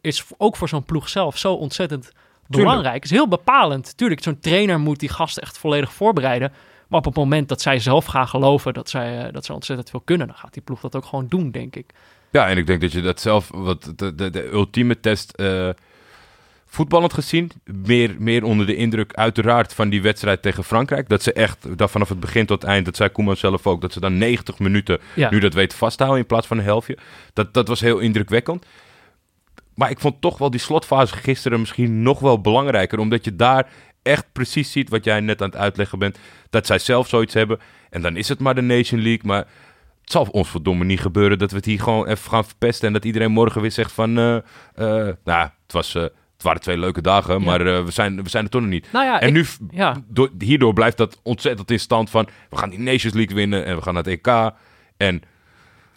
is 0.02 0.26
ook 0.38 0.56
voor 0.56 0.70
zo'n 0.70 0.84
ploeg 0.84 1.10
zelf 1.10 1.38
zo 1.38 1.54
ontzettend 1.54 2.12
belangrijk. 2.48 3.04
is 3.04 3.10
heel 3.10 3.28
bepalend. 3.28 3.98
Tuurlijk, 3.98 4.24
zo'n 4.24 4.40
trainer 4.40 4.80
moet 4.80 5.00
die 5.00 5.10
gasten 5.10 5.44
echt 5.44 5.58
volledig 5.58 5.94
voorbereiden. 5.94 6.52
Maar 6.88 7.00
op 7.00 7.06
het 7.06 7.16
moment 7.16 7.50
dat 7.50 7.62
zij 7.62 7.80
zelf 7.80 8.06
gaan 8.06 8.28
geloven 8.28 8.74
dat 8.74 8.90
zij, 8.90 9.26
eh, 9.26 9.34
dat 9.34 9.46
ze 9.46 9.54
ontzettend 9.54 9.90
veel 9.90 10.02
kunnen, 10.06 10.28
dan 10.28 10.36
gaat 10.36 10.54
die 10.54 10.62
ploeg 10.62 10.80
dat 10.80 10.96
ook 10.96 11.06
gewoon 11.06 11.28
doen, 11.28 11.52
denk 11.52 11.76
ik. 11.76 11.94
Ja, 12.32 12.48
en 12.48 12.58
ik 12.58 12.68
denk 12.68 12.82
dat 12.82 12.92
je 12.92 13.02
dat 13.02 13.20
zelf, 13.20 13.50
wat 13.54 13.94
de, 13.96 14.16
de, 14.16 14.30
de 14.30 14.52
ultieme 14.52 15.00
test, 15.00 15.32
eh, 15.32 15.70
voetballend 16.72 17.14
gezien, 17.14 17.52
meer, 17.86 18.16
meer 18.20 18.44
onder 18.44 18.66
de 18.66 18.76
indruk 18.76 19.14
uiteraard 19.14 19.74
van 19.74 19.90
die 19.90 20.02
wedstrijd 20.02 20.42
tegen 20.42 20.64
Frankrijk. 20.64 21.10
Dat 21.10 21.24
ze 21.24 21.34
echt, 21.34 21.78
dat 21.78 21.92
vanaf 21.92 22.10
het 22.10 22.20
begin 22.20 22.46
tot 22.46 22.62
het 22.62 22.72
eind, 22.72 22.86
dat 22.86 22.96
zei 22.96 23.10
Koeman 23.10 23.38
zelf 23.38 23.68
ook, 23.68 23.82
dat 23.82 23.94
ze 23.94 24.00
dan 24.00 24.18
90 24.18 24.60
minuten 24.60 25.00
Ja. 25.16 25.30
nu 25.30 25.40
dat 25.40 25.54
weten 25.54 25.78
vasthouden 25.78 26.20
in 26.20 26.26
plaats 26.26 26.48
van 26.48 26.58
een 26.58 26.64
helftje. 26.64 26.98
Dat, 27.34 27.54
dat 27.54 27.68
was 27.68 27.80
heel 27.80 28.00
indrukwekkend. 28.00 28.66
Maar 29.76 29.90
ik 29.90 30.00
vond 30.00 30.22
toch 30.22 30.38
wel 30.38 30.50
die 30.52 30.60
slotfase 30.60 31.16
gisteren 31.16 31.60
misschien 31.60 32.02
nog 32.02 32.20
wel 32.20 32.42
belangrijker, 32.42 33.00
omdat 33.00 33.26
je 33.26 33.36
daar 33.36 33.68
echt 34.02 34.26
precies 34.32 34.72
ziet 34.72 34.90
wat 34.90 35.04
jij 35.04 35.20
net 35.20 35.42
aan 35.42 35.50
het 35.50 35.58
uitleggen 35.60 36.00
bent. 36.00 36.18
Dat 36.50 36.66
zij 36.66 36.80
zelf 36.80 37.08
zoiets 37.08 37.34
hebben. 37.34 37.60
En 37.90 38.02
dan 38.02 38.16
is 38.16 38.30
het 38.30 38.40
maar 38.40 38.56
de 38.56 38.62
Nation 38.62 39.02
League, 39.02 39.26
maar 39.28 39.46
het 40.02 40.12
zal 40.12 40.28
ons 40.32 40.50
verdomme 40.50 40.86
niet 40.86 41.00
gebeuren 41.00 41.40
dat 41.40 41.52
we 41.52 41.58
het 41.58 41.66
hier 41.66 41.80
gewoon 41.82 42.08
even 42.08 42.30
gaan 42.30 42.46
verpesten. 42.46 42.88
En 42.88 42.94
dat 42.94 43.06
iedereen 43.06 43.32
morgen 43.32 43.62
weer 43.62 43.72
zegt 43.72 43.92
van, 43.92 44.18
eh, 44.18 44.36
eh, 44.36 44.44
nou, 45.24 45.50
het, 45.64 45.74
was, 45.74 45.96
eh, 45.96 46.04
het 46.40 46.48
waren 46.48 46.62
twee 46.62 46.78
leuke 46.78 47.02
dagen, 47.02 47.42
maar 47.44 47.62
eh, 47.68 47.84
we, 47.84 47.92
zijn, 47.92 48.24
we 48.24 48.30
zijn 48.30 48.44
er 48.44 48.50
toch 48.50 48.62
nog 48.62 48.70
niet. 48.70 48.88
Nou 48.92 49.06
ja, 49.06 49.20
en 49.22 49.28
ik- 49.28 49.34
nu, 49.34 49.46
f- 49.46 49.60
ja. 49.72 49.96
door, 50.08 50.30
hierdoor 50.40 50.74
blijft 50.74 50.98
dat 50.98 51.20
ontzettend 51.24 51.72
in 51.72 51.80
stand 51.80 52.10
van, 52.10 52.28
we 52.50 52.58
gaan 52.58 52.70
die 52.70 52.80
Nations 52.80 53.14
League 53.14 53.36
winnen 53.36 53.66
en 53.66 53.76
we 53.76 53.82
gaan 53.82 53.94
naar 53.94 54.04
het 54.04 54.12
EK. 54.26 54.52
En 54.98 55.22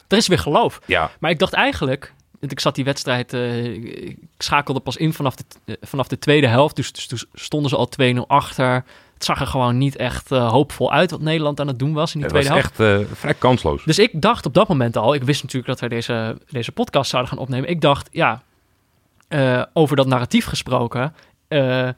Er 0.09 0.17
is 0.17 0.29
weer 0.29 0.39
geloof. 0.39 0.81
ja, 0.87 1.11
Maar 1.21 1.31
ik 1.31 1.39
dacht 1.39 1.53
eigenlijk, 1.53 2.13
ik 2.41 2.61
zat 2.61 2.75
die 2.75 2.85
wedstrijd, 2.85 3.33
eh, 3.33 3.65
ik 4.09 4.17
schakelde 4.39 4.81
pas 4.81 4.97
in 4.97 5.13
vanaf 5.13 5.35
de, 5.37 5.45
eh, 5.65 5.75
vanaf 5.81 6.09
de 6.09 6.19
tweede 6.19 6.47
helft. 6.47 6.77
Dus, 6.77 6.93
dus 6.93 7.07
toen 7.07 7.19
stonden 7.35 7.71
ze 7.71 7.77
al 7.77 7.89
2-0 7.89 8.27
achter. 8.27 8.85
Het 9.15 9.25
zag 9.25 9.41
er 9.41 9.47
gewoon 9.47 9.79
niet 9.79 9.97
echt 9.97 10.29
hoopvol 10.29 10.93
uit 10.93 11.11
wat 11.11 11.21
Nederland 11.21 11.61
aan 11.61 11.67
het 11.67 11.79
doen 11.79 11.93
was 11.93 12.15
in 12.15 12.21
die 12.21 12.29
het 12.29 12.37
was 12.37 12.45
tweede 12.47 12.61
helft. 12.79 12.81
echt 13.07 13.11
eh, 13.11 13.17
vrij 13.17 13.35
kansloos. 13.35 13.85
Dus 13.85 13.99
ik 13.99 14.11
dacht 14.21 14.47
op 14.47 14.55
dat 14.55 14.69
moment 14.69 14.97
al, 14.97 15.15
ik 15.15 15.23
wist 15.23 15.43
natuurlijk 15.43 15.69
dat 15.69 15.81
wij 15.81 15.89
deze, 15.89 16.39
deze 16.51 16.73
podcast 16.73 17.11
zouden 17.11 17.33
gaan 17.33 17.43
opnemen. 17.43 17.69
Ik 17.69 17.81
dacht, 17.81 18.09
ja, 18.13 18.43
eh, 19.33 19.63
over 19.73 19.97
dat 19.97 20.07
narratief 20.07 20.45
gesproken. 20.45 21.15
eh, 21.49 21.89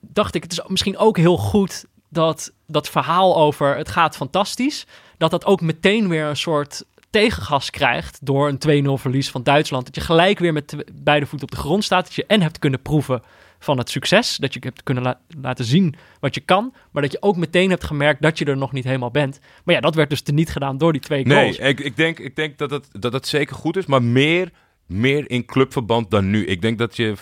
dacht 0.00 0.34
ik, 0.34 0.42
het 0.42 0.52
is 0.52 0.60
misschien 0.66 0.98
ook 0.98 1.16
heel 1.16 1.36
goed 1.36 1.84
dat 2.08 2.52
dat 2.66 2.88
verhaal 2.88 3.36
over 3.36 3.76
het 3.76 3.88
gaat 3.88 4.16
fantastisch, 4.16 4.86
dat 5.16 5.30
dat 5.30 5.44
ook 5.44 5.60
meteen 5.60 6.08
weer 6.08 6.24
een 6.24 6.36
soort 6.36 6.84
tegengas 7.10 7.70
krijgt 7.70 8.18
door 8.26 8.48
een 8.48 8.86
2-0 8.86 9.00
verlies 9.00 9.30
van 9.30 9.42
Duitsland. 9.42 9.84
Dat 9.86 9.94
je 9.94 10.00
gelijk 10.00 10.38
weer 10.38 10.52
met 10.52 10.76
beide 10.92 11.26
voeten 11.26 11.48
op 11.48 11.54
de 11.54 11.60
grond 11.60 11.84
staat. 11.84 12.04
Dat 12.04 12.14
je 12.14 12.26
en 12.26 12.42
hebt 12.42 12.58
kunnen 12.58 12.82
proeven 12.82 13.22
van 13.58 13.78
het 13.78 13.90
succes. 13.90 14.36
Dat 14.36 14.54
je 14.54 14.60
hebt 14.62 14.82
kunnen 14.82 15.18
laten 15.40 15.64
zien 15.64 15.94
wat 16.20 16.34
je 16.34 16.40
kan. 16.40 16.74
Maar 16.90 17.02
dat 17.02 17.12
je 17.12 17.22
ook 17.22 17.36
meteen 17.36 17.70
hebt 17.70 17.84
gemerkt 17.84 18.22
dat 18.22 18.38
je 18.38 18.44
er 18.44 18.56
nog 18.56 18.72
niet 18.72 18.84
helemaal 18.84 19.10
bent. 19.10 19.40
Maar 19.64 19.74
ja, 19.74 19.80
dat 19.80 19.94
werd 19.94 20.10
dus 20.10 20.22
niet 20.22 20.50
gedaan 20.50 20.78
door 20.78 20.92
die 20.92 21.00
twee 21.00 21.28
goals. 21.28 21.58
Nee, 21.58 21.68
ik, 21.68 21.80
ik 21.80 21.96
denk, 21.96 22.18
ik 22.18 22.36
denk 22.36 22.58
dat, 22.58 22.70
het, 22.70 22.88
dat 22.92 23.12
het 23.12 23.26
zeker 23.26 23.56
goed 23.56 23.76
is. 23.76 23.86
Maar 23.86 24.02
meer 24.02 24.50
meer 24.88 25.30
in 25.30 25.44
clubverband 25.44 26.10
dan 26.10 26.30
nu. 26.30 26.46
Ik 26.46 26.62
denk 26.62 26.78
dat 26.78 26.96
je 26.96 27.14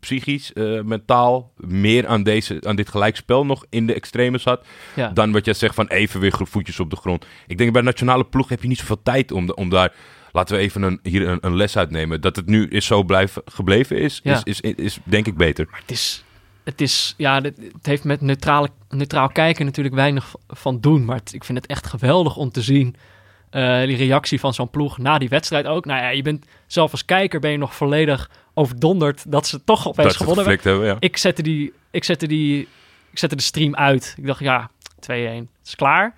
psychisch, 0.00 0.50
uh, 0.54 0.82
mentaal 0.82 1.52
meer 1.56 2.06
aan, 2.06 2.22
deze, 2.22 2.58
aan 2.66 2.76
dit 2.76 2.88
gelijkspel 2.88 3.46
nog 3.46 3.64
in 3.70 3.86
de 3.86 3.94
extreme 3.94 4.38
zat. 4.38 4.66
Dan 5.12 5.32
wat 5.32 5.44
jij 5.44 5.54
zegt 5.54 5.74
van 5.74 5.86
even 5.86 6.20
weer 6.20 6.40
voetjes 6.42 6.80
op 6.80 6.90
de 6.90 6.96
grond. 6.96 7.26
Ik 7.46 7.58
denk 7.58 7.72
bij 7.72 7.80
de 7.80 7.86
nationale 7.86 8.24
ploeg 8.24 8.48
heb 8.48 8.62
je 8.62 8.68
niet 8.68 8.78
zoveel 8.78 9.02
tijd 9.02 9.32
om, 9.32 9.50
om 9.50 9.68
daar... 9.68 9.92
Laten 10.32 10.56
we 10.56 10.62
even 10.62 10.82
een, 10.82 10.98
hier 11.02 11.28
een, 11.28 11.38
een 11.40 11.56
les 11.56 11.76
uitnemen. 11.76 12.20
Dat 12.20 12.36
het 12.36 12.46
nu 12.46 12.68
is 12.68 12.86
zo 12.86 13.02
blijven, 13.02 13.42
gebleven 13.44 13.98
is, 13.98 14.20
is, 14.22 14.42
is, 14.42 14.60
is, 14.60 14.98
denk 15.04 15.26
ik 15.26 15.36
beter. 15.36 15.66
Maar 15.70 15.80
het 15.80 15.90
is, 15.90 16.24
het 16.64 16.80
is, 16.80 17.14
ja, 17.16 17.40
het 17.40 17.58
heeft 17.82 18.04
met 18.04 18.20
neutrale, 18.20 18.68
neutraal 18.88 19.28
kijken 19.28 19.64
natuurlijk 19.64 19.94
weinig 19.94 20.34
van 20.48 20.80
doen. 20.80 21.04
Maar 21.04 21.20
ik 21.30 21.44
vind 21.44 21.58
het 21.58 21.66
echt 21.66 21.86
geweldig 21.86 22.36
om 22.36 22.50
te 22.50 22.62
zien 22.62 22.96
die 23.60 23.96
reactie 23.96 24.40
van 24.40 24.54
zo'n 24.54 24.70
ploeg 24.70 24.98
na 24.98 25.18
die 25.18 25.28
wedstrijd 25.28 25.66
ook. 25.66 25.84
Nou 25.84 26.00
ja, 26.00 26.08
je 26.08 26.22
bent 26.22 26.46
zelf 26.66 26.90
als 26.90 27.04
kijker 27.04 27.40
ben 27.40 27.50
je 27.50 27.58
nog 27.58 27.74
volledig 27.74 28.30
overdonderd 28.54 29.30
dat 29.30 29.46
ze 29.46 29.64
toch 29.64 29.88
opeens 29.88 30.16
gewonnen 30.16 30.46
hebben. 30.46 30.84
Ja. 30.84 30.96
Ik 30.98 31.16
zette 31.16 31.42
die, 31.42 31.72
ik 31.90 32.04
zette 32.04 32.26
die, 32.26 32.68
ik 33.10 33.18
zette 33.18 33.36
de 33.36 33.42
stream 33.42 33.74
uit. 33.74 34.14
Ik 34.16 34.26
dacht 34.26 34.40
ja, 34.40 34.70
2-1, 34.70 35.06
het 35.06 35.46
is 35.64 35.76
klaar. 35.76 36.14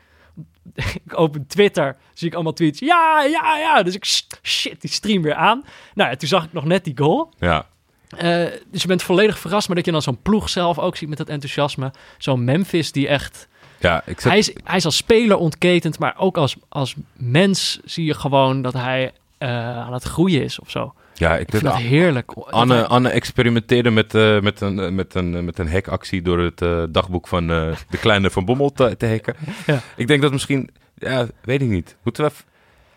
ik 1.04 1.18
open 1.18 1.46
Twitter, 1.46 1.96
zie 2.12 2.28
ik 2.28 2.34
allemaal 2.34 2.52
tweets. 2.52 2.78
Ja, 2.78 3.22
ja, 3.22 3.58
ja. 3.58 3.82
Dus 3.82 3.94
ik 3.94 4.04
shit 4.42 4.80
die 4.80 4.90
stream 4.90 5.22
weer 5.22 5.34
aan. 5.34 5.64
Nou, 5.94 6.10
ja, 6.10 6.16
toen 6.16 6.28
zag 6.28 6.44
ik 6.44 6.52
nog 6.52 6.64
net 6.64 6.84
die 6.84 6.96
goal. 6.96 7.32
Ja. 7.38 7.66
Uh, 8.14 8.46
dus 8.70 8.82
je 8.82 8.88
bent 8.88 9.02
volledig 9.02 9.38
verrast, 9.38 9.66
maar 9.66 9.76
dat 9.76 9.84
je 9.84 9.92
dan 9.92 10.02
zo'n 10.02 10.22
ploeg 10.22 10.48
zelf 10.48 10.78
ook 10.78 10.96
ziet 10.96 11.08
met 11.08 11.18
dat 11.18 11.28
enthousiasme. 11.28 11.92
Zo'n 12.18 12.44
Memphis 12.44 12.92
die 12.92 13.08
echt 13.08 13.48
ja, 13.78 14.02
ik 14.06 14.20
hij, 14.20 14.38
is, 14.38 14.52
hij 14.64 14.76
is 14.76 14.84
als 14.84 14.96
speler 14.96 15.36
ontketend, 15.36 15.98
maar 15.98 16.14
ook 16.18 16.36
als, 16.36 16.56
als 16.68 16.94
mens 17.12 17.80
zie 17.84 18.04
je 18.04 18.14
gewoon 18.14 18.62
dat 18.62 18.72
hij 18.72 19.12
uh, 19.38 19.48
aan 19.78 19.92
het 19.92 20.02
groeien 20.02 20.42
is 20.42 20.58
of 20.58 20.70
zo. 20.70 20.94
Ja, 21.14 21.36
ik, 21.36 21.50
vind 21.50 21.62
dat 21.62 21.76
heerlijk. 21.76 22.32
Anne, 22.32 22.86
Anne 22.86 23.08
experimenteerde 23.08 23.90
met, 23.90 24.14
uh, 24.14 24.40
met, 24.40 24.60
een, 24.60 24.94
met, 24.94 25.14
een, 25.14 25.44
met 25.44 25.58
een 25.58 25.70
hackactie 25.70 26.22
door 26.22 26.38
het 26.38 26.60
uh, 26.62 26.82
dagboek 26.88 27.28
van 27.28 27.46
de 27.46 27.98
kleine 28.00 28.30
Van 28.30 28.44
Bommel 28.44 28.72
te, 28.72 28.96
te 28.96 29.06
hacken. 29.06 29.34
Ja. 29.66 29.80
Ik 29.96 30.06
denk 30.06 30.22
dat 30.22 30.32
misschien, 30.32 30.70
ja, 30.94 31.26
weet 31.42 31.62
ik 31.62 31.68
niet. 31.68 31.96
Moeten 32.02 32.24
we 32.24 32.30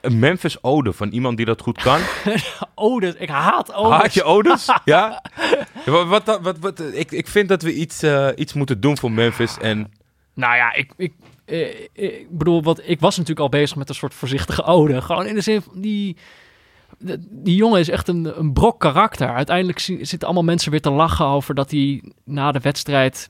een 0.02 0.20
Memphis 0.20 0.64
ode 0.64 0.94
van 0.94 1.10
iemand 1.10 1.38
die 1.38 1.46
dat 1.46 1.62
goed 1.62 1.82
kan? 1.82 2.00
odes, 2.76 3.14
ik 3.14 3.30
haat 3.30 3.74
odes. 3.74 3.98
Haat 3.98 4.14
je 4.14 4.24
odes? 4.24 4.70
ja? 4.86 5.24
wat, 5.86 6.08
wat, 6.08 6.40
wat, 6.42 6.60
wat, 6.60 6.82
ik, 6.94 7.12
ik 7.12 7.28
vind 7.28 7.50
dat 7.50 7.62
we 7.62 7.74
iets, 7.74 8.04
iets 8.36 8.54
moeten 8.54 8.82
doen 8.82 8.98
voor 8.98 9.12
Memphis 9.12 9.58
en 9.58 9.92
nou 10.40 10.56
ja, 10.56 10.74
ik, 10.74 10.92
ik, 10.98 11.14
eh, 11.46 11.80
ik 11.94 12.38
bedoel, 12.38 12.64
wat, 12.64 12.82
ik 12.84 13.00
was 13.00 13.18
natuurlijk 13.18 13.40
al 13.54 13.60
bezig 13.60 13.78
met 13.78 13.90
een 13.90 13.96
soort 13.96 14.14
voorzichtige 14.14 14.64
ode. 14.64 15.02
Gewoon 15.02 15.26
in 15.26 15.36
de 15.36 15.42
zin 15.42 15.62
van 15.62 15.82
die... 15.82 16.18
Die 17.30 17.56
jongen 17.56 17.80
is 17.80 17.90
echt 17.90 18.08
een, 18.08 18.40
een 18.40 18.54
brok 18.54 18.80
karakter. 18.80 19.34
Uiteindelijk 19.34 19.80
zitten 19.80 20.22
allemaal 20.22 20.44
mensen 20.44 20.72
weer 20.72 20.82
te 20.82 20.90
lachen 20.90 21.26
over 21.26 21.56
dat 21.56 21.72
hij 21.72 22.04
na 22.24 22.52
de 22.52 22.60
wedstrijd... 22.60 23.30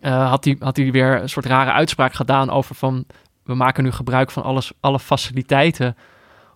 Uh, 0.00 0.30
had, 0.30 0.44
hij, 0.44 0.56
had 0.58 0.76
hij 0.76 0.90
weer 0.90 1.22
een 1.22 1.28
soort 1.28 1.46
rare 1.46 1.72
uitspraak 1.72 2.12
gedaan 2.12 2.50
over 2.50 2.74
van... 2.74 3.06
We 3.44 3.54
maken 3.54 3.84
nu 3.84 3.90
gebruik 3.90 4.30
van 4.30 4.42
alles, 4.42 4.72
alle 4.80 4.98
faciliteiten 4.98 5.96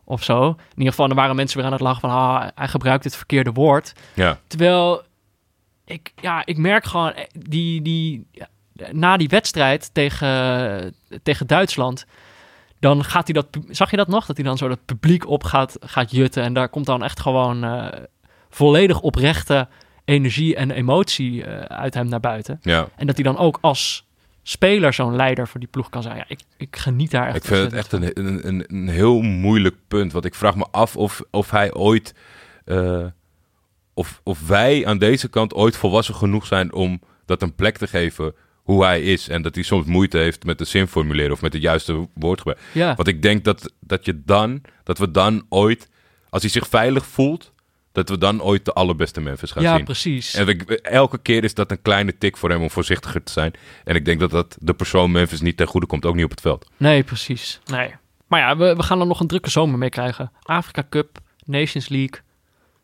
of 0.04 0.24
zo. 0.24 0.48
In 0.48 0.56
ieder 0.76 0.92
geval, 0.92 1.08
er 1.08 1.14
waren 1.14 1.36
mensen 1.36 1.56
weer 1.56 1.66
aan 1.66 1.72
het 1.72 1.80
lachen 1.80 2.00
van... 2.00 2.10
Ah, 2.10 2.48
hij 2.54 2.68
gebruikt 2.68 3.04
het 3.04 3.16
verkeerde 3.16 3.52
woord. 3.52 3.92
Ja. 4.14 4.38
Terwijl 4.46 5.02
ik, 5.84 6.12
ja, 6.20 6.46
ik 6.46 6.56
merk 6.56 6.84
gewoon 6.84 7.12
eh, 7.12 7.24
die, 7.32 7.82
die, 7.82 8.26
na 8.92 9.16
die 9.16 9.28
wedstrijd 9.28 9.90
tegen, 9.92 10.94
tegen 11.22 11.46
Duitsland, 11.46 12.06
dan 12.80 13.04
gaat 13.04 13.24
hij 13.26 13.34
dat. 13.34 13.46
Zag 13.68 13.90
je 13.90 13.96
dat 13.96 14.08
nog? 14.08 14.26
Dat 14.26 14.36
hij 14.36 14.44
dan 14.44 14.58
zo 14.58 14.68
dat 14.68 14.84
publiek 14.84 15.28
op 15.28 15.44
gaat, 15.44 15.76
gaat 15.80 16.10
jutten. 16.10 16.42
En 16.42 16.52
daar 16.52 16.68
komt 16.68 16.86
dan 16.86 17.04
echt 17.04 17.20
gewoon 17.20 17.64
uh, 17.64 17.86
volledig 18.50 19.00
oprechte 19.00 19.68
energie 20.04 20.56
en 20.56 20.70
emotie 20.70 21.32
uh, 21.32 21.60
uit 21.60 21.94
hem 21.94 22.08
naar 22.08 22.20
buiten. 22.20 22.58
Ja. 22.62 22.88
En 22.96 23.06
dat 23.06 23.14
hij 23.14 23.24
dan 23.24 23.38
ook 23.38 23.58
als 23.60 24.06
speler 24.42 24.92
zo'n 24.92 25.16
leider 25.16 25.48
voor 25.48 25.60
die 25.60 25.68
ploeg 25.68 25.88
kan 25.88 26.02
zijn. 26.02 26.16
Ja, 26.16 26.24
ik, 26.28 26.40
ik 26.56 26.76
geniet 26.76 27.10
daar 27.10 27.26
echt 27.26 27.36
Ik 27.36 27.44
vind 27.44 27.62
het 27.62 27.72
echt 27.72 27.92
een, 27.92 28.18
een, 28.18 28.64
een, 28.68 28.88
heel 28.88 29.20
moeilijk 29.20 29.76
punt. 29.88 30.12
Want 30.12 30.24
ik 30.24 30.34
vraag 30.34 30.56
me 30.56 30.66
af 30.70 30.96
of, 30.96 31.22
of 31.30 31.50
hij 31.50 31.74
ooit. 31.74 32.14
Uh, 32.64 33.06
of, 33.94 34.20
of 34.24 34.46
wij 34.46 34.86
aan 34.86 34.98
deze 34.98 35.28
kant 35.28 35.54
ooit 35.54 35.76
volwassen 35.76 36.14
genoeg 36.14 36.46
zijn 36.46 36.72
om 36.72 37.00
dat 37.24 37.42
een 37.42 37.54
plek 37.54 37.76
te 37.76 37.86
geven 37.86 38.34
hoe 38.68 38.84
hij 38.84 39.02
is. 39.02 39.28
En 39.28 39.42
dat 39.42 39.54
hij 39.54 39.64
soms 39.64 39.86
moeite 39.86 40.18
heeft 40.18 40.44
met 40.44 40.58
de 40.58 40.64
zin 40.64 40.86
formuleren 40.86 41.32
of 41.32 41.40
met 41.40 41.52
het 41.52 41.62
juiste 41.62 42.08
woordgebruik. 42.14 42.60
Ja. 42.72 42.94
Want 42.94 43.08
ik 43.08 43.22
denk 43.22 43.44
dat, 43.44 43.72
dat 43.80 44.04
je 44.04 44.22
dan, 44.24 44.60
dat 44.84 44.98
we 44.98 45.10
dan 45.10 45.46
ooit, 45.48 45.88
als 46.30 46.42
hij 46.42 46.50
zich 46.50 46.68
veilig 46.68 47.06
voelt, 47.06 47.52
dat 47.92 48.08
we 48.08 48.18
dan 48.18 48.42
ooit 48.42 48.64
de 48.64 48.72
allerbeste 48.72 49.20
Memphis 49.20 49.50
gaan 49.50 49.62
ja, 49.62 49.68
zien. 49.68 49.78
Ja, 49.78 49.84
precies. 49.84 50.34
En 50.34 50.48
ik, 50.48 50.62
elke 50.70 51.18
keer 51.18 51.44
is 51.44 51.54
dat 51.54 51.70
een 51.70 51.82
kleine 51.82 52.18
tik 52.18 52.36
voor 52.36 52.50
hem 52.50 52.62
om 52.62 52.70
voorzichtiger 52.70 53.22
te 53.22 53.32
zijn. 53.32 53.52
En 53.84 53.94
ik 53.94 54.04
denk 54.04 54.20
dat 54.20 54.30
dat 54.30 54.56
de 54.60 54.74
persoon 54.74 55.10
Memphis 55.10 55.40
niet 55.40 55.56
ten 55.56 55.66
goede 55.66 55.86
komt, 55.86 56.04
ook 56.04 56.14
niet 56.14 56.24
op 56.24 56.30
het 56.30 56.40
veld. 56.40 56.70
Nee, 56.76 57.02
precies. 57.02 57.60
Nee. 57.64 57.94
Maar 58.26 58.40
ja, 58.40 58.56
we, 58.56 58.76
we 58.76 58.82
gaan 58.82 59.00
er 59.00 59.06
nog 59.06 59.20
een 59.20 59.26
drukke 59.26 59.50
zomer 59.50 59.78
mee 59.78 59.90
krijgen. 59.90 60.32
Afrika 60.42 60.86
Cup, 60.90 61.18
Nations 61.44 61.88
League. 61.88 62.20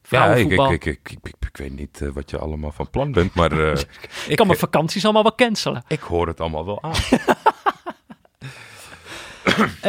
Ja, 0.08 0.34
ik, 0.34 0.50
ik, 0.50 0.84
ik, 0.84 1.18
ik, 1.22 1.56
weet 1.56 1.72
niet 1.72 2.00
uh, 2.00 2.12
wat 2.12 2.30
je 2.30 2.38
allemaal 2.38 2.72
van 2.72 2.90
plan 2.90 3.12
bent, 3.12 3.34
maar... 3.34 3.52
Uh, 3.64 3.72
ik 4.28 4.36
kan 4.36 4.46
mijn 4.46 4.58
vakanties 4.58 5.04
allemaal 5.04 5.22
wel 5.22 5.34
cancelen. 5.34 5.84
Ik 5.88 6.00
hoor 6.00 6.26
het 6.26 6.40
allemaal 6.40 6.64
wel 6.64 6.82
aan. 6.82 6.94
uh, 6.94 7.10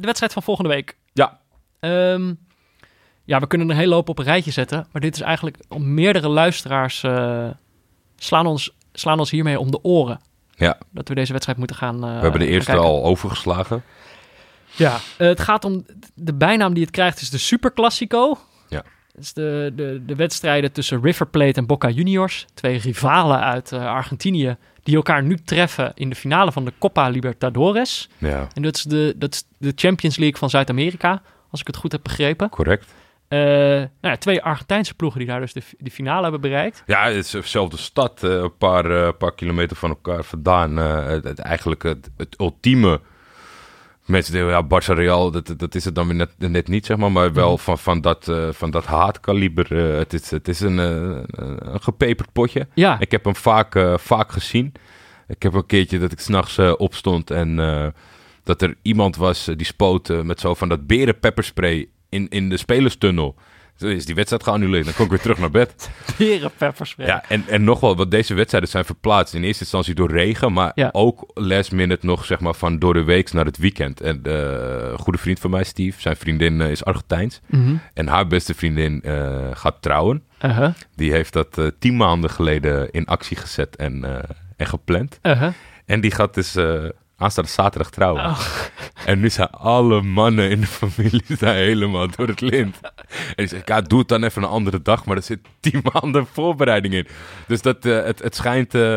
wedstrijd 0.00 0.32
van 0.32 0.42
volgende 0.42 0.70
week. 0.70 0.96
Ja. 1.12 1.40
Um, 1.80 2.38
ja, 3.24 3.40
we 3.40 3.46
kunnen 3.46 3.70
een 3.70 3.76
hele 3.76 3.94
hoop 3.94 4.08
op 4.08 4.18
een 4.18 4.24
rijtje 4.24 4.50
zetten. 4.50 4.86
Maar 4.92 5.00
dit 5.00 5.14
is 5.14 5.20
eigenlijk 5.20 5.58
om 5.68 5.94
meerdere 5.94 6.28
luisteraars 6.28 6.98
slaan, 8.16 8.46
ons, 8.46 8.76
slaan 8.92 9.18
ons 9.18 9.30
hiermee 9.30 9.60
om 9.60 9.70
de 9.70 9.82
oren. 9.82 10.20
Ja. 10.50 10.78
Dat 10.90 11.08
we 11.08 11.14
deze 11.14 11.32
wedstrijd 11.32 11.58
moeten 11.58 11.76
gaan 11.76 12.00
We 12.00 12.06
hebben 12.06 12.40
de 12.40 12.46
eerste 12.46 12.76
al 12.76 13.04
overgeslagen. 13.04 13.82
Ja, 14.76 14.98
het 15.16 15.40
gaat 15.40 15.64
om... 15.64 15.86
De 16.14 16.34
bijnaam 16.34 16.74
die 16.74 16.82
het 16.82 16.92
krijgt 16.92 17.20
is 17.20 17.30
de 17.30 17.38
Super 17.38 17.72
Classico. 17.72 18.38
Is 19.18 19.32
de, 19.32 19.72
de, 19.74 20.02
de 20.06 20.14
wedstrijden 20.14 20.72
tussen 20.72 21.02
River 21.02 21.26
Plate 21.26 21.60
en 21.60 21.66
Boca 21.66 21.88
Juniors. 21.88 22.46
Twee 22.54 22.78
rivalen 22.78 23.40
uit 23.40 23.72
uh, 23.72 23.86
Argentinië 23.86 24.56
die 24.82 24.96
elkaar 24.96 25.22
nu 25.22 25.36
treffen 25.36 25.92
in 25.94 26.08
de 26.08 26.14
finale 26.14 26.52
van 26.52 26.64
de 26.64 26.72
Copa 26.78 27.08
Libertadores. 27.08 28.08
Ja. 28.18 28.48
En 28.54 28.62
dat 28.62 28.76
is 28.76 28.82
de, 28.82 29.14
dat 29.16 29.34
is 29.34 29.44
de 29.58 29.72
Champions 29.74 30.16
League 30.16 30.38
van 30.38 30.50
Zuid-Amerika, 30.50 31.22
als 31.50 31.60
ik 31.60 31.66
het 31.66 31.76
goed 31.76 31.92
heb 31.92 32.02
begrepen. 32.02 32.48
Correct. 32.48 32.94
Uh, 33.28 33.40
nou 33.40 33.88
ja, 34.00 34.16
twee 34.16 34.42
Argentijnse 34.42 34.94
ploegen 34.94 35.18
die 35.18 35.28
daar 35.28 35.40
dus 35.40 35.52
de, 35.52 35.62
de 35.78 35.90
finale 35.90 36.22
hebben 36.22 36.40
bereikt. 36.40 36.82
Ja, 36.86 37.04
het 37.04 37.24
is 37.24 37.30
dezelfde 37.30 37.76
stad, 37.76 38.22
uh, 38.24 38.30
een 38.30 38.56
paar, 38.56 38.90
uh, 38.90 39.08
paar 39.18 39.34
kilometer 39.34 39.76
van 39.76 39.88
elkaar 39.88 40.24
vandaan. 40.24 40.76
Het, 40.76 41.24
het, 41.24 41.38
eigenlijk 41.38 41.82
het, 41.82 42.10
het 42.16 42.40
ultieme 42.40 43.00
Mensen 44.04 44.32
denken, 44.32 44.50
ja, 44.50 44.62
Barça 44.62 44.94
Real, 44.94 45.30
dat, 45.30 45.54
dat 45.56 45.74
is 45.74 45.84
het 45.84 45.94
dan 45.94 46.06
weer 46.06 46.16
net, 46.16 46.30
net 46.38 46.68
niet, 46.68 46.86
zeg 46.86 46.96
maar. 46.96 47.12
Maar 47.12 47.32
wel 47.32 47.52
mhm. 47.52 47.62
van, 47.62 47.78
van 47.78 48.00
dat, 48.00 48.28
uh, 48.28 48.48
van 48.50 48.70
dat 48.70 48.84
haatkaliber. 48.84 49.72
Uh, 49.72 49.98
het, 49.98 50.12
is, 50.12 50.30
het 50.30 50.48
is 50.48 50.60
een, 50.60 50.78
uh, 50.78 51.22
een 51.58 51.82
gepeperd 51.82 52.32
potje. 52.32 52.68
Ja. 52.74 53.00
Ik 53.00 53.10
heb 53.10 53.24
hem 53.24 53.36
vaak, 53.36 53.98
vaak 54.00 54.32
gezien. 54.32 54.72
Ik 55.28 55.42
heb 55.42 55.54
een 55.54 55.66
keertje 55.66 55.98
dat 55.98 56.12
ik 56.12 56.20
s'nachts 56.20 56.58
opstond 56.58 57.30
en 57.30 57.56
dat 58.42 58.62
er 58.62 58.76
iemand 58.82 59.16
was 59.16 59.44
die 59.44 59.66
spoot 59.66 60.24
met 60.24 60.40
zo 60.40 60.54
van 60.54 60.68
dat 60.68 60.86
berenpepperspray 60.86 61.88
in, 62.08 62.28
in 62.28 62.48
de 62.48 62.56
spelerstunnel. 62.56 63.34
Zo 63.76 63.86
is 63.86 64.06
die 64.06 64.14
wedstrijd 64.14 64.42
geannuleerd. 64.42 64.84
Dan 64.84 64.94
kom 64.94 65.04
ik 65.04 65.10
weer 65.10 65.20
terug 65.20 65.38
naar 65.38 65.50
bed. 65.50 65.90
Berenpepperspray. 66.18 67.06
Ja, 67.06 67.24
en, 67.28 67.44
en 67.48 67.64
nog 67.64 67.80
wel, 67.80 67.96
want 67.96 68.10
deze 68.10 68.34
wedstrijden 68.34 68.70
zijn 68.70 68.84
verplaatst. 68.84 69.34
In 69.34 69.44
eerste 69.44 69.62
instantie 69.62 69.94
door 69.94 70.10
regen, 70.10 70.52
maar 70.52 70.72
ja. 70.74 70.88
ook 70.92 71.30
last 71.34 71.72
minute 71.72 72.06
nog, 72.06 72.24
zeg 72.24 72.40
maar, 72.40 72.54
van 72.54 72.78
door 72.78 72.94
de 72.94 73.04
week 73.04 73.32
naar 73.32 73.44
het 73.44 73.56
weekend. 73.56 74.00
En 74.00 74.20
uh, 74.26 74.32
een 74.90 74.98
goede 74.98 75.18
vriend 75.18 75.40
van 75.40 75.50
mij, 75.50 75.64
Steve, 75.64 76.00
zijn 76.00 76.16
vriendin 76.16 76.60
uh, 76.60 76.70
is 76.70 76.84
Argentijns. 76.84 77.40
Mm 77.46 77.64
-hmm. 77.64 77.80
En 77.94 78.06
haar 78.06 78.26
beste 78.26 78.54
vriendin 78.54 79.02
uh, 79.04 79.38
gaat 79.52 79.82
trouwen. 79.82 80.22
-huh. 80.38 80.68
Die 80.94 81.12
heeft 81.12 81.32
dat 81.32 81.72
tien 81.78 81.96
maanden 81.96 82.30
geleden 82.30 82.90
in 82.90 83.06
actie 83.06 83.36
gezet 83.36 83.76
en, 83.76 84.04
en 84.56 84.66
gepland. 84.66 85.18
-huh. 85.22 85.48
En 85.86 86.00
die 86.00 86.10
gaat 86.10 86.34
dus 86.34 86.56
aanstaande 87.16 87.50
zaterdag 87.50 87.90
trouwen. 87.90 88.24
Oh. 88.24 88.40
En 89.04 89.20
nu 89.20 89.30
zijn 89.30 89.50
alle 89.50 90.02
mannen 90.02 90.50
in 90.50 90.60
de 90.60 90.66
familie 90.66 91.22
zijn 91.38 91.56
helemaal 91.56 92.08
door 92.16 92.26
het 92.28 92.40
lint. 92.40 92.78
En 92.82 93.34
die 93.36 93.46
zegt, 93.46 93.68
ja, 93.68 93.80
doe 93.80 93.98
het 93.98 94.08
dan 94.08 94.24
even 94.24 94.42
een 94.42 94.48
andere 94.48 94.82
dag, 94.82 95.04
maar 95.04 95.16
er 95.16 95.22
zit 95.22 95.40
tien 95.60 95.82
maanden 95.92 96.26
voorbereiding 96.32 96.94
in. 96.94 97.06
Dus 97.46 97.62
dat, 97.62 97.84
eh, 97.84 98.04
het, 98.04 98.22
het 98.22 98.34
schijnt 98.34 98.74
eh, 98.74 98.96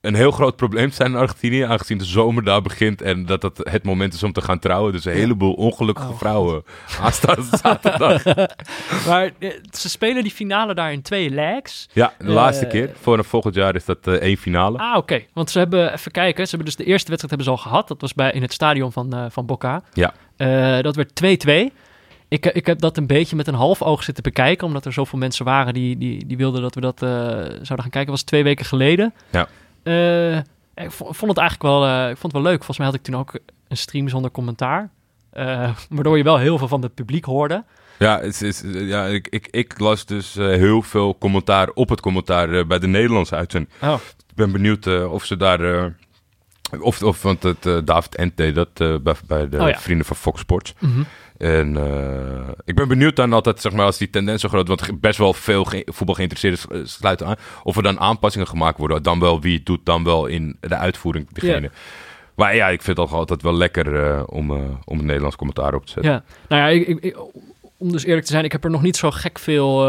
een 0.00 0.14
heel 0.14 0.30
groot 0.30 0.56
probleem 0.56 0.90
zijn 0.90 1.10
in 1.12 1.16
Argentinië, 1.18 1.60
aangezien 1.62 1.98
de 1.98 2.04
zomer 2.04 2.44
daar 2.44 2.62
begint 2.62 3.02
en 3.02 3.26
dat 3.26 3.42
het 3.42 3.58
het 3.70 3.84
moment 3.84 4.14
is 4.14 4.22
om 4.22 4.32
te 4.32 4.40
gaan 4.40 4.58
trouwen. 4.58 4.92
Dus 4.92 5.04
een 5.04 5.12
heleboel 5.12 5.52
ongelukkige 5.52 6.08
Oh, 6.08 6.18
vrouwen 6.18 6.62
aanstaande 7.02 7.56
zaterdag. 7.62 8.22
Maar 9.06 9.30
eh, 9.38 9.50
ze 9.70 9.88
spelen 9.88 10.22
die 10.22 10.32
finale 10.32 10.74
daar 10.74 10.92
in 10.92 11.02
twee 11.02 11.30
legs. 11.30 11.88
Ja, 11.92 12.12
de 12.18 12.24
laatste 12.24 12.64
Eh, 12.64 12.70
keer. 12.70 12.90
Voor 13.00 13.24
volgend 13.24 13.54
jaar 13.54 13.74
is 13.74 13.84
dat 13.84 14.06
eh, 14.06 14.14
één 14.14 14.36
finale. 14.36 14.78
Ah, 14.78 14.96
oké. 14.96 15.22
Want 15.32 15.50
ze 15.50 15.58
hebben, 15.58 15.92
even 15.92 16.12
kijken, 16.12 16.44
ze 16.44 16.56
hebben 16.56 16.66
dus 16.76 16.76
de 16.84 16.90
eerste 16.92 17.08
wedstrijd 17.08 17.30
hebben 17.40 17.44
ze 17.44 17.50
al 17.50 17.70
gehad. 17.70 17.88
Dat 17.88 18.00
was 18.00 18.14
bij, 18.14 18.32
in 18.32 18.42
het 18.42 18.52
stadion 18.52 18.92
van, 18.92 19.14
eh 19.14 19.24
van 19.28 19.46
Boca. 19.46 19.82
Ja. 19.92 20.12
Dat 20.82 20.96
werd 20.96 21.10
2-2. 21.70 21.72
Ik, 22.28 22.46
ik 22.46 22.66
heb 22.66 22.78
dat 22.78 22.96
een 22.96 23.06
beetje 23.06 23.36
met 23.36 23.46
een 23.48 23.54
half 23.54 23.82
oog 23.82 24.02
zitten 24.02 24.22
bekijken, 24.22 24.66
omdat 24.66 24.84
er 24.84 24.92
zoveel 24.92 25.18
mensen 25.18 25.44
waren 25.44 25.74
die, 25.74 25.98
die, 25.98 26.26
die 26.26 26.36
wilden 26.36 26.62
dat 26.62 26.74
we 26.74 26.80
dat 26.80 26.98
zouden 26.98 27.66
gaan 27.66 27.76
kijken. 27.76 28.00
Dat 28.06 28.06
was 28.08 28.22
twee 28.22 28.42
weken 28.42 28.64
geleden. 28.64 29.14
Ja. 29.30 29.48
Eh, 29.82 30.36
ik 30.84 30.90
vo- 30.90 31.12
vond 31.12 31.30
het 31.30 31.38
eigenlijk 31.38 31.62
wel, 31.62 31.86
eh, 31.86 32.00
ik 32.10 32.16
vond 32.16 32.32
het 32.32 32.42
wel 32.42 32.50
leuk. 32.50 32.56
Volgens 32.64 32.78
mij 32.78 32.86
had 32.86 32.96
ik 32.96 33.02
toen 33.02 33.16
ook 33.16 33.38
een 33.68 33.76
stream 33.76 34.08
zonder 34.08 34.30
commentaar. 34.30 34.90
Eh, 35.30 35.70
waardoor 35.90 36.16
je 36.16 36.22
wel 36.24 36.38
heel 36.38 36.58
veel 36.58 36.68
van 36.68 36.82
het 36.82 36.94
publiek 36.94 37.24
hoorde. 37.24 37.64
Ja, 37.98 38.20
het 38.20 38.42
is, 38.42 38.62
ja 38.72 39.06
ik, 39.06 39.28
ik, 39.28 39.48
ik 39.50 39.78
las 39.78 40.06
dus 40.06 40.34
heel 40.34 40.82
veel 40.82 41.18
commentaar 41.18 41.68
op 41.68 41.88
het 41.88 42.00
commentaar 42.00 42.66
bij 42.66 42.78
de 42.78 42.86
Nederlandse 42.86 43.34
uitzending. 43.36 43.72
Oh. 43.82 43.94
Ik 44.28 44.34
ben 44.34 44.52
benieuwd 44.52 45.04
of 45.06 45.24
ze 45.24 45.36
daar. 45.36 45.94
of, 46.80 47.02
of, 47.02 47.22
want 47.22 47.42
het, 47.42 47.86
David 47.86 48.30
deed 48.34 48.54
dat 48.54 49.02
bij, 49.02 49.14
bij 49.26 49.48
de 49.48 49.58
Oh 49.60 49.68
ja. 49.68 49.78
vrienden 49.78 50.06
van 50.06 50.16
Fox 50.16 50.40
Sports. 50.40 50.74
Mhm. 50.78 51.02
En 51.40 51.76
eh, 51.76 52.48
ik 52.64 52.74
ben 52.74 52.88
benieuwd 52.88 53.16
dan 53.16 53.32
altijd, 53.32 53.60
zeg 53.60 53.72
maar, 53.72 53.84
als 53.84 53.98
die 53.98 54.10
tendens 54.10 54.40
zo 54.42 54.48
groot 54.48 54.68
want 54.68 55.00
best 55.00 55.18
wel 55.18 55.32
veel 55.32 55.64
ge 55.64 55.82
voetbal 55.86 56.14
geïnteresseerden 56.14 56.80
eh, 56.80 56.86
sluiten 56.86 57.26
aan. 57.26 57.36
Of 57.62 57.76
er 57.76 57.82
dan 57.82 58.00
aanpassingen 58.00 58.48
gemaakt 58.48 58.78
worden. 58.78 59.02
Dan 59.02 59.20
wel 59.20 59.40
wie 59.40 59.56
het 59.56 59.66
doet, 59.66 59.80
dan 59.84 60.04
wel 60.04 60.26
in 60.26 60.56
de 60.60 60.76
uitvoering 60.76 61.28
degene. 61.32 61.70
Maar 62.34 62.56
ja, 62.56 62.68
ik 62.68 62.82
vind 62.82 62.96
het 62.96 63.12
altijd 63.12 63.42
wel 63.42 63.54
lekker 63.54 64.04
eh, 64.04 64.22
om, 64.26 64.50
eh, 64.50 64.56
om 64.84 64.96
het 64.96 65.06
Nederlands 65.06 65.36
commentaar 65.36 65.74
op 65.74 65.86
te 65.86 65.92
zetten. 65.92 66.12
Ja, 66.12 66.22
nou 66.48 66.62
ja, 66.62 66.84
ik, 66.86 67.16
om 67.76 67.92
dus 67.92 68.04
eerlijk 68.04 68.26
te 68.26 68.32
zijn, 68.32 68.44
ik 68.44 68.52
heb 68.52 68.64
er 68.64 68.70
nog 68.70 68.82
niet 68.82 68.96
zo 68.96 69.10
gek 69.10 69.38
veel. 69.38 69.88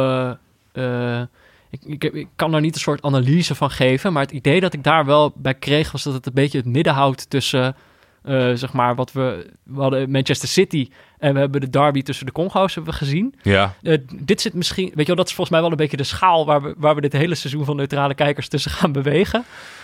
ik, 1.69 2.03
ik 2.03 2.27
kan 2.35 2.51
daar 2.51 2.61
niet 2.61 2.75
een 2.75 2.81
soort 2.81 3.01
analyse 3.01 3.55
van 3.55 3.71
geven, 3.71 4.13
maar 4.13 4.23
het 4.23 4.31
idee 4.31 4.59
dat 4.59 4.73
ik 4.73 4.83
daar 4.83 5.05
wel 5.05 5.33
bij 5.35 5.53
kreeg 5.53 5.91
was 5.91 6.03
dat 6.03 6.13
het 6.13 6.25
een 6.25 6.33
beetje 6.33 6.57
het 6.57 6.67
midden 6.67 6.93
houdt 6.93 7.29
tussen, 7.29 7.75
eh, 8.23 8.51
zeg 8.53 8.73
maar, 8.73 8.95
wat 8.95 9.11
we, 9.11 9.51
we 9.63 9.81
hadden 9.81 10.11
Manchester 10.11 10.49
City 10.49 10.89
en 11.17 11.33
we 11.33 11.39
hebben 11.39 11.61
de 11.61 11.69
derby 11.69 12.01
tussen 12.01 12.25
de 12.25 12.31
Congo's 12.31 12.75
hebben 12.75 12.93
we 12.93 12.99
gezien. 12.99 13.35
Ja, 13.41 13.75
Eh, 13.81 13.97
dit 14.13 14.41
zit 14.41 14.53
misschien, 14.53 14.85
weet 14.85 14.97
je 14.97 15.05
wel, 15.05 15.15
dat 15.15 15.27
is 15.27 15.33
volgens 15.33 15.49
mij 15.49 15.61
wel 15.61 15.71
een 15.71 15.77
beetje 15.77 15.97
de 15.97 16.03
schaal 16.03 16.45
waar 16.45 16.61
we, 16.61 16.73
waar 16.77 16.95
we 16.95 17.01
dit 17.01 17.13
hele 17.13 17.35
seizoen 17.35 17.65
van 17.65 17.75
neutrale 17.75 18.13
kijkers 18.13 18.47
tussen 18.47 18.71
gaan 18.71 18.91
bewegen. 18.91 19.43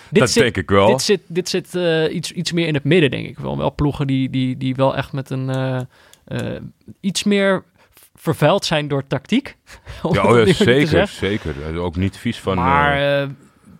Dit 0.10 0.20
dat 0.20 0.32
zit, 0.32 0.44
denk 0.44 0.58
ik 0.58 0.70
wel. 0.70 0.88
dit 0.88 1.02
zit, 1.02 1.22
dit 1.28 1.50
zit 1.50 1.76
eh, 1.76 2.16
iets, 2.16 2.32
iets 2.32 2.52
meer 2.52 2.68
in 2.68 2.74
het 2.74 2.84
midden, 2.84 3.12
denk 3.12 3.28
ik. 3.28 3.40
Wel, 3.40 3.58
wel 3.58 3.76
ploegen 3.76 4.08
die, 4.08 4.30
die, 4.30 4.58
die 4.58 4.76
wel 4.76 4.96
echt 4.96 5.12
met 5.12 5.30
een 5.30 5.88
iets 7.00 7.24
meer 7.24 7.64
vervuild 8.16 8.66
zijn 8.66 8.88
door 8.88 9.08
tactiek. 9.08 9.56
Ja, 10.12 10.24
oh 10.24 10.46
ja, 10.46 10.54
zeker, 10.54 11.08
zeker. 11.08 11.56
Er 11.64 11.80
Ook 11.80 11.96
niet 11.96 12.18
vies 12.18 12.40
van... 12.40 12.56
maar 12.56 13.28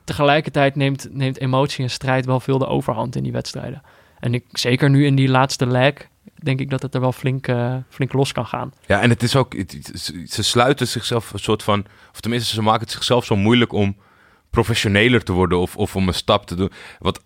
tegelijkertijd 0.04 0.76
neemt, 0.76 1.08
neemt 1.12 1.40
emotie 1.40 1.84
en 1.84 1.90
strijd 1.90 2.26
wel 2.26 2.40
veel 2.40 2.58
de 2.58 2.68
overhand 2.68 3.16
in 3.16 3.24
die 3.24 3.32
wedstrijden. 3.32 3.82
En 4.20 4.34
ik, 4.34 4.44
zeker 4.52 4.90
nu 4.90 5.06
in 5.06 5.16
die 5.16 5.28
laatste 5.30 5.68
leg, 5.68 5.94
denk 6.36 6.60
ik 6.60 6.70
dat 6.70 6.82
het 6.82 6.96
er 6.96 7.02
wel 7.02 7.12
flink, 7.12 7.48
eh, 7.48 7.76
flink 7.90 8.14
los 8.14 8.32
kan 8.32 8.46
gaan. 8.46 8.74
Ja, 8.86 9.02
en 9.02 9.10
het 9.10 9.24
is 9.24 9.36
ook... 9.36 9.54
het- 9.56 9.72
het- 9.72 9.92
ze- 10.02 10.26
ze 10.30 10.44
sluiten 10.44 10.88
zichzelf 10.88 11.34
een 11.34 11.40
soort 11.40 11.64
van... 11.64 11.86
Of 12.14 12.20
tenminste, 12.20 12.54
ze 12.54 12.62
maken 12.62 12.82
het 12.82 12.92
zichzelf 12.92 13.26
zo 13.26 13.36
moeilijk 13.36 13.72
om 13.74 13.98
professioneler 14.50 15.24
te 15.24 15.32
worden 15.32 15.60
of, 15.60 15.76
of 15.78 15.96
om 15.96 16.08
een 16.08 16.14
stap 16.14 16.46
te 16.48 16.56
doen. 16.56 16.72
Want 17.00 17.20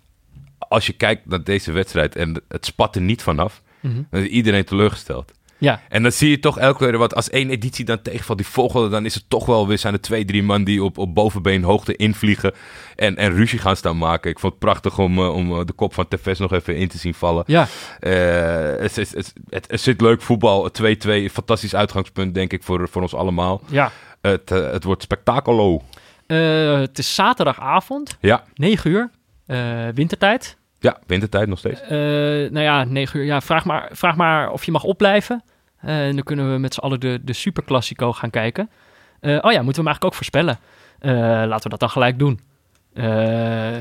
als 0.58 0.86
je 0.86 0.94
kijkt 0.94 1.26
naar 1.26 1.44
deze 1.44 1.72
wedstrijd 1.72 2.16
en 2.16 2.42
het 2.48 2.66
spat 2.66 2.96
er 2.96 3.02
niet 3.02 3.22
vanaf, 3.24 3.62
Mhm. 3.80 4.02
dan 4.10 4.22
is 4.22 4.28
iedereen 4.28 4.64
teleurgesteld. 4.66 5.32
Ja, 5.62 5.82
En 5.90 6.04
dan 6.04 6.12
zie 6.12 6.30
je 6.30 6.40
toch 6.40 6.58
elke 6.60 6.78
keer, 6.86 6.98
wat 6.98 7.16
als 7.16 7.30
één 7.30 7.50
editie 7.50 7.86
dan 7.86 8.02
tegenvalt, 8.02 8.38
die 8.38 8.48
volgende, 8.48 8.90
dan 8.90 9.06
is 9.06 9.14
het 9.14 9.24
toch 9.28 9.46
wel 9.46 9.68
weer, 9.68 9.78
zijn 9.78 9.94
er 9.94 10.02
twee, 10.02 10.26
drie 10.26 10.44
man 10.44 10.64
die 10.64 10.84
op, 10.84 10.98
op 10.98 11.16
bovenbeenhoogte 11.16 11.96
invliegen 11.96 12.54
en, 12.96 13.16
en 13.18 13.34
ruzie 13.34 13.60
gaan 13.60 13.76
staan 13.76 13.98
maken. 13.98 14.32
Ik 14.32 14.40
vond 14.40 14.52
het 14.54 14.62
prachtig 14.62 14.98
om, 15.00 15.18
eh, 15.18 15.34
om 15.36 15.60
eh, 15.60 15.66
de 15.66 15.74
kop 15.74 15.94
van 15.94 16.08
Tevez 16.08 16.40
nog 16.40 16.52
even 16.54 16.76
in 16.76 16.88
te 16.88 16.98
zien 16.98 17.14
vallen. 17.14 17.44
ja. 17.48 17.68
Eh, 18.00 18.82
het, 18.82 18.98
is- 18.98 19.14
het, 19.16 19.34
het, 19.50 19.66
het 19.72 19.82
zit 19.82 20.02
leuk 20.02 20.22
voetbal, 20.22 20.70
2-2, 20.82 21.26
fantastisch 21.32 21.76
uitgangspunt 21.76 22.34
denk 22.34 22.54
ik 22.54 22.64
voor, 22.64 22.90
voor 22.90 23.02
ons 23.02 23.14
allemaal. 23.16 23.62
ja. 23.70 23.92
Het, 24.22 24.52
eh, 24.52 24.72
het 24.72 24.84
wordt 24.84 25.02
spektakelo. 25.04 25.82
Eh, 26.28 26.80
het 26.80 26.98
is 26.98 27.16
zaterdagavond, 27.16 28.18
Ja, 28.20 28.44
9 28.54 28.92
uur, 28.92 29.10
eh, 29.46 29.88
wintertijd. 29.94 30.58
ja, 30.80 30.98
wintertijd 31.08 31.48
nog 31.48 31.58
steeds. 31.60 31.82
Eh, 31.82 31.90
nou 32.52 32.60
ja, 32.60 32.84
9 32.84 33.20
uur. 33.20 33.26
Ja, 33.26 33.42
vraag 33.42 33.66
maar, 33.66 33.90
vraag 33.92 34.16
maar 34.16 34.52
of 34.52 34.64
je 34.64 34.72
mag 34.72 34.84
opblijven. 34.84 35.44
Eh, 35.82 36.08
en 36.08 36.16
dan 36.16 36.24
kunnen 36.24 36.52
we 36.52 36.58
met 36.58 36.74
z'n 36.74 36.80
allen 36.80 37.00
de, 37.00 37.20
de 37.24 37.34
Super 37.34 37.64
Classico 37.64 38.14
gaan 38.14 38.30
kijken. 38.30 38.70
Eh, 39.20 39.38
oh 39.42 39.52
ja, 39.52 39.62
moeten 39.62 39.66
we 39.66 39.72
hem 39.72 39.88
eigenlijk 39.88 40.06
ook 40.06 40.14
voorspellen. 40.14 40.60
Eh, 41.00 41.12
laten 41.48 41.64
we 41.64 41.70
dat 41.70 41.80
dan 41.80 41.90
gelijk 41.90 42.20
doen. 42.20 42.40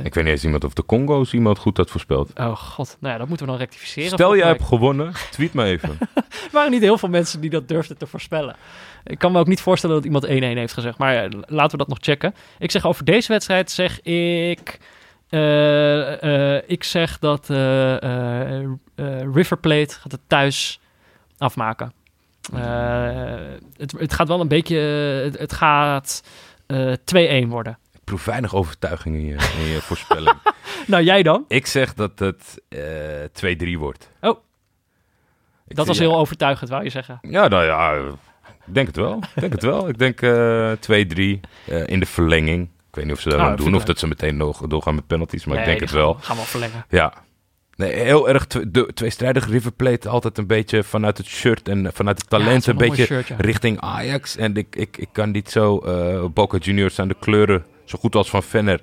Ik 0.05 0.15
weet 0.15 0.25
niet 0.25 0.27
eens 0.27 0.45
iemand 0.45 0.65
of 0.65 0.75
de 0.75 0.87
Congo's 0.87 1.33
iemand 1.33 1.59
goed 1.59 1.77
had 1.77 1.91
voorspeld. 1.91 2.31
oh 2.35 2.57
god, 2.57 2.97
nou 3.01 3.13
ja, 3.13 3.19
dat 3.19 3.29
moeten 3.29 3.47
we 3.47 3.53
dan 3.53 3.61
rectificeren. 3.61 4.11
Stel 4.11 4.37
jij 4.37 4.47
hebt 4.47 4.63
gewonnen, 4.63 5.13
tweet 5.31 5.55
me 5.55 5.65
even. 5.65 5.99
Er 6.15 6.57
waren 6.57 6.71
niet 6.71 6.81
heel 6.81 6.99
veel 6.99 7.09
mensen 7.09 7.41
die 7.41 7.51
dat 7.51 7.69
durfden 7.69 7.99
te 7.99 8.07
voorspellen. 8.07 8.57
Ik 9.05 9.19
kan 9.19 9.33
me 9.33 9.39
ook 9.39 9.47
niet 9.47 9.61
voorstellen 9.61 9.97
dat 9.97 10.05
iemand 10.05 10.27
1-1 10.27 10.29
heeft 10.29 10.73
gezegd. 10.73 10.99
Maar 10.99 11.29
laten 11.47 11.71
we 11.71 11.77
dat 11.77 11.89
nog 11.89 11.99
checken. 12.01 12.35
Ik 12.59 12.71
zeg 12.71 12.87
over 12.87 13.05
deze 13.05 13.33
wedstrijd, 13.33 13.71
zeg 13.71 14.03
ik... 14.03 14.79
ik 16.67 16.85
zeg 16.85 17.19
dat 17.19 17.49
River 19.33 19.59
Plate 19.59 19.95
gaat 19.95 20.13
het 20.13 20.21
thuis 20.27 20.81
afmaken. 21.41 21.93
Eh, 22.55 23.39
het, 23.77 23.93
het 23.93 24.13
gaat 24.13 24.29
wel 24.29 24.41
een 24.41 24.49
beetje... 24.49 24.77
het, 25.25 25.39
het 25.39 25.53
gaat 25.53 26.23
eh 26.67 27.45
2-1 27.45 27.49
worden. 27.49 27.79
Ik 27.93 28.05
proef 28.05 28.25
weinig 28.25 28.55
overtuiging 28.55 29.17
in 29.17 29.25
je, 29.25 29.37
in 29.59 29.65
je 29.67 29.81
voorspelling. 29.81 30.37
Nou, 30.87 31.03
jij 31.03 31.23
dan? 31.23 31.45
Ik 31.49 31.67
zeg 31.67 31.95
dat 31.95 32.19
het 32.19 32.61
eh 32.69 33.75
2-3 33.75 33.79
wordt. 33.79 34.11
Oh. 34.21 34.39
Ik 35.67 35.77
Dat 35.77 35.87
was 35.87 35.99
heel 35.99 36.17
overtuigend, 36.17 36.71
wou 36.71 36.85
je 36.85 36.91
zeggen. 36.91 37.19
Ja, 37.23 37.49
nou 37.49 37.65
ja, 37.65 37.95
eh, 37.95 38.07
ik 38.67 38.75
denk 38.75 38.87
het 38.87 38.97
wel. 38.97 39.17
Ik 39.35 39.41
denk 39.41 39.53
het 39.53 39.63
wel. 39.63 39.89
Ik 39.89 39.99
denk 39.99 40.23
eh 40.23 40.73
2-3 40.73 41.41
eh, 41.67 41.87
in 41.87 42.01
de 42.01 42.07
verlenging. 42.07 42.69
Ik 42.89 42.97
weet 42.97 43.05
niet 43.05 43.15
of 43.15 43.21
ze 43.21 43.29
dat 43.29 43.39
dat 43.39 43.59
doen 43.59 43.75
of 43.75 43.85
dat 43.85 43.99
ze 43.99 44.07
meteen 44.07 44.37
nog 44.37 44.67
doorgaan 44.67 44.95
met 44.95 45.07
penalties, 45.07 45.45
maar 45.45 45.59
ik 45.59 45.65
denk 45.65 45.81
het 45.81 45.91
wel. 45.91 46.13
Gaan, 46.13 46.23
gaan 46.23 46.37
we 46.37 46.43
wel 46.43 46.51
verlengen. 46.51 46.85
Ja. 46.89 47.13
Nee, 47.81 47.93
heel 47.93 48.29
erg 48.29 48.47
de, 48.47 48.91
tweestrijdig 48.95 49.49
River 49.49 49.73
Plate 49.73 50.09
altijd 50.09 50.39
een 50.39 50.47
beetje 50.47 50.85
vanuit 50.85 51.19
het 51.19 51.27
shirt 51.27 51.69
en 51.69 51.91
vanuit 51.93 52.19
het 52.19 52.27
Ja, 52.31 52.37
het 52.37 52.45
talent 52.47 52.67
een 52.67 52.77
beetje 52.77 53.05
shirt, 53.05 53.29
ja. 53.29 53.37
richting 53.39 53.81
Ajax. 53.81 54.37
En 54.37 54.57
ik, 54.57 54.77
ik, 54.77 54.97
ik 54.97 55.09
kan 55.13 55.31
niet 55.31 55.51
zo, 55.51 55.79
eh 55.79 56.25
Boca 56.35 56.59
Juniors 56.59 56.95
zijn 56.95 57.09
de 57.09 57.17
kleuren 57.21 57.65
zo 57.85 57.99
goed 57.99 58.15
als 58.15 58.31
van 58.31 58.43
Venner. 58.43 58.81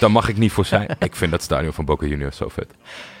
Daar 0.00 0.10
mag 0.10 0.28
ik 0.28 0.36
niet 0.36 0.52
voor 0.52 0.64
zijn. 0.64 0.88
ik 0.98 1.16
vind 1.16 1.30
dat 1.30 1.42
stadion 1.42 1.72
van 1.72 1.84
Boca 1.84 2.06
Juniors 2.06 2.36
zo 2.36 2.48
vet. 2.48 2.66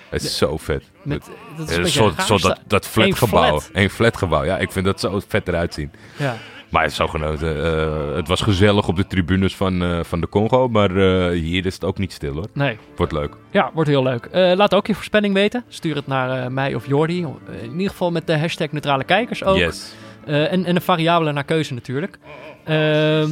Het 0.08 0.22
is 0.22 0.36
zo 0.36 0.56
vet. 0.56 0.84
Met, 1.02 1.24
dat 1.56 1.68
is 1.68 1.74
Ja, 1.76 1.82
een 1.82 1.88
zo, 1.88 2.14
zo 2.26 2.38
dat, 2.38 2.60
dat 2.66 2.86
flatgebouw. 2.86 3.48
flat. 3.60 3.70
Een 3.72 3.90
flatgebouw. 3.90 4.44
Ja, 4.44 4.58
ik 4.58 4.72
vind 4.72 4.84
dat 4.84 5.00
zo 5.00 5.20
vet 5.28 5.48
eruit 5.48 5.74
zien. 5.74 5.90
Ja. 6.16 6.36
Maar 6.74 6.84
het, 6.84 6.94
genoten. 7.10 7.64
Eh, 7.64 8.16
het 8.16 8.28
was 8.28 8.40
gezellig 8.40 8.88
op 8.88 8.96
de 8.96 9.06
tribunes 9.06 9.56
van, 9.56 9.82
eh, 9.82 9.98
van 10.02 10.20
de 10.20 10.28
Congo. 10.28 10.68
Maar 10.68 10.90
eh, 10.96 11.40
hier 11.40 11.66
is 11.66 11.74
het 11.74 11.84
ook 11.84 11.98
niet 11.98 12.12
stil 12.12 12.34
hoor. 12.34 12.46
Nee. 12.52 12.78
Wordt 12.96 13.12
leuk. 13.12 13.36
Ja, 13.50 13.70
wordt 13.74 13.90
heel 13.90 14.02
leuk. 14.02 14.24
Eh, 14.24 14.52
laat 14.56 14.74
ook 14.74 14.86
je 14.86 14.94
voorspelling 14.94 15.34
weten. 15.34 15.64
Stuur 15.68 15.94
het 15.96 16.06
naar 16.06 16.44
eh, 16.44 16.50
mij 16.50 16.74
of 16.74 16.86
Jordi. 16.86 17.22
Eh, 17.22 17.62
in 17.62 17.72
ieder 17.72 17.90
geval 17.90 18.10
met 18.10 18.26
de 18.26 18.38
hashtag 18.38 18.70
neutrale 18.72 19.04
kijkers 19.04 19.44
ook. 19.44 19.56
Yes. 19.56 19.94
Eh, 20.26 20.52
en, 20.52 20.64
en 20.64 20.76
een 20.76 20.82
variabele 20.82 21.32
naar 21.32 21.44
keuze 21.44 21.74
natuurlijk. 21.74 22.18
Ehm, 22.64 23.30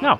nou, 0.00 0.18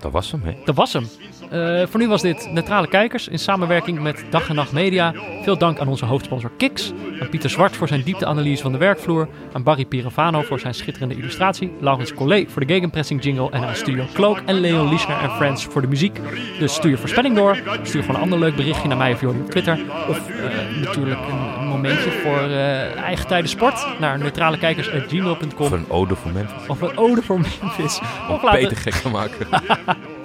Dat 0.00 0.12
was 0.12 0.30
hem, 0.32 0.42
hè? 0.44 0.54
dat 0.64 0.74
was 0.74 0.92
hem. 0.92 1.06
Eh, 1.50 1.86
voor 1.86 2.00
nu 2.00 2.08
was 2.08 2.22
dit 2.22 2.48
Neutrale 2.52 2.88
Kijkers 2.88 3.28
in 3.28 3.38
samenwerking 3.38 4.00
met 4.00 4.24
Dag 4.30 4.48
en 4.48 4.54
Nacht 4.54 4.72
Media. 4.72 5.14
Veel 5.42 5.58
dank 5.58 5.78
aan 5.78 5.88
onze 5.88 6.04
hoofdsponsor 6.04 6.50
Kiks. 6.56 6.92
Aan 7.20 7.28
Pieter 7.28 7.50
Zwart 7.50 7.76
voor 7.76 7.88
zijn 7.88 8.02
diepteanalyse 8.02 8.62
van 8.62 8.72
de 8.72 8.78
werkvloer. 8.78 9.28
Aan 9.52 9.62
Barry 9.62 9.84
Piravano 9.84 10.42
voor 10.42 10.60
zijn 10.60 10.74
schitterende 10.74 11.14
illustratie. 11.14 11.72
Laurens 11.80 12.14
Collet 12.14 12.52
voor 12.52 12.66
de 12.66 12.72
gegenpressing 12.72 13.22
jingle. 13.22 13.50
En 13.50 13.64
aan 13.64 13.74
Studio 13.74 14.04
Cloak 14.12 14.42
en 14.46 14.60
Leon 14.60 14.88
Liesner 14.88 15.18
en 15.18 15.30
Friends 15.30 15.64
voor 15.64 15.80
de 15.80 15.88
muziek. 15.88 16.20
Dus 16.58 16.74
stuur 16.74 16.90
je 16.90 16.96
voorspelling 16.96 17.34
door. 17.34 17.58
Stuur 17.82 18.00
gewoon 18.00 18.16
een 18.16 18.22
ander 18.22 18.38
leuk 18.38 18.56
berichtje 18.56 18.88
naar 18.88 18.96
mij 18.96 19.12
of 19.12 19.20
Jordi 19.20 19.40
op 19.40 19.50
Twitter. 19.50 19.78
Of 20.08 20.28
eh, 20.28 20.84
natuurlijk 20.84 21.20
een, 21.20 21.60
een 21.60 21.66
momentje 21.66 22.10
voor 22.10 22.40
eh, 22.40 22.96
eigen 22.96 23.26
tijden 23.26 23.50
sport. 23.50 23.86
Naar 24.00 24.18
neutralekijkers.gmail.com. 24.18 25.66
Voor 25.68 25.76
een 25.76 25.90
ode 25.90 26.16
voor 26.16 26.32
Memphis. 26.32 26.66
Of 26.68 26.80
een 26.80 26.96
ode 26.96 27.22
voor 27.22 27.40
Memphis. 27.40 28.00
Of 28.30 28.42
laat 28.42 28.54
Peter 28.54 28.76
gek 28.76 28.94
te 28.94 29.08
maken. 29.08 29.46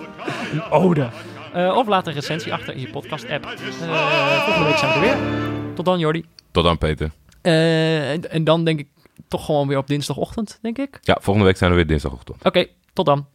een 0.51 0.63
ode. 0.69 1.09
Eh, 1.53 1.75
of 1.75 1.87
laat 1.87 2.07
een 2.07 2.13
recensie 2.13 2.53
achter 2.53 2.73
in 2.73 2.79
je 2.79 2.89
podcast-app. 2.89 3.45
Eh, 3.45 4.43
volgende 4.43 4.67
week 4.67 4.77
zijn 4.77 4.99
we 4.99 5.07
er 5.07 5.15
weer. 5.15 5.17
Tot 5.75 5.85
dan, 5.85 5.99
Jordi. 5.99 6.25
Tot 6.51 6.63
dan, 6.63 6.77
Peter. 6.77 7.11
Eh, 7.41 8.11
en, 8.11 8.31
en 8.31 8.43
dan 8.43 8.63
denk 8.63 8.79
ik 8.79 8.87
toch 9.27 9.45
gewoon 9.45 9.67
weer 9.67 9.77
op 9.77 9.87
dinsdagochtend, 9.87 10.59
denk 10.61 10.77
ik. 10.77 10.99
Ja, 11.01 11.17
volgende 11.21 11.47
week 11.47 11.57
zijn 11.57 11.69
we 11.69 11.75
weer 11.75 11.87
dinsdagochtend. 11.87 12.43
Oké, 12.43 12.65
tot 12.93 13.05
dan. 13.05 13.25